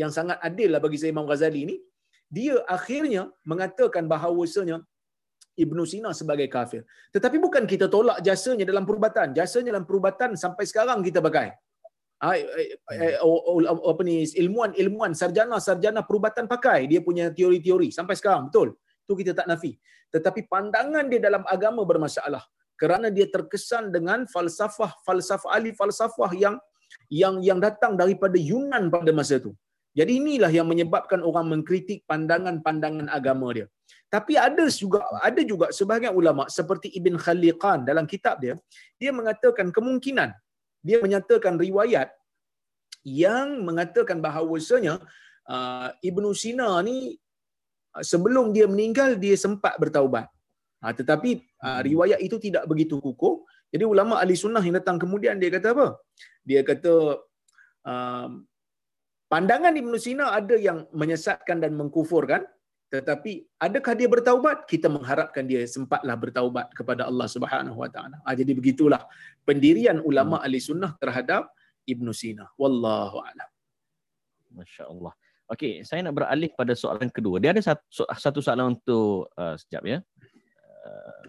yang 0.00 0.10
sangat 0.18 0.38
adil 0.48 0.70
lah 0.74 0.82
bagi 0.86 0.98
saya 1.00 1.14
Imam 1.14 1.28
Ghazali 1.30 1.62
ni, 1.70 1.76
dia 2.36 2.56
akhirnya 2.76 3.22
mengatakan 3.50 4.04
bahawasanya 4.12 4.78
Ibnu 5.64 5.82
Sina 5.90 6.10
sebagai 6.20 6.46
kafir. 6.46 6.82
Tetapi 7.14 7.36
bukan 7.42 7.64
kita 7.72 7.86
tolak 7.90 8.18
jasanya 8.26 8.64
dalam 8.70 8.86
perubatan. 8.88 9.34
Jasanya 9.38 9.74
dalam 9.74 9.86
perubatan 9.88 10.38
sampai 10.38 10.64
sekarang 10.70 11.02
kita 11.02 11.18
pakai. 11.18 11.50
Ha, 12.18 12.34
apa 13.90 14.02
ni 14.02 14.26
ilmuan-ilmuan 14.42 15.14
sarjana-sarjana 15.14 16.02
perubatan 16.02 16.50
pakai 16.50 16.90
dia 16.90 16.98
punya 16.98 17.30
teori-teori 17.30 17.94
sampai 17.94 18.14
sekarang 18.18 18.50
betul. 18.50 18.74
Tu 19.06 19.12
kita 19.22 19.34
tak 19.38 19.46
nafi. 19.50 19.78
Tetapi 20.14 20.50
pandangan 20.50 21.06
dia 21.06 21.20
dalam 21.22 21.46
agama 21.46 21.86
bermasalah 21.86 22.42
kerana 22.74 23.10
dia 23.16 23.26
terkesan 23.30 23.94
dengan 23.94 24.26
falsafah 24.34 24.98
falsafah 25.06 25.50
ahli 25.58 25.70
falsafah 25.78 26.30
yang 26.34 26.56
yang 27.06 27.38
yang 27.48 27.58
datang 27.66 27.94
daripada 27.94 28.38
Yunan 28.50 28.90
pada 28.94 29.10
masa 29.14 29.38
itu. 29.42 29.52
Jadi 29.98 30.12
inilah 30.22 30.50
yang 30.54 30.66
menyebabkan 30.70 31.20
orang 31.28 31.46
mengkritik 31.52 32.06
pandangan-pandangan 32.10 33.06
agama 33.10 33.50
dia. 33.56 33.66
Tapi 34.08 34.40
ada 34.40 34.64
juga 34.72 35.04
ada 35.20 35.40
juga 35.44 35.68
sebahagian 35.68 36.16
ulama 36.16 36.48
seperti 36.48 36.88
Ibn 36.96 37.20
Khaliqan 37.20 37.84
dalam 37.84 38.08
kitab 38.08 38.40
dia, 38.40 38.56
dia 38.96 39.12
mengatakan 39.12 39.68
kemungkinan 39.68 40.32
dia 40.80 40.98
menyatakan 41.04 41.60
riwayat 41.60 42.08
yang 43.04 43.60
mengatakan 43.68 44.18
bahawasanya 44.24 45.02
uh, 45.48 45.88
Ibnu 46.00 46.30
Sina 46.32 46.80
ni 46.86 47.16
uh, 47.94 48.04
sebelum 48.04 48.54
dia 48.56 48.64
meninggal 48.70 49.20
dia 49.20 49.34
sempat 49.34 49.76
bertaubat. 49.76 50.26
Ha, 50.78 50.94
tetapi 50.94 51.42
uh, 51.66 51.80
riwayat 51.82 52.22
itu 52.22 52.38
tidak 52.38 52.64
begitu 52.70 53.02
kukuh. 53.02 53.42
Jadi 53.68 53.84
ulama 53.84 54.16
ahli 54.22 54.38
sunnah 54.38 54.62
yang 54.64 54.80
datang 54.80 54.96
kemudian 54.96 55.36
dia 55.36 55.50
kata 55.52 55.74
apa? 55.76 55.86
Dia 56.46 56.64
kata 56.64 56.94
uh, 57.84 58.28
pandangan 59.28 59.74
Ibnu 59.74 59.96
Sina 60.00 60.32
ada 60.32 60.56
yang 60.56 60.86
menyesatkan 60.94 61.60
dan 61.60 61.74
mengkufurkan 61.76 62.46
tetapi 62.88 63.44
adakah 63.60 63.92
dia 63.92 64.08
bertaubat? 64.08 64.64
Kita 64.64 64.88
mengharapkan 64.88 65.44
dia 65.44 65.60
sempatlah 65.68 66.16
bertaubat 66.16 66.72
kepada 66.72 67.04
Allah 67.04 67.28
Subhanahu 67.28 67.76
wa 67.76 67.88
taala. 67.92 68.16
Ah 68.24 68.32
jadi 68.32 68.56
begitulah 68.56 69.04
pendirian 69.44 70.00
ulama 70.00 70.40
hmm. 70.40 70.44
ahli 70.48 70.56
sunnah 70.56 70.96
terhadap 70.96 71.52
Ibnu 71.84 72.16
Sina. 72.16 72.48
Wallahu 72.56 73.20
alam. 73.20 73.48
Masyaallah. 74.56 75.12
Okey 75.52 75.84
saya 75.84 76.00
nak 76.00 76.16
beralih 76.16 76.48
pada 76.56 76.72
soalan 76.72 77.12
kedua. 77.12 77.36
Dia 77.36 77.52
ada 77.52 77.60
satu, 77.60 78.08
satu 78.08 78.40
soalan 78.40 78.80
untuk 78.80 79.28
uh, 79.36 79.52
sekejap 79.60 79.84
ya. 79.84 79.98
Uh, 80.88 81.24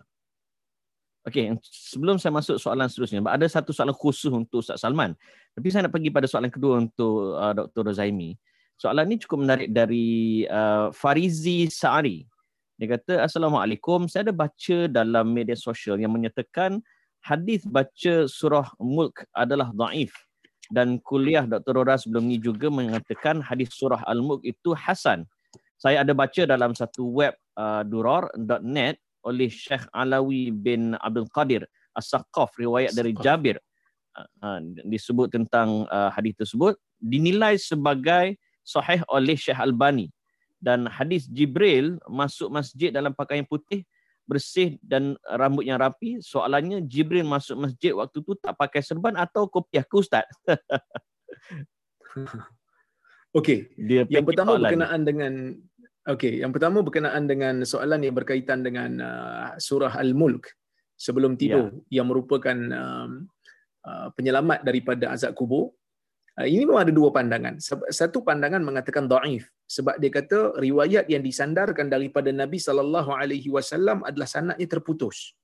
okey 1.28 1.60
sebelum 1.60 2.16
saya 2.24 2.32
masuk 2.32 2.56
soalan 2.56 2.88
seterusnya 2.88 3.20
ada 3.28 3.44
satu 3.52 3.76
soalan 3.76 3.96
khusus 4.00 4.32
untuk 4.32 4.64
Ustaz 4.64 4.80
Salman. 4.80 5.12
Tapi 5.52 5.68
saya 5.76 5.92
nak 5.92 5.94
pergi 5.96 6.08
pada 6.08 6.24
soalan 6.24 6.48
kedua 6.48 6.80
untuk 6.88 7.36
uh, 7.36 7.52
Dr. 7.52 7.92
Rozaimi 7.92 8.40
soalan 8.80 9.12
ni 9.12 9.20
cukup 9.20 9.44
menarik 9.44 9.70
dari 9.76 10.48
uh, 10.48 10.88
Farizi 10.96 11.68
Sa'ari. 11.68 12.24
Dia 12.80 12.96
kata, 12.96 13.28
Assalamualaikum, 13.28 14.08
saya 14.08 14.32
ada 14.32 14.36
baca 14.36 14.88
dalam 14.88 15.36
media 15.36 15.60
sosial 15.60 16.00
yang 16.00 16.16
menyatakan 16.16 16.80
hadis 17.20 17.68
baca 17.68 18.24
surah 18.24 18.72
Mulk 18.80 19.28
adalah 19.36 19.76
daif. 19.76 20.16
Dan 20.72 21.04
kuliah 21.04 21.44
Dr. 21.44 21.76
Rora 21.76 22.00
sebelum 22.00 22.32
ni 22.32 22.40
juga 22.40 22.72
mengatakan 22.72 23.44
hadis 23.44 23.76
surah 23.76 24.00
Al-Mulk 24.08 24.48
itu 24.48 24.72
hasan. 24.72 25.28
Saya 25.76 26.08
ada 26.08 26.16
baca 26.16 26.48
dalam 26.48 26.72
satu 26.72 27.04
web 27.10 27.36
uh, 27.60 27.84
duror.net 27.84 28.96
oleh 29.28 29.52
Syekh 29.52 29.84
Alawi 29.92 30.56
bin 30.56 30.96
Abdul 31.04 31.28
Qadir 31.36 31.68
As-Saqaf, 31.98 32.56
riwayat 32.56 32.96
dari 32.96 33.12
Jabir. 33.18 33.60
Uh, 34.16 34.30
uh, 34.46 34.60
disebut 34.88 35.36
tentang 35.36 35.84
uh, 35.92 36.14
hadis 36.16 36.38
tersebut. 36.40 36.80
Dinilai 37.02 37.60
sebagai 37.60 38.40
sahih 38.64 39.02
oleh 39.10 39.36
Syekh 39.36 39.58
Albani 39.58 40.12
dan 40.60 40.86
hadis 40.92 41.26
Jibril 41.32 41.98
masuk 42.06 42.52
masjid 42.52 42.92
dalam 42.92 43.16
pakaian 43.16 43.48
putih 43.48 43.88
bersih 44.30 44.78
dan 44.86 45.18
rambut 45.26 45.66
yang 45.66 45.82
rapi 45.82 46.22
soalannya 46.22 46.86
Jibril 46.86 47.26
masuk 47.26 47.58
masjid 47.66 47.98
waktu 47.98 48.22
tu 48.22 48.38
tak 48.38 48.54
pakai 48.54 48.86
serban 48.86 49.18
atau 49.18 49.50
kopiah 49.50 49.82
ke 49.82 49.96
ustaz 49.98 50.28
Okey 53.30 53.74
yang 54.10 54.26
pertama 54.26 54.58
soalan. 54.58 54.70
berkenaan 54.70 55.02
dengan 55.06 55.34
okey 56.14 56.42
yang 56.42 56.52
pertama 56.54 56.82
berkenaan 56.82 57.30
dengan 57.30 57.62
soalan 57.66 58.02
yang 58.06 58.18
berkaitan 58.18 58.66
dengan 58.66 58.92
uh, 59.02 59.48
surah 59.62 59.98
al-mulk 59.98 60.50
sebelum 60.98 61.38
tidur 61.38 61.70
ya. 61.90 62.02
yang 62.02 62.10
merupakan 62.10 62.58
um, 62.58 63.30
uh, 63.86 64.10
penyelamat 64.18 64.66
daripada 64.66 65.14
azab 65.14 65.38
kubur 65.38 65.74
ini 66.48 66.64
memang 66.64 66.88
ada 66.88 66.94
dua 66.96 67.10
pandangan. 67.12 67.60
Satu 67.92 68.24
pandangan 68.24 68.64
mengatakan 68.64 69.12
daif 69.12 69.52
sebab 69.68 70.00
dia 70.00 70.08
kata 70.08 70.56
riwayat 70.62 71.12
yang 71.12 71.20
disandarkan 71.26 71.92
daripada 71.92 72.32
Nabi 72.32 72.62
sallallahu 72.62 73.12
alaihi 73.12 73.52
wasallam 73.52 74.06
adalah 74.08 74.30
sanadnya 74.30 74.68
terputus. 74.70 75.36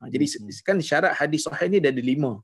Ha, 0.00 0.12
jadi 0.12 0.26
hmm. 0.28 0.60
kan 0.66 0.76
syarat 0.80 1.12
hadis 1.16 1.48
sahih 1.48 1.68
ni 1.72 1.80
ada 1.80 1.92
lima. 1.96 2.36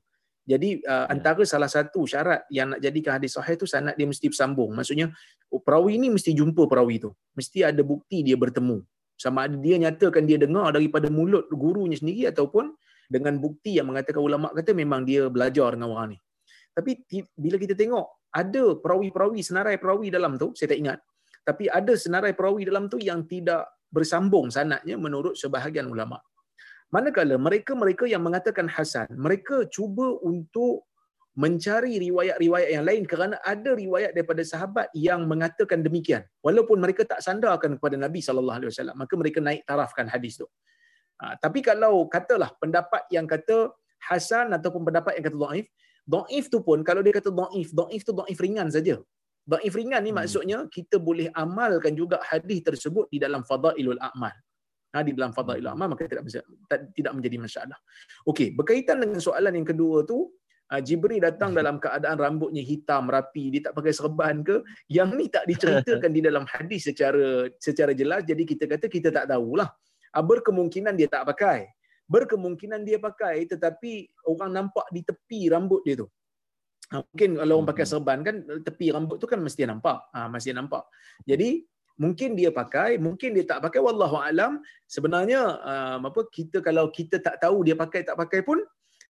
Jadi 0.47 0.79
uh, 0.87 1.11
antara 1.11 1.43
salah 1.43 1.67
satu 1.67 2.07
syarat 2.07 2.47
yang 2.47 2.71
nak 2.71 2.79
jadikan 2.79 3.19
hadis 3.19 3.35
sahih 3.35 3.59
tu 3.59 3.67
sanad 3.67 3.99
dia 3.99 4.07
mesti 4.07 4.31
bersambung. 4.31 4.71
Maksudnya 4.71 5.11
oh, 5.51 5.59
perawi 5.59 5.99
ni 5.99 6.07
mesti 6.07 6.31
jumpa 6.31 6.65
perawi 6.71 7.03
tu. 7.03 7.11
Mesti 7.35 7.67
ada 7.67 7.83
bukti 7.83 8.23
dia 8.23 8.39
bertemu. 8.39 8.79
Sama 9.19 9.49
ada 9.49 9.57
dia 9.59 9.75
nyatakan 9.75 10.23
dia 10.23 10.39
dengar 10.39 10.71
daripada 10.71 11.11
mulut 11.11 11.51
gurunya 11.51 11.99
sendiri 11.99 12.31
ataupun 12.31 12.71
dengan 13.11 13.35
bukti 13.43 13.75
yang 13.75 13.91
mengatakan 13.91 14.21
ulama 14.23 14.47
kata 14.55 14.71
memang 14.71 15.03
dia 15.03 15.27
belajar 15.27 15.75
dengan 15.75 15.91
orang 15.91 16.15
ni. 16.15 16.17
Tapi 16.77 16.91
bila 17.33 17.57
kita 17.57 17.73
tengok 17.73 18.29
ada 18.29 18.63
perawi-perawi 18.77 19.41
senarai 19.41 19.81
perawi 19.81 20.13
dalam 20.13 20.37
tu, 20.37 20.53
saya 20.53 20.69
tak 20.73 20.79
ingat. 20.83 20.99
Tapi 21.41 21.65
ada 21.79 21.93
senarai 21.97 22.37
perawi 22.37 22.69
dalam 22.69 22.85
tu 22.85 23.01
yang 23.01 23.25
tidak 23.25 23.65
bersambung 23.89 24.53
sanatnya 24.53 24.93
menurut 24.99 25.33
sebahagian 25.41 25.89
ulama. 25.89 26.21
Manakala 26.93 27.35
mereka-mereka 27.41 28.05
yang 28.05 28.21
mengatakan 28.21 28.69
hasan, 28.69 29.09
mereka 29.17 29.65
cuba 29.67 30.21
untuk 30.21 30.85
mencari 31.37 32.01
riwayat-riwayat 32.01 32.69
yang 32.73 32.85
lain 32.85 33.03
kerana 33.05 33.35
ada 33.45 33.77
riwayat 33.77 34.11
daripada 34.17 34.41
sahabat 34.41 34.89
yang 34.97 35.29
mengatakan 35.29 35.85
demikian. 35.85 36.25
Walaupun 36.41 36.81
mereka 36.81 37.05
tak 37.05 37.21
sandarkan 37.21 37.77
kepada 37.77 37.93
Nabi 37.93 38.25
sallallahu 38.25 38.57
alaihi 38.57 38.71
wasallam, 38.73 38.97
maka 38.97 39.13
mereka 39.13 39.39
naik 39.41 39.61
tarafkan 39.69 40.09
hadis 40.09 40.41
tu. 40.41 40.47
Ha, 41.21 41.37
tapi 41.37 41.61
kalau 41.61 42.09
katalah 42.09 42.53
pendapat 42.57 43.05
yang 43.13 43.29
kata 43.29 43.69
hasan 44.09 44.49
ataupun 44.57 44.81
pendapat 44.89 45.21
yang 45.21 45.25
kata 45.29 45.37
dhaif, 45.37 45.65
Daif 46.07 46.47
tu 46.47 46.63
pun 46.63 46.79
kalau 46.87 47.03
dia 47.03 47.13
kata 47.19 47.29
daif, 47.35 47.69
daif 47.75 48.01
tu 48.07 48.15
daif 48.15 48.39
ringan 48.39 48.71
saja. 48.71 48.95
Daif 49.43 49.73
ringan 49.75 50.01
ni 50.07 50.11
hmm. 50.11 50.17
maksudnya 50.23 50.57
kita 50.71 51.03
boleh 51.03 51.27
amalkan 51.35 51.91
juga 51.91 52.23
hadis 52.23 52.63
tersebut 52.63 53.11
di 53.11 53.19
dalam 53.19 53.43
fadailul 53.43 53.99
a'mal. 53.99 54.35
Ha, 54.95 55.03
di 55.03 55.11
dalam 55.11 55.35
fadailul 55.35 55.67
a'mal 55.67 55.91
maka 55.91 56.07
tidak 56.07 56.23
tidak 56.95 57.11
menjadi 57.11 57.37
masalah. 57.43 57.77
Okey, 58.23 58.55
berkaitan 58.55 59.03
dengan 59.03 59.19
soalan 59.19 59.51
yang 59.59 59.67
kedua 59.67 60.07
tu, 60.07 60.31
uh, 60.71 60.81
Jibril 60.83 61.19
datang 61.19 61.51
hmm. 61.51 61.59
dalam 61.59 61.75
keadaan 61.75 62.15
rambutnya 62.15 62.63
hitam 62.63 63.11
rapi, 63.11 63.51
dia 63.51 63.67
tak 63.67 63.75
pakai 63.75 63.91
serban 63.91 64.47
ke? 64.47 64.63
Yang 64.87 65.09
ni 65.19 65.25
tak 65.27 65.43
diceritakan 65.43 66.11
di 66.15 66.21
dalam 66.23 66.47
hadis 66.47 66.87
secara 66.87 67.51
secara 67.59 67.91
jelas 67.91 68.23
jadi 68.23 68.43
kita 68.47 68.63
kata 68.63 68.87
kita 68.87 69.11
tak 69.11 69.27
tahulah. 69.27 69.67
Uh, 70.15 70.23
berkemungkinan 70.23 70.95
dia 70.95 71.11
tak 71.11 71.27
pakai 71.27 71.67
berkemungkinan 72.07 72.87
dia 72.87 72.97
pakai 72.97 73.43
tetapi 73.45 74.07
orang 74.27 74.51
nampak 74.55 74.87
di 74.95 75.03
tepi 75.03 75.51
rambut 75.51 75.83
dia 75.83 75.99
tu. 75.99 76.07
Ha, 76.87 77.03
mungkin 77.03 77.35
kalau 77.35 77.53
orang 77.59 77.67
pakai 77.67 77.83
hmm. 77.83 77.91
serban 77.91 78.19
kan 78.23 78.35
tepi 78.63 78.87
rambut 78.95 79.17
tu 79.19 79.27
kan 79.27 79.39
mesti 79.43 79.67
nampak. 79.67 80.07
Ha, 80.15 80.31
mesti 80.31 80.55
nampak. 80.55 80.87
Jadi 81.27 81.67
mungkin 81.99 82.37
dia 82.39 82.49
pakai, 82.53 82.95
mungkin 82.95 83.35
dia 83.35 83.43
tak 83.43 83.59
pakai 83.59 83.83
wallahu 83.83 84.15
alam. 84.15 84.63
Sebenarnya 84.87 85.59
um, 85.59 86.07
apa 86.07 86.23
kita 86.31 86.63
kalau 86.63 86.87
kita 86.87 87.19
tak 87.19 87.43
tahu 87.43 87.67
dia 87.67 87.75
pakai 87.75 88.07
tak 88.07 88.15
pakai 88.15 88.39
pun 88.39 88.63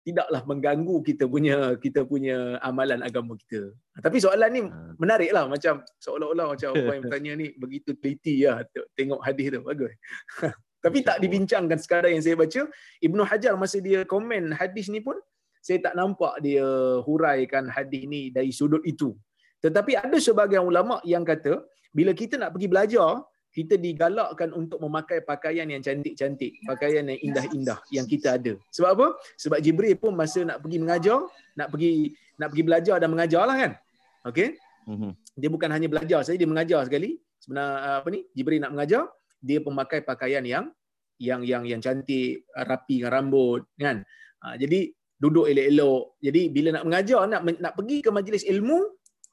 tidaklah 0.08 0.40
mengganggu 0.48 1.04
kita 1.04 1.28
punya 1.28 1.76
kita 1.78 2.08
punya 2.08 2.58
amalan 2.64 3.04
agama 3.04 3.36
kita. 3.36 3.76
Tapi 4.00 4.18
soalan 4.24 4.50
ni 4.56 4.62
ha. 4.64 4.96
menariklah 4.96 5.46
macam 5.52 5.84
seolah-olah 6.00 6.56
macam 6.56 6.70
apa 6.74 6.92
yang 6.96 7.04
bertanya 7.06 7.32
ni 7.36 7.48
begitu 7.60 7.92
teliti 8.00 8.48
ya 8.48 8.64
tengok 8.96 9.22
hadis 9.22 9.54
tu 9.54 9.62
bagus. 9.62 9.94
Tapi 10.84 11.02
tak 11.02 11.18
dibincangkan 11.24 11.78
sekadar 11.82 12.10
yang 12.14 12.22
saya 12.22 12.38
baca. 12.38 12.62
Ibnu 13.02 13.22
Hajar 13.26 13.54
masa 13.58 13.78
dia 13.82 14.06
komen 14.06 14.54
hadis 14.54 14.88
ni 14.94 15.02
pun, 15.02 15.18
saya 15.62 15.82
tak 15.84 15.94
nampak 16.00 16.38
dia 16.46 16.64
huraikan 17.04 17.68
hadis 17.68 18.04
ni 18.06 18.30
dari 18.32 18.54
sudut 18.54 18.84
itu. 18.86 19.18
Tetapi 19.60 19.98
ada 19.98 20.18
sebagian 20.22 20.64
ulama 20.64 21.02
yang 21.04 21.26
kata, 21.26 21.66
bila 21.92 22.14
kita 22.14 22.38
nak 22.38 22.54
pergi 22.54 22.68
belajar, 22.70 23.26
kita 23.58 23.74
digalakkan 23.74 24.54
untuk 24.54 24.78
memakai 24.86 25.26
pakaian 25.26 25.66
yang 25.66 25.82
cantik-cantik, 25.82 26.62
pakaian 26.70 27.10
yang 27.10 27.18
indah-indah 27.18 27.80
yang 27.90 28.06
kita 28.06 28.38
ada. 28.38 28.54
Sebab 28.70 28.90
apa? 28.94 29.08
Sebab 29.34 29.58
Jibril 29.66 29.98
pun 29.98 30.14
masa 30.14 30.46
nak 30.46 30.62
pergi 30.62 30.78
mengajar, 30.78 31.26
nak 31.58 31.74
pergi 31.74 32.14
nak 32.38 32.54
pergi 32.54 32.64
belajar 32.70 32.96
dan 33.02 33.10
mengajar 33.10 33.44
lah 33.50 33.58
kan. 33.58 33.72
Okey? 34.30 34.62
Mhm. 34.86 35.10
Dia 35.42 35.50
bukan 35.50 35.70
hanya 35.74 35.88
belajar 35.90 36.22
saja, 36.22 36.38
dia 36.38 36.46
mengajar 36.46 36.86
sekali. 36.86 37.18
Sebenarnya 37.42 37.98
apa 37.98 38.08
ni? 38.14 38.30
Jibril 38.38 38.62
nak 38.62 38.78
mengajar, 38.78 39.10
dia 39.42 39.62
memakai 39.62 40.02
pakaian 40.02 40.44
yang 40.44 40.70
yang 41.18 41.42
yang 41.42 41.66
yang 41.66 41.82
cantik, 41.82 42.46
rapi 42.54 43.02
dengan 43.02 43.12
rambut, 43.14 43.66
kan? 43.78 44.06
Ha, 44.46 44.54
jadi 44.58 44.94
duduk 45.18 45.50
elok-elok. 45.50 46.22
Jadi 46.22 46.42
bila 46.54 46.70
nak 46.78 46.86
mengajar, 46.86 47.22
nak 47.26 47.42
nak 47.58 47.74
pergi 47.74 47.98
ke 48.06 48.10
majlis 48.14 48.46
ilmu, 48.46 48.86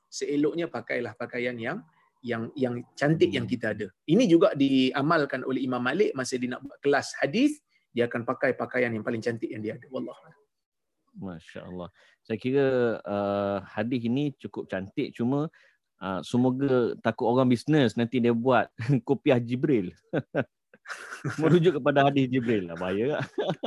seeloknya 0.08 0.72
pakailah 0.72 1.12
pakaian 1.16 1.56
yang 1.60 1.84
yang 2.24 2.48
yang 2.56 2.80
cantik 2.96 3.28
yang 3.28 3.44
kita 3.44 3.76
ada. 3.76 3.86
Ini 4.08 4.24
juga 4.24 4.56
diamalkan 4.56 5.44
oleh 5.44 5.60
Imam 5.60 5.84
Malik 5.84 6.16
masa 6.16 6.40
dia 6.40 6.56
nak 6.56 6.64
buat 6.64 6.80
kelas 6.80 7.20
hadis, 7.20 7.60
dia 7.92 8.08
akan 8.08 8.24
pakai 8.24 8.56
pakaian 8.56 8.88
yang 8.88 9.04
paling 9.04 9.20
cantik 9.20 9.52
yang 9.52 9.60
dia 9.60 9.76
ada. 9.76 9.84
Wallah. 9.92 10.16
Masya 11.20 11.68
Allah. 11.68 11.92
Saya 12.24 12.40
kira 12.40 12.98
uh, 13.04 13.60
hadis 13.68 14.00
ini 14.08 14.32
cukup 14.40 14.66
cantik 14.72 15.12
cuma 15.12 15.52
uh, 16.02 16.20
semoga 16.24 16.96
takut 17.02 17.28
orang 17.28 17.50
bisnes 17.50 17.94
nanti 17.94 18.18
dia 18.18 18.34
buat 18.34 18.70
kopiah 19.08 19.38
Jibril. 19.38 19.92
merujuk 21.40 21.80
kepada 21.80 22.08
hadis 22.08 22.28
Jibril 22.28 22.68
lah 22.68 22.76
bahaya? 22.76 23.20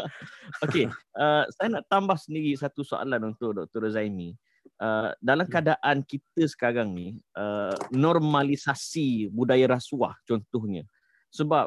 Okey, 0.65 0.89
uh, 1.17 1.43
saya 1.57 1.67
nak 1.79 1.85
tambah 1.89 2.17
sendiri 2.17 2.53
satu 2.53 2.85
soalan 2.85 3.33
untuk 3.33 3.57
Dr. 3.57 3.89
Zaimi. 3.93 4.37
Uh, 4.77 5.09
dalam 5.17 5.49
hmm. 5.49 5.53
keadaan 5.53 5.97
kita 6.05 6.45
sekarang 6.45 6.93
ni 6.93 7.17
uh, 7.33 7.73
normalisasi 7.89 9.33
budaya 9.33 9.65
rasuah 9.65 10.13
contohnya. 10.29 10.85
Sebab 11.33 11.65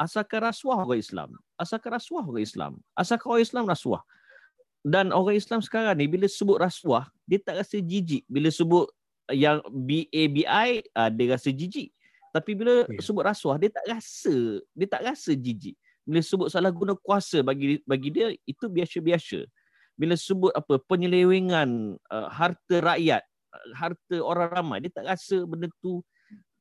asalkan 0.00 0.40
rasuah 0.40 0.80
orang 0.84 1.00
Islam, 1.00 1.30
asalkan 1.60 1.92
rasuah 1.92 2.24
orang 2.24 2.44
Islam, 2.44 2.72
asalkan 2.96 3.28
orang 3.28 3.44
Islam 3.44 3.64
rasuah. 3.68 4.02
Dan 4.86 5.10
orang 5.10 5.34
Islam 5.34 5.60
sekarang 5.60 5.98
ni 5.98 6.06
bila 6.06 6.30
sebut 6.30 6.62
rasuah, 6.62 7.10
dia 7.26 7.42
tak 7.42 7.58
rasa 7.58 7.82
jijik 7.82 8.22
bila 8.30 8.48
sebut 8.54 8.86
yang 9.34 9.62
BABI 9.66 10.86
uh, 10.94 11.10
dia 11.10 11.26
rasa 11.34 11.50
jijik. 11.50 11.90
Tapi 12.30 12.52
bila 12.52 12.84
yeah. 12.86 13.00
sebut 13.00 13.24
rasuah 13.24 13.56
dia 13.56 13.72
tak 13.72 13.86
rasa 13.88 14.60
dia 14.76 14.86
tak 14.86 15.02
rasa 15.02 15.32
jijik. 15.32 15.74
Bila 16.06 16.20
sebut 16.22 16.48
salah 16.52 16.70
guna 16.70 16.94
kuasa 16.94 17.42
bagi 17.42 17.82
bagi 17.82 18.12
dia 18.12 18.30
itu 18.46 18.64
biasa-biasa. 18.70 19.42
Bila 19.96 20.14
sebut 20.14 20.52
apa 20.52 20.78
penyelewengan 20.84 21.96
uh, 22.12 22.28
harta 22.28 22.76
rakyat 22.78 23.22
uh, 23.24 23.66
harta 23.74 24.16
orang 24.20 24.52
ramai 24.52 24.78
dia 24.84 24.92
tak 24.92 25.08
rasa 25.08 25.42
benda 25.48 25.66
tu 25.80 26.04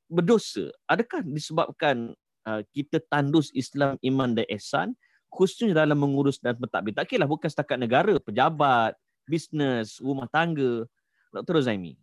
berdosa. 0.10 0.72
Adakah 0.90 1.22
disebabkan 1.28 2.16
uh, 2.48 2.62
kita 2.72 3.04
tandus 3.12 3.52
Islam 3.54 4.00
iman 4.02 4.34
dan 4.34 4.48
ihsan 4.56 4.88
khususnya 5.28 5.76
dalam 5.76 6.00
mengurus 6.00 6.40
dan 6.40 6.56
pentadbir 6.56 6.96
tak 6.96 7.12
kira 7.12 7.28
bukan 7.28 7.52
setakat 7.52 7.76
negara 7.76 8.16
pejabat 8.18 8.96
bisnes 9.28 10.00
rumah 10.00 10.32
tangga. 10.32 10.88
Dr. 11.36 11.60
Zaimi 11.68 12.00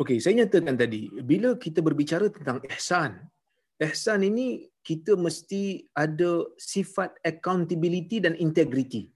Okey, 0.00 0.24
saya 0.24 0.44
nyatakan 0.44 0.72
tadi, 0.80 1.12
bila 1.20 1.52
kita 1.60 1.84
berbicara 1.84 2.32
tentang 2.32 2.64
ihsan, 2.72 3.28
ihsan 3.76 4.24
ini 4.24 4.72
kita 4.80 5.20
mesti 5.20 5.84
ada 5.92 6.48
sifat 6.56 7.20
accountability 7.20 8.16
dan 8.24 8.32
integrity. 8.40 9.12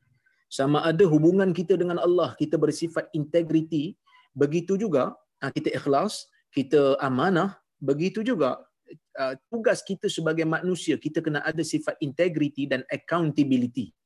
Sama 0.53 0.85
ada 0.85 1.09
hubungan 1.09 1.57
kita 1.57 1.81
dengan 1.81 1.97
Allah, 1.97 2.37
kita 2.37 2.61
bersifat 2.61 3.09
integrity, 3.17 3.97
begitu 4.37 4.77
juga 4.77 5.17
ah, 5.41 5.51
kita 5.51 5.73
ikhlas, 5.75 6.29
kita 6.53 7.01
amanah, 7.01 7.57
begitu 7.81 8.21
juga 8.21 8.61
ah, 9.17 9.35
tugas 9.49 9.81
kita 9.81 10.13
sebagai 10.13 10.45
manusia, 10.45 11.01
kita 11.01 11.25
kena 11.25 11.41
ada 11.41 11.65
sifat 11.65 11.97
integrity 12.05 12.69
dan 12.69 12.85
accountability. 12.93 13.97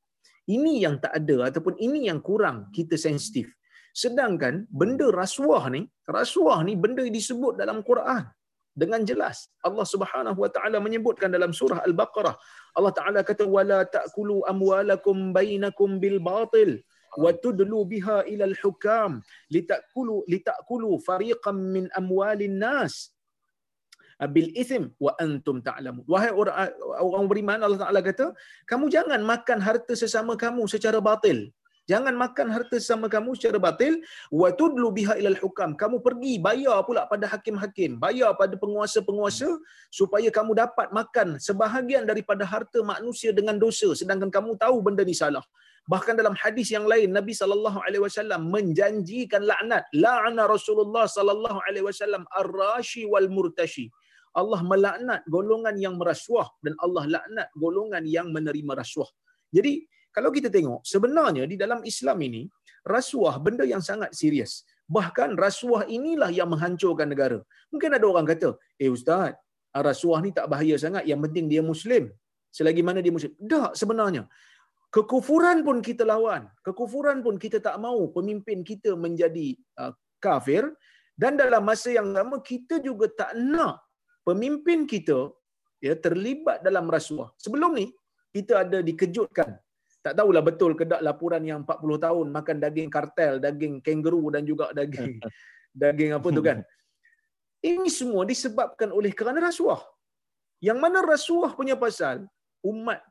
Ini 0.47 0.87
yang 0.87 1.03
tak 1.03 1.13
ada 1.19 1.51
ataupun 1.51 1.77
ini 1.77 2.07
yang 2.07 2.23
kurang 2.23 2.71
kita 2.73 2.95
sensitif. 2.95 3.51
Sedangkan 3.91 4.67
benda 4.71 5.07
rasuah 5.11 5.67
ni, 5.67 5.87
rasuah 6.07 6.63
ni 6.67 6.73
benda 6.79 7.03
disebut 7.03 7.59
dalam 7.59 7.83
Quran 7.83 8.23
dengan 8.71 9.03
jelas. 9.03 9.51
Allah 9.67 9.83
Subhanahu 9.83 10.39
wa 10.43 10.49
taala 10.55 10.79
menyebutkan 10.79 11.27
dalam 11.27 11.51
surah 11.51 11.83
Al-Baqarah. 11.83 12.35
Allah 12.79 12.93
Taala 12.95 13.19
kata 13.27 13.43
wala 13.43 13.83
ta'kulu 13.83 14.47
amwalakum 14.47 15.35
bainakum 15.35 15.99
bil 15.99 16.19
batil 16.23 16.79
wa 17.19 17.35
tudlu 17.35 17.83
biha 17.83 18.23
ila 18.31 18.45
al-hukam 18.47 19.19
litakulu 19.51 20.23
litakulu 20.31 20.95
fariqan 21.03 21.57
min 21.75 21.91
amwalin 21.99 22.55
nas 22.55 23.11
bil 24.31 24.47
ithim 24.55 24.93
wa 25.05 25.11
antum 25.19 25.59
ta'lamun. 25.59 26.05
Wahai 26.07 26.31
orang 26.31 26.71
orang 27.01 27.25
beriman 27.27 27.59
Allah 27.65 27.81
Taala 27.83 27.99
kata, 28.05 28.31
kamu 28.69 28.87
jangan 28.87 29.19
makan 29.25 29.59
harta 29.59 29.93
sesama 29.97 30.39
kamu 30.39 30.63
secara 30.71 31.01
batil. 31.03 31.51
Jangan 31.91 32.15
makan 32.23 32.47
harta 32.55 32.77
sama 32.89 33.07
kamu 33.15 33.35
secara 33.37 33.59
batil 33.67 33.93
wa 34.41 34.49
tudlu 34.59 34.87
biha 34.97 35.13
ilal 35.21 35.39
hukam. 35.43 35.71
Kamu 35.81 35.99
pergi 36.05 36.33
bayar 36.47 36.79
pula 36.87 37.03
pada 37.11 37.25
hakim-hakim, 37.33 37.99
bayar 38.03 38.31
pada 38.41 38.55
penguasa-penguasa 38.63 39.49
supaya 39.99 40.29
kamu 40.37 40.51
dapat 40.63 40.87
makan 40.99 41.27
sebahagian 41.47 42.07
daripada 42.11 42.47
harta 42.53 42.79
manusia 42.93 43.31
dengan 43.39 43.59
dosa 43.63 43.91
sedangkan 43.91 44.31
kamu 44.37 44.51
tahu 44.63 44.77
benda 44.85 45.03
ni 45.03 45.15
salah. 45.23 45.43
Bahkan 45.91 46.13
dalam 46.21 46.37
hadis 46.37 46.69
yang 46.75 46.85
lain 46.85 47.09
Nabi 47.09 47.33
sallallahu 47.33 47.81
alaihi 47.83 48.03
wasallam 48.05 48.41
menjanjikan 48.55 49.41
laknat. 49.43 49.83
La'ana 49.97 50.45
Rasulullah 50.45 51.05
sallallahu 51.09 51.59
alaihi 51.67 51.85
wasallam 51.89 52.23
ar-rashi 52.41 53.03
wal 53.09 53.27
murtashi. 53.27 53.89
Allah 54.31 54.61
melaknat 54.63 55.21
golongan 55.27 55.75
yang 55.75 55.99
merasuah 55.99 56.47
dan 56.63 56.77
Allah 56.79 57.03
laknat 57.19 57.47
golongan 57.59 58.03
yang 58.07 58.31
menerima 58.31 58.79
rasuah. 58.79 59.09
Jadi 59.51 59.83
kalau 60.15 60.29
kita 60.37 60.49
tengok 60.55 60.81
sebenarnya 60.93 61.43
di 61.51 61.55
dalam 61.63 61.79
Islam 61.91 62.17
ini 62.27 62.43
rasuah 62.93 63.35
benda 63.45 63.65
yang 63.73 63.83
sangat 63.89 64.11
serius. 64.19 64.53
Bahkan 64.95 65.39
rasuah 65.45 65.83
inilah 65.97 66.29
yang 66.39 66.49
menghancurkan 66.53 67.07
negara. 67.13 67.39
Mungkin 67.71 67.91
ada 67.97 68.05
orang 68.11 68.27
kata, 68.31 68.49
"Eh 68.83 68.91
ustaz, 68.95 69.31
rasuah 69.87 70.19
ni 70.25 70.31
tak 70.37 70.47
bahaya 70.51 70.75
sangat, 70.83 71.03
yang 71.11 71.21
penting 71.25 71.47
dia 71.51 71.63
muslim." 71.71 72.11
Selagi 72.57 72.83
mana 72.87 72.99
dia 73.05 73.13
muslim? 73.15 73.31
Tak 73.53 73.71
sebenarnya. 73.79 74.23
Kekufuran 74.95 75.63
pun 75.67 75.77
kita 75.87 76.03
lawan. 76.03 76.51
Kekufuran 76.67 77.23
pun 77.25 77.35
kita 77.43 77.63
tak 77.67 77.79
mau 77.85 77.99
pemimpin 78.15 78.59
kita 78.71 78.91
menjadi 79.03 79.55
uh, 79.79 79.95
kafir 80.19 80.63
dan 81.15 81.39
dalam 81.39 81.63
masa 81.63 81.89
yang 81.95 82.11
sama 82.17 82.37
kita 82.51 82.83
juga 82.87 83.07
tak 83.21 83.31
nak 83.39 83.79
pemimpin 84.27 84.83
kita 84.93 85.31
ya 85.79 85.95
terlibat 86.05 86.59
dalam 86.67 86.91
rasuah. 86.95 87.31
Sebelum 87.39 87.71
ni 87.79 87.87
kita 88.35 88.67
ada 88.67 88.83
dikejutkan 88.89 89.55
tak 90.01 90.17
tahulah 90.17 90.41
betul 90.41 90.73
ke 90.73 90.83
tak 90.89 91.05
laporan 91.05 91.45
yang 91.45 91.61
40 91.61 92.05
tahun 92.05 92.27
makan 92.33 92.57
daging 92.57 92.89
kartel, 92.89 93.37
daging 93.37 93.79
kangaroo 93.85 94.33
dan 94.33 94.43
juga 94.43 94.73
daging 94.73 95.21
daging 95.81 96.11
apa 96.17 96.27
tu 96.33 96.41
kan. 96.41 96.59
Ini 97.61 97.87
semua 97.93 98.25
disebabkan 98.25 98.89
oleh 98.89 99.13
kerana 99.13 99.37
rasuah. 99.37 99.81
Yang 100.61 100.77
mana 100.81 101.05
rasuah 101.05 101.53
punya 101.53 101.77
pasal 101.77 102.25
umat 102.65 103.01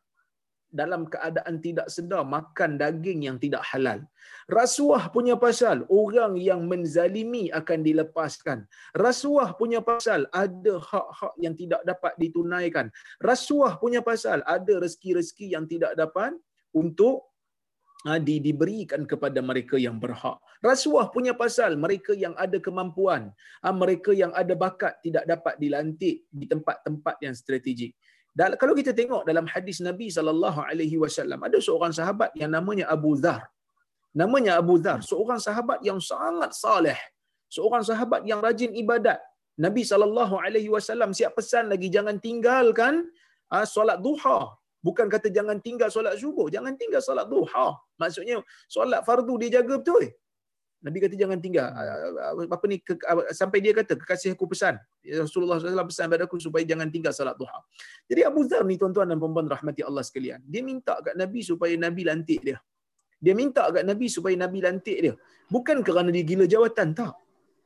dalam 0.71 1.07
keadaan 1.07 1.59
tidak 1.59 1.91
sedar 1.91 2.23
makan 2.23 2.79
daging 2.79 3.27
yang 3.27 3.37
tidak 3.43 3.63
halal. 3.67 4.03
Rasuah 4.47 5.11
punya 5.11 5.35
pasal 5.35 5.83
orang 5.91 6.39
yang 6.39 6.67
menzalimi 6.71 7.51
akan 7.51 7.83
dilepaskan. 7.83 8.67
Rasuah 8.95 9.59
punya 9.59 9.83
pasal 9.83 10.31
ada 10.31 10.79
hak-hak 10.79 11.35
yang 11.43 11.55
tidak 11.59 11.83
dapat 11.83 12.15
ditunaikan. 12.23 12.87
Rasuah 13.19 13.83
punya 13.83 13.99
pasal 14.03 14.47
ada 14.47 14.75
rezeki-rezeki 14.79 15.59
yang 15.59 15.67
tidak 15.67 15.99
dapat 15.99 16.39
untuk 16.77 17.31
uh, 18.09 18.21
di, 18.21 18.41
diberikan 18.41 19.05
kepada 19.05 19.41
mereka 19.45 19.77
yang 19.77 19.97
berhak. 20.01 20.39
Rasuah 20.61 21.09
punya 21.13 21.33
pasal 21.33 21.77
mereka 21.77 22.13
yang 22.13 22.37
ada 22.37 22.61
kemampuan, 22.61 23.33
uh, 23.65 23.75
mereka 23.75 24.13
yang 24.13 24.33
ada 24.37 24.53
bakat 24.57 24.97
tidak 25.05 25.25
dapat 25.29 25.55
dilantik 25.61 26.25
di 26.31 26.45
tempat-tempat 26.49 27.15
yang 27.25 27.35
strategik. 27.37 27.93
Dan 28.31 28.55
kalau 28.55 28.79
kita 28.79 28.95
tengok 28.95 29.27
dalam 29.27 29.43
hadis 29.51 29.83
Nabi 29.83 30.07
sallallahu 30.07 30.63
alaihi 30.63 30.97
wasallam 31.03 31.43
ada 31.43 31.59
seorang 31.59 31.91
sahabat 31.91 32.31
yang 32.39 32.55
namanya 32.55 32.87
Abu 32.87 33.19
Dhar. 33.19 33.51
Namanya 34.15 34.59
Abu 34.59 34.79
Dhar, 34.79 35.03
seorang 35.03 35.39
sahabat 35.43 35.83
yang 35.87 35.99
sangat 36.03 36.55
saleh, 36.55 36.99
seorang 37.51 37.83
sahabat 37.83 38.23
yang 38.27 38.39
rajin 38.43 38.71
ibadat. 38.75 39.19
Nabi 39.59 39.83
sallallahu 39.83 40.39
alaihi 40.41 40.71
wasallam 40.71 41.11
siap 41.11 41.35
pesan 41.39 41.69
lagi 41.69 41.91
jangan 41.91 42.17
tinggalkan 42.23 43.07
uh, 43.51 43.67
solat 43.67 43.99
duha 43.99 44.60
Bukan 44.81 45.13
kata 45.13 45.29
jangan 45.29 45.61
tinggal 45.61 45.93
solat 45.93 46.17
subuh, 46.17 46.49
jangan 46.49 46.73
tinggal 46.81 47.05
solat 47.05 47.29
duha. 47.29 47.77
Maksudnya 48.01 48.41
solat 48.65 49.05
fardu 49.05 49.37
dia 49.37 49.61
jaga 49.61 49.77
betul. 49.77 50.09
Nabi 50.81 50.97
kata 51.05 51.13
jangan 51.13 51.37
tinggal. 51.45 51.69
Apa 52.49 52.65
ni 52.65 52.81
sampai 53.37 53.61
dia 53.61 53.77
kata 53.77 54.01
kekasih 54.01 54.33
aku 54.33 54.49
pesan. 54.49 54.81
Rasulullah 55.05 55.61
SAW 55.61 55.85
pesan 55.85 56.09
kepada 56.09 56.25
aku 56.25 56.41
supaya 56.41 56.65
jangan 56.65 56.89
tinggal 56.89 57.13
solat 57.13 57.37
duha. 57.37 57.61
Jadi 58.09 58.25
Abu 58.25 58.49
Dhar 58.49 58.65
ni 58.65 58.81
tuan-tuan 58.81 59.05
dan 59.13 59.21
puan-puan 59.21 59.45
rahmati 59.45 59.85
Allah 59.85 60.01
sekalian. 60.01 60.41
Dia 60.49 60.65
minta 60.65 60.97
kat 61.05 61.21
Nabi 61.21 61.45
supaya 61.45 61.77
Nabi 61.77 62.09
lantik 62.09 62.41
dia. 62.41 62.57
Dia 63.21 63.37
minta 63.37 63.69
kat 63.69 63.85
Nabi 63.85 64.09
supaya 64.09 64.33
Nabi 64.41 64.65
lantik 64.65 64.99
dia. 65.05 65.15
Bukan 65.53 65.85
kerana 65.85 66.09
dia 66.09 66.25
gila 66.25 66.49
jawatan, 66.49 66.97
tak. 66.97 67.13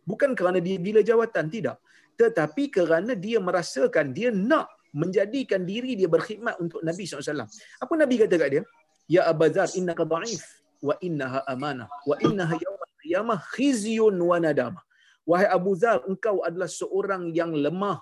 Bukan 0.02 0.34
kerana 0.34 0.58
dia 0.58 0.74
gila 0.82 1.06
jawatan, 1.06 1.46
tidak. 1.54 1.78
Tetapi 2.18 2.74
kerana 2.74 3.14
dia 3.14 3.38
merasakan 3.38 4.10
dia 4.10 4.34
nak 4.34 4.66
menjadikan 4.94 5.66
diri 5.66 5.98
dia 5.98 6.06
berkhidmat 6.06 6.56
untuk 6.62 6.80
Nabi 6.86 7.02
SAW. 7.04 7.44
Apa 7.82 7.92
Nabi 7.98 8.14
kata 8.22 8.34
kat 8.38 8.48
dia? 8.54 8.62
Ya 9.10 9.26
Abazar, 9.28 9.68
innaka 9.74 10.06
da'if 10.06 10.46
wa 10.80 10.94
innaha 11.02 11.40
amanah 11.50 11.88
wa 12.08 12.16
innaha 12.22 12.54
yawma 12.56 12.86
qiyamah 13.02 13.38
khizyun 13.52 14.16
wa 14.16 14.38
nadamah. 14.38 14.84
Wahai 15.24 15.48
Abu 15.48 15.72
Zar, 15.74 16.04
engkau 16.04 16.44
adalah 16.44 16.68
seorang 16.68 17.32
yang 17.32 17.52
lemah. 17.52 18.00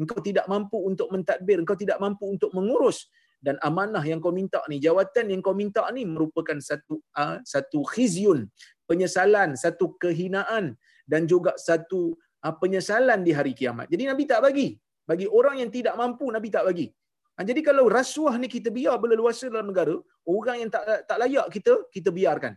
Engkau 0.00 0.18
tidak 0.24 0.48
mampu 0.50 0.80
untuk 0.80 1.12
mentadbir, 1.12 1.60
engkau 1.60 1.76
tidak 1.78 2.00
mampu 2.02 2.26
untuk 2.26 2.50
mengurus 2.56 3.06
dan 3.44 3.60
amanah 3.60 4.00
yang 4.00 4.18
kau 4.24 4.32
minta 4.32 4.64
ni, 4.72 4.80
jawatan 4.80 5.28
yang 5.28 5.44
kau 5.44 5.52
minta 5.52 5.84
ni 5.92 6.08
merupakan 6.08 6.56
satu 6.56 6.96
uh, 7.12 7.38
satu 7.44 7.84
khizyun, 7.84 8.48
penyesalan, 8.88 9.52
satu 9.52 9.92
kehinaan 10.00 10.72
dan 11.04 11.28
juga 11.28 11.52
satu 11.60 12.16
uh, 12.16 12.54
penyesalan 12.56 13.20
di 13.20 13.36
hari 13.36 13.52
kiamat. 13.52 13.92
Jadi 13.92 14.08
Nabi 14.08 14.24
tak 14.24 14.40
bagi. 14.40 14.80
Bagi 15.10 15.26
orang 15.38 15.56
yang 15.62 15.70
tidak 15.76 15.94
mampu 16.00 16.26
Nabi 16.36 16.48
tak 16.56 16.64
bagi. 16.68 16.86
Ha, 17.34 17.42
jadi 17.48 17.60
kalau 17.68 17.84
rasuah 17.98 18.34
ni 18.42 18.48
kita 18.56 18.68
biar 18.78 18.94
berleluasa 19.02 19.46
dalam 19.52 19.68
negara, 19.70 19.96
orang 20.34 20.56
yang 20.62 20.70
tak 20.74 20.84
tak 21.10 21.18
layak 21.22 21.46
kita 21.54 21.72
kita 21.96 22.10
biarkan. 22.18 22.52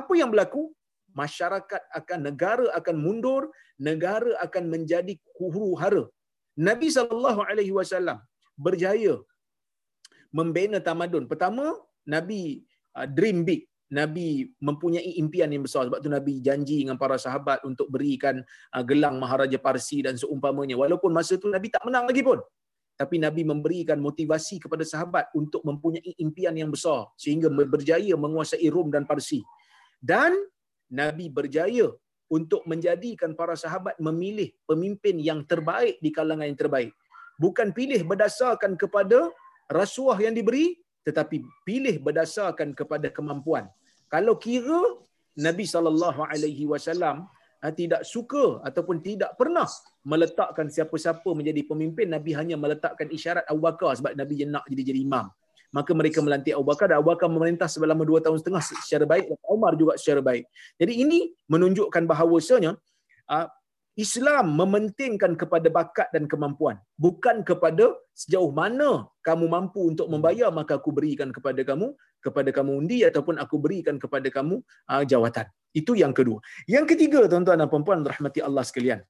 Apa 0.00 0.12
yang 0.20 0.30
berlaku? 0.32 0.62
Masyarakat 1.20 1.82
akan 1.98 2.18
negara 2.28 2.66
akan 2.78 2.96
mundur, 3.04 3.42
negara 3.88 4.32
akan 4.44 4.64
menjadi 4.74 5.14
huru 5.38 5.70
hara. 5.80 6.04
Nabi 6.68 6.88
wasallam 7.78 8.18
berjaya 8.66 9.14
membina 10.38 10.78
tamadun. 10.88 11.24
Pertama, 11.32 11.64
Nabi 12.14 12.40
uh, 12.98 13.08
dream 13.16 13.38
big. 13.48 13.62
Nabi 13.88 14.52
mempunyai 14.60 15.16
impian 15.16 15.48
yang 15.48 15.64
besar. 15.64 15.88
Sebab 15.88 16.00
tu 16.04 16.12
Nabi 16.12 16.44
janji 16.44 16.84
dengan 16.84 17.00
para 17.00 17.16
sahabat 17.16 17.64
untuk 17.64 17.88
berikan 17.88 18.44
uh, 18.76 18.84
gelang 18.84 19.16
Maharaja 19.16 19.56
Parsi 19.56 20.04
dan 20.04 20.20
seumpamanya. 20.20 20.76
Walaupun 20.76 21.08
masa 21.08 21.40
tu 21.40 21.48
Nabi 21.48 21.72
tak 21.72 21.84
menang 21.88 22.04
lagi 22.04 22.20
pun. 22.20 22.40
Tapi 22.98 23.16
Nabi 23.22 23.46
memberikan 23.46 23.96
motivasi 24.02 24.58
kepada 24.58 24.82
sahabat 24.82 25.30
untuk 25.32 25.62
mempunyai 25.64 26.18
impian 26.20 26.52
yang 26.52 26.68
besar. 26.68 27.08
Sehingga 27.16 27.48
berjaya 27.48 28.12
menguasai 28.18 28.68
Rom 28.68 28.92
dan 28.92 29.08
Parsi. 29.08 29.40
Dan 29.96 30.36
Nabi 30.92 31.32
berjaya 31.32 31.88
untuk 32.28 32.64
menjadikan 32.68 33.32
para 33.32 33.56
sahabat 33.56 33.96
memilih 33.96 34.52
pemimpin 34.68 35.16
yang 35.16 35.48
terbaik 35.48 35.96
di 36.04 36.12
kalangan 36.12 36.44
yang 36.44 36.60
terbaik. 36.60 36.92
Bukan 37.40 37.72
pilih 37.72 38.04
berdasarkan 38.04 38.76
kepada 38.76 39.32
rasuah 39.70 40.20
yang 40.20 40.36
diberi, 40.36 40.76
tetapi 41.06 41.44
pilih 41.66 42.00
berdasarkan 42.02 42.72
kepada 42.72 43.08
kemampuan. 43.08 43.66
Kalau 44.08 44.36
kira 44.40 44.98
Nabi 45.38 45.64
sallallahu 45.68 46.20
alaihi 46.24 46.64
wasallam 46.66 47.28
ah, 47.62 47.72
tidak 47.72 48.02
suka 48.02 48.58
ataupun 48.66 48.98
tidak 49.04 49.36
pernah 49.38 49.68
meletakkan 50.02 50.66
siapa-siapa 50.66 51.30
menjadi 51.36 51.62
pemimpin, 51.68 52.10
Nabi 52.10 52.34
hanya 52.34 52.56
meletakkan 52.58 53.06
isyarat 53.12 53.44
Abu 53.46 53.62
Bakar 53.62 53.94
sebab 53.98 54.18
Nabi 54.18 54.42
je 54.42 54.46
nak 54.48 54.64
jadi 54.66 54.82
jadi 54.90 55.00
imam. 55.04 55.30
Maka 55.68 55.92
mereka 55.92 56.24
melantik 56.24 56.56
Abu 56.56 56.64
Bakar 56.64 56.88
dan 56.88 56.96
Abu 57.04 57.12
Bakar 57.12 57.28
memerintah 57.28 57.68
selama 57.68 58.00
dua 58.02 58.24
tahun 58.24 58.40
setengah 58.40 58.62
secara 58.64 59.04
baik 59.04 59.28
dan 59.28 59.38
Umar 59.44 59.76
juga 59.76 60.00
secara 60.00 60.24
baik. 60.24 60.48
Jadi 60.80 60.92
ini 60.96 61.18
menunjukkan 61.44 62.02
bahawasanya 62.08 62.72
ah, 63.28 63.52
Islam 64.04 64.54
mementingkan 64.60 65.32
kepada 65.40 65.68
bakat 65.76 66.08
dan 66.14 66.24
kemampuan 66.32 66.76
bukan 67.04 67.42
kepada 67.48 67.84
sejauh 68.14 68.52
mana 68.60 68.90
kamu 69.26 69.46
mampu 69.54 69.80
untuk 69.90 70.06
membayar 70.12 70.50
maka 70.58 70.78
aku 70.78 70.90
berikan 70.98 71.34
kepada 71.36 71.62
kamu 71.70 71.88
kepada 72.26 72.50
kamu 72.56 72.70
undi 72.80 72.98
ataupun 73.08 73.34
aku 73.42 73.56
berikan 73.64 73.96
kepada 74.02 74.28
kamu 74.36 74.62
uh, 74.90 75.02
jawatan. 75.10 75.46
Itu 75.80 75.94
yang 76.02 76.14
kedua. 76.18 76.38
Yang 76.74 76.94
ketiga 76.94 77.20
tuan-tuan 77.30 77.58
dan 77.62 77.70
puan-puan 77.70 78.02
rahmati 78.12 78.40
Allah 78.48 78.64
sekalian. 78.66 79.02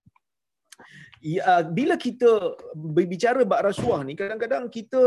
Ya, 1.25 1.65
bila 1.79 1.95
kita 2.07 2.31
berbicara 2.77 3.43
bab 3.49 3.61
rasuah 3.69 4.01
ni 4.09 4.15
kadang-kadang 4.21 4.69
kita 4.73 5.03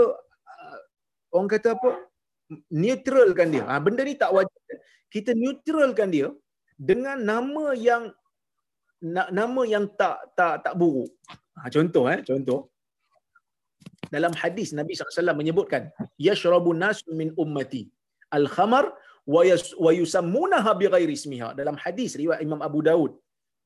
uh, 0.53 0.79
orang 1.33 1.49
kata 1.55 1.77
apa? 1.77 1.91
Neutralkan 2.69 3.47
dia. 3.53 3.63
Ha, 3.69 3.79
benda 3.79 4.03
ni 4.03 4.17
tak 4.19 4.33
wajar 4.35 4.61
kita 5.11 5.31
neutralkan 5.35 6.09
dia 6.15 6.27
dengan 6.79 7.19
nama 7.31 7.75
yang 7.75 8.09
nama 9.39 9.61
yang 9.73 9.85
tak 9.99 10.17
tak 10.39 10.53
tak 10.65 10.73
buruk. 10.81 11.11
Ha, 11.57 11.69
contoh 11.75 12.05
eh, 12.13 12.19
contoh. 12.29 12.59
Dalam 14.15 14.33
hadis 14.41 14.69
Nabi 14.79 14.91
SAW 14.93 15.39
menyebutkan, 15.41 15.83
yashrabu 16.27 16.71
nas 16.83 16.99
min 17.19 17.29
ummati 17.43 17.83
al-khamar 18.37 18.85
wa 19.35 19.91
yusammunaha 19.99 20.71
bighairi 20.81 21.15
ismiha. 21.19 21.49
Dalam 21.59 21.75
hadis 21.83 22.11
riwayat 22.21 22.41
Imam 22.47 22.61
Abu 22.67 22.79
Daud 22.89 23.11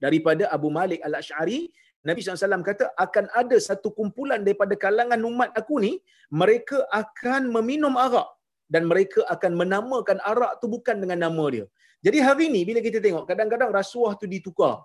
daripada 0.06 0.46
Abu 0.56 0.70
Malik 0.78 1.02
Al-Asy'ari, 1.08 1.60
Nabi 2.08 2.20
SAW 2.22 2.66
kata 2.70 2.86
akan 3.06 3.26
ada 3.42 3.58
satu 3.68 3.90
kumpulan 3.98 4.46
daripada 4.46 4.74
kalangan 4.84 5.22
umat 5.30 5.50
aku 5.60 5.76
ni, 5.86 5.94
mereka 6.42 6.86
akan 7.02 7.50
meminum 7.56 7.98
arak 8.06 8.30
dan 8.74 8.84
mereka 8.92 9.26
akan 9.34 9.52
menamakan 9.62 10.18
arak 10.32 10.62
tu 10.62 10.70
bukan 10.76 11.02
dengan 11.04 11.20
nama 11.26 11.46
dia. 11.56 11.66
Jadi 12.06 12.18
hari 12.28 12.46
ni 12.54 12.62
bila 12.70 12.80
kita 12.88 13.02
tengok 13.06 13.26
kadang-kadang 13.30 13.74
rasuah 13.80 14.14
tu 14.22 14.30
ditukar 14.30 14.76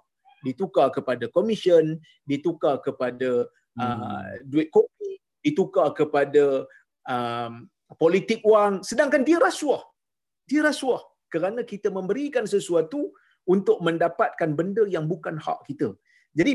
ditukar 0.47 0.89
kepada 0.97 1.25
komisen, 1.37 2.01
ditukar 2.31 2.81
kepada 2.87 3.31
hmm. 3.77 3.83
uh, 3.85 4.29
duit 4.49 4.69
kopi, 4.77 5.21
ditukar 5.45 5.93
kepada 6.01 6.65
um, 7.09 7.69
politik 8.03 8.41
wang, 8.53 8.81
sedangkan 8.91 9.23
dia 9.29 9.39
rasuah. 9.41 9.83
Dia 10.51 10.61
rasuah 10.67 11.03
kerana 11.33 11.61
kita 11.73 11.89
memberikan 11.99 12.45
sesuatu 12.55 13.15
untuk 13.55 13.79
mendapatkan 13.87 14.51
benda 14.59 14.85
yang 14.95 15.07
bukan 15.13 15.37
hak 15.47 15.61
kita. 15.69 15.89
Jadi 16.39 16.53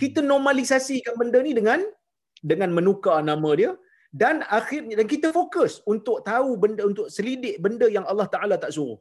kita 0.00 0.20
normalisasikan 0.20 1.14
benda 1.20 1.40
ni 1.46 1.52
dengan 1.58 1.80
dengan 2.50 2.70
menukar 2.76 3.18
nama 3.24 3.50
dia 3.60 3.72
dan 4.22 4.44
akhirnya 4.58 4.94
dan 5.00 5.08
kita 5.12 5.28
fokus 5.38 5.72
untuk 5.92 6.20
tahu 6.30 6.50
benda 6.62 6.82
untuk 6.90 7.06
selidik 7.16 7.56
benda 7.64 7.86
yang 7.96 8.04
Allah 8.10 8.28
Taala 8.34 8.56
tak 8.64 8.72
suruh. 8.76 8.98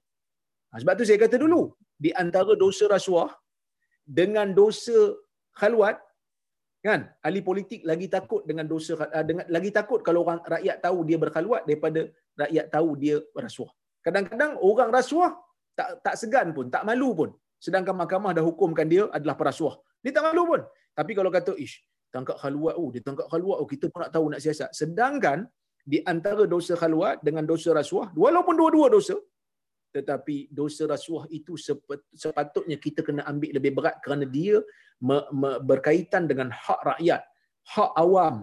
Ha, 0.71 0.79
sebab 0.81 0.93
tu 0.99 1.05
saya 1.07 1.19
kata 1.23 1.35
dulu 1.43 1.61
di 2.05 2.11
antara 2.23 2.53
dosa 2.63 2.85
rasuah 2.95 3.29
dengan 4.05 4.53
dosa 4.53 5.17
khalwat 5.59 5.97
kan? 6.85 7.01
Ahli 7.25 7.41
politik 7.41 7.81
lagi 7.89 8.07
takut 8.15 8.45
dengan 8.49 8.69
dosa 8.69 8.93
uh, 8.93 9.25
dengan 9.29 9.45
lagi 9.55 9.73
takut 9.73 10.05
kalau 10.07 10.21
orang 10.25 10.39
rakyat 10.53 10.77
tahu 10.85 10.99
dia 11.09 11.17
berkhalwat 11.23 11.61
daripada 11.65 12.01
rakyat 12.37 12.65
tahu 12.75 12.89
dia 13.03 13.15
rasuah. 13.45 13.71
Kadang-kadang 14.05 14.51
orang 14.61 14.89
rasuah 14.93 15.33
tak 15.73 15.89
tak 16.05 16.15
segan 16.21 16.53
pun 16.57 16.69
tak 16.69 16.85
malu 16.85 17.09
pun. 17.19 17.29
Sedangkan 17.65 17.97
mahkamah 17.97 18.31
dah 18.37 18.45
hukumkan 18.45 18.85
dia 18.85 19.09
adalah 19.17 19.35
perasuah. 19.41 19.75
Dia 20.05 20.13
tak 20.13 20.29
malu 20.29 20.45
pun. 20.45 20.61
Tapi 20.93 21.11
kalau 21.17 21.33
kata 21.33 21.57
ish 21.65 21.81
tangkap 22.13 22.37
khalwat 22.43 22.75
oh 22.79 22.87
dia 22.93 23.01
tangkap 23.07 23.27
khalwat 23.31 23.57
oh 23.61 23.67
kita 23.73 23.85
pun 23.91 23.99
nak 24.05 24.11
tahu 24.15 24.25
nak 24.33 24.41
siasat. 24.45 24.69
Sedangkan 24.79 25.49
di 25.85 25.97
antara 26.11 26.43
dosa 26.53 26.73
khalwat 26.81 27.25
dengan 27.25 27.43
dosa 27.49 27.69
rasuah 27.79 28.07
walaupun 28.23 28.55
dua-dua 28.61 28.87
dosa 28.93 29.17
tetapi 29.95 30.51
dosa 30.51 30.83
rasuah 30.93 31.23
itu 31.31 31.55
sepatutnya 32.23 32.75
kita 32.85 32.99
kena 33.07 33.23
ambil 33.31 33.51
lebih 33.57 33.71
berat 33.77 33.95
kerana 34.03 34.27
dia 34.27 34.59
berkaitan 35.69 36.27
dengan 36.31 36.51
hak 36.51 36.81
rakyat, 36.89 37.21
hak 37.73 37.91
awam, 38.03 38.35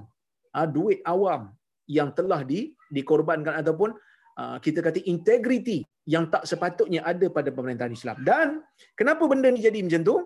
ha, 0.56 0.64
duit 0.76 1.04
awam 1.04 1.52
yang 1.84 2.08
telah 2.16 2.40
di 2.40 2.72
dikorbankan 2.96 3.60
ataupun 3.60 3.92
uh, 4.40 4.56
kita 4.64 4.80
kata 4.80 5.04
integriti 5.12 5.84
yang 6.08 6.24
tak 6.32 6.48
sepatutnya 6.50 7.04
ada 7.04 7.26
pada 7.28 7.52
pemerintahan 7.52 7.92
Islam. 7.92 8.16
Dan 8.24 8.64
kenapa 8.96 9.28
benda 9.28 9.52
ni 9.52 9.60
jadi 9.60 9.80
macam 9.84 10.02
tu? 10.10 10.16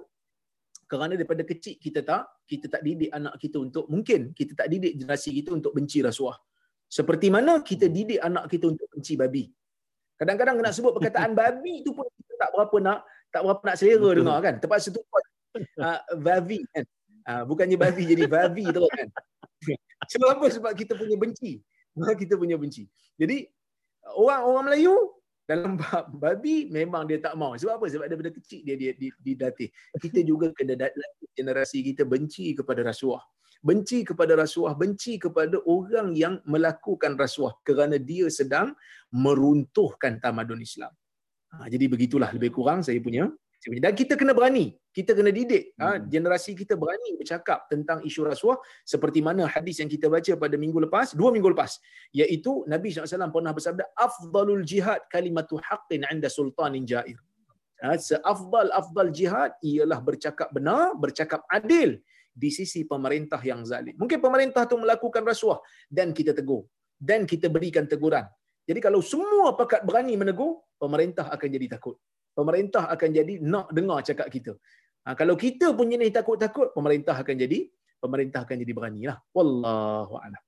Kerana 0.86 1.18
daripada 1.18 1.42
kecil 1.42 1.74
kita 1.82 2.06
tak 2.06 2.22
kita 2.46 2.66
tak 2.70 2.82
didik 2.86 3.10
anak 3.10 3.34
kita 3.42 3.58
untuk 3.58 3.90
mungkin 3.90 4.30
kita 4.30 4.54
tak 4.54 4.70
didik 4.70 4.94
generasi 5.02 5.34
kita 5.42 5.50
untuk 5.58 5.74
benci 5.74 5.98
rasuah. 5.98 6.38
Seperti 6.86 7.34
mana 7.34 7.58
kita 7.66 7.90
didik 7.90 8.22
anak 8.22 8.46
kita 8.46 8.70
untuk 8.70 8.86
benci 8.94 9.18
babi. 9.18 9.50
Kadang-kadang 10.16 10.60
nak 10.60 10.72
sebut 10.72 10.93
perkataan 10.97 11.32
babi 11.40 11.84
tu 11.84 11.93
pun 11.93 12.05
kita 12.05 12.34
tak 12.40 12.51
berapa 12.56 12.76
nak 12.80 12.98
tak 13.32 13.40
berapa 13.44 13.62
nak 13.62 13.76
selera 13.76 14.10
dengar 14.16 14.38
kan. 14.40 14.55
Terpaksa 14.60 14.88
tu 14.93 15.01
uh, 15.01 16.01
babi 16.26 16.64
kan. 16.72 16.84
Uh, 17.26 17.43
bukannya 17.43 17.76
babi 17.76 18.02
jadi 18.06 18.24
babi 18.28 18.64
terus 18.70 18.90
kan. 18.93 19.09
Sebab 20.12 20.28
apa? 20.38 20.47
Sebab 20.52 20.72
kita 20.76 20.94
punya 20.94 21.16
benci. 21.18 21.59
kita 21.97 22.36
punya 22.36 22.60
benci. 22.60 22.86
Jadi 23.16 23.48
orang-orang 24.14 24.70
Melayu 24.70 25.15
dalam 25.47 25.78
bab 25.78 26.10
babi 26.10 26.66
memang 26.68 27.06
dia 27.06 27.23
tak 27.23 27.39
mau. 27.39 27.55
Sebab 27.55 27.78
apa? 27.78 27.86
Sebab 27.86 28.06
daripada 28.10 28.35
kecil 28.35 28.66
dia 28.66 28.74
dia 28.74 28.93
didatih. 29.23 29.70
Kita 29.97 30.20
juga 30.27 30.51
kena 30.51 30.90
generasi 31.32 31.86
kita 31.86 32.02
benci 32.02 32.52
kepada 32.52 32.82
rasuah 32.82 33.23
benci 33.66 34.06
kepada 34.06 34.39
rasuah, 34.39 34.78
benci 34.78 35.18
kepada 35.18 35.59
orang 35.66 36.14
yang 36.14 36.39
melakukan 36.47 37.18
rasuah 37.18 37.56
kerana 37.66 37.98
dia 37.98 38.31
sedang 38.31 38.70
meruntuhkan 39.10 40.23
tamadun 40.23 40.62
Islam. 40.62 40.93
Ha, 41.51 41.66
jadi 41.66 41.90
begitulah 41.90 42.31
lebih 42.31 42.55
kurang 42.55 42.86
saya 42.86 43.02
punya. 43.02 43.27
Dan 43.66 43.98
kita 43.98 44.14
kena 44.14 44.30
berani, 44.30 44.78
kita 44.94 45.10
kena 45.16 45.34
didik. 45.34 45.74
Ha, 45.80 45.98
hmm. 45.98 46.06
generasi 46.06 46.54
kita 46.54 46.78
berani 46.78 47.18
bercakap 47.18 47.66
tentang 47.66 47.98
isu 48.06 48.22
rasuah 48.22 48.60
seperti 48.86 49.18
mana 49.18 49.50
hadis 49.50 49.82
yang 49.82 49.90
kita 49.90 50.06
baca 50.06 50.38
pada 50.38 50.54
minggu 50.54 50.86
lepas, 50.86 51.18
dua 51.18 51.34
minggu 51.34 51.50
lepas. 51.50 51.82
Iaitu 52.14 52.62
Nabi 52.70 52.94
SAW 52.94 53.32
pernah 53.34 53.50
bersabda, 53.50 53.90
Afdalul 53.98 54.62
jihad 54.62 55.02
kalimatu 55.10 55.58
haqqin 55.58 56.06
anda 56.06 56.30
sultanin 56.30 56.86
jair. 56.86 57.18
Ha, 57.82 57.98
seafdal-afdal 57.98 59.10
jihad 59.10 59.52
ialah 59.60 59.98
bercakap 59.98 60.48
benar, 60.54 60.94
bercakap 60.94 61.42
adil 61.50 61.98
di 62.30 62.48
sisi 62.54 62.86
pemerintah 62.86 63.40
yang 63.42 63.66
zalim. 63.66 63.96
Mungkin 63.98 64.22
pemerintah 64.22 64.68
tu 64.68 64.78
melakukan 64.78 65.26
rasuah 65.26 65.58
dan 65.90 66.14
kita 66.14 66.36
tegur 66.36 66.68
dan 66.96 67.28
kita 67.28 67.50
berikan 67.52 67.84
teguran. 67.84 68.24
Jadi 68.66 68.80
kalau 68.80 69.00
semua 69.04 69.54
pakat 69.54 69.84
berani 69.84 70.16
menegur, 70.16 70.64
pemerintah 70.80 71.28
akan 71.32 71.48
jadi 71.48 71.76
takut. 71.78 71.96
Pemerintah 72.36 72.92
akan 72.92 73.08
jadi 73.16 73.40
nak 73.40 73.72
dengar 73.72 74.04
cakap 74.04 74.28
kita. 74.28 74.52
Ha, 75.08 75.16
kalau 75.16 75.34
kita 75.40 75.72
pun 75.72 75.88
jenis 75.88 76.12
takut-takut, 76.12 76.76
pemerintah 76.76 77.16
akan 77.16 77.32
jadi 77.32 77.64
pemerintah 77.96 78.44
akan 78.44 78.56
jadi 78.60 78.72
beranilah. 78.76 79.16
Wallahu 79.32 80.14
a'lam. 80.20 80.42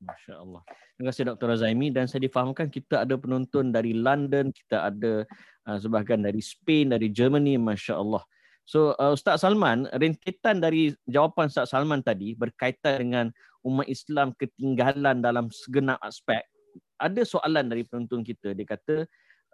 Masya-Allah. 0.00 0.62
Terima 0.96 1.06
kasih 1.12 1.24
Dr. 1.28 1.46
Razaimi 1.48 1.88
dan 1.92 2.08
saya 2.08 2.24
difahamkan 2.24 2.72
kita 2.72 3.04
ada 3.04 3.20
penonton 3.20 3.68
dari 3.68 3.92
London, 3.92 4.48
kita 4.52 4.88
ada 4.88 5.28
uh, 5.68 5.78
sebahagian 5.80 6.24
dari 6.24 6.40
Spain, 6.40 6.92
dari 6.92 7.12
Germany, 7.12 7.60
masya-Allah. 7.60 8.24
So 8.64 8.96
uh, 8.96 9.12
Ustaz 9.12 9.44
Salman, 9.44 9.88
rentetan 9.92 10.60
dari 10.60 10.96
jawapan 11.04 11.52
Ustaz 11.52 11.72
Salman 11.72 12.00
tadi 12.00 12.32
berkaitan 12.32 12.96
dengan 13.00 13.26
umat 13.64 13.88
Islam 13.88 14.32
ketinggalan 14.36 15.20
dalam 15.20 15.52
segenap 15.52 16.00
aspek. 16.00 16.40
Ada 17.00 17.24
soalan 17.24 17.68
dari 17.68 17.84
penonton 17.84 18.24
kita. 18.24 18.52
Dia 18.52 18.64
kata, 18.68 19.04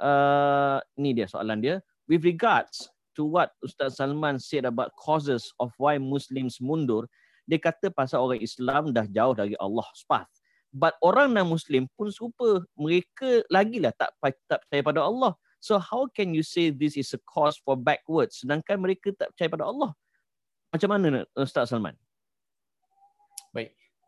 uh, 0.01 0.79
ni 0.97 1.13
dia 1.17 1.29
soalan 1.29 1.61
dia. 1.61 1.77
With 2.07 2.23
regards 2.23 2.87
to 3.19 3.27
what 3.27 3.57
Ustaz 3.65 3.99
Salman 3.99 4.39
said 4.39 4.69
about 4.69 4.95
causes 4.95 5.51
of 5.59 5.73
why 5.81 5.99
Muslims 5.99 6.61
mundur, 6.63 7.09
dia 7.47 7.59
kata 7.59 7.91
pasal 7.91 8.23
orang 8.23 8.43
Islam 8.43 8.91
dah 8.91 9.07
jauh 9.09 9.35
dari 9.35 9.55
Allah 9.59 9.87
path. 10.07 10.31
But 10.77 10.99
orang 11.01 11.33
non-Muslim 11.33 11.89
pun 11.97 12.13
serupa. 12.13 12.61
Mereka 12.77 13.49
lagilah 13.49 13.97
tak, 13.97 14.13
tak 14.45 14.61
percaya 14.67 14.83
pada 14.85 15.01
Allah. 15.07 15.33
So 15.63 15.81
how 15.81 16.07
can 16.13 16.37
you 16.37 16.45
say 16.45 16.69
this 16.69 17.01
is 17.01 17.11
a 17.17 17.21
cause 17.25 17.57
for 17.59 17.75
backwards 17.75 18.45
sedangkan 18.45 18.77
mereka 18.79 19.11
tak 19.17 19.33
percaya 19.33 19.51
pada 19.51 19.65
Allah? 19.67 19.91
Macam 20.71 20.89
mana 20.93 21.25
Ustaz 21.33 21.73
Salman? 21.73 21.97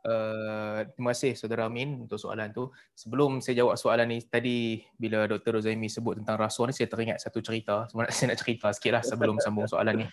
Uh, 0.09 0.89
terima 0.97 1.12
kasih 1.12 1.36
saudara 1.36 1.68
Amin 1.68 2.09
untuk 2.09 2.16
soalan 2.16 2.48
tu. 2.48 2.72
Sebelum 2.97 3.44
saya 3.44 3.60
jawab 3.60 3.76
soalan 3.76 4.09
ni 4.09 4.24
tadi 4.24 4.80
bila 4.97 5.28
Dr. 5.28 5.60
Rozaimi 5.60 5.93
sebut 5.93 6.16
tentang 6.16 6.40
rasuah 6.40 6.72
ni 6.72 6.72
saya 6.72 6.89
teringat 6.89 7.20
satu 7.20 7.44
cerita. 7.44 7.85
Sebenarnya 7.93 8.14
saya 8.16 8.32
nak 8.32 8.40
cerita 8.40 8.72
sikit 8.72 8.93
lah 8.97 9.02
sebelum 9.05 9.36
sambung 9.36 9.68
soalan 9.68 10.05
ni. 10.05 10.06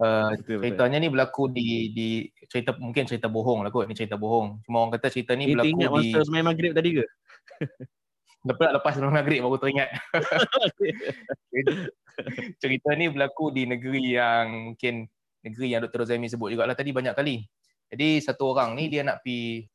Uh, 0.00 0.32
ceritanya 0.42 0.98
ni 0.98 1.12
berlaku 1.12 1.52
di 1.52 1.92
di 1.92 2.08
cerita 2.48 2.72
mungkin 2.74 3.06
cerita 3.06 3.30
bohong 3.30 3.62
lah 3.62 3.70
kot. 3.70 3.86
Ni 3.86 3.94
cerita 3.94 4.18
bohong. 4.18 4.66
Cuma 4.66 4.82
orang 4.82 4.98
kata 4.98 5.14
cerita 5.14 5.38
ni, 5.38 5.54
berlaku 5.54 5.78
ingat 5.78 5.90
di 5.94 6.10
masa 6.10 6.18
semain 6.26 6.46
maghrib 6.50 6.74
tadi 6.74 6.98
ke? 6.98 7.04
lepas 8.50 8.72
lepas 8.72 8.92
sebelum 8.96 9.14
maghrib 9.14 9.46
baru 9.46 9.60
teringat. 9.62 9.94
cerita 12.62 12.90
ni 12.98 13.06
berlaku 13.12 13.54
di 13.54 13.68
negeri 13.68 14.16
yang 14.16 14.74
mungkin 14.74 15.06
negeri 15.44 15.66
yang 15.70 15.86
Dr. 15.86 16.02
Rozaimi 16.02 16.26
sebut 16.26 16.50
juga 16.50 16.66
lah 16.66 16.74
tadi 16.74 16.90
banyak 16.90 17.14
kali. 17.14 17.46
Jadi 17.90 18.22
satu 18.22 18.54
orang 18.54 18.78
ni 18.78 18.86
dia 18.86 19.02
nak 19.02 19.20
pi 19.26 19.66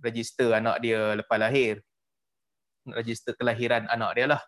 register 0.00 0.56
anak 0.56 0.80
dia 0.80 1.12
lepas 1.14 1.36
lahir. 1.36 1.84
Nak 2.88 2.96
register 3.04 3.36
kelahiran 3.36 3.84
anak 3.92 4.10
dia 4.16 4.26
lah. 4.32 4.42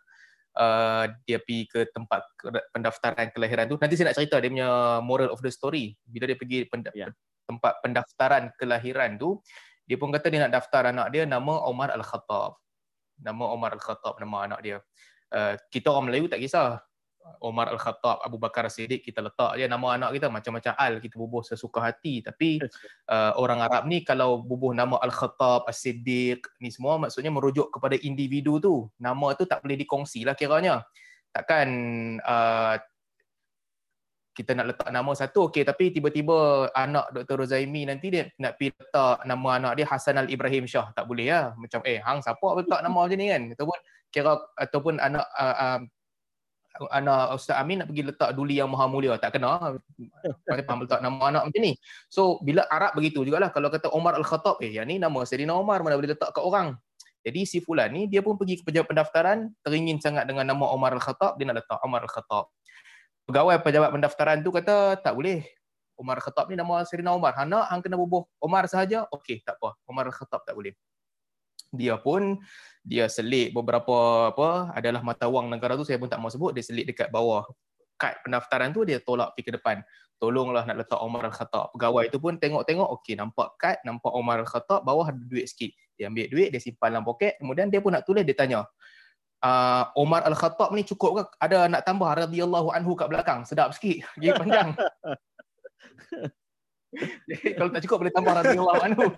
Uh, 0.51 1.07
dia 1.29 1.39
pi 1.39 1.69
ke 1.71 1.87
tempat 1.95 2.27
pendaftaran 2.75 3.31
kelahiran 3.31 3.71
tu. 3.71 3.77
Nanti 3.79 3.95
saya 3.95 4.11
nak 4.11 4.17
cerita 4.19 4.41
dia 4.43 4.51
punya 4.51 4.71
moral 5.05 5.31
of 5.31 5.39
the 5.45 5.53
story. 5.53 5.95
Bila 6.03 6.27
dia 6.27 6.37
pergi 6.41 6.67
penda- 6.67 6.95
Ya. 6.97 7.13
tempat 7.47 7.83
pendaftaran 7.83 8.55
kelahiran 8.57 9.19
tu, 9.19 9.43
dia 9.83 9.99
pun 9.99 10.15
kata 10.15 10.31
dia 10.31 10.47
nak 10.47 10.55
daftar 10.55 10.95
anak 10.95 11.11
dia 11.11 11.27
nama 11.27 11.67
Omar 11.67 11.91
Al-Khattab. 11.91 12.57
Nama 13.21 13.45
Omar 13.51 13.75
Al-Khattab 13.75 14.23
nama 14.23 14.47
anak 14.47 14.61
dia. 14.63 14.79
Uh, 15.31 15.55
kita 15.71 15.91
orang 15.91 16.11
Melayu 16.11 16.27
tak 16.31 16.39
kisah. 16.43 16.79
Omar 17.41 17.73
Al-Khattab, 17.73 18.21
Abu 18.25 18.37
Bakar 18.37 18.69
Siddiq 18.69 19.05
kita 19.05 19.21
letak 19.25 19.57
je 19.57 19.65
nama 19.65 19.97
anak 19.97 20.17
kita 20.17 20.29
macam-macam 20.29 20.73
al 20.77 21.01
kita 21.01 21.17
bubuh 21.17 21.45
sesuka 21.45 21.81
hati 21.81 22.25
tapi 22.25 22.61
uh, 23.09 23.33
orang 23.37 23.61
Arab 23.65 23.89
ni 23.89 24.05
kalau 24.05 24.41
bubuh 24.41 24.73
nama 24.73 25.01
Al-Khattab, 25.01 25.69
As-Siddiq 25.69 26.45
ni 26.61 26.69
semua 26.73 26.97
maksudnya 26.97 27.33
merujuk 27.33 27.73
kepada 27.73 27.97
individu 28.01 28.61
tu. 28.61 28.89
Nama 29.01 29.37
tu 29.37 29.45
tak 29.45 29.61
boleh 29.65 29.77
dikongsi 29.81 30.25
lah 30.25 30.37
kiranya. 30.37 30.85
Takkan 31.33 31.69
uh, 32.25 32.77
kita 34.41 34.57
nak 34.57 34.73
letak 34.73 34.89
nama 34.89 35.13
satu 35.13 35.53
okey 35.53 35.67
tapi 35.67 35.93
tiba-tiba 35.93 36.71
anak 36.73 37.13
Dr. 37.13 37.45
Rozaimi 37.45 37.85
nanti 37.85 38.09
dia 38.09 38.25
nak 38.41 38.57
pergi 38.57 38.73
letak 38.73 39.17
nama 39.29 39.49
anak 39.61 39.73
dia 39.77 39.87
Hasan 39.91 40.17
Al 40.17 40.33
Ibrahim 40.33 40.65
Shah 40.65 40.95
tak 40.97 41.05
boleh 41.05 41.29
lah 41.29 41.53
macam 41.59 41.83
eh 41.85 42.01
hang 42.01 42.25
siapa 42.25 42.47
letak 42.57 42.81
nama 42.81 42.99
macam 43.05 43.19
ni 43.21 43.29
kan 43.29 43.43
ataupun 43.53 43.79
kira 44.09 44.33
ataupun 44.57 44.95
anak 45.03 45.27
uh, 45.35 45.57
uh, 45.61 45.79
anak 46.91 47.37
Ustaz 47.37 47.59
Amin 47.59 47.83
nak 47.83 47.91
pergi 47.91 48.03
letak 48.07 48.31
Duli 48.33 48.57
yang 48.57 48.71
Maha 48.71 48.87
Mulia. 48.87 49.19
Tak 49.19 49.37
kena. 49.37 49.77
Pasal 50.47 50.65
faham 50.65 50.79
letak 50.87 51.01
nama 51.03 51.23
anak 51.29 51.43
macam 51.51 51.61
ni. 51.61 51.75
So 52.09 52.39
bila 52.41 52.65
Arab 52.71 52.95
begitu 52.97 53.27
jugalah 53.27 53.51
kalau 53.51 53.69
kata 53.69 53.91
Omar 53.91 54.15
Al-Khattab 54.17 54.63
eh 54.63 54.71
yang 54.79 54.87
ni 54.87 55.03
nama 55.03 55.27
Sayyidina 55.27 55.53
Omar 55.53 55.83
mana 55.83 55.99
boleh 55.99 56.15
letak 56.15 56.31
kat 56.31 56.43
orang. 56.45 56.79
Jadi 57.21 57.45
si 57.45 57.59
fulan 57.61 57.93
ni 57.93 58.09
dia 58.09 58.25
pun 58.25 58.39
pergi 58.41 58.63
ke 58.63 58.65
pejabat 58.65 58.89
pendaftaran 58.97 59.53
teringin 59.61 60.01
sangat 60.01 60.25
dengan 60.25 60.49
nama 60.49 60.65
Omar 60.73 60.97
Al-Khattab 60.97 61.37
dia 61.37 61.45
nak 61.51 61.61
letak 61.61 61.79
Omar 61.85 62.07
Al-Khattab. 62.07 62.49
Pegawai 63.29 63.57
pejabat 63.61 63.91
pendaftaran 63.93 64.37
tu 64.41 64.51
kata 64.55 64.97
tak 65.03 65.13
boleh. 65.13 65.45
Omar 66.01 66.17
Al-Khattab 66.17 66.49
ni 66.49 66.57
nama 66.57 66.81
Sayyidina 66.87 67.13
Omar. 67.13 67.37
Hang 67.37 67.53
nak 67.53 67.69
hang 67.69 67.85
kena 67.85 68.01
bubuh. 68.01 68.25
Omar 68.41 68.65
sahaja 68.71 69.05
okey 69.13 69.45
tak 69.45 69.61
apa. 69.61 69.77
Omar 69.85 70.09
Al-Khattab 70.09 70.49
tak 70.49 70.57
boleh 70.57 70.73
dia 71.71 71.95
pun 71.99 72.39
dia 72.83 73.07
selit 73.07 73.55
beberapa 73.55 74.29
apa 74.35 74.75
adalah 74.75 75.05
mata 75.07 75.31
wang 75.31 75.47
negara 75.47 75.79
tu 75.79 75.87
saya 75.87 76.01
pun 76.01 76.11
tak 76.11 76.19
mau 76.19 76.33
sebut 76.33 76.51
dia 76.51 76.65
selit 76.65 76.91
dekat 76.91 77.09
bawah. 77.15 77.47
Kad 78.01 78.17
pendaftaran 78.25 78.73
tu 78.73 78.83
dia 78.83 78.99
tolak 78.99 79.37
pergi 79.37 79.47
ke 79.47 79.53
depan. 79.61 79.77
Tolonglah 80.21 80.69
nak 80.69 80.85
letak 80.85 81.01
Omar 81.01 81.29
Al-Khattab. 81.29 81.73
Pegawai 81.77 82.05
tu 82.13 82.19
pun 82.21 82.37
tengok-tengok 82.37 82.89
okey 83.01 83.17
nampak 83.17 83.57
kad 83.57 83.77
nampak 83.87 84.13
Omar 84.13 84.43
Al-Khattab 84.43 84.85
bawah 84.85 85.09
ada 85.09 85.21
duit 85.21 85.49
sikit. 85.49 85.73
Dia 85.97 86.09
ambil 86.09 86.27
duit 86.33 86.49
dia 86.49 86.61
simpan 86.61 86.97
dalam 86.97 87.05
poket 87.05 87.37
kemudian 87.39 87.69
dia 87.69 87.81
pun 87.85 87.93
nak 87.93 88.09
tulis 88.09 88.25
dia 88.25 88.33
tanya 88.33 88.65
uh, 89.45 89.85
Omar 89.97 90.25
Al-Khattab 90.25 90.73
ni 90.73 90.85
cukup 90.85 91.11
ke? 91.17 91.23
Ada 91.41 91.69
nak 91.69 91.83
tambah 91.85 92.09
radhiyallahu 92.09 92.73
anhu 92.73 92.97
kat 92.97 93.09
belakang? 93.09 93.45
Sedap 93.45 93.73
sikit 93.77 94.05
lagi 94.17 94.31
panjang. 94.37 94.69
Jadi, 97.29 97.49
kalau 97.59 97.71
tak 97.73 97.83
cukup 97.85 97.97
boleh 98.07 98.15
tambah 98.15 98.33
radhiyallahu 98.33 98.81
anhu 98.85 99.05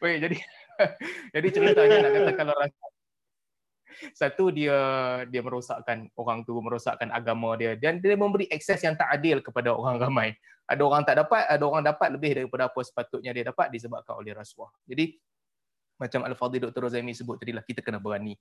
Baik, 0.00 0.18
jadi 0.28 0.36
jadi 1.34 1.48
ceritanya 1.50 1.96
nak 2.02 2.12
kata 2.12 2.32
kalau 2.34 2.54
rasa 2.58 2.84
satu 4.12 4.50
dia 4.50 4.76
dia 5.30 5.40
merosakkan 5.40 6.10
orang 6.18 6.42
tu 6.42 6.58
merosakkan 6.58 7.14
agama 7.14 7.54
dia 7.54 7.78
dan 7.78 8.02
dia 8.02 8.18
memberi 8.18 8.50
akses 8.50 8.82
yang 8.82 8.98
tak 8.98 9.06
adil 9.14 9.38
kepada 9.38 9.70
orang 9.70 10.02
ramai. 10.02 10.34
Ada 10.64 10.80
orang 10.80 11.04
tak 11.04 11.20
dapat, 11.20 11.44
ada 11.44 11.64
orang 11.64 11.84
dapat 11.84 12.08
lebih 12.16 12.32
daripada 12.40 12.72
apa 12.72 12.80
sepatutnya 12.80 13.36
dia 13.36 13.44
dapat 13.52 13.68
disebabkan 13.68 14.16
oleh 14.16 14.32
rasuah. 14.32 14.72
Jadi 14.88 15.14
macam 16.00 16.26
Al-Fadhil 16.26 16.68
Dr. 16.68 16.90
Rozaimi 16.90 17.14
sebut 17.14 17.38
tadi 17.38 17.54
lah 17.54 17.62
kita 17.62 17.84
kena 17.84 18.00
berani. 18.02 18.34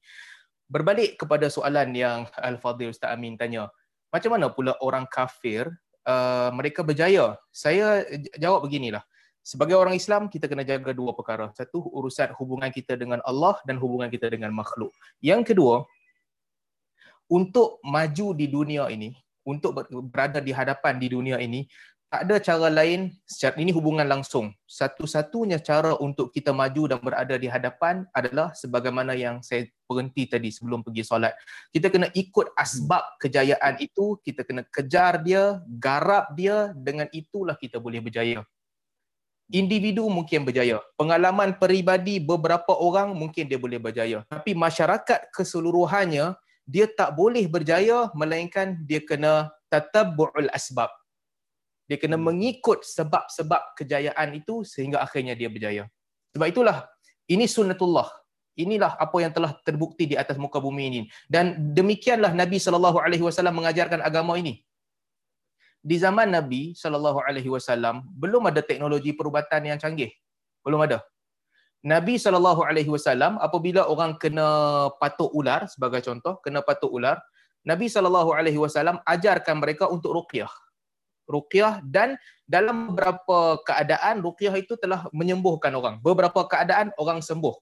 Berbalik 0.65 1.19
kepada 1.19 1.51
soalan 1.51 1.91
yang 1.93 2.25
Al-Fadhil 2.39 2.95
Ustaz 2.95 3.11
Amin 3.13 3.35
tanya, 3.35 3.69
macam 4.09 4.39
mana 4.39 4.49
pula 4.49 4.73
orang 4.79 5.05
kafir 5.05 5.67
uh, 6.07 6.49
mereka 6.55 6.81
berjaya? 6.81 7.35
Saya 7.51 8.07
jawab 8.39 8.65
beginilah. 8.65 9.03
Sebagai 9.43 9.75
orang 9.75 9.91
Islam, 9.91 10.31
kita 10.31 10.47
kena 10.47 10.63
jaga 10.63 10.95
dua 10.95 11.11
perkara. 11.11 11.51
Satu, 11.51 11.83
urusan 11.83 12.31
hubungan 12.39 12.71
kita 12.71 12.95
dengan 12.95 13.19
Allah 13.27 13.59
dan 13.67 13.75
hubungan 13.75 14.07
kita 14.07 14.31
dengan 14.31 14.55
makhluk. 14.55 14.95
Yang 15.19 15.51
kedua, 15.51 15.83
untuk 17.27 17.83
maju 17.83 18.27
di 18.31 18.47
dunia 18.47 18.87
ini, 18.87 19.11
untuk 19.43 19.75
ber- 19.75 19.91
berada 19.91 20.39
di 20.39 20.55
hadapan 20.55 20.95
di 20.95 21.11
dunia 21.11 21.43
ini, 21.43 21.67
tak 22.07 22.29
ada 22.29 22.37
cara 22.37 22.69
lain, 22.69 23.09
ini 23.57 23.71
hubungan 23.73 24.05
langsung. 24.05 24.53
Satu-satunya 24.69 25.57
cara 25.59 25.97
untuk 25.97 26.29
kita 26.29 26.53
maju 26.53 26.85
dan 26.85 27.01
berada 27.01 27.35
di 27.41 27.49
hadapan 27.49 28.05
adalah 28.13 28.53
sebagaimana 28.53 29.17
yang 29.17 29.41
saya 29.41 29.65
berhenti 29.89 30.29
tadi 30.29 30.53
sebelum 30.53 30.85
pergi 30.85 31.01
solat. 31.01 31.33
Kita 31.73 31.89
kena 31.89 32.13
ikut 32.13 32.53
asbab 32.53 33.17
kejayaan 33.17 33.81
itu, 33.81 34.21
kita 34.21 34.45
kena 34.45 34.61
kejar 34.69 35.25
dia, 35.25 35.57
garap 35.65 36.37
dia, 36.37 36.69
dengan 36.77 37.09
itulah 37.09 37.57
kita 37.57 37.81
boleh 37.81 37.97
berjaya 37.97 38.45
individu 39.53 40.09
mungkin 40.09 40.43
berjaya. 40.43 40.81
Pengalaman 40.97 41.55
peribadi 41.61 42.17
beberapa 42.17 42.73
orang 42.73 43.13
mungkin 43.13 43.45
dia 43.45 43.61
boleh 43.61 43.77
berjaya. 43.77 44.25
Tapi 44.25 44.57
masyarakat 44.57 45.29
keseluruhannya 45.29 46.33
dia 46.65 46.85
tak 46.89 47.13
boleh 47.13 47.45
berjaya 47.45 48.09
melainkan 48.17 48.81
dia 48.89 49.05
kena 49.05 49.53
tatabbu'ul 49.69 50.49
asbab. 50.49 50.89
Dia 51.85 52.01
kena 52.01 52.17
mengikut 52.17 52.81
sebab-sebab 52.81 53.77
kejayaan 53.77 54.33
itu 54.33 54.65
sehingga 54.65 55.05
akhirnya 55.05 55.37
dia 55.37 55.53
berjaya. 55.53 55.83
Sebab 56.33 56.49
itulah 56.49 56.89
ini 57.29 57.45
sunnatullah. 57.45 58.09
Inilah 58.53 58.97
apa 59.01 59.17
yang 59.17 59.33
telah 59.33 59.57
terbukti 59.65 60.05
di 60.05 60.15
atas 60.17 60.37
muka 60.37 60.61
bumi 60.61 60.83
ini. 60.89 60.99
Dan 61.29 61.73
demikianlah 61.73 62.33
Nabi 62.33 62.57
sallallahu 62.57 63.01
alaihi 63.01 63.21
wasallam 63.21 63.61
mengajarkan 63.61 64.01
agama 64.01 64.37
ini 64.37 64.62
di 65.83 65.99
zaman 65.99 66.31
Nabi 66.31 66.71
sallallahu 66.71 67.19
alaihi 67.19 67.51
wasallam 67.51 68.07
belum 68.15 68.47
ada 68.47 68.63
teknologi 68.63 69.11
perubatan 69.11 69.67
yang 69.67 69.75
canggih. 69.75 70.15
Belum 70.63 70.79
ada. 70.79 71.03
Nabi 71.83 72.15
sallallahu 72.15 72.63
alaihi 72.63 72.87
wasallam 72.87 73.35
apabila 73.43 73.91
orang 73.91 74.15
kena 74.15 74.47
patuk 75.03 75.27
ular 75.35 75.67
sebagai 75.67 75.99
contoh, 75.99 76.39
kena 76.39 76.63
patuk 76.63 76.87
ular, 76.87 77.19
Nabi 77.67 77.91
sallallahu 77.91 78.31
alaihi 78.31 78.55
wasallam 78.55 79.03
ajarkan 79.03 79.59
mereka 79.59 79.91
untuk 79.91 80.15
ruqyah. 80.15 80.47
Ruqyah 81.27 81.83
dan 81.83 82.15
dalam 82.47 82.95
beberapa 82.95 83.59
keadaan 83.67 84.23
ruqyah 84.23 84.55
itu 84.55 84.79
telah 84.79 85.11
menyembuhkan 85.11 85.75
orang. 85.75 85.99
Beberapa 85.99 86.47
keadaan 86.47 86.95
orang 86.95 87.19
sembuh. 87.19 87.55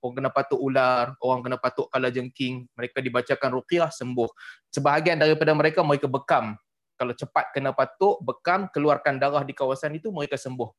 Orang 0.00 0.24
kena 0.24 0.32
patuk 0.32 0.60
ular, 0.60 1.12
orang 1.20 1.40
kena 1.44 1.56
patuk 1.60 1.92
kalajengking, 1.92 2.64
mereka 2.72 3.04
dibacakan 3.04 3.60
ruqyah 3.60 3.92
sembuh. 3.92 4.28
Sebahagian 4.72 5.20
daripada 5.20 5.52
mereka 5.52 5.84
mereka 5.84 6.08
bekam 6.08 6.56
kalau 6.96 7.12
cepat 7.12 7.52
kena 7.52 7.76
patuk, 7.76 8.18
bekam, 8.24 8.66
keluarkan 8.72 9.20
darah 9.20 9.44
di 9.44 9.52
kawasan 9.52 9.94
itu, 10.00 10.08
mereka 10.08 10.40
sembuh. 10.40 10.72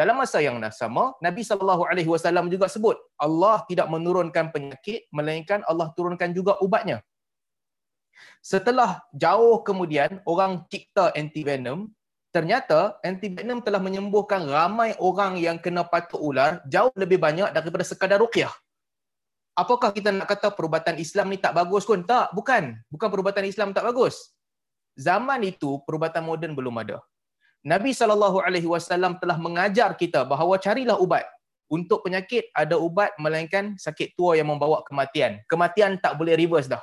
Dalam 0.00 0.16
masa 0.16 0.40
yang 0.40 0.56
sama, 0.72 1.12
Nabi 1.20 1.44
sallallahu 1.44 1.84
alaihi 1.84 2.08
wasallam 2.08 2.48
juga 2.48 2.72
sebut, 2.72 2.96
Allah 3.20 3.60
tidak 3.68 3.84
menurunkan 3.92 4.48
penyakit 4.48 5.04
melainkan 5.12 5.60
Allah 5.68 5.92
turunkan 5.92 6.32
juga 6.32 6.56
ubatnya. 6.64 7.04
Setelah 8.40 9.04
jauh 9.12 9.60
kemudian 9.60 10.24
orang 10.24 10.64
cipta 10.72 11.12
antivenom, 11.12 11.92
ternyata 12.32 12.96
antivenom 13.04 13.60
telah 13.60 13.76
menyembuhkan 13.76 14.48
ramai 14.48 14.96
orang 14.96 15.36
yang 15.36 15.60
kena 15.60 15.84
patuk 15.84 16.20
ular 16.20 16.64
jauh 16.64 16.92
lebih 16.96 17.20
banyak 17.20 17.52
daripada 17.52 17.84
sekadar 17.84 18.24
ruqyah. 18.24 18.52
Apakah 19.52 19.92
kita 19.92 20.08
nak 20.08 20.32
kata 20.32 20.48
perubatan 20.56 20.96
Islam 20.96 21.28
ni 21.28 21.36
tak 21.36 21.52
bagus 21.52 21.84
pun? 21.84 22.00
Tak, 22.08 22.32
bukan. 22.32 22.80
Bukan 22.88 23.08
perubatan 23.12 23.44
Islam 23.44 23.76
tak 23.76 23.84
bagus 23.84 24.32
zaman 25.00 25.40
itu 25.48 25.80
perubatan 25.88 26.22
moden 26.28 26.52
belum 26.58 26.76
ada. 26.84 27.00
Nabi 27.64 27.92
sallallahu 27.92 28.40
alaihi 28.40 28.68
wasallam 28.68 29.16
telah 29.20 29.36
mengajar 29.36 29.92
kita 29.96 30.24
bahawa 30.28 30.56
carilah 30.56 30.96
ubat. 30.96 31.24
Untuk 31.70 32.02
penyakit 32.02 32.50
ada 32.50 32.74
ubat 32.74 33.14
melainkan 33.22 33.78
sakit 33.78 34.18
tua 34.18 34.34
yang 34.34 34.50
membawa 34.50 34.82
kematian. 34.82 35.38
Kematian 35.46 36.02
tak 36.02 36.18
boleh 36.18 36.34
reverse 36.34 36.66
dah. 36.66 36.82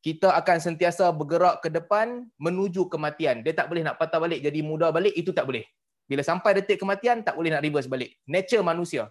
Kita 0.00 0.32
akan 0.32 0.58
sentiasa 0.64 1.12
bergerak 1.12 1.60
ke 1.60 1.68
depan 1.68 2.24
menuju 2.40 2.88
kematian. 2.88 3.44
Dia 3.44 3.52
tak 3.52 3.68
boleh 3.68 3.84
nak 3.84 4.00
patah 4.00 4.20
balik 4.20 4.40
jadi 4.40 4.60
muda 4.64 4.88
balik 4.88 5.12
itu 5.12 5.32
tak 5.36 5.44
boleh. 5.44 5.64
Bila 6.04 6.20
sampai 6.20 6.60
detik 6.60 6.80
kematian, 6.80 7.24
tak 7.24 7.36
boleh 7.36 7.52
nak 7.52 7.64
reverse 7.64 7.88
balik. 7.88 8.16
Nature 8.28 8.60
manusia. 8.60 9.08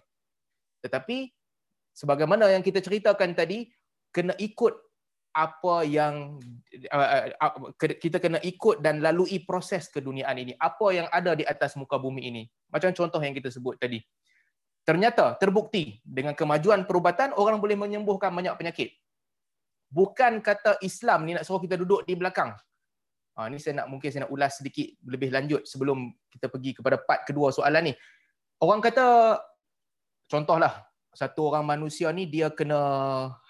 Tetapi, 0.86 1.30
sebagaimana 1.90 2.46
yang 2.54 2.62
kita 2.62 2.78
ceritakan 2.78 3.34
tadi, 3.34 3.66
kena 4.14 4.34
ikut 4.38 4.78
apa 5.34 5.82
yang 5.82 6.38
uh, 6.94 7.08
uh, 7.34 7.74
kita 7.74 8.22
kena 8.22 8.38
ikut 8.38 8.78
dan 8.78 9.02
lalui 9.02 9.42
proses 9.42 9.90
keduniaan 9.90 10.38
ini. 10.38 10.54
Apa 10.54 10.94
yang 10.94 11.06
ada 11.10 11.34
di 11.34 11.42
atas 11.42 11.74
muka 11.74 11.98
bumi 11.98 12.30
ini. 12.30 12.42
Macam 12.70 12.94
contoh 12.94 13.18
yang 13.18 13.34
kita 13.34 13.50
sebut 13.50 13.74
tadi. 13.74 13.98
Ternyata 14.86 15.34
terbukti 15.34 15.98
dengan 16.06 16.38
kemajuan 16.38 16.86
perubatan 16.86 17.34
orang 17.34 17.58
boleh 17.58 17.74
menyembuhkan 17.74 18.30
banyak 18.30 18.54
penyakit. 18.54 18.94
Bukan 19.90 20.38
kata 20.38 20.78
Islam 20.86 21.26
ni 21.26 21.34
nak 21.34 21.42
suruh 21.42 21.58
kita 21.58 21.74
duduk 21.74 22.06
di 22.06 22.14
belakang. 22.14 22.54
Ha, 23.34 23.50
ni 23.50 23.58
saya 23.58 23.82
nak 23.82 23.90
mungkin 23.90 24.14
saya 24.14 24.30
nak 24.30 24.32
ulas 24.32 24.62
sedikit 24.62 24.86
lebih 25.02 25.34
lanjut 25.34 25.66
sebelum 25.66 26.14
kita 26.30 26.46
pergi 26.46 26.78
kepada 26.78 27.02
part 27.02 27.26
kedua 27.26 27.50
soalan 27.50 27.90
ni. 27.90 27.94
Orang 28.62 28.78
kata 28.78 29.34
contohlah 30.30 30.86
satu 31.10 31.50
orang 31.50 31.66
manusia 31.66 32.14
ni 32.14 32.30
dia 32.30 32.54
kena 32.54 32.78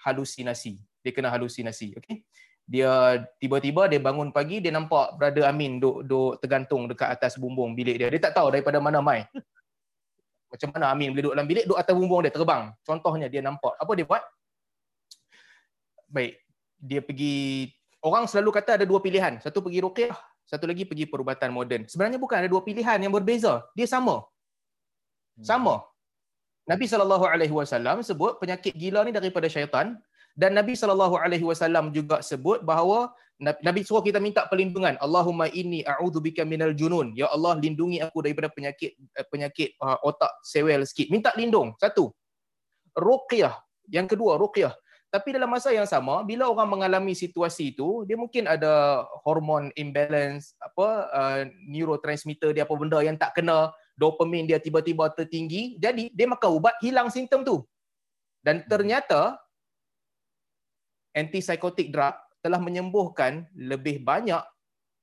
halusinasi 0.01 0.81
dia 1.05 1.13
kena 1.13 1.29
halusinasi 1.29 1.93
okey? 2.01 2.25
Dia 2.65 3.21
tiba-tiba 3.37 3.85
dia 3.85 4.01
bangun 4.01 4.33
pagi 4.33 4.57
dia 4.57 4.73
nampak 4.73 5.21
brother 5.21 5.45
Amin 5.45 5.77
duk 5.77 6.01
duk 6.01 6.41
tergantung 6.41 6.89
dekat 6.89 7.13
atas 7.13 7.37
bumbung 7.37 7.77
bilik 7.77 8.01
dia. 8.01 8.09
Dia 8.09 8.17
tak 8.17 8.41
tahu 8.41 8.49
daripada 8.49 8.81
mana 8.81 9.05
mai. 9.05 9.29
Macam 10.49 10.73
mana 10.73 10.89
Amin 10.89 11.13
boleh 11.13 11.21
duduk 11.29 11.33
dalam 11.37 11.45
bilik 11.45 11.63
duduk 11.69 11.77
atas 11.77 11.93
bumbung 11.93 12.25
dia 12.25 12.33
terbang. 12.33 12.73
Contohnya 12.81 13.29
dia 13.29 13.45
nampak. 13.45 13.77
Apa 13.77 13.91
dia 13.93 14.05
buat? 14.09 14.23
Baik. 16.09 16.41
Dia 16.81 17.05
pergi 17.05 17.69
orang 18.01 18.25
selalu 18.25 18.49
kata 18.49 18.81
ada 18.81 18.85
dua 18.89 18.97
pilihan. 18.97 19.37
Satu 19.37 19.61
pergi 19.61 19.85
ruqyah 19.85 20.17
satu 20.45 20.69
lagi 20.69 20.85
pergi 20.85 21.09
perubatan 21.09 21.49
moden. 21.49 21.89
Sebenarnya 21.89 22.21
bukan 22.21 22.37
ada 22.37 22.49
dua 22.49 22.61
pilihan 22.61 23.01
yang 23.01 23.09
berbeza. 23.09 23.65
Dia 23.73 23.89
sama. 23.89 24.21
Sama. 25.41 25.81
Nabi 26.69 26.85
saw 26.85 27.01
sebut 28.01 28.37
penyakit 28.41 28.73
gila 28.73 29.05
ni 29.05 29.13
daripada 29.13 29.49
syaitan 29.49 29.97
dan 30.35 30.51
Nabi 30.51 30.75
sallallahu 30.75 31.15
alaihi 31.15 31.47
wasallam 31.47 31.95
juga 31.95 32.19
sebut 32.19 32.59
bahawa 32.59 33.15
Nabi 33.39 33.83
suruh 33.83 34.03
kita 34.03 34.19
minta 34.19 34.47
perlindungan. 34.47 34.95
Allahumma 34.99 35.51
inni 35.51 35.83
a'udzubika 35.83 36.47
minal 36.47 36.71
junun. 36.71 37.11
Ya 37.15 37.27
Allah 37.27 37.59
lindungi 37.59 37.99
aku 37.99 38.23
daripada 38.23 38.47
penyakit 38.47 38.95
eh, 38.95 39.27
penyakit 39.27 39.75
uh, 39.83 39.99
otak 40.07 40.31
sewel 40.43 40.87
sikit. 40.87 41.11
Minta 41.11 41.35
lindung. 41.35 41.75
Satu. 41.75 42.15
Ruqyah. 42.95 43.59
Yang 43.91 44.15
kedua 44.15 44.39
ruqyah. 44.39 44.71
Tapi 45.11 45.31
dalam 45.31 45.47
masa 45.47 45.71
yang 45.71 45.87
sama, 45.87 46.27
bila 46.27 46.51
orang 46.51 46.67
mengalami 46.67 47.15
situasi 47.15 47.71
itu, 47.71 48.03
dia 48.03 48.19
mungkin 48.19 48.51
ada 48.51 49.03
hormon 49.23 49.71
imbalance, 49.79 50.59
apa 50.59 50.87
uh, 51.07 51.41
neurotransmitter 51.71 52.51
dia 52.51 52.67
apa 52.67 52.75
benda 52.75 52.99
yang 52.99 53.15
tak 53.15 53.31
kena, 53.39 53.71
dopamin 53.95 54.43
dia 54.43 54.59
tiba-tiba 54.59 55.07
tertinggi, 55.15 55.79
jadi 55.79 56.11
dia 56.11 56.27
makan 56.27 56.59
ubat 56.59 56.75
hilang 56.83 57.07
simptom 57.07 57.47
tu. 57.47 57.63
Dan 58.43 58.67
ternyata 58.67 59.39
antipsychotic 61.15 61.89
drug 61.89 62.13
telah 62.43 62.59
menyembuhkan 62.61 63.47
lebih 63.55 64.03
banyak 64.03 64.43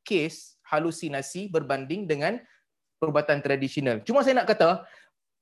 kes 0.07 0.61
halusinasi 0.69 1.51
berbanding 1.51 2.07
dengan 2.07 2.39
perubatan 3.01 3.43
tradisional. 3.43 3.99
Cuma 4.07 4.23
saya 4.23 4.39
nak 4.39 4.53
kata, 4.53 4.87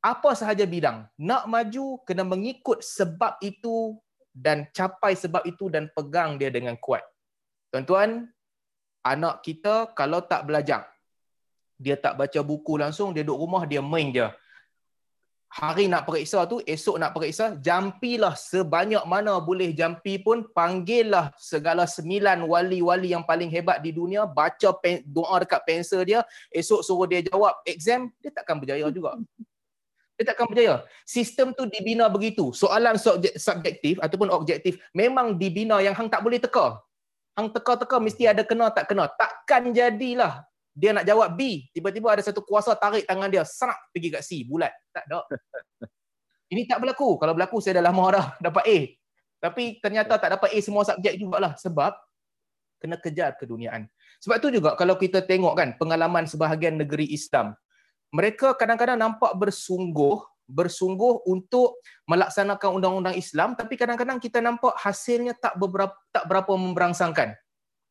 apa 0.01 0.31
sahaja 0.33 0.65
bidang, 0.65 1.05
nak 1.21 1.45
maju 1.45 2.01
kena 2.09 2.25
mengikut 2.25 2.81
sebab 2.81 3.37
itu 3.45 4.01
dan 4.33 4.65
capai 4.73 5.13
sebab 5.13 5.45
itu 5.45 5.69
dan 5.69 5.93
pegang 5.93 6.41
dia 6.41 6.49
dengan 6.49 6.79
kuat. 6.81 7.05
Tuan-tuan, 7.69 8.31
anak 9.05 9.45
kita 9.45 9.93
kalau 9.93 10.25
tak 10.25 10.49
belajar, 10.49 10.89
dia 11.77 12.01
tak 12.01 12.17
baca 12.17 12.41
buku 12.41 12.81
langsung, 12.81 13.13
dia 13.13 13.21
duduk 13.21 13.45
rumah, 13.45 13.69
dia 13.69 13.85
main 13.85 14.09
je 14.09 14.25
hari 15.51 15.91
nak 15.91 16.07
periksa 16.07 16.47
tu, 16.47 16.63
esok 16.63 16.97
nak 17.03 17.11
periksa, 17.11 17.59
jampilah 17.59 18.39
sebanyak 18.39 19.03
mana 19.03 19.43
boleh 19.43 19.75
jampi 19.75 20.23
pun, 20.23 20.47
panggillah 20.55 21.35
segala 21.35 21.91
sembilan 21.91 22.47
wali-wali 22.47 23.11
yang 23.11 23.27
paling 23.27 23.51
hebat 23.51 23.83
di 23.83 23.91
dunia, 23.91 24.31
baca 24.31 24.71
pen, 24.79 25.03
doa 25.03 25.43
dekat 25.43 25.61
pensel 25.67 26.07
dia, 26.07 26.23
esok 26.55 26.87
suruh 26.87 27.11
dia 27.11 27.27
jawab 27.27 27.59
exam, 27.67 28.15
dia 28.23 28.31
takkan 28.31 28.63
berjaya 28.63 28.87
juga. 28.95 29.19
Dia 30.15 30.37
takkan 30.37 30.47
berjaya. 30.53 30.85
Sistem 31.09 31.57
tu 31.57 31.65
dibina 31.65 32.05
begitu. 32.13 32.53
Soalan 32.53 33.01
subjektif 33.41 33.97
ataupun 34.05 34.29
objektif 34.29 34.77
memang 34.93 35.41
dibina 35.41 35.81
yang 35.81 35.97
hang 35.97 36.13
tak 36.13 36.21
boleh 36.21 36.37
teka. 36.37 36.77
Hang 37.33 37.49
teka-teka 37.49 37.97
mesti 37.97 38.29
ada 38.29 38.45
kena 38.45 38.69
tak 38.69 38.93
kena. 38.93 39.09
Takkan 39.09 39.73
jadilah 39.73 40.45
dia 40.81 40.97
nak 40.97 41.05
jawab 41.05 41.37
B, 41.37 41.69
tiba-tiba 41.77 42.09
ada 42.17 42.25
satu 42.25 42.41
kuasa 42.41 42.73
tarik 42.73 43.05
tangan 43.05 43.29
dia, 43.29 43.45
serak 43.45 43.77
pergi 43.93 44.09
kat 44.17 44.23
C, 44.25 44.49
bulat. 44.49 44.73
Tak 44.97 45.05
ada. 45.13 45.29
Ini 46.57 46.65
tak 46.65 46.81
berlaku. 46.81 47.21
Kalau 47.21 47.37
berlaku, 47.37 47.61
saya 47.61 47.85
dah 47.85 47.93
lama 47.93 48.05
dah 48.17 48.27
dapat 48.41 48.65
A. 48.65 48.79
Tapi 49.45 49.77
ternyata 49.85 50.17
tak 50.17 50.41
dapat 50.41 50.57
A 50.57 50.59
semua 50.65 50.89
subjek 50.89 51.21
jugalah. 51.21 51.53
Sebab 51.61 51.93
kena 52.81 52.97
kejar 52.97 53.37
keduniaan. 53.37 53.93
Sebab 54.25 54.41
tu 54.41 54.49
juga 54.49 54.73
kalau 54.73 54.97
kita 54.97 55.21
tengok 55.21 55.53
kan 55.53 55.69
pengalaman 55.77 56.25
sebahagian 56.25 56.81
negeri 56.81 57.13
Islam, 57.13 57.53
mereka 58.09 58.57
kadang-kadang 58.57 58.97
nampak 58.97 59.37
bersungguh 59.37 60.17
bersungguh 60.51 61.31
untuk 61.31 61.79
melaksanakan 62.11 62.83
undang-undang 62.83 63.15
Islam 63.15 63.55
tapi 63.55 63.79
kadang-kadang 63.79 64.19
kita 64.19 64.43
nampak 64.43 64.75
hasilnya 64.83 65.39
tak 65.39 65.55
beberapa 65.55 65.95
tak 66.11 66.27
berapa 66.27 66.51
memberangsangkan 66.59 67.39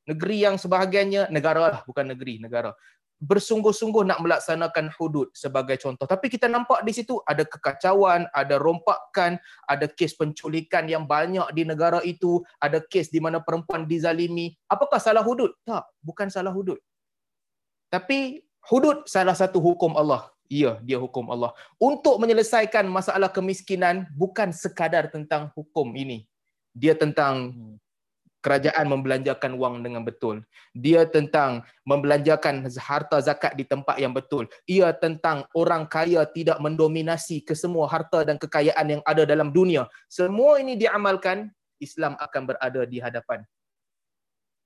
negeri 0.10 0.42
yang 0.42 0.58
sebahagiannya 0.58 1.30
negara 1.30 1.60
lah 1.70 1.80
bukan 1.86 2.10
negeri 2.10 2.42
negara. 2.42 2.74
Bersungguh-sungguh 3.20 4.08
nak 4.08 4.24
melaksanakan 4.24 4.96
hudud 4.96 5.28
sebagai 5.36 5.76
contoh. 5.76 6.08
Tapi 6.08 6.32
kita 6.32 6.48
nampak 6.48 6.88
di 6.88 6.96
situ 6.96 7.20
ada 7.28 7.44
kekacauan 7.44 8.26
ada 8.32 8.56
rompakan 8.56 9.36
ada 9.68 9.86
kes 9.92 10.16
penculikan 10.16 10.88
yang 10.88 11.04
banyak 11.04 11.44
di 11.52 11.68
negara 11.68 12.00
itu 12.02 12.40
ada 12.64 12.80
kes 12.80 13.12
di 13.12 13.20
mana 13.20 13.44
perempuan 13.44 13.84
dizalimi. 13.84 14.56
Apakah 14.72 14.98
salah 15.04 15.22
hudud? 15.22 15.52
Tak 15.68 15.84
bukan 16.00 16.32
salah 16.32 16.56
hudud. 16.56 16.80
Tapi 17.92 18.40
hudud 18.72 19.04
salah 19.04 19.36
satu 19.36 19.60
hukum 19.60 20.00
Allah. 20.00 20.32
Ya, 20.50 20.82
dia 20.82 20.98
hukum 20.98 21.30
Allah. 21.30 21.54
Untuk 21.78 22.18
menyelesaikan 22.18 22.88
masalah 22.90 23.30
kemiskinan 23.30 24.10
bukan 24.18 24.50
sekadar 24.50 25.12
tentang 25.14 25.54
hukum 25.54 25.94
ini. 25.94 26.26
Dia 26.74 26.98
tentang 26.98 27.54
hmm 27.54 27.89
kerajaan 28.40 28.88
membelanjakan 28.88 29.60
wang 29.60 29.84
dengan 29.84 30.08
betul. 30.08 30.44
Dia 30.72 31.04
tentang 31.08 31.68
membelanjakan 31.84 32.68
harta 32.80 33.20
zakat 33.20 33.56
di 33.60 33.68
tempat 33.68 34.00
yang 34.00 34.16
betul. 34.16 34.48
Ia 34.68 34.96
tentang 34.96 35.44
orang 35.56 35.88
kaya 35.92 36.24
tidak 36.32 36.60
mendominasi 36.64 37.44
kesemua 37.44 37.88
harta 37.92 38.24
dan 38.24 38.40
kekayaan 38.40 39.00
yang 39.00 39.02
ada 39.04 39.28
dalam 39.28 39.52
dunia. 39.52 39.88
Semua 40.08 40.60
ini 40.64 40.80
diamalkan, 40.80 41.52
Islam 41.84 42.16
akan 42.20 42.42
berada 42.56 42.82
di 42.88 42.98
hadapan. 43.00 43.44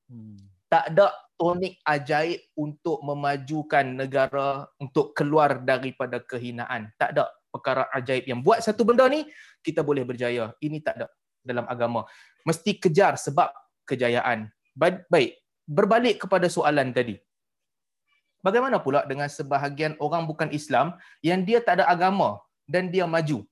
Hmm. 0.10 0.38
Tak 0.70 0.94
ada 0.94 1.14
tonik 1.38 1.78
ajaib 1.86 2.41
untuk 2.58 3.02
memajukan 3.06 3.86
negara 3.94 4.66
untuk 4.82 5.14
keluar 5.14 5.62
daripada 5.62 6.22
kehinaan. 6.22 6.90
Tak 6.98 7.14
ada 7.14 7.30
perkara 7.54 7.86
ajaib 7.94 8.26
yang 8.26 8.41
buat 8.41 8.66
satu 8.66 8.82
benda 8.82 9.06
ni, 9.06 9.30
kita 9.62 9.86
boleh 9.86 10.02
berjaya. 10.02 10.54
Ini 10.58 10.82
tak 10.82 10.94
ada 10.98 11.08
dalam 11.45 11.70
agama. 11.70 12.08
Mesti 12.48 12.82
kejar 12.82 13.20
sebab 13.20 13.54
kejayaan. 13.90 14.52
Baik, 14.76 15.38
berbalik 15.68 16.24
kepada 16.26 16.48
soalan 16.50 16.92
tadi. 16.96 17.20
Bagaimana 18.44 18.80
pula 18.84 19.08
dengan 19.08 19.32
sebahagian 19.32 19.96
orang 20.04 20.28
bukan 20.28 20.52
Islam 20.52 21.00
yang 21.24 21.48
dia 21.48 21.64
tak 21.64 21.80
ada 21.80 21.86
agama 21.88 22.44
dan 22.68 22.92
dia 22.92 23.08
maju? 23.08 23.48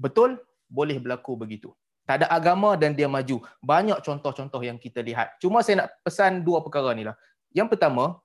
Betul? 0.00 0.40
Boleh 0.68 0.96
berlaku 0.96 1.36
begitu. 1.36 1.72
Tak 2.08 2.24
ada 2.24 2.26
agama 2.32 2.72
dan 2.80 2.96
dia 2.96 3.04
maju. 3.04 3.44
Banyak 3.60 4.00
contoh-contoh 4.00 4.64
yang 4.64 4.80
kita 4.80 5.04
lihat. 5.04 5.36
Cuma 5.36 5.60
saya 5.60 5.84
nak 5.84 5.92
pesan 6.00 6.40
dua 6.40 6.64
perkara 6.64 6.96
ni 6.96 7.04
lah. 7.04 7.12
Yang 7.52 7.76
pertama, 7.76 8.16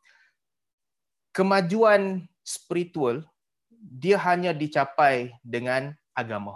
kemajuan 1.35 2.23
spiritual 2.43 3.27
dia 3.75 4.15
hanya 4.23 4.55
dicapai 4.55 5.35
dengan 5.43 5.91
agama. 6.15 6.55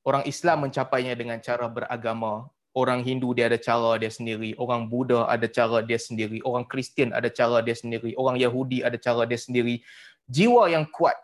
Orang 0.00 0.24
Islam 0.24 0.64
mencapainya 0.68 1.12
dengan 1.12 1.36
cara 1.44 1.68
beragama, 1.68 2.48
orang 2.72 3.04
Hindu 3.04 3.36
dia 3.36 3.52
ada 3.52 3.60
cara 3.60 4.00
dia 4.00 4.08
sendiri, 4.08 4.56
orang 4.56 4.88
Buddha 4.88 5.28
ada 5.28 5.44
cara 5.48 5.84
dia 5.84 6.00
sendiri, 6.00 6.40
orang 6.44 6.64
Kristian 6.64 7.12
ada 7.12 7.28
cara 7.28 7.60
dia 7.60 7.76
sendiri, 7.76 8.16
orang 8.16 8.40
Yahudi 8.40 8.80
ada 8.80 8.96
cara 8.96 9.28
dia 9.28 9.36
sendiri. 9.36 9.84
Jiwa 10.24 10.72
yang 10.72 10.88
kuat 10.88 11.16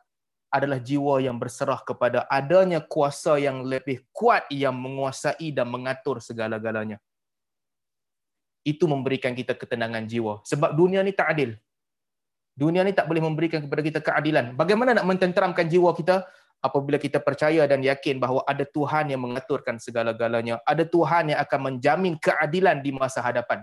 adalah 0.49 0.81
jiwa 0.81 1.21
yang 1.21 1.37
berserah 1.37 1.81
kepada 1.85 2.25
adanya 2.29 2.81
kuasa 2.81 3.37
yang 3.37 3.65
lebih 3.69 4.05
kuat 4.17 4.49
yang 4.49 4.77
menguasai 4.77 5.53
dan 5.53 5.69
mengatur 5.69 6.25
segala-galanya. 6.25 6.97
Itu 8.65 8.89
memberikan 8.89 9.37
kita 9.37 9.57
ketenangan 9.57 10.09
jiwa. 10.09 10.41
Sebab 10.45 10.73
dunia 10.77 11.05
ni 11.05 11.13
tak 11.13 11.37
adil. 11.37 11.57
Dunia 12.59 12.83
ni 12.83 12.97
tak 12.97 13.07
boleh 13.07 13.23
memberikan 13.23 13.63
kepada 13.63 13.83
kita 13.85 14.01
keadilan. 14.03 14.57
Bagaimana 14.57 14.97
nak 14.97 15.07
mententeramkan 15.07 15.69
jiwa 15.69 15.95
kita? 15.95 16.27
Apabila 16.59 16.99
kita 16.99 17.23
percaya 17.23 17.65
dan 17.71 17.81
yakin 17.83 18.19
bahawa 18.19 18.43
ada 18.47 18.67
Tuhan 18.67 19.15
yang 19.15 19.23
mengaturkan 19.23 19.79
segala-galanya, 19.79 20.59
ada 20.67 20.83
Tuhan 20.83 21.35
yang 21.35 21.41
akan 21.43 21.61
menjamin 21.75 22.15
keadilan 22.19 22.83
di 22.83 22.91
masa 22.91 23.23
hadapan. 23.23 23.63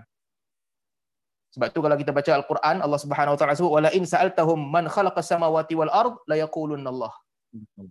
Sebab 1.56 1.72
tu 1.72 1.80
kalau 1.80 1.96
kita 1.96 2.12
baca 2.12 2.30
Al-Quran, 2.36 2.84
Allah 2.84 3.00
Subhanahu 3.00 3.32
Wa 3.36 3.38
Taala 3.40 3.56
sebut 3.56 3.72
wala 3.72 3.90
in 3.96 4.04
sa'altahum 4.04 4.60
man 4.60 4.92
khalaqa 4.92 5.24
samawati 5.24 5.72
wal 5.72 5.88
ard 5.88 6.20
la 6.28 6.36
yaqulunna 6.36 6.92
Allah. 6.92 7.12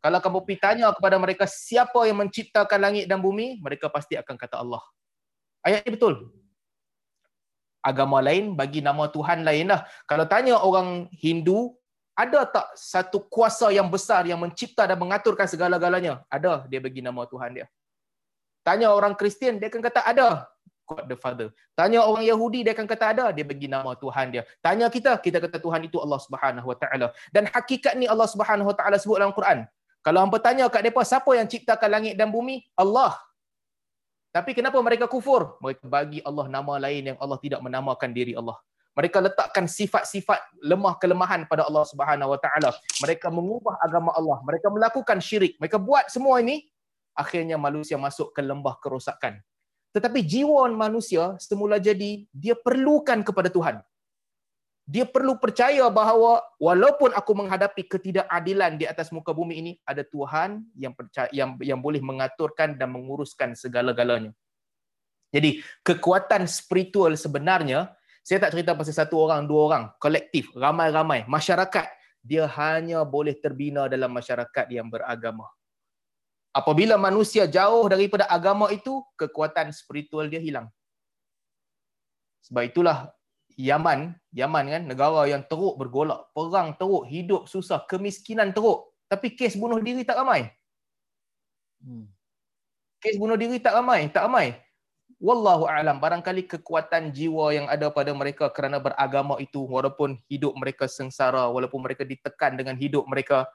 Kalau 0.06 0.20
kamu 0.22 0.38
pergi 0.46 0.62
tanya 0.62 0.94
kepada 0.94 1.18
mereka 1.18 1.50
siapa 1.50 2.06
yang 2.06 2.22
menciptakan 2.22 2.78
langit 2.78 3.10
dan 3.10 3.18
bumi, 3.18 3.58
mereka 3.66 3.90
pasti 3.90 4.14
akan 4.14 4.36
kata 4.38 4.62
Allah. 4.62 4.84
Ayat 5.66 5.82
ini 5.82 5.98
betul. 5.98 6.30
Agama 7.82 8.22
lain 8.22 8.54
bagi 8.54 8.86
nama 8.86 9.10
Tuhan 9.10 9.42
lain 9.42 9.74
lah. 9.74 9.82
Kalau 10.06 10.30
tanya 10.30 10.62
orang 10.62 11.10
Hindu, 11.18 11.74
ada 12.16 12.48
tak 12.48 12.68
satu 12.80 13.20
kuasa 13.28 13.68
yang 13.76 13.92
besar 13.92 14.24
yang 14.24 14.40
mencipta 14.40 14.88
dan 14.88 14.96
mengaturkan 14.96 15.46
segala-galanya? 15.52 16.24
Ada, 16.32 16.64
dia 16.72 16.80
bagi 16.80 17.04
nama 17.04 17.28
Tuhan 17.28 17.60
dia. 17.60 17.68
Tanya 18.64 18.96
orang 18.96 19.14
Kristian, 19.14 19.60
dia 19.60 19.68
akan 19.68 19.84
kata 19.84 20.02
ada. 20.02 20.48
God 20.86 21.06
the 21.12 21.18
Father. 21.20 21.50
Tanya 21.76 22.06
orang 22.06 22.24
Yahudi, 22.24 22.64
dia 22.64 22.72
akan 22.72 22.88
kata 22.88 23.06
ada. 23.12 23.26
Dia 23.36 23.44
bagi 23.44 23.68
nama 23.68 23.94
Tuhan 24.00 24.32
dia. 24.32 24.48
Tanya 24.64 24.88
kita, 24.88 25.18
kita 25.20 25.44
kata 25.44 25.58
Tuhan 25.60 25.82
itu 25.86 25.98
Allah 26.00 26.18
Subhanahu 26.24 26.68
Wa 26.72 26.78
Taala. 26.78 27.08
Dan 27.36 27.52
hakikat 27.52 28.00
ni 28.00 28.08
Allah 28.08 28.30
Subhanahu 28.32 28.72
Wa 28.72 28.76
Taala 28.80 28.96
sebut 28.96 29.20
dalam 29.20 29.36
Quran. 29.36 29.68
Kalau 30.06 30.22
hampa 30.22 30.38
tanya 30.38 30.70
kat 30.70 30.86
mereka, 30.86 31.02
siapa 31.02 31.32
yang 31.34 31.50
ciptakan 31.50 31.90
langit 31.90 32.14
dan 32.14 32.30
bumi? 32.30 32.62
Allah. 32.78 33.18
Tapi 34.30 34.54
kenapa 34.54 34.78
mereka 34.86 35.10
kufur? 35.10 35.58
Mereka 35.60 35.82
bagi 35.90 36.20
Allah 36.22 36.46
nama 36.46 36.78
lain 36.78 37.14
yang 37.14 37.18
Allah 37.18 37.42
tidak 37.42 37.60
menamakan 37.66 38.14
diri 38.14 38.38
Allah. 38.38 38.62
Mereka 38.96 39.20
letakkan 39.20 39.68
sifat-sifat 39.68 40.64
lemah 40.64 40.96
kelemahan 40.96 41.44
pada 41.52 41.68
Allah 41.68 41.84
Subhanahu 41.84 42.32
Wa 42.32 42.40
Taala. 42.40 42.72
Mereka 43.04 43.28
mengubah 43.28 43.76
agama 43.84 44.16
Allah. 44.16 44.40
Mereka 44.48 44.72
melakukan 44.72 45.20
syirik. 45.20 45.60
Mereka 45.60 45.76
buat 45.76 46.08
semua 46.08 46.40
ini. 46.40 46.64
Akhirnya 47.12 47.60
manusia 47.60 48.00
masuk 48.00 48.32
ke 48.32 48.40
lembah 48.40 48.80
kerosakan. 48.80 49.44
Tetapi 49.96 50.20
jiwa 50.24 50.68
manusia 50.72 51.36
semula 51.40 51.80
jadi 51.80 52.28
dia 52.32 52.56
perlukan 52.56 53.24
kepada 53.24 53.48
Tuhan. 53.52 53.80
Dia 54.86 55.08
perlu 55.08 55.40
percaya 55.42 55.88
bahawa 55.90 56.46
walaupun 56.62 57.10
aku 57.16 57.32
menghadapi 57.34 57.90
ketidakadilan 57.90 58.78
di 58.78 58.86
atas 58.86 59.10
muka 59.10 59.34
bumi 59.34 59.58
ini 59.58 59.72
ada 59.82 60.06
Tuhan 60.06 60.62
yang 60.78 60.94
percaya, 60.94 61.26
yang 61.34 61.58
yang 61.58 61.82
boleh 61.82 62.04
mengaturkan 62.04 62.78
dan 62.78 62.94
menguruskan 62.94 63.58
segala-galanya. 63.58 64.30
Jadi 65.34 65.64
kekuatan 65.82 66.46
spiritual 66.46 67.18
sebenarnya 67.18 67.92
saya 68.26 68.42
tak 68.42 68.58
cerita 68.58 68.74
pasal 68.74 69.06
satu 69.06 69.22
orang, 69.22 69.46
dua 69.46 69.62
orang, 69.70 69.84
kolektif, 70.02 70.50
ramai-ramai, 70.58 71.30
masyarakat 71.30 71.86
dia 72.26 72.50
hanya 72.58 73.06
boleh 73.06 73.38
terbina 73.38 73.86
dalam 73.86 74.10
masyarakat 74.10 74.66
yang 74.74 74.90
beragama. 74.90 75.46
Apabila 76.50 76.98
manusia 76.98 77.46
jauh 77.46 77.86
daripada 77.86 78.26
agama 78.26 78.74
itu, 78.74 79.06
kekuatan 79.14 79.70
spiritual 79.70 80.26
dia 80.26 80.42
hilang. 80.42 80.66
Sebab 82.50 82.66
itulah 82.66 83.14
Yaman, 83.62 84.18
Yaman 84.34 84.66
kan 84.74 84.84
negara 84.90 85.30
yang 85.30 85.46
teruk 85.46 85.78
bergolak, 85.78 86.26
perang 86.34 86.74
teruk, 86.82 87.06
hidup 87.06 87.46
susah, 87.46 87.86
kemiskinan 87.86 88.58
teruk, 88.58 88.90
tapi 89.06 89.38
kes 89.38 89.54
bunuh 89.54 89.78
diri 89.78 90.02
tak 90.02 90.18
ramai. 90.18 90.50
Hmm. 91.78 92.10
Kes 92.98 93.22
bunuh 93.22 93.38
diri 93.38 93.62
tak 93.62 93.78
ramai, 93.78 94.10
tak 94.10 94.26
ramai. 94.26 94.65
Wallahu 95.16 95.64
a'lam, 95.64 96.04
barangkali 96.04 96.44
kekuatan 96.44 97.16
jiwa 97.16 97.56
yang 97.56 97.68
ada 97.72 97.88
pada 97.88 98.12
mereka 98.12 98.52
kerana 98.52 98.84
beragama 98.84 99.40
itu 99.40 99.64
walaupun 99.64 100.20
hidup 100.28 100.52
mereka 100.60 100.92
sengsara, 100.92 101.48
walaupun 101.48 101.80
mereka 101.80 102.04
ditekan 102.04 102.60
dengan 102.60 102.76
hidup 102.76 103.08
mereka, 103.08 103.48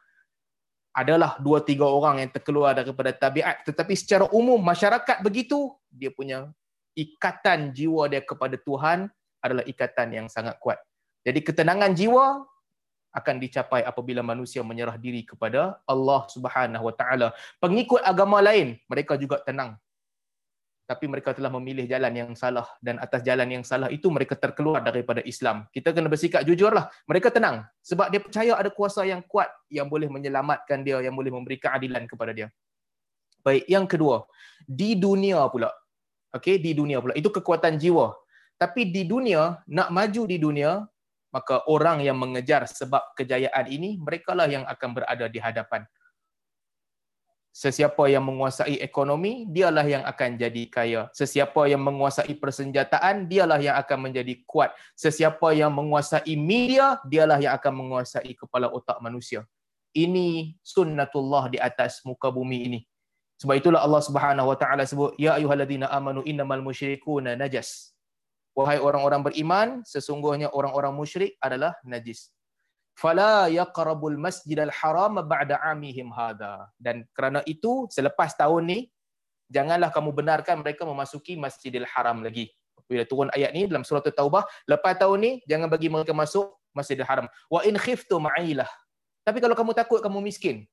adalah 0.91 1.39
dua 1.39 1.63
tiga 1.63 1.87
orang 1.87 2.25
yang 2.25 2.31
terkeluar 2.33 2.75
daripada 2.75 3.13
tabiat. 3.15 3.63
Tetapi 3.69 3.93
secara 3.95 4.25
umum 4.33 4.59
masyarakat 4.59 5.23
begitu 5.23 5.71
dia 5.93 6.11
punya 6.11 6.51
ikatan 6.99 7.71
jiwa 7.71 8.11
dia 8.11 8.25
kepada 8.25 8.59
Tuhan 8.59 9.07
adalah 9.39 9.65
ikatan 9.69 10.17
yang 10.17 10.27
sangat 10.27 10.59
kuat. 10.59 10.81
Jadi 11.23 11.45
ketenangan 11.45 11.93
jiwa 11.95 12.43
akan 13.11 13.37
dicapai 13.43 13.83
apabila 13.83 14.23
manusia 14.23 14.63
menyerah 14.63 14.95
diri 14.95 15.27
kepada 15.27 15.79
Allah 15.85 16.25
Subhanahu 16.31 16.89
Wa 16.89 16.95
Taala. 16.95 17.29
Pengikut 17.59 18.01
agama 18.01 18.39
lain 18.41 18.79
mereka 18.87 19.15
juga 19.21 19.43
tenang 19.43 19.77
tapi 20.91 21.07
mereka 21.07 21.31
telah 21.31 21.55
memilih 21.55 21.87
jalan 21.87 22.11
yang 22.11 22.31
salah 22.35 22.67
dan 22.83 22.99
atas 22.99 23.23
jalan 23.23 23.47
yang 23.47 23.63
salah 23.63 23.87
itu 23.95 24.11
mereka 24.11 24.35
terkeluar 24.35 24.83
daripada 24.83 25.23
Islam. 25.23 25.71
Kita 25.71 25.95
kena 25.95 26.11
bersikap 26.11 26.43
jujurlah. 26.43 26.91
Mereka 27.07 27.31
tenang 27.31 27.63
sebab 27.79 28.11
dia 28.11 28.19
percaya 28.19 28.59
ada 28.59 28.75
kuasa 28.75 29.07
yang 29.07 29.23
kuat 29.23 29.47
yang 29.71 29.87
boleh 29.87 30.11
menyelamatkan 30.11 30.83
dia, 30.83 30.99
yang 30.99 31.15
boleh 31.15 31.31
memberi 31.31 31.63
keadilan 31.63 32.11
kepada 32.11 32.35
dia. 32.35 32.51
Baik, 33.47 33.71
yang 33.71 33.87
kedua, 33.87 34.27
di 34.67 34.99
dunia 34.99 35.47
pula. 35.47 35.71
Okey, 36.35 36.59
di 36.59 36.75
dunia 36.75 36.99
pula. 36.99 37.15
Itu 37.15 37.31
kekuatan 37.31 37.79
jiwa. 37.79 38.11
Tapi 38.59 38.91
di 38.91 39.07
dunia, 39.07 39.63
nak 39.71 39.95
maju 39.95 40.27
di 40.27 40.43
dunia, 40.43 40.83
maka 41.31 41.63
orang 41.71 42.03
yang 42.03 42.19
mengejar 42.19 42.67
sebab 42.67 43.15
kejayaan 43.15 43.71
ini, 43.71 43.95
merekalah 43.95 44.51
yang 44.51 44.67
akan 44.67 44.91
berada 44.91 45.31
di 45.31 45.39
hadapan 45.39 45.87
sesiapa 47.51 48.07
yang 48.07 48.23
menguasai 48.25 48.79
ekonomi 48.79 49.47
dialah 49.51 49.87
yang 49.87 50.03
akan 50.07 50.39
jadi 50.39 50.63
kaya. 50.71 51.03
Sesiapa 51.11 51.67
yang 51.67 51.83
menguasai 51.83 52.33
persenjataan 52.39 53.27
dialah 53.27 53.59
yang 53.59 53.77
akan 53.79 54.11
menjadi 54.11 54.41
kuat. 54.47 54.75
Sesiapa 54.95 55.55
yang 55.55 55.75
menguasai 55.75 56.35
media 56.39 56.99
dialah 57.07 57.43
yang 57.43 57.55
akan 57.59 57.73
menguasai 57.87 58.33
kepala 58.39 58.71
otak 58.71 58.99
manusia. 59.03 59.45
Ini 59.91 60.55
sunnatullah 60.63 61.51
di 61.51 61.59
atas 61.59 62.07
muka 62.07 62.31
bumi 62.31 62.59
ini. 62.71 62.81
Sebab 63.43 63.57
itulah 63.57 63.81
Allah 63.81 64.03
Subhanahu 64.05 64.53
wa 64.53 64.57
taala 64.59 64.85
sebut 64.85 65.17
ya 65.17 65.41
ayyuhallazina 65.41 65.89
amanu 65.89 66.21
innamal 66.29 66.61
musyrikuuna 66.61 67.41
najas 67.41 67.97
wahai 68.55 68.77
orang-orang 68.77 69.23
beriman 69.25 69.69
sesungguhnya 69.87 70.51
orang-orang 70.53 70.93
musyrik 70.93 71.39
adalah 71.41 71.73
najis 71.87 72.29
fala 72.97 73.51
yaqrabul 73.51 74.17
masjidal 74.17 74.73
haram 74.73 75.21
ba'da 75.25 75.61
amihim 75.71 76.11
hadha. 76.15 76.69
Dan 76.81 77.07
kerana 77.17 77.45
itu 77.47 77.87
selepas 77.91 78.35
tahun 78.35 78.63
ni 78.67 78.79
janganlah 79.51 79.91
kamu 79.91 80.11
benarkan 80.15 80.63
mereka 80.63 80.87
memasuki 80.87 81.35
masjidil 81.35 81.87
haram 81.89 82.23
lagi. 82.23 82.51
Bila 82.91 83.07
turun 83.07 83.31
ayat 83.31 83.55
ni 83.55 83.71
dalam 83.71 83.87
surah 83.87 84.03
taubah 84.03 84.43
lepas 84.67 84.99
tahun 84.99 85.19
ni 85.23 85.33
jangan 85.47 85.71
bagi 85.71 85.87
mereka 85.87 86.11
masuk 86.11 86.55
masjidil 86.75 87.07
haram. 87.07 87.31
Wa 87.47 87.63
in 87.63 87.79
khiftu 87.79 88.19
ma'ilah. 88.19 88.69
Tapi 89.23 89.39
kalau 89.39 89.55
kamu 89.55 89.73
takut 89.77 90.01
kamu 90.03 90.19
miskin 90.25 90.67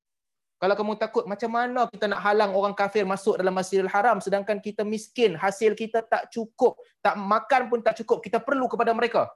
kalau 0.57 0.73
kamu 0.73 0.98
takut 0.98 1.30
macam 1.30 1.53
mana 1.53 1.85
kita 1.85 2.10
nak 2.10 2.22
halang 2.26 2.49
orang 2.57 2.73
kafir 2.73 3.06
masuk 3.06 3.38
dalam 3.38 3.53
Masjidil 3.53 3.85
Haram 3.94 4.18
sedangkan 4.18 4.57
kita 4.57 4.81
miskin, 4.81 5.38
hasil 5.38 5.77
kita 5.77 6.02
tak 6.02 6.34
cukup, 6.34 6.81
tak 7.06 7.14
makan 7.14 7.69
pun 7.69 7.85
tak 7.85 8.02
cukup, 8.02 8.26
kita 8.26 8.41
perlu 8.41 8.65
kepada 8.65 8.89
mereka. 8.89 9.30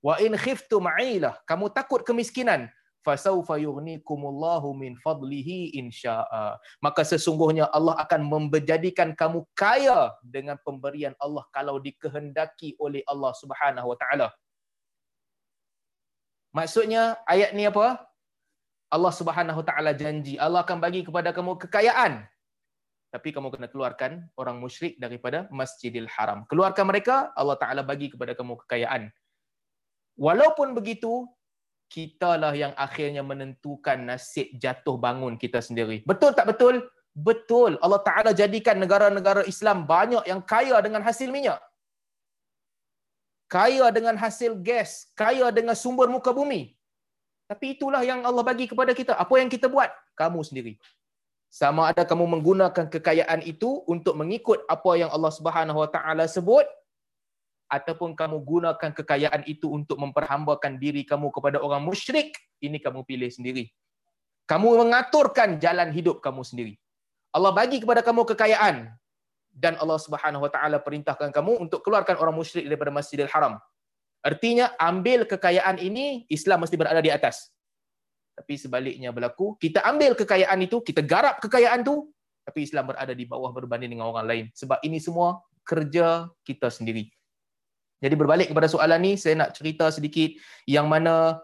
Wa 0.00 0.16
in 0.16 0.32
khiftu 0.32 0.80
ma'ilah, 0.80 1.36
kamu 1.44 1.68
takut 1.76 2.00
kemiskinan, 2.00 2.72
fasawfa 3.04 3.60
yughnikumullahu 3.60 4.72
min 4.76 4.96
fadlihi 5.00 5.76
insya'a. 5.76 6.56
Maka 6.80 7.04
sesungguhnya 7.04 7.68
Allah 7.68 7.96
akan 8.00 8.48
menjadikan 8.48 9.12
kamu 9.12 9.44
kaya 9.52 10.16
dengan 10.24 10.56
pemberian 10.64 11.12
Allah 11.20 11.44
kalau 11.52 11.76
dikehendaki 11.80 12.76
oleh 12.80 13.04
Allah 13.04 13.32
Subhanahu 13.36 13.92
wa 13.92 13.96
taala. 14.00 14.28
Maksudnya 16.50 17.20
ayat 17.28 17.52
ni 17.54 17.68
apa? 17.68 18.00
Allah 18.90 19.12
Subhanahu 19.14 19.62
wa 19.62 19.66
taala 19.68 19.94
janji 19.94 20.34
Allah 20.40 20.66
akan 20.66 20.82
bagi 20.82 21.04
kepada 21.04 21.30
kamu 21.30 21.60
kekayaan. 21.60 22.24
Tapi 23.10 23.34
kamu 23.34 23.50
kena 23.50 23.66
keluarkan 23.66 24.30
orang 24.38 24.62
musyrik 24.62 24.94
daripada 25.02 25.50
Masjidil 25.50 26.06
Haram. 26.14 26.46
Keluarkan 26.46 26.86
mereka, 26.86 27.34
Allah 27.34 27.58
Taala 27.58 27.82
bagi 27.82 28.06
kepada 28.06 28.38
kamu 28.38 28.54
kekayaan. 28.62 29.10
Walaupun 30.20 30.76
begitu, 30.76 31.24
kitalah 31.88 32.52
yang 32.52 32.76
akhirnya 32.76 33.24
menentukan 33.24 33.96
nasib 34.04 34.52
jatuh 34.60 35.00
bangun 35.00 35.40
kita 35.40 35.64
sendiri. 35.64 36.04
Betul 36.04 36.36
tak 36.36 36.52
betul? 36.52 36.84
Betul. 37.16 37.80
Allah 37.80 38.04
Ta'ala 38.04 38.30
jadikan 38.36 38.76
negara-negara 38.76 39.42
Islam 39.48 39.88
banyak 39.88 40.28
yang 40.28 40.44
kaya 40.44 40.76
dengan 40.84 41.00
hasil 41.00 41.32
minyak. 41.32 41.58
Kaya 43.50 43.90
dengan 43.90 44.14
hasil 44.14 44.54
gas. 44.62 45.10
Kaya 45.18 45.50
dengan 45.50 45.74
sumber 45.74 46.06
muka 46.06 46.30
bumi. 46.30 46.78
Tapi 47.50 47.74
itulah 47.74 48.06
yang 48.06 48.22
Allah 48.22 48.46
bagi 48.46 48.70
kepada 48.70 48.94
kita. 48.94 49.18
Apa 49.18 49.42
yang 49.42 49.50
kita 49.50 49.66
buat? 49.66 49.90
Kamu 50.14 50.46
sendiri. 50.46 50.78
Sama 51.50 51.90
ada 51.90 52.06
kamu 52.06 52.38
menggunakan 52.38 52.86
kekayaan 52.86 53.42
itu 53.42 53.82
untuk 53.90 54.14
mengikut 54.14 54.62
apa 54.70 54.94
yang 54.94 55.10
Allah 55.10 55.34
Subhanahu 55.34 55.82
Wa 55.82 55.90
Taala 55.90 56.30
sebut 56.30 56.62
ataupun 57.70 58.18
kamu 58.18 58.42
gunakan 58.42 58.90
kekayaan 58.90 59.46
itu 59.46 59.70
untuk 59.70 60.02
memperhambakan 60.02 60.76
diri 60.82 61.06
kamu 61.06 61.30
kepada 61.30 61.62
orang 61.62 61.86
musyrik, 61.86 62.34
ini 62.58 62.82
kamu 62.82 63.06
pilih 63.06 63.30
sendiri. 63.30 63.70
Kamu 64.50 64.82
mengaturkan 64.82 65.62
jalan 65.62 65.94
hidup 65.94 66.18
kamu 66.18 66.42
sendiri. 66.42 66.74
Allah 67.30 67.54
bagi 67.54 67.78
kepada 67.78 68.02
kamu 68.02 68.26
kekayaan 68.34 68.90
dan 69.54 69.78
Allah 69.78 70.02
Subhanahu 70.02 70.42
Wa 70.42 70.50
Taala 70.50 70.82
perintahkan 70.82 71.30
kamu 71.30 71.62
untuk 71.62 71.86
keluarkan 71.86 72.18
orang 72.18 72.34
musyrik 72.34 72.66
daripada 72.66 72.90
Masjidil 72.90 73.30
Haram. 73.30 73.62
Artinya 74.26 74.74
ambil 74.76 75.22
kekayaan 75.30 75.78
ini 75.78 76.26
Islam 76.26 76.66
mesti 76.66 76.74
berada 76.74 76.98
di 76.98 77.14
atas. 77.14 77.54
Tapi 78.34 78.58
sebaliknya 78.58 79.14
berlaku, 79.14 79.54
kita 79.62 79.86
ambil 79.86 80.18
kekayaan 80.18 80.58
itu, 80.66 80.82
kita 80.82 81.06
garap 81.06 81.38
kekayaan 81.38 81.86
itu, 81.86 82.10
tapi 82.42 82.66
Islam 82.66 82.90
berada 82.90 83.14
di 83.14 83.24
bawah 83.30 83.54
berbanding 83.54 83.94
dengan 83.94 84.10
orang 84.10 84.26
lain. 84.26 84.44
Sebab 84.58 84.82
ini 84.82 84.98
semua 84.98 85.38
kerja 85.62 86.26
kita 86.42 86.66
sendiri 86.66 87.12
Jadi 88.00 88.14
berbalik 88.16 88.48
kepada 88.48 88.64
soalan 88.64 89.00
ni, 89.04 89.12
saya 89.20 89.36
nak 89.36 89.52
cerita 89.52 89.92
sedikit 89.92 90.32
yang 90.64 90.88
mana 90.88 91.36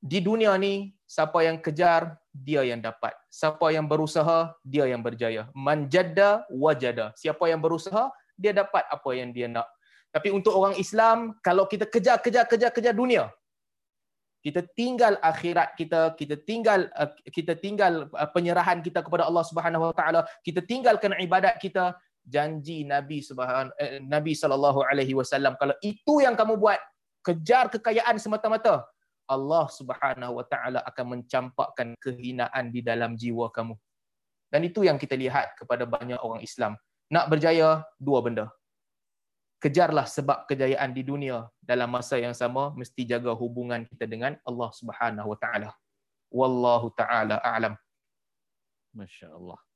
di 0.00 0.18
dunia 0.24 0.56
ni, 0.56 0.96
siapa 1.04 1.44
yang 1.44 1.60
kejar, 1.60 2.16
dia 2.32 2.64
yang 2.64 2.80
dapat. 2.80 3.12
Siapa 3.28 3.70
yang 3.70 3.84
berusaha, 3.84 4.56
dia 4.64 4.88
yang 4.88 5.04
berjaya. 5.04 5.52
Manjada 5.52 6.48
wajada. 6.48 7.12
Siapa 7.14 7.44
yang 7.46 7.60
berusaha, 7.60 8.08
dia 8.34 8.56
dapat 8.56 8.82
apa 8.88 9.10
yang 9.12 9.30
dia 9.30 9.46
nak. 9.46 9.68
Tapi 10.08 10.32
untuk 10.32 10.56
orang 10.56 10.76
Islam, 10.80 11.36
kalau 11.44 11.68
kita 11.68 11.84
kejar, 11.84 12.20
kejar, 12.24 12.48
kejar, 12.48 12.72
kejar 12.72 12.96
dunia, 12.96 13.28
kita 14.42 14.66
tinggal 14.74 15.16
akhirat 15.22 15.78
kita, 15.78 16.18
kita 16.18 16.34
tinggal 16.42 16.90
kita 17.30 17.54
tinggal 17.54 18.10
uh, 18.10 18.28
penyerahan 18.34 18.82
kita 18.82 19.00
kepada 19.00 19.30
Allah 19.30 19.46
Subhanahu 19.46 19.92
Wa 19.92 19.94
Taala, 19.94 20.20
kita 20.42 20.60
tinggalkan 20.66 21.14
ibadat 21.14 21.62
kita, 21.62 21.94
janji 22.22 22.86
Nabi 22.86 23.20
Subhanahu 23.20 23.74
eh, 23.76 23.98
Nabi 24.02 24.32
sallallahu 24.32 24.86
alaihi 24.86 25.14
wasallam 25.14 25.58
kalau 25.58 25.74
itu 25.82 26.22
yang 26.22 26.38
kamu 26.38 26.58
buat 26.58 26.78
kejar 27.22 27.70
kekayaan 27.70 28.18
semata-mata 28.18 28.86
Allah 29.30 29.66
Subhanahu 29.70 30.42
wa 30.42 30.44
taala 30.46 30.80
akan 30.84 31.18
mencampakkan 31.18 31.94
kehinaan 32.02 32.74
di 32.74 32.82
dalam 32.82 33.14
jiwa 33.14 33.48
kamu. 33.48 33.78
Dan 34.52 34.68
itu 34.68 34.84
yang 34.84 35.00
kita 35.00 35.16
lihat 35.16 35.56
kepada 35.56 35.88
banyak 35.88 36.20
orang 36.20 36.44
Islam. 36.44 36.76
Nak 37.08 37.32
berjaya 37.32 37.86
dua 37.96 38.20
benda. 38.20 38.46
Kejarlah 39.62 40.04
sebab 40.04 40.44
kejayaan 40.50 40.90
di 40.90 41.06
dunia 41.06 41.46
dalam 41.62 41.88
masa 41.88 42.18
yang 42.18 42.34
sama 42.34 42.74
mesti 42.74 43.06
jaga 43.06 43.30
hubungan 43.32 43.86
kita 43.86 44.04
dengan 44.10 44.36
Allah 44.42 44.70
Subhanahu 44.74 45.32
wa 45.32 45.38
taala. 45.38 45.70
Wallahu 46.28 46.90
taala 46.92 47.38
a'lam. 47.40 47.78
Masya-Allah. 48.92 49.71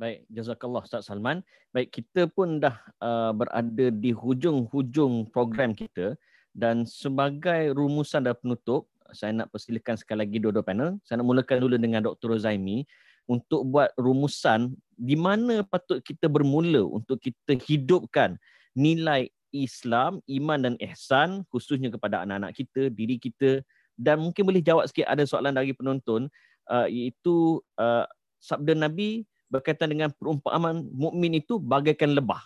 Baik, 0.00 0.24
jazakallah 0.32 0.80
Ustaz 0.80 1.12
Salman. 1.12 1.44
Baik, 1.76 1.92
kita 1.92 2.24
pun 2.24 2.56
dah 2.56 2.72
uh, 3.04 3.36
berada 3.36 3.92
di 3.92 4.16
hujung-hujung 4.16 5.28
program 5.28 5.76
kita 5.76 6.16
dan 6.56 6.88
sebagai 6.88 7.76
rumusan 7.76 8.24
dan 8.24 8.32
penutup, 8.32 8.88
saya 9.12 9.36
nak 9.36 9.52
persilakan 9.52 10.00
sekali 10.00 10.24
lagi 10.24 10.40
dua-dua 10.40 10.64
panel. 10.64 10.96
Saya 11.04 11.20
nak 11.20 11.28
mulakan 11.28 11.60
dulu 11.60 11.76
dengan 11.76 12.00
Dr. 12.00 12.32
Rozaimi 12.32 12.88
untuk 13.28 13.68
buat 13.68 13.92
rumusan 14.00 14.72
di 14.96 15.20
mana 15.20 15.68
patut 15.68 16.00
kita 16.00 16.32
bermula 16.32 16.80
untuk 16.80 17.20
kita 17.20 17.60
hidupkan 17.60 18.40
nilai 18.72 19.28
Islam, 19.52 20.24
iman 20.24 20.64
dan 20.64 20.74
ihsan 20.80 21.44
khususnya 21.52 21.92
kepada 21.92 22.24
anak-anak 22.24 22.56
kita, 22.56 22.88
diri 22.88 23.20
kita 23.20 23.60
dan 24.00 24.16
mungkin 24.24 24.48
boleh 24.48 24.64
jawab 24.64 24.88
sikit 24.88 25.04
ada 25.12 25.28
soalan 25.28 25.52
dari 25.52 25.76
penonton 25.76 26.32
uh, 26.72 26.88
iaitu 26.88 27.60
uh, 27.76 28.08
sabda 28.40 28.72
Nabi 28.72 29.28
berkaitan 29.50 29.90
dengan 29.90 30.14
perumpamaan 30.14 30.86
mukmin 30.94 31.42
itu 31.42 31.58
bagaikan 31.58 32.14
lebah. 32.14 32.40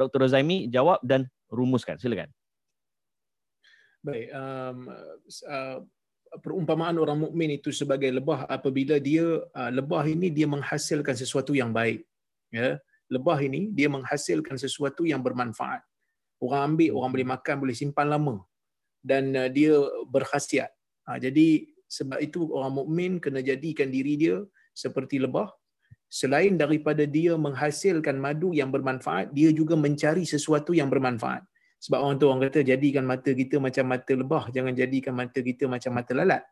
Dr. 0.00 0.24
Rozaimi 0.24 0.66
jawab 0.72 1.04
dan 1.04 1.28
rumuskan. 1.52 2.00
Silakan. 2.00 2.32
Baik, 4.00 4.32
um, 4.32 4.88
uh, 5.44 5.78
perumpamaan 6.40 6.96
orang 6.96 7.20
mukmin 7.28 7.60
itu 7.60 7.68
sebagai 7.68 8.08
lebah 8.08 8.48
apabila 8.48 8.96
dia 8.96 9.44
uh, 9.44 9.70
lebah 9.70 10.08
ini 10.08 10.32
dia 10.32 10.48
menghasilkan 10.48 11.12
sesuatu 11.12 11.52
yang 11.52 11.68
baik. 11.68 12.08
Ya, 12.48 12.80
lebah 13.12 13.36
ini 13.44 13.68
dia 13.76 13.92
menghasilkan 13.92 14.56
sesuatu 14.56 15.04
yang 15.04 15.20
bermanfaat. 15.20 15.84
Orang 16.40 16.74
ambil, 16.74 16.96
orang 16.96 17.10
boleh 17.12 17.28
makan, 17.28 17.54
boleh 17.60 17.76
simpan 17.76 18.08
lama 18.08 18.40
dan 19.04 19.36
uh, 19.36 19.52
dia 19.52 19.76
berkhasiat. 20.08 20.72
Uh, 21.04 21.20
jadi 21.20 21.68
sebab 21.84 22.24
itu 22.24 22.48
orang 22.56 22.72
mukmin 22.72 23.12
kena 23.20 23.44
jadikan 23.44 23.92
diri 23.92 24.16
dia 24.16 24.40
seperti 24.72 25.20
lebah 25.20 25.52
selain 26.10 26.58
daripada 26.58 27.06
dia 27.06 27.38
menghasilkan 27.38 28.18
madu 28.18 28.50
yang 28.50 28.74
bermanfaat, 28.74 29.30
dia 29.30 29.54
juga 29.54 29.78
mencari 29.78 30.26
sesuatu 30.26 30.74
yang 30.74 30.90
bermanfaat. 30.90 31.46
Sebab 31.80 31.98
orang 32.02 32.16
tu 32.18 32.26
orang 32.28 32.42
kata 32.50 32.66
jadikan 32.66 33.06
mata 33.06 33.30
kita 33.30 33.56
macam 33.62 33.84
mata 33.88 34.12
lebah, 34.12 34.44
jangan 34.50 34.74
jadikan 34.74 35.14
mata 35.14 35.38
kita 35.38 35.70
macam 35.70 35.96
mata 35.96 36.12
lalat. 36.12 36.42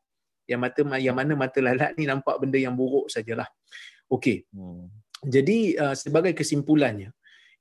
Yang 0.48 0.60
mata 0.64 0.80
yang 0.97 1.16
mana 1.18 1.32
mata 1.36 1.59
lalat 1.60 1.93
ni 1.98 2.09
nampak 2.09 2.39
benda 2.40 2.56
yang 2.56 2.72
buruk 2.72 3.10
sajalah. 3.12 3.51
Okey. 4.09 4.48
Hmm. 4.55 4.89
Jadi 5.20 5.74
uh, 5.76 5.93
sebagai 5.93 6.32
kesimpulannya, 6.32 7.12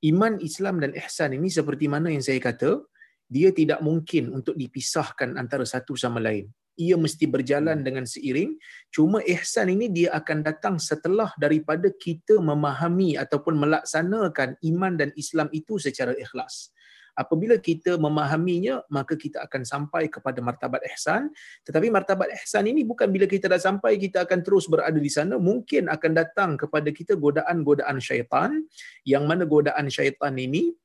iman 0.07 0.39
Islam 0.39 0.79
dan 0.79 0.93
ihsan 0.95 1.33
ini 1.33 1.49
seperti 1.51 1.89
mana 1.91 2.13
yang 2.13 2.23
saya 2.23 2.39
kata, 2.39 2.85
dia 3.27 3.51
tidak 3.51 3.83
mungkin 3.83 4.31
untuk 4.31 4.55
dipisahkan 4.55 5.35
antara 5.35 5.67
satu 5.67 5.97
sama 5.99 6.23
lain 6.23 6.47
ia 6.77 6.95
mesti 6.95 7.25
berjalan 7.25 7.81
dengan 7.81 8.05
seiring. 8.05 8.55
Cuma 8.93 9.19
ihsan 9.25 9.73
ini 9.73 9.89
dia 9.89 10.13
akan 10.13 10.45
datang 10.45 10.77
setelah 10.77 11.33
daripada 11.35 11.89
kita 11.89 12.37
memahami 12.37 13.17
ataupun 13.17 13.57
melaksanakan 13.57 14.55
iman 14.61 14.93
dan 14.95 15.09
Islam 15.17 15.49
itu 15.51 15.81
secara 15.81 16.13
ikhlas. 16.15 16.71
Apabila 17.17 17.57
kita 17.57 17.97
memahaminya 17.97 18.85
maka 18.93 19.17
kita 19.17 19.41
akan 19.49 19.65
sampai 19.65 20.05
kepada 20.05 20.37
martabat 20.37 20.85
ihsan. 20.93 21.33
Tetapi 21.65 21.89
martabat 21.89 22.29
ihsan 22.37 22.69
ini 22.69 22.85
bukan 22.85 23.09
bila 23.09 23.25
kita 23.25 23.49
dah 23.49 23.57
sampai 23.57 23.97
kita 23.97 24.29
akan 24.29 24.45
terus 24.45 24.69
berada 24.69 25.01
di 25.01 25.09
sana. 25.09 25.41
Mungkin 25.41 25.89
akan 25.89 26.11
datang 26.13 26.61
kepada 26.61 26.93
kita 26.93 27.17
godaan-godaan 27.17 27.97
syaitan. 27.97 28.61
Yang 29.01 29.23
mana 29.25 29.43
godaan 29.49 29.89
syaitan 29.89 30.37
ini 30.37 30.77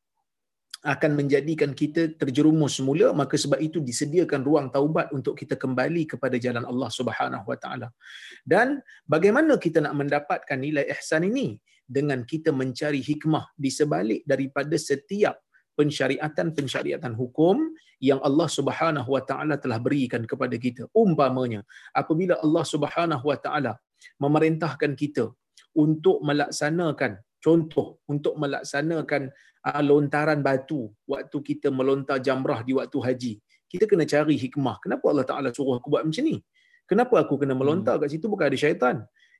akan 0.82 1.14
menjadikan 1.14 1.70
kita 1.78 2.10
terjerumus 2.18 2.82
semula 2.82 3.14
maka 3.14 3.38
sebab 3.38 3.58
itu 3.62 3.78
disediakan 3.78 4.42
ruang 4.42 4.66
taubat 4.74 5.14
untuk 5.14 5.38
kita 5.38 5.54
kembali 5.54 6.10
kepada 6.10 6.34
jalan 6.42 6.66
Allah 6.66 6.90
Subhanahu 6.90 7.46
wa 7.46 7.58
taala. 7.62 7.88
Dan 8.42 8.82
bagaimana 9.06 9.62
kita 9.62 9.78
nak 9.78 9.94
mendapatkan 9.94 10.58
nilai 10.58 10.90
ihsan 10.98 11.22
ini 11.30 11.54
dengan 11.86 12.26
kita 12.26 12.50
mencari 12.50 12.98
hikmah 12.98 13.54
di 13.54 13.70
sebalik 13.70 14.26
daripada 14.26 14.74
setiap 14.74 15.38
pensyariatan-pensyariatan 15.78 17.14
hukum 17.14 17.62
yang 18.02 18.18
Allah 18.26 18.50
Subhanahu 18.50 19.06
wa 19.06 19.22
taala 19.22 19.54
telah 19.62 19.78
berikan 19.78 20.26
kepada 20.26 20.58
kita. 20.58 20.90
Umpamanya 20.90 21.62
apabila 21.94 22.42
Allah 22.42 22.64
Subhanahu 22.66 23.22
wa 23.30 23.38
taala 23.38 23.78
memerintahkan 24.18 24.98
kita 24.98 25.30
untuk 25.78 26.18
melaksanakan 26.26 27.22
contoh 27.42 27.98
untuk 28.06 28.38
melaksanakan 28.38 29.34
lontaran 29.62 30.42
batu 30.42 30.90
waktu 31.06 31.36
kita 31.38 31.70
melontar 31.70 32.18
jamrah 32.18 32.60
di 32.66 32.74
waktu 32.74 32.98
haji. 32.98 33.32
Kita 33.70 33.84
kena 33.86 34.04
cari 34.04 34.36
hikmah. 34.36 34.76
Kenapa 34.84 35.04
Allah 35.08 35.26
Taala 35.28 35.48
suruh 35.54 35.78
aku 35.78 35.88
buat 35.94 36.04
macam 36.04 36.24
ni? 36.26 36.36
Kenapa 36.90 37.14
aku 37.22 37.34
kena 37.40 37.54
melontar 37.54 37.96
kat 38.02 38.10
situ 38.12 38.26
bukan 38.26 38.50
ada 38.50 38.58
syaitan? 38.58 38.96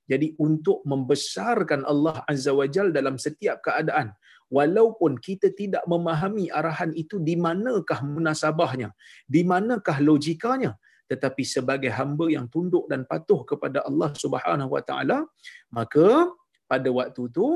Jadi 0.06 0.34
untuk 0.38 0.82
membesarkan 0.86 1.86
Allah 1.86 2.22
Azza 2.26 2.54
wa 2.54 2.66
Jal 2.66 2.90
dalam 2.94 3.18
setiap 3.18 3.60
keadaan. 3.66 4.14
Walaupun 4.52 5.16
kita 5.16 5.48
tidak 5.56 5.84
memahami 5.88 6.52
arahan 6.52 6.92
itu 6.92 7.16
di 7.16 7.34
manakah 7.40 8.04
munasabahnya, 8.04 8.92
di 9.24 9.40
manakah 9.48 9.96
logikanya, 10.04 10.76
tetapi 11.08 11.40
sebagai 11.40 11.88
hamba 11.88 12.28
yang 12.28 12.46
tunduk 12.52 12.84
dan 12.84 13.08
patuh 13.08 13.48
kepada 13.48 13.80
Allah 13.88 14.12
Subhanahu 14.12 14.76
Wa 14.76 14.82
Taala, 14.84 15.18
maka 15.72 16.28
pada 16.68 16.88
waktu 16.92 17.32
itu 17.32 17.48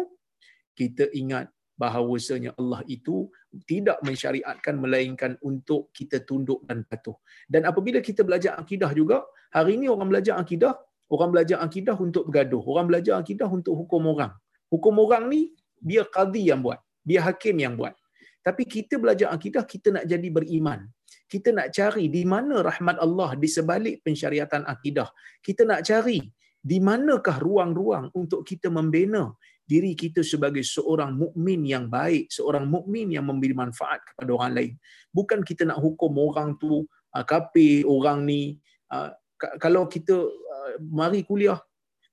kita 0.77 1.09
ingat 1.13 1.53
bahawasanya 1.77 2.57
Allah 2.57 2.81
itu 2.89 3.29
tidak 3.69 4.01
mensyariatkan 4.01 4.75
melainkan 4.81 5.33
untuk 5.45 5.93
kita 5.93 6.25
tunduk 6.25 6.65
dan 6.69 6.83
patuh. 6.89 7.17
Dan 7.45 7.69
apabila 7.69 8.01
kita 8.01 8.25
belajar 8.25 8.57
akidah 8.57 8.91
juga, 8.97 9.25
hari 9.53 9.77
ini 9.77 9.87
orang 9.93 10.09
belajar 10.09 10.41
akidah, 10.41 10.75
orang 11.13 11.31
belajar 11.37 11.61
akidah 11.61 11.97
untuk 11.97 12.29
bergaduh, 12.29 12.65
orang 12.65 12.87
belajar 12.91 13.15
akidah 13.21 13.49
untuk 13.49 13.77
hukum 13.77 14.03
orang. 14.13 14.33
Hukum 14.73 14.97
orang 15.05 15.29
ni 15.31 15.53
biar 15.79 16.09
qadi 16.09 16.51
yang 16.51 16.65
buat, 16.65 16.81
biar 17.05 17.33
hakim 17.33 17.57
yang 17.61 17.77
buat. 17.77 17.95
Tapi 18.41 18.63
kita 18.65 18.97
belajar 18.97 19.29
akidah, 19.37 19.63
kita 19.69 19.89
nak 19.93 20.05
jadi 20.09 20.29
beriman. 20.33 20.87
Kita 21.27 21.51
nak 21.51 21.75
cari 21.75 22.07
di 22.07 22.23
mana 22.23 22.63
rahmat 22.63 23.03
Allah 23.03 23.35
di 23.35 23.51
sebalik 23.51 24.07
pensyariatan 24.07 24.63
akidah. 24.63 25.11
Kita 25.43 25.67
nak 25.67 25.83
cari 25.83 26.23
di 26.67 26.79
manakah 26.79 27.39
ruang-ruang 27.43 28.11
untuk 28.15 28.47
kita 28.47 28.71
membina 28.71 29.31
diri 29.67 29.99
kita 29.99 30.23
sebagai 30.23 30.63
seorang 30.63 31.13
mukmin 31.19 31.67
yang 31.67 31.91
baik, 31.91 32.31
seorang 32.31 32.71
mukmin 32.71 33.11
yang 33.11 33.27
memberi 33.27 33.53
manfaat 33.53 33.99
kepada 34.07 34.31
orang 34.39 34.53
lain. 34.55 34.73
Bukan 35.11 35.43
kita 35.43 35.67
nak 35.67 35.83
hukum 35.83 36.15
orang 36.23 36.55
tu 36.57 36.87
uh, 36.87 37.25
kafir 37.27 37.83
orang 37.83 38.23
ni. 38.23 38.63
Uh, 38.87 39.11
kalau 39.59 39.91
kita 39.91 40.15
uh, 40.15 40.73
mari 40.79 41.27
kuliah, 41.27 41.59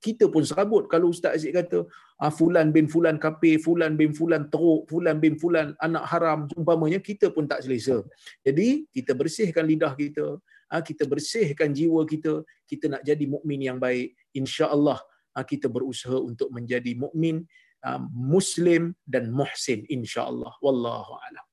kita 0.03 0.27
pun 0.27 0.43
serabut 0.43 0.91
kalau 0.91 1.15
Ustaz 1.15 1.39
Aziz 1.39 1.55
kata 1.55 1.87
Fulan 2.35 2.75
bin 2.75 2.91
Fulan 2.91 3.15
kafir, 3.15 3.55
Fulan 3.61 3.95
bin 3.95 4.11
Fulan 4.11 4.51
teruk, 4.51 4.83
Fulan 4.91 5.23
bin 5.23 5.39
Fulan 5.39 5.77
anak 5.79 6.03
haram, 6.11 6.39
umpamanya 6.59 6.99
kita 6.99 7.31
pun 7.31 7.47
tak 7.47 7.63
selesa. 7.63 8.03
Jadi, 8.43 8.83
kita 8.91 9.15
bersihkan 9.15 9.63
lidah 9.63 9.95
kita, 9.95 10.43
kita 10.83 11.03
bersihkan 11.07 11.71
jiwa 11.71 12.03
kita, 12.03 12.43
kita 12.67 12.91
nak 12.91 13.01
jadi 13.07 13.23
mukmin 13.27 13.63
yang 13.63 13.79
baik. 13.79 14.11
InsyaAllah, 14.35 14.99
Ah, 14.99 15.12
kita 15.41 15.65
berusaha 15.65 16.21
untuk 16.21 16.53
menjadi 16.53 16.93
mukmin 16.93 17.41
ah, 17.81 17.97
muslim 18.13 18.93
dan 19.09 19.33
muhsin 19.33 19.81
insyaallah. 19.89 20.53
Wallahu 20.61 21.17
alam. 21.17 21.45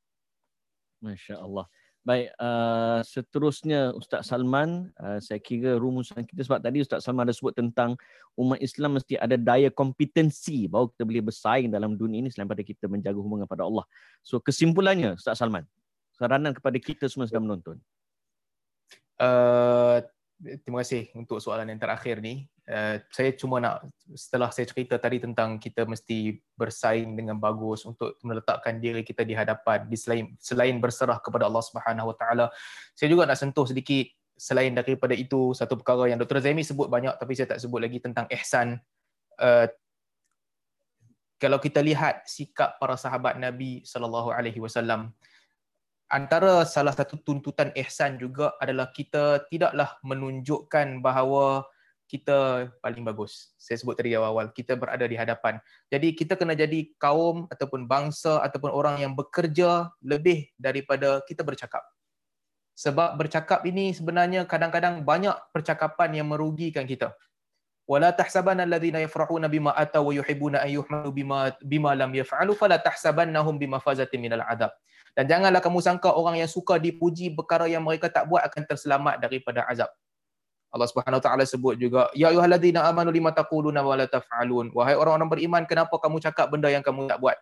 Masyaallah. 1.01 1.65
Baik 2.01 2.32
uh, 2.40 3.05
seterusnya 3.05 3.93
ustaz 3.93 4.32
Salman 4.32 4.89
uh, 4.97 5.20
saya 5.20 5.36
kira 5.36 5.77
rumusan 5.77 6.24
kita 6.24 6.48
sebab 6.48 6.65
tadi 6.65 6.81
ustaz 6.81 7.05
Salman 7.05 7.28
ada 7.28 7.36
sebut 7.36 7.52
tentang 7.52 7.93
umat 8.40 8.57
Islam 8.57 8.97
mesti 8.97 9.20
ada 9.20 9.36
daya 9.36 9.69
kompetensi 9.69 10.65
baru 10.65 10.89
kita 10.97 11.05
boleh 11.05 11.28
bersaing 11.28 11.69
dalam 11.69 12.01
dunia 12.01 12.24
ini 12.24 12.32
selain 12.32 12.48
pada 12.48 12.65
kita 12.65 12.89
menjaga 12.89 13.20
hubungan 13.20 13.44
pada 13.44 13.69
Allah. 13.69 13.85
So 14.24 14.40
kesimpulannya 14.40 15.20
ustaz 15.20 15.44
Salman 15.44 15.69
Saranan 16.16 16.57
kepada 16.57 16.81
kita 16.81 17.05
semua 17.09 17.28
sedang 17.28 17.44
menonton. 17.44 17.77
Uh, 19.20 20.01
terima 20.41 20.81
kasih 20.81 21.12
untuk 21.12 21.37
soalan 21.39 21.69
yang 21.69 21.81
terakhir 21.81 22.25
ni. 22.25 22.49
Uh, 22.65 23.03
saya 23.12 23.35
cuma 23.37 23.61
nak 23.61 23.85
setelah 24.15 24.49
saya 24.49 24.65
cerita 24.65 24.97
tadi 24.97 25.21
tentang 25.21 25.61
kita 25.61 25.85
mesti 25.85 26.39
bersaing 26.57 27.19
dengan 27.19 27.37
bagus 27.37 27.85
untuk 27.85 28.17
meletakkan 28.25 28.81
diri 28.81 29.05
kita 29.05 29.27
di 29.27 29.37
hadapan 29.37 29.85
di 29.91 29.97
selain 29.99 30.33
selain 30.41 30.79
berserah 30.81 31.21
kepada 31.21 31.51
Allah 31.51 31.65
Subhanahu 31.65 32.15
Wa 32.15 32.17
Taala. 32.17 32.47
Saya 32.97 33.12
juga 33.12 33.29
nak 33.29 33.37
sentuh 33.37 33.69
sedikit 33.69 34.09
selain 34.41 34.73
daripada 34.73 35.12
itu 35.12 35.53
satu 35.53 35.77
perkara 35.77 36.09
yang 36.09 36.17
Dr. 36.17 36.41
Zaimi 36.41 36.65
sebut 36.65 36.89
banyak 36.89 37.12
tapi 37.21 37.37
saya 37.37 37.53
tak 37.53 37.61
sebut 37.61 37.77
lagi 37.77 38.01
tentang 38.01 38.25
ihsan. 38.33 38.81
Uh, 39.37 39.69
kalau 41.41 41.57
kita 41.57 41.81
lihat 41.81 42.25
sikap 42.29 42.77
para 42.77 42.97
sahabat 43.01 43.41
Nabi 43.41 43.81
sallallahu 43.85 44.29
alaihi 44.33 44.61
wasallam 44.61 45.12
antara 46.11 46.66
salah 46.66 46.93
satu 46.93 47.23
tuntutan 47.23 47.70
ihsan 47.78 48.19
juga 48.19 48.59
adalah 48.59 48.91
kita 48.91 49.47
tidaklah 49.47 49.97
menunjukkan 50.03 50.99
bahawa 50.99 51.65
kita 52.11 52.66
paling 52.82 53.07
bagus. 53.07 53.55
Saya 53.55 53.78
sebut 53.78 53.95
tadi 53.95 54.19
awal-awal, 54.19 54.51
kita 54.51 54.74
berada 54.74 55.07
di 55.07 55.15
hadapan. 55.15 55.62
Jadi 55.87 56.19
kita 56.19 56.35
kena 56.35 56.59
jadi 56.59 56.91
kaum 56.99 57.47
ataupun 57.47 57.87
bangsa 57.87 58.43
ataupun 58.43 58.74
orang 58.74 58.99
yang 58.99 59.15
bekerja 59.15 59.95
lebih 60.03 60.51
daripada 60.59 61.23
kita 61.23 61.47
bercakap. 61.47 61.87
Sebab 62.74 63.15
bercakap 63.15 63.62
ini 63.62 63.95
sebenarnya 63.95 64.43
kadang-kadang 64.51 65.07
banyak 65.07 65.39
percakapan 65.55 66.19
yang 66.19 66.27
merugikan 66.35 66.82
kita. 66.82 67.15
Wala 67.87 68.11
tahsabanna 68.11 68.66
alladhina 68.66 69.03
yafrahuna 69.03 69.47
bima 69.47 69.70
ataw 69.74 70.03
wa 70.03 70.15
yuhibbuna 70.15 70.62
an 70.66 70.70
yuhmadu 70.70 71.11
bima 71.15 71.55
bima 71.62 71.91
lam 71.95 72.11
yaf'alu 72.15 72.55
fala 72.59 72.78
tahsabannahum 72.78 73.55
bimafazatin 73.59 74.19
minal 74.19 74.43
adab. 74.47 74.74
Dan 75.15 75.27
janganlah 75.27 75.59
kamu 75.59 75.78
sangka 75.82 76.15
orang 76.15 76.39
yang 76.39 76.51
suka 76.51 76.78
dipuji 76.78 77.35
perkara 77.35 77.66
yang 77.66 77.82
mereka 77.82 78.07
tak 78.07 78.31
buat 78.31 78.43
akan 78.47 78.62
terselamat 78.66 79.19
daripada 79.23 79.66
azab. 79.66 79.91
Allah 80.70 80.87
Subhanahu 80.87 81.19
Wa 81.19 81.24
Taala 81.27 81.43
sebut 81.43 81.74
juga 81.74 82.07
ya 82.15 82.31
ayyuhalladzina 82.31 82.87
amanu 82.87 83.11
lima 83.11 83.35
taquluna 83.35 83.82
wa 83.82 83.99
la 83.99 84.07
taf'alun 84.07 84.70
wahai 84.70 84.95
orang-orang 84.95 85.27
beriman 85.27 85.62
kenapa 85.66 85.99
kamu 85.99 86.23
cakap 86.23 86.47
benda 86.47 86.70
yang 86.70 86.78
kamu 86.78 87.11
tak 87.11 87.19
buat 87.19 87.35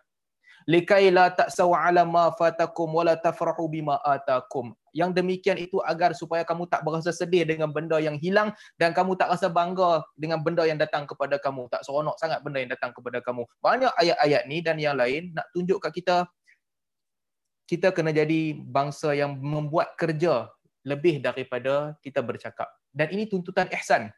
likai 0.69 1.09
la 1.13 1.33
ta'saw 1.33 1.73
ala 1.73 2.05
ma 2.05 2.29
fatakum 2.33 2.93
wa 2.93 3.01
la 3.01 3.15
tafrahu 3.17 3.65
bima 3.65 3.97
atakum. 4.05 4.77
Yang 4.93 5.21
demikian 5.21 5.57
itu 5.61 5.81
agar 5.85 6.17
supaya 6.17 6.41
kamu 6.45 6.65
tak 6.69 6.81
berasa 6.81 7.13
sedih 7.13 7.45
dengan 7.45 7.69
benda 7.69 8.01
yang 8.01 8.17
hilang 8.17 8.53
dan 8.77 8.93
kamu 8.93 9.17
tak 9.17 9.33
rasa 9.33 9.49
bangga 9.49 10.01
dengan 10.17 10.41
benda 10.41 10.65
yang 10.65 10.81
datang 10.81 11.05
kepada 11.05 11.37
kamu. 11.37 11.69
Tak 11.69 11.85
seronok 11.85 12.17
sangat 12.17 12.41
benda 12.41 12.61
yang 12.61 12.69
datang 12.73 12.93
kepada 12.93 13.21
kamu. 13.21 13.45
Banyak 13.61 13.93
ayat-ayat 13.97 14.49
ni 14.49 14.61
dan 14.65 14.81
yang 14.81 14.97
lain 14.97 15.33
nak 15.33 15.49
tunjuk 15.53 15.77
kat 15.81 15.93
kita 15.93 16.25
kita 17.69 17.93
kena 17.93 18.09
jadi 18.09 18.57
bangsa 18.57 19.13
yang 19.13 19.37
membuat 19.37 19.93
kerja 19.93 20.49
lebih 20.81 21.21
daripada 21.21 21.93
kita 22.01 22.25
bercakap. 22.25 22.65
Dan 22.89 23.13
ini 23.13 23.29
tuntutan 23.29 23.69
ihsan. 23.77 24.09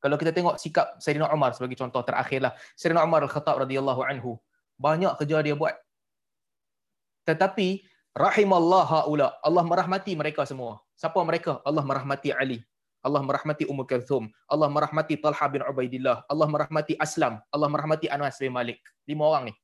Kalau 0.00 0.16
kita 0.16 0.32
tengok 0.32 0.56
sikap 0.56 0.96
Sayyidina 0.96 1.28
Umar 1.28 1.52
sebagai 1.52 1.76
contoh 1.76 2.00
terakhirlah. 2.00 2.56
Sayyidina 2.72 3.04
Umar 3.04 3.28
Al-Khattab 3.28 3.68
radhiyallahu 3.68 4.00
anhu 4.08 4.40
banyak 4.80 5.12
kerja 5.20 5.44
dia 5.44 5.52
buat. 5.52 5.76
Tetapi 7.28 7.84
rahimallah 8.16 8.88
haula, 8.88 9.36
Allah 9.44 9.62
merahmati 9.68 10.16
mereka 10.16 10.48
semua. 10.48 10.80
Siapa 10.96 11.20
mereka? 11.28 11.60
Allah 11.68 11.84
merahmati 11.84 12.32
Ali. 12.32 12.64
Allah 13.04 13.20
merahmati 13.20 13.68
Ummu 13.68 13.84
Kalthum. 13.84 14.32
Allah 14.48 14.72
merahmati 14.72 15.20
Talha 15.20 15.46
bin 15.52 15.60
Ubaidillah. 15.60 16.24
Allah 16.24 16.46
merahmati 16.48 16.96
Aslam. 16.96 17.36
Allah 17.52 17.68
merahmati 17.68 18.08
Anas 18.08 18.40
bin 18.40 18.54
Malik. 18.54 18.80
Lima 19.04 19.28
orang 19.28 19.50
ni. 19.50 19.54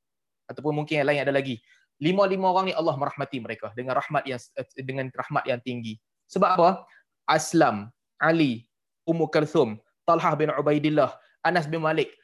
Ataupun 0.45 0.75
mungkin 0.75 1.01
yang 1.01 1.07
lain 1.07 1.23
ada 1.23 1.31
lagi. 1.31 1.63
Lima-lima 1.99 2.55
orang 2.55 2.71
ni 2.71 2.73
Allah 2.75 2.95
merahmati 2.95 3.43
mereka 3.43 3.75
dengan 3.75 3.99
rahmat 3.99 4.23
yang 4.23 4.39
dengan 4.79 5.11
rahmat 5.11 5.43
yang 5.43 5.59
tinggi. 5.59 5.99
Sebab 6.31 6.49
apa? 6.55 6.69
Aslam, 7.27 7.91
Ali, 8.17 8.65
Ummu 9.03 9.27
Kalthum, 9.27 9.77
Talha 10.07 10.31
bin 10.39 10.49
Ubaidillah, 10.49 11.13
Anas 11.43 11.67
bin 11.67 11.83
Malik 11.83 12.15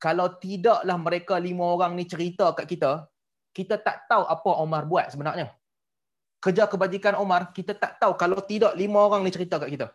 kalau 0.00 0.32
tidaklah 0.40 0.96
mereka 0.96 1.36
lima 1.36 1.76
orang 1.76 1.92
ni 1.92 2.08
cerita 2.08 2.56
kat 2.56 2.64
kita, 2.64 3.04
kita 3.52 3.76
tak 3.76 4.08
tahu 4.08 4.24
apa 4.24 4.50
Omar 4.64 4.88
buat 4.88 5.12
sebenarnya. 5.12 5.52
Kerja 6.40 6.64
kebajikan 6.64 7.20
Omar, 7.20 7.52
kita 7.52 7.76
tak 7.76 8.00
tahu 8.00 8.16
kalau 8.16 8.40
tidak 8.40 8.72
lima 8.80 8.96
orang 8.96 9.20
ni 9.20 9.28
cerita 9.28 9.60
kat 9.60 9.68
kita. 9.68 9.92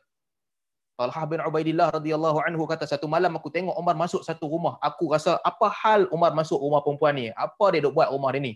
Talha 0.95 1.23
bin 1.25 1.41
Ubaidillah 1.41 1.89
radhiyallahu 1.97 2.39
anhu 2.45 2.63
kata 2.69 2.85
satu 2.85 3.09
malam 3.09 3.33
aku 3.35 3.49
tengok 3.49 3.73
Omar 3.73 3.97
masuk 3.97 4.21
satu 4.21 4.45
rumah. 4.45 4.77
Aku 4.77 5.09
rasa 5.09 5.41
apa 5.41 5.73
hal 5.73 6.05
Omar 6.13 6.37
masuk 6.37 6.61
rumah 6.61 6.85
perempuan 6.85 7.17
ni? 7.17 7.33
Apa 7.33 7.73
dia 7.73 7.81
duk 7.81 7.97
buat 7.97 8.13
rumah 8.13 8.29
dia 8.37 8.45
ni? 8.45 8.53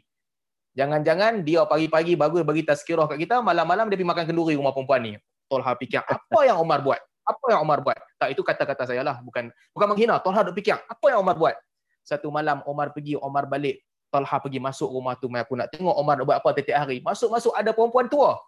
Jangan-jangan 0.79 1.43
dia 1.43 1.67
pagi-pagi 1.67 2.15
bagus 2.15 2.47
bagi 2.47 2.63
tazkirah 2.63 3.03
kat 3.11 3.19
kita, 3.19 3.43
malam-malam 3.43 3.91
dia 3.91 3.99
pergi 3.99 4.07
makan 4.07 4.23
kenduri 4.31 4.55
rumah 4.55 4.71
perempuan 4.71 5.03
ni. 5.03 5.11
Talha 5.51 5.75
fikir 5.75 5.99
apa 5.99 6.39
yang 6.47 6.55
Omar 6.55 6.79
buat? 6.79 7.03
Apa 7.27 7.45
yang 7.51 7.67
Omar 7.67 7.83
buat? 7.83 7.99
Tak, 8.15 8.31
itu 8.31 8.39
kata-kata 8.39 8.87
saya 8.87 9.03
lah. 9.03 9.19
Bukan 9.19 9.51
bukan 9.75 9.87
menghina. 9.91 10.23
Talha 10.23 10.39
duk 10.47 10.55
fikir, 10.55 10.79
apa 10.79 11.05
yang 11.11 11.19
Omar 11.19 11.35
buat? 11.35 11.59
Satu 12.07 12.31
malam 12.31 12.63
Omar 12.63 12.95
pergi, 12.95 13.19
Omar 13.19 13.43
balik. 13.51 13.83
Talha 14.07 14.39
pergi 14.39 14.63
masuk 14.63 14.87
rumah 14.87 15.19
tu. 15.19 15.27
Aku 15.27 15.59
nak 15.59 15.67
tengok 15.67 15.91
Omar 15.99 16.15
nak 16.15 16.25
buat 16.31 16.37
apa 16.39 16.55
tiap 16.63 16.87
hari. 16.87 17.03
Masuk-masuk 17.03 17.51
ada 17.59 17.75
perempuan 17.75 18.07
tua. 18.07 18.39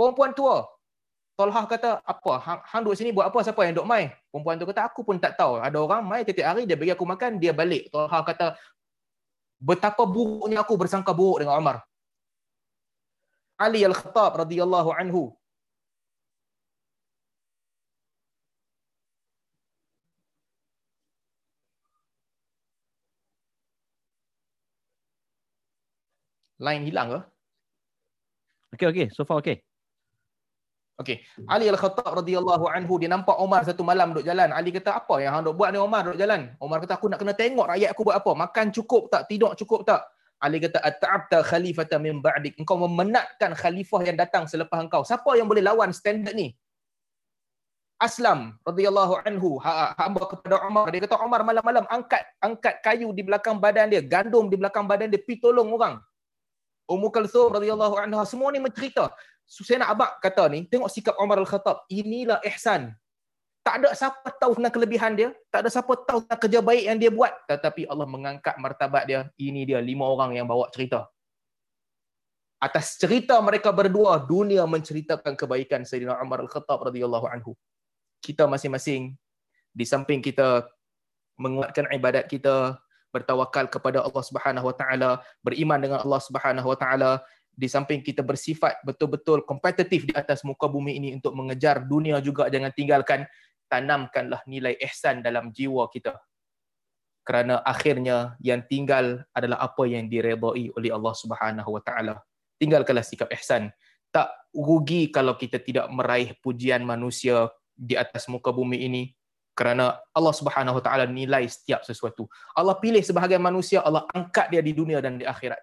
Perempuan 0.00 0.32
tua. 0.32 0.64
Talha 1.36 1.62
kata, 1.68 2.00
apa? 2.00 2.32
Hang, 2.40 2.60
hang 2.64 2.80
duduk 2.80 2.96
sini 2.96 3.10
buat 3.12 3.28
apa? 3.28 3.44
Siapa 3.44 3.60
yang 3.66 3.76
duduk 3.76 3.90
mai? 3.90 4.08
Perempuan 4.32 4.56
tu 4.56 4.64
kata, 4.64 4.88
aku 4.88 5.04
pun 5.04 5.20
tak 5.20 5.36
tahu. 5.36 5.60
Ada 5.60 5.76
orang 5.76 6.00
mai 6.00 6.24
tiap 6.24 6.48
hari, 6.48 6.64
dia 6.64 6.80
bagi 6.80 6.96
aku 6.96 7.04
makan, 7.04 7.36
dia 7.36 7.52
balik. 7.52 7.92
Talha 7.92 8.24
kata, 8.24 8.56
betapa 9.64 10.04
buruknya 10.04 10.60
aku 10.60 10.76
bersangka 10.76 11.16
buruk 11.16 11.40
dengan 11.40 11.56
Omar. 11.56 11.76
Ali 13.56 13.80
Al-Khattab 13.88 14.36
radhiyallahu 14.44 14.90
anhu 14.92 15.32
line 26.60 26.84
hilang 26.88 27.08
ke? 27.14 27.20
Okey 28.74 28.86
okey, 28.90 29.06
so 29.14 29.24
far 29.24 29.38
okey. 29.38 29.62
Okey. 30.94 31.26
Ali 31.50 31.66
Al-Khattab 31.66 32.22
radhiyallahu 32.22 32.70
anhu 32.70 33.02
dia 33.02 33.10
nampak 33.10 33.34
Omar 33.42 33.66
satu 33.66 33.82
malam 33.82 34.14
duduk 34.14 34.30
jalan. 34.30 34.54
Ali 34.54 34.70
kata, 34.70 34.94
"Apa 34.94 35.18
yang 35.18 35.34
hang 35.34 35.42
duk 35.50 35.58
buat 35.58 35.74
ni 35.74 35.78
Omar 35.82 36.06
duduk 36.06 36.22
jalan?" 36.22 36.54
Omar 36.62 36.78
kata, 36.86 36.94
"Aku 36.94 37.10
nak 37.10 37.18
kena 37.18 37.34
tengok 37.34 37.66
rakyat 37.66 37.90
aku 37.90 38.02
buat 38.06 38.16
apa. 38.22 38.30
Makan 38.30 38.66
cukup 38.70 39.10
tak? 39.10 39.26
Tidur 39.26 39.58
cukup 39.58 39.82
tak?" 39.82 40.06
Ali 40.38 40.62
kata, 40.62 40.78
"At'abta 40.78 41.42
khalifatan 41.42 41.98
min 41.98 42.22
ba'dik." 42.22 42.54
Engkau 42.62 42.78
memenatkan 42.86 43.58
khalifah 43.58 44.06
yang 44.06 44.14
datang 44.14 44.46
selepas 44.46 44.78
engkau. 44.78 45.02
Siapa 45.02 45.34
yang 45.34 45.50
boleh 45.50 45.66
lawan 45.66 45.90
standard 45.90 46.38
ni? 46.38 46.54
Aslam 47.98 48.58
radhiyallahu 48.66 49.22
anhu 49.22 49.56
ha, 49.62 49.70
ha, 49.70 49.84
hamba 50.02 50.26
kepada 50.26 50.66
Umar 50.66 50.90
dia 50.90 51.00
kata 51.06 51.14
Umar 51.22 51.46
malam-malam 51.46 51.86
angkat 51.86 52.26
angkat 52.42 52.82
kayu 52.82 53.14
di 53.14 53.22
belakang 53.22 53.62
badan 53.62 53.86
dia 53.86 54.02
gandum 54.02 54.50
di 54.50 54.58
belakang 54.58 54.84
badan 54.84 55.08
dia 55.14 55.22
pi 55.22 55.38
tolong 55.38 55.70
orang 55.70 56.02
Ummu 56.84 57.08
Kalthum 57.08 57.48
radhiyallahu 57.56 57.96
anha 57.96 58.22
semua 58.28 58.52
ni 58.52 58.60
mencerita. 58.60 59.08
So, 59.44 59.64
abak 59.64 60.24
kata 60.24 60.48
ni, 60.48 60.64
tengok 60.64 60.88
sikap 60.88 61.16
Umar 61.20 61.36
Al-Khattab. 61.40 61.84
Inilah 61.92 62.40
ihsan. 62.48 62.96
Tak 63.64 63.80
ada 63.80 63.96
siapa 63.96 64.28
tahu 64.36 64.60
tentang 64.60 64.74
kelebihan 64.76 65.12
dia, 65.16 65.32
tak 65.48 65.64
ada 65.64 65.72
siapa 65.72 65.96
tahu 66.04 66.20
tentang 66.20 66.36
kerja 66.36 66.60
baik 66.60 66.84
yang 66.84 66.98
dia 67.00 67.08
buat, 67.08 67.32
tetapi 67.48 67.88
Allah 67.88 68.04
mengangkat 68.04 68.60
martabat 68.60 69.08
dia. 69.08 69.20
Ini 69.40 69.64
dia 69.64 69.80
lima 69.80 70.04
orang 70.04 70.36
yang 70.36 70.44
bawa 70.44 70.68
cerita. 70.68 71.08
Atas 72.60 73.00
cerita 73.00 73.40
mereka 73.40 73.72
berdua, 73.72 74.20
dunia 74.20 74.68
menceritakan 74.68 75.32
kebaikan 75.32 75.80
Sayyidina 75.80 76.20
Umar 76.20 76.44
Al-Khattab 76.44 76.92
radhiyallahu 76.92 77.24
anhu. 77.24 77.56
Kita 78.20 78.44
masing-masing 78.44 79.16
di 79.72 79.84
samping 79.88 80.20
kita 80.20 80.68
menguatkan 81.40 81.88
ibadat 81.88 82.28
kita, 82.28 82.76
bertawakal 83.14 83.70
kepada 83.70 84.02
Allah 84.02 84.24
Subhanahu 84.26 84.66
Wa 84.66 84.74
Taala, 84.74 85.10
beriman 85.46 85.78
dengan 85.78 86.02
Allah 86.02 86.18
Subhanahu 86.18 86.66
Wa 86.74 86.78
Taala, 86.78 87.12
di 87.54 87.70
samping 87.70 88.02
kita 88.02 88.26
bersifat 88.26 88.82
betul-betul 88.82 89.46
kompetitif 89.46 90.10
di 90.10 90.14
atas 90.18 90.42
muka 90.42 90.66
bumi 90.66 90.98
ini 90.98 91.08
untuk 91.14 91.38
mengejar 91.38 91.86
dunia 91.86 92.18
juga 92.18 92.50
jangan 92.50 92.74
tinggalkan 92.74 93.30
tanamkanlah 93.70 94.42
nilai 94.50 94.74
ihsan 94.90 95.22
dalam 95.22 95.54
jiwa 95.54 95.86
kita. 95.86 96.18
Kerana 97.24 97.62
akhirnya 97.62 98.36
yang 98.42 98.66
tinggal 98.66 99.22
adalah 99.32 99.62
apa 99.64 99.86
yang 99.88 100.10
diredai 100.10 100.74
oleh 100.74 100.90
Allah 100.90 101.14
Subhanahu 101.14 101.70
Wa 101.78 101.82
Taala. 101.86 102.14
Tinggalkanlah 102.58 103.06
sikap 103.06 103.30
ihsan. 103.38 103.70
Tak 104.10 104.30
rugi 104.52 105.08
kalau 105.14 105.38
kita 105.38 105.62
tidak 105.62 105.86
meraih 105.90 106.36
pujian 106.42 106.82
manusia 106.82 107.48
di 107.74 107.98
atas 107.98 108.30
muka 108.30 108.54
bumi 108.54 108.86
ini 108.86 109.02
kerana 109.54 109.96
Allah 110.10 110.34
Subhanahu 110.34 110.78
Wa 110.78 110.84
Taala 110.84 111.06
nilai 111.06 111.46
setiap 111.46 111.86
sesuatu. 111.86 112.26
Allah 112.58 112.74
pilih 112.82 113.00
sebahagian 113.00 113.40
manusia, 113.40 113.80
Allah 113.80 114.04
angkat 114.10 114.50
dia 114.50 114.60
di 114.60 114.74
dunia 114.74 114.98
dan 114.98 115.16
di 115.16 115.24
akhirat. 115.24 115.58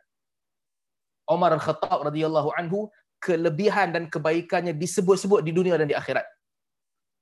Umar 1.28 1.52
Al-Khattab 1.56 2.08
radhiyallahu 2.08 2.56
anhu 2.56 2.88
kelebihan 3.22 3.94
dan 3.94 4.10
kebaikannya 4.10 4.74
disebut-sebut 4.74 5.46
di 5.46 5.52
dunia 5.54 5.78
dan 5.78 5.86
di 5.86 5.96
akhirat. 5.96 6.26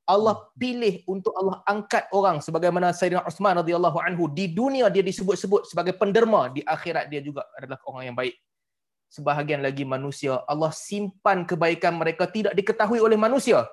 Allah 0.10 0.42
pilih 0.58 1.06
untuk 1.06 1.30
Allah 1.38 1.62
angkat 1.70 2.10
orang 2.10 2.42
sebagaimana 2.42 2.90
Sayyidina 2.90 3.30
Uthman 3.30 3.62
radhiyallahu 3.62 4.02
anhu 4.02 4.26
di 4.34 4.50
dunia 4.50 4.90
dia 4.90 5.06
disebut-sebut 5.06 5.70
sebagai 5.70 5.94
penderma 5.94 6.50
di 6.50 6.66
akhirat 6.66 7.14
dia 7.14 7.22
juga 7.22 7.46
adalah 7.54 7.78
orang 7.86 8.14
yang 8.14 8.18
baik. 8.18 8.34
sebahagian 9.10 9.66
lagi 9.66 9.82
manusia 9.90 10.38
Allah 10.46 10.70
simpan 10.70 11.42
kebaikan 11.42 11.98
mereka 11.98 12.30
tidak 12.30 12.54
diketahui 12.54 13.02
oleh 13.02 13.18
manusia 13.18 13.66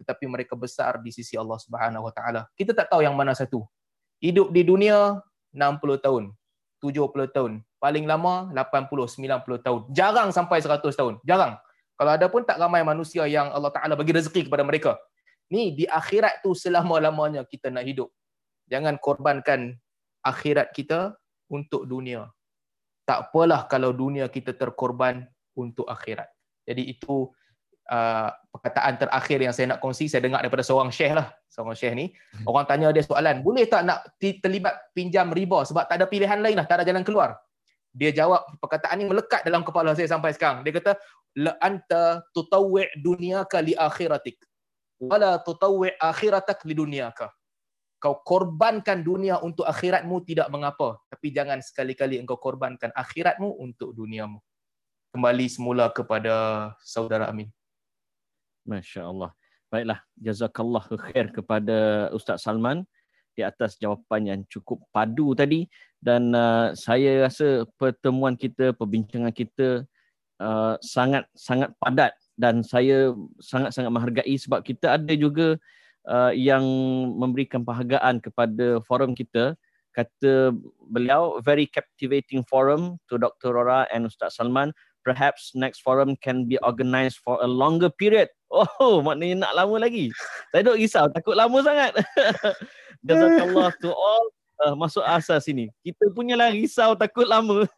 tetapi 0.00 0.24
mereka 0.26 0.58
besar 0.58 0.98
di 1.00 1.14
sisi 1.14 1.38
Allah 1.38 1.58
Subhanahu 1.60 2.06
Wa 2.10 2.12
Taala. 2.14 2.42
Kita 2.58 2.74
tak 2.74 2.90
tahu 2.90 3.02
yang 3.02 3.14
mana 3.14 3.34
satu. 3.34 3.62
Hidup 4.18 4.50
di 4.50 4.64
dunia 4.64 5.20
60 5.54 6.00
tahun, 6.00 6.32
70 6.82 7.30
tahun, 7.30 7.52
paling 7.78 8.04
lama 8.08 8.50
80 8.52 8.88
90 8.90 9.66
tahun. 9.66 9.80
Jarang 9.92 10.28
sampai 10.32 10.58
100 10.64 10.80
tahun. 10.94 11.14
Jarang. 11.22 11.60
Kalau 11.94 12.10
ada 12.10 12.26
pun 12.26 12.42
tak 12.42 12.58
ramai 12.58 12.82
manusia 12.82 13.22
yang 13.30 13.54
Allah 13.54 13.70
Taala 13.70 13.94
bagi 13.94 14.10
rezeki 14.10 14.50
kepada 14.50 14.66
mereka. 14.66 14.98
Ni 15.52 15.70
di 15.76 15.84
akhirat 15.86 16.42
tu 16.42 16.56
selama-lamanya 16.56 17.46
kita 17.46 17.70
nak 17.70 17.86
hidup. 17.86 18.10
Jangan 18.66 18.98
korbankan 18.98 19.76
akhirat 20.24 20.72
kita 20.72 21.14
untuk 21.46 21.84
dunia. 21.86 22.32
Tak 23.04 23.30
apalah 23.30 23.68
kalau 23.68 23.92
dunia 23.92 24.26
kita 24.32 24.56
terkorban 24.56 25.28
untuk 25.52 25.84
akhirat. 25.86 26.26
Jadi 26.64 26.88
itu 26.88 27.28
uh, 27.90 28.30
perkataan 28.52 28.96
terakhir 28.96 29.38
yang 29.42 29.52
saya 29.52 29.74
nak 29.74 29.80
kongsi 29.82 30.08
saya 30.08 30.24
dengar 30.24 30.40
daripada 30.40 30.64
seorang 30.64 30.88
syekh 30.88 31.16
lah. 31.16 31.32
Seorang 31.50 31.76
syekh 31.76 31.94
ni 31.94 32.06
orang 32.48 32.64
tanya 32.66 32.90
dia 32.90 33.04
soalan 33.04 33.44
boleh 33.44 33.68
tak 33.68 33.86
nak 33.86 34.04
terlibat 34.18 34.90
pinjam 34.96 35.30
riba 35.30 35.62
sebab 35.62 35.86
tak 35.86 36.00
ada 36.00 36.06
pilihan 36.08 36.40
lain 36.40 36.56
lah 36.58 36.66
tak 36.66 36.80
ada 36.80 36.84
jalan 36.88 37.04
keluar? 37.04 37.36
Dia 37.94 38.10
jawab 38.10 38.58
perkataan 38.58 38.98
ni 38.98 39.04
melekat 39.06 39.46
dalam 39.46 39.62
kepala 39.62 39.94
saya 39.94 40.10
sampai 40.10 40.34
sekarang. 40.34 40.66
Dia 40.66 40.74
kata 40.74 40.92
la 41.38 41.54
anta 41.62 42.26
tutawwi' 42.34 42.90
dunyaka 42.98 43.62
li 43.62 43.74
akhiratik. 43.78 44.42
Wala 44.98 45.38
tutawwi' 45.38 45.94
akhiratak 46.02 46.66
li 46.66 46.74
dunyaka. 46.74 47.30
Kau 48.02 48.20
korbankan 48.20 49.00
dunia 49.00 49.40
untuk 49.40 49.64
akhiratmu 49.64 50.26
tidak 50.28 50.52
mengapa 50.52 51.00
tapi 51.08 51.32
jangan 51.32 51.62
sekali-kali 51.62 52.20
engkau 52.20 52.36
korbankan 52.36 52.92
akhiratmu 52.92 53.62
untuk 53.62 53.94
duniamu. 53.96 54.42
Kembali 55.14 55.46
semula 55.46 55.86
kepada 55.94 56.74
saudara 56.82 57.30
Amin 57.30 57.48
Masya 58.64 59.08
Allah. 59.08 59.30
Baiklah, 59.72 60.00
jazakallah 60.20 60.84
khair 61.08 61.32
kepada 61.32 62.08
Ustaz 62.12 62.44
Salman 62.44 62.84
di 63.34 63.42
atas 63.42 63.74
jawapan 63.76 64.22
yang 64.24 64.40
cukup 64.46 64.78
padu 64.94 65.34
tadi 65.34 65.66
dan 65.98 66.30
uh, 66.30 66.70
saya 66.78 67.26
rasa 67.26 67.66
pertemuan 67.80 68.38
kita, 68.38 68.70
perbincangan 68.76 69.34
kita 69.34 69.82
uh, 70.38 70.78
sangat 70.78 71.26
sangat 71.34 71.74
padat 71.82 72.14
dan 72.38 72.62
saya 72.62 73.10
sangat-sangat 73.42 73.90
menghargai 73.90 74.34
sebab 74.38 74.62
kita 74.62 74.94
ada 74.94 75.14
juga 75.18 75.58
uh, 76.06 76.30
yang 76.30 76.62
memberikan 77.18 77.66
penghargaan 77.66 78.22
kepada 78.22 78.78
forum 78.86 79.14
kita 79.14 79.58
kata 79.94 80.50
beliau 80.90 81.38
very 81.38 81.70
captivating 81.70 82.42
forum 82.42 82.98
to 83.06 83.14
Dr. 83.14 83.54
Rora 83.54 83.86
and 83.94 84.10
Ustaz 84.10 84.34
Salman 84.34 84.74
perhaps 85.04 85.52
next 85.52 85.84
forum 85.84 86.16
can 86.18 86.48
be 86.48 86.56
organized 86.64 87.20
for 87.20 87.38
a 87.44 87.46
longer 87.46 87.92
period. 87.92 88.32
Oh, 88.50 88.98
maknanya 89.06 89.46
nak 89.46 89.54
lama 89.62 89.84
lagi. 89.84 90.10
Saya 90.50 90.66
duk 90.66 90.80
risau, 90.80 91.06
takut 91.12 91.36
lama 91.36 91.60
sangat. 91.60 91.92
Jazakallah 93.06 93.68
to 93.84 93.92
all 93.92 94.24
uh, 94.64 94.74
masuk 94.78 95.04
asas 95.04 95.44
sini. 95.44 95.68
Kita 95.84 96.08
punya 96.14 96.38
lah 96.38 96.48
risau 96.54 96.96
takut 96.96 97.28
lama. 97.28 97.68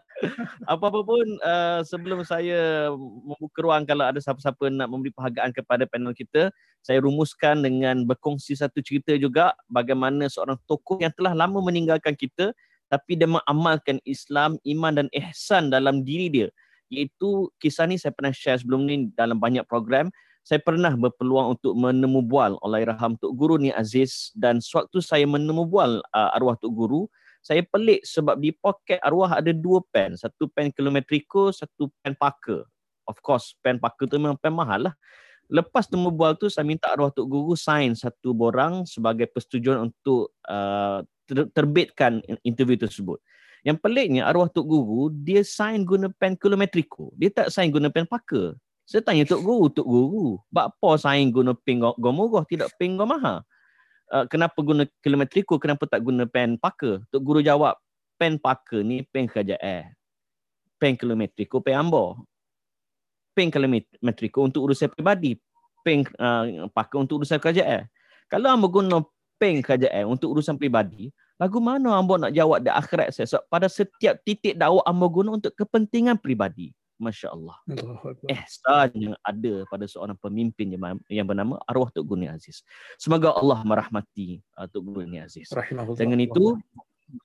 Apa-apa 0.72 1.00
pun 1.00 1.26
uh, 1.40 1.80
sebelum 1.86 2.20
saya 2.26 2.92
membuka 3.00 3.58
ruang 3.64 3.88
kalau 3.88 4.04
ada 4.04 4.20
siapa-siapa 4.20 4.68
nak 4.68 4.92
memberi 4.92 5.14
penghargaan 5.14 5.50
kepada 5.56 5.88
panel 5.88 6.12
kita, 6.12 6.52
saya 6.84 7.00
rumuskan 7.00 7.64
dengan 7.64 8.04
berkongsi 8.04 8.58
satu 8.58 8.84
cerita 8.84 9.16
juga 9.16 9.56
bagaimana 9.72 10.28
seorang 10.28 10.60
tokoh 10.68 11.00
yang 11.00 11.12
telah 11.16 11.32
lama 11.32 11.64
meninggalkan 11.64 12.12
kita 12.12 12.52
tapi 12.92 13.16
dia 13.16 13.26
mengamalkan 13.26 13.98
Islam, 14.04 14.60
iman 14.60 14.92
dan 14.92 15.08
ihsan 15.10 15.72
dalam 15.72 16.04
diri 16.04 16.28
dia 16.30 16.48
iaitu 16.94 17.50
kisah 17.58 17.90
ni 17.90 17.98
saya 17.98 18.14
pernah 18.14 18.30
share 18.30 18.62
sebelum 18.62 18.86
ni 18.86 19.10
dalam 19.12 19.36
banyak 19.42 19.66
program. 19.66 20.08
Saya 20.44 20.60
pernah 20.60 20.92
berpeluang 20.92 21.56
untuk 21.56 21.72
menemu 21.72 22.20
bual 22.20 22.60
Allahyarham 22.60 23.16
Tok 23.16 23.32
Guru 23.32 23.56
ni 23.56 23.72
Aziz 23.72 24.28
dan 24.36 24.60
sewaktu 24.60 25.00
saya 25.00 25.24
menemu 25.24 25.64
bual 25.64 26.04
uh, 26.12 26.36
arwah 26.36 26.52
Tok 26.60 26.68
Guru 26.68 27.08
saya 27.44 27.60
pelik 27.60 28.04
sebab 28.08 28.40
di 28.40 28.56
poket 28.56 28.96
arwah 29.04 29.36
ada 29.36 29.52
dua 29.52 29.84
pen. 29.92 30.16
Satu 30.16 30.48
pen 30.48 30.72
kilometriko 30.72 31.52
satu 31.52 31.92
pen 32.00 32.16
Parker 32.16 32.64
of 33.04 33.16
course 33.20 33.52
pen 33.60 33.76
Parker 33.76 34.08
tu 34.08 34.16
memang 34.16 34.36
pen 34.40 34.52
mahal 34.52 34.88
lah. 34.88 34.94
Lepas 35.52 35.84
temu 35.84 36.08
bual 36.08 36.40
tu 36.40 36.48
saya 36.48 36.64
minta 36.64 36.88
arwah 36.88 37.12
Tok 37.12 37.28
Guru 37.28 37.52
sign 37.52 37.92
satu 37.92 38.32
borang 38.32 38.88
sebagai 38.88 39.28
persetujuan 39.28 39.92
untuk 39.92 40.32
uh, 40.48 41.04
terbitkan 41.56 42.20
interview 42.44 42.76
tersebut 42.76 43.16
yang 43.64 43.80
peliknya 43.80 44.28
arwah 44.28 44.46
Tok 44.52 44.68
Guru 44.68 45.08
dia 45.08 45.40
sign 45.40 45.88
guna 45.88 46.12
pen 46.12 46.36
kilometriko. 46.36 47.16
Dia 47.16 47.32
tak 47.32 47.48
sign 47.48 47.72
guna 47.72 47.88
pen 47.88 48.04
Parker. 48.04 48.52
Saya 48.84 49.00
tanya 49.00 49.24
Tok 49.24 49.40
Guru, 49.40 49.72
Tok 49.72 49.88
Guru, 49.88 50.36
apa 50.52 50.90
sign 51.00 51.32
guna 51.32 51.56
pen 51.56 51.80
Gomorrah 51.96 52.44
tidak 52.44 52.68
pen 52.76 53.00
Gomaha? 53.00 53.40
Uh, 54.12 54.28
kenapa 54.28 54.60
guna 54.60 54.84
kilometriko, 55.00 55.56
kenapa 55.56 55.88
tak 55.88 56.04
guna 56.04 56.28
pen 56.28 56.60
Parker? 56.60 57.00
Tok 57.08 57.24
Guru 57.24 57.40
jawab, 57.40 57.80
pen 58.20 58.36
Parker 58.36 58.84
ni 58.84 59.00
pen 59.08 59.24
kerajaan. 59.24 59.96
Pen 60.76 61.00
kilometriko 61.00 61.64
pen 61.64 61.80
Ambo. 61.80 62.20
Pen 63.32 63.48
kilometriko 63.48 64.44
untuk 64.44 64.68
urusan 64.68 64.92
pribadi. 64.92 65.40
Pen 65.80 66.04
uh, 66.20 66.68
Parker 66.68 67.00
untuk 67.00 67.24
urusan 67.24 67.40
kerajaan. 67.40 67.88
Kalau 68.28 68.52
Ambo 68.52 68.68
guna 68.68 69.00
pen 69.40 69.64
kerajaan 69.64 70.04
untuk 70.04 70.36
urusan 70.36 70.60
pribadi, 70.60 71.08
Lagu 71.34 71.58
mana 71.58 71.98
ambo 71.98 72.14
nak 72.14 72.30
jawab 72.30 72.62
di 72.62 72.70
akhirat 72.70 73.10
saya? 73.10 73.26
So, 73.26 73.42
pada 73.50 73.66
setiap 73.66 74.22
titik 74.22 74.54
dakwah 74.54 74.86
ambo 74.86 75.10
guna 75.10 75.34
untuk 75.34 75.50
kepentingan 75.58 76.22
pribadi. 76.22 76.70
Masya 76.94 77.34
Allah. 77.34 77.58
Ihsan 78.30 78.90
yang 78.94 79.14
ada 79.26 79.66
pada 79.66 79.84
seorang 79.84 80.14
pemimpin 80.14 80.78
yang 81.10 81.26
bernama 81.26 81.58
arwah 81.66 81.90
Tok 81.90 82.06
Guni 82.06 82.30
Aziz. 82.30 82.62
Semoga 82.96 83.34
Allah 83.34 83.60
merahmati 83.66 84.38
uh, 84.54 84.70
Tok 84.70 85.02
Guni 85.02 85.18
Aziz. 85.18 85.50
Dengan 85.98 86.22
itu, 86.22 86.54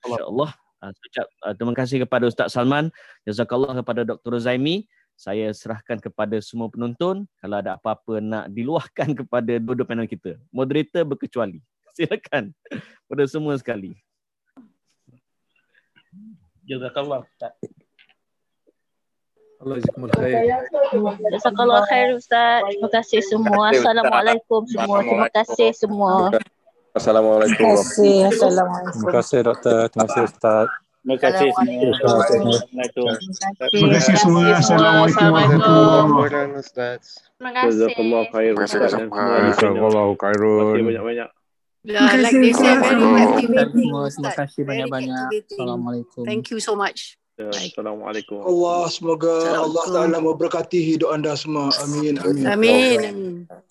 Masya 0.02 0.26
Allah, 0.26 0.50
uh, 0.82 0.90
ucap, 0.90 1.26
uh, 1.46 1.54
terima 1.54 1.74
kasih 1.78 2.02
kepada 2.02 2.26
Ustaz 2.26 2.50
Salman. 2.50 2.90
Jazakallah 3.22 3.78
kepada 3.78 4.02
Dr. 4.02 4.42
Zaimi. 4.42 4.90
Saya 5.14 5.52
serahkan 5.52 6.00
kepada 6.00 6.40
semua 6.40 6.72
penonton. 6.72 7.28
Kalau 7.38 7.56
ada 7.60 7.76
apa-apa 7.76 8.18
nak 8.18 8.50
diluahkan 8.50 9.12
kepada 9.22 9.60
dua-dua 9.62 9.86
panel 9.86 10.10
kita. 10.10 10.34
Moderator 10.50 11.06
berkecuali. 11.06 11.62
Silakan 11.96 12.54
pada 13.10 13.24
semua 13.26 13.54
sekali. 13.58 13.94
Jazakallah 16.66 17.26
Ustaz. 17.26 17.54
Allah 19.60 19.76
jazakumul 19.76 20.08
khair. 20.16 20.48
Jazakallah 21.36 21.84
khair 21.92 22.16
Ustaz. 22.16 22.64
Terima 22.64 22.88
kasih 22.88 23.20
semua. 23.20 23.64
Assalamualaikum 23.76 24.64
semua. 24.64 24.98
Terima 25.04 25.28
kasih 25.28 25.70
semua. 25.76 26.32
Assalamualaikum. 26.96 27.58
Terima 27.58 27.76
kasih. 27.76 28.16
Assalamualaikum. 28.32 28.96
Terima 28.96 29.12
kasih 29.20 29.38
doktor. 29.44 29.80
Terima 29.92 30.06
kasih 30.08 30.22
Ustaz. 30.32 30.66
Terima 31.00 31.16
kasih 31.20 31.48
semua. 31.52 31.84
Assalamualaikum. 31.92 33.08
Terima 33.68 33.90
kasih 33.92 34.14
semua. 34.16 34.42
Assalamualaikum 34.56 35.28
warahmatullahi 35.28 36.08
wabarakatuh. 36.08 36.98
Terima 37.36 37.50
kasih. 37.52 37.68
Jazakallah 37.68 38.22
khair. 38.32 38.52
Terima 38.56 38.72
kasih 41.04 41.39
semua. 41.80 42.12
Jazakallah 42.12 42.52
khairun. 42.52 43.12
banyak-banyak. 43.40 43.68
Terima 43.72 44.00
kasih 44.04 44.20
Terima 44.20 44.32
kasih 44.36 44.62
banyak-banyak. 44.68 45.28
Assalamualaikum. 45.48 46.22
Thank 46.28 46.52
you 46.52 46.60
so 46.60 46.76
much. 46.76 47.16
Assalamualaikum. 47.40 48.44
Allah 48.44 48.84
semoga 48.92 49.32
Allah 49.56 49.84
Taala 49.88 50.18
memberkati 50.20 50.76
hidup 50.76 51.08
anda 51.16 51.32
semua. 51.32 51.72
Amin 51.80 52.20
amin. 52.20 52.44
Amin. 52.44 53.00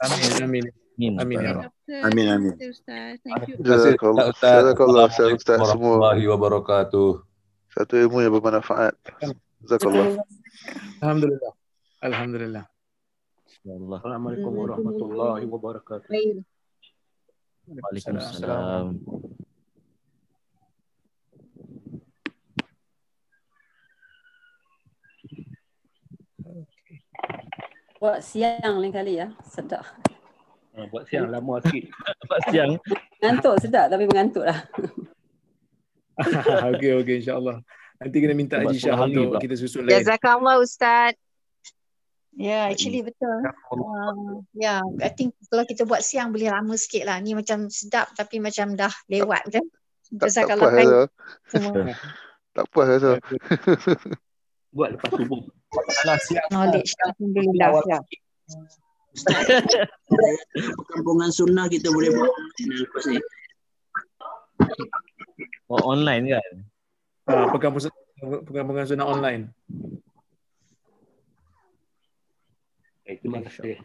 Amin 0.01 0.31
amin. 0.41 0.65
Amin 1.21 1.37
ya 1.37 1.51
Rabb. 1.53 1.73
Amin 2.09 2.25
amin. 2.33 2.53
Jazakallah. 3.61 4.33
Jazakallah 4.41 5.05
Ustaz 5.13 5.29
Ustaz 5.37 5.61
semua. 5.61 6.01
Warahmatullahi 6.01 6.23
wabarakatuh. 6.33 7.11
Satu 7.77 7.93
ilmu 7.93 8.25
yang 8.25 8.33
bermanfaat. 8.41 8.97
Jazakallah. 9.61 10.17
Alhamdulillah. 11.05 11.53
Alhamdulillah. 12.01 12.65
Allah. 13.69 13.99
Assalamualaikum 14.01 14.51
warahmatullahi 14.65 15.45
wabarakatuh. 15.45 16.09
Waalaikumsalam. 17.69 18.85
Buat 27.99 28.23
siang 28.23 28.79
lain 28.79 28.95
kali 28.95 29.19
ya. 29.19 29.27
Sedap. 29.43 29.83
Ha, 30.73 30.87
buat 30.87 31.03
siang 31.05 31.27
lama 31.27 31.59
sikit. 31.61 31.91
Buat 32.29 32.41
siang. 32.47 32.71
Ngantuk 33.19 33.55
sedap 33.59 33.91
tapi 33.91 34.07
mengantuk 34.07 34.47
lah. 34.47 34.55
okey 36.75 36.91
okey 37.03 37.15
insyaallah. 37.23 37.59
Nanti 37.99 38.17
kena 38.23 38.35
minta 38.35 38.63
Haji 38.63 38.79
Syah 38.79 38.95
untuk 39.03 39.35
kita 39.43 39.55
susun 39.59 39.83
lain. 39.83 39.91
Jazakallah 39.91 40.55
Ustaz. 40.63 41.19
Ya, 42.39 42.47
yeah, 42.47 42.63
actually 42.71 43.03
betul. 43.03 43.43
Uh, 43.67 44.39
ya, 44.55 44.79
yeah, 44.79 45.03
I 45.03 45.11
think 45.11 45.35
kalau 45.51 45.67
kita 45.67 45.83
buat 45.83 45.99
siang 45.99 46.31
boleh 46.31 46.47
lama 46.47 46.71
sikit 46.79 47.03
lah. 47.03 47.19
Ni 47.19 47.35
macam 47.35 47.67
sedap 47.67 48.15
tapi 48.15 48.39
macam 48.39 48.79
dah 48.79 48.95
lewat 49.11 49.51
kan. 49.51 49.65
Tak, 50.15 50.15
tak 50.15 50.27
Jazakallah 50.31 50.71
puas 50.71 50.71
khair. 50.71 50.87
Haizal. 50.87 51.05
semua. 51.51 51.73
Tak 52.55 52.65
puas 52.71 52.87
Haizal. 52.87 53.15
Buat 54.75 54.89
lepas 54.95 55.11
subuh. 55.11 55.41
Alah, 56.07 56.17
siap. 56.23 56.43
Knowledge 56.47 56.91
Alhamdulillah 57.03 57.69
ya. 57.91 57.99
Perkampungan 60.55 61.29
sunnah 61.35 61.67
kita 61.67 61.91
boleh 61.91 62.09
buat 62.15 62.31
online 62.31 62.71
lepas 62.87 63.03
ni. 63.11 63.17
Oh, 65.67 65.81
online 65.91 66.23
kan? 66.39 66.51
Uh, 67.27 67.45
perkampungan, 67.51 67.91
perkampungan 68.47 68.85
sunnah 68.87 69.07
online. 69.11 69.51
Eh, 73.09 73.17
terima 73.17 73.41
kasih. 73.41 73.81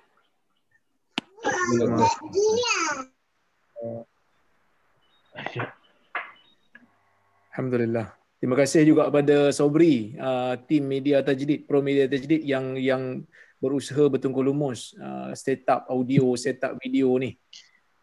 Alhamdulillah. 7.56 8.12
Terima 8.36 8.56
kasih 8.60 8.84
juga 8.84 9.08
kepada 9.08 9.48
Sobri, 9.48 10.12
uh, 10.20 10.60
tim 10.68 10.84
media 10.84 11.24
tajdid, 11.24 11.64
pro 11.64 11.80
media 11.80 12.04
tajdid 12.04 12.44
yang 12.44 12.76
yang 12.76 13.24
berusaha 13.56 14.12
bertungkul 14.12 14.44
lumus 14.44 14.92
uh, 15.00 15.32
set 15.32 15.64
up 15.72 15.88
audio, 15.88 16.36
set 16.36 16.60
up 16.60 16.76
video 16.76 17.08
ni. 17.16 17.40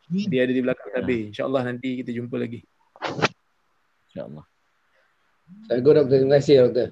Dia 0.09 0.49
ada 0.49 0.53
di 0.57 0.65
belakang 0.65 0.89
tabir. 0.89 1.29
InsyaAllah 1.29 1.63
nanti 1.69 2.01
kita 2.01 2.09
jumpa 2.17 2.41
lagi. 2.41 2.65
InsyaAllah. 4.09 4.45
Saya 5.69 5.79
nak 5.85 6.05
terima 6.09 6.33
kasih 6.41 6.55
doktor. 6.65 6.89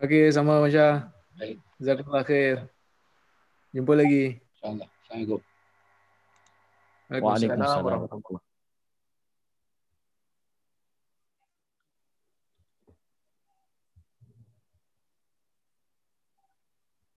Okey, 0.00 0.32
sama 0.32 0.64
Masya. 0.64 1.14
Baik. 1.34 1.56
Jazakallah 1.82 2.22
khair. 2.22 2.56
Jumpa 3.74 3.92
lagi. 3.98 4.38
InsyaAllah. 4.38 4.86
Assalamualaikum. 4.86 5.40
Waalaikumsalam 7.04 7.22
Waalaikumsalam. 7.26 7.84
warahmatullahi 7.84 8.22
wabarakatuh. 8.22 8.53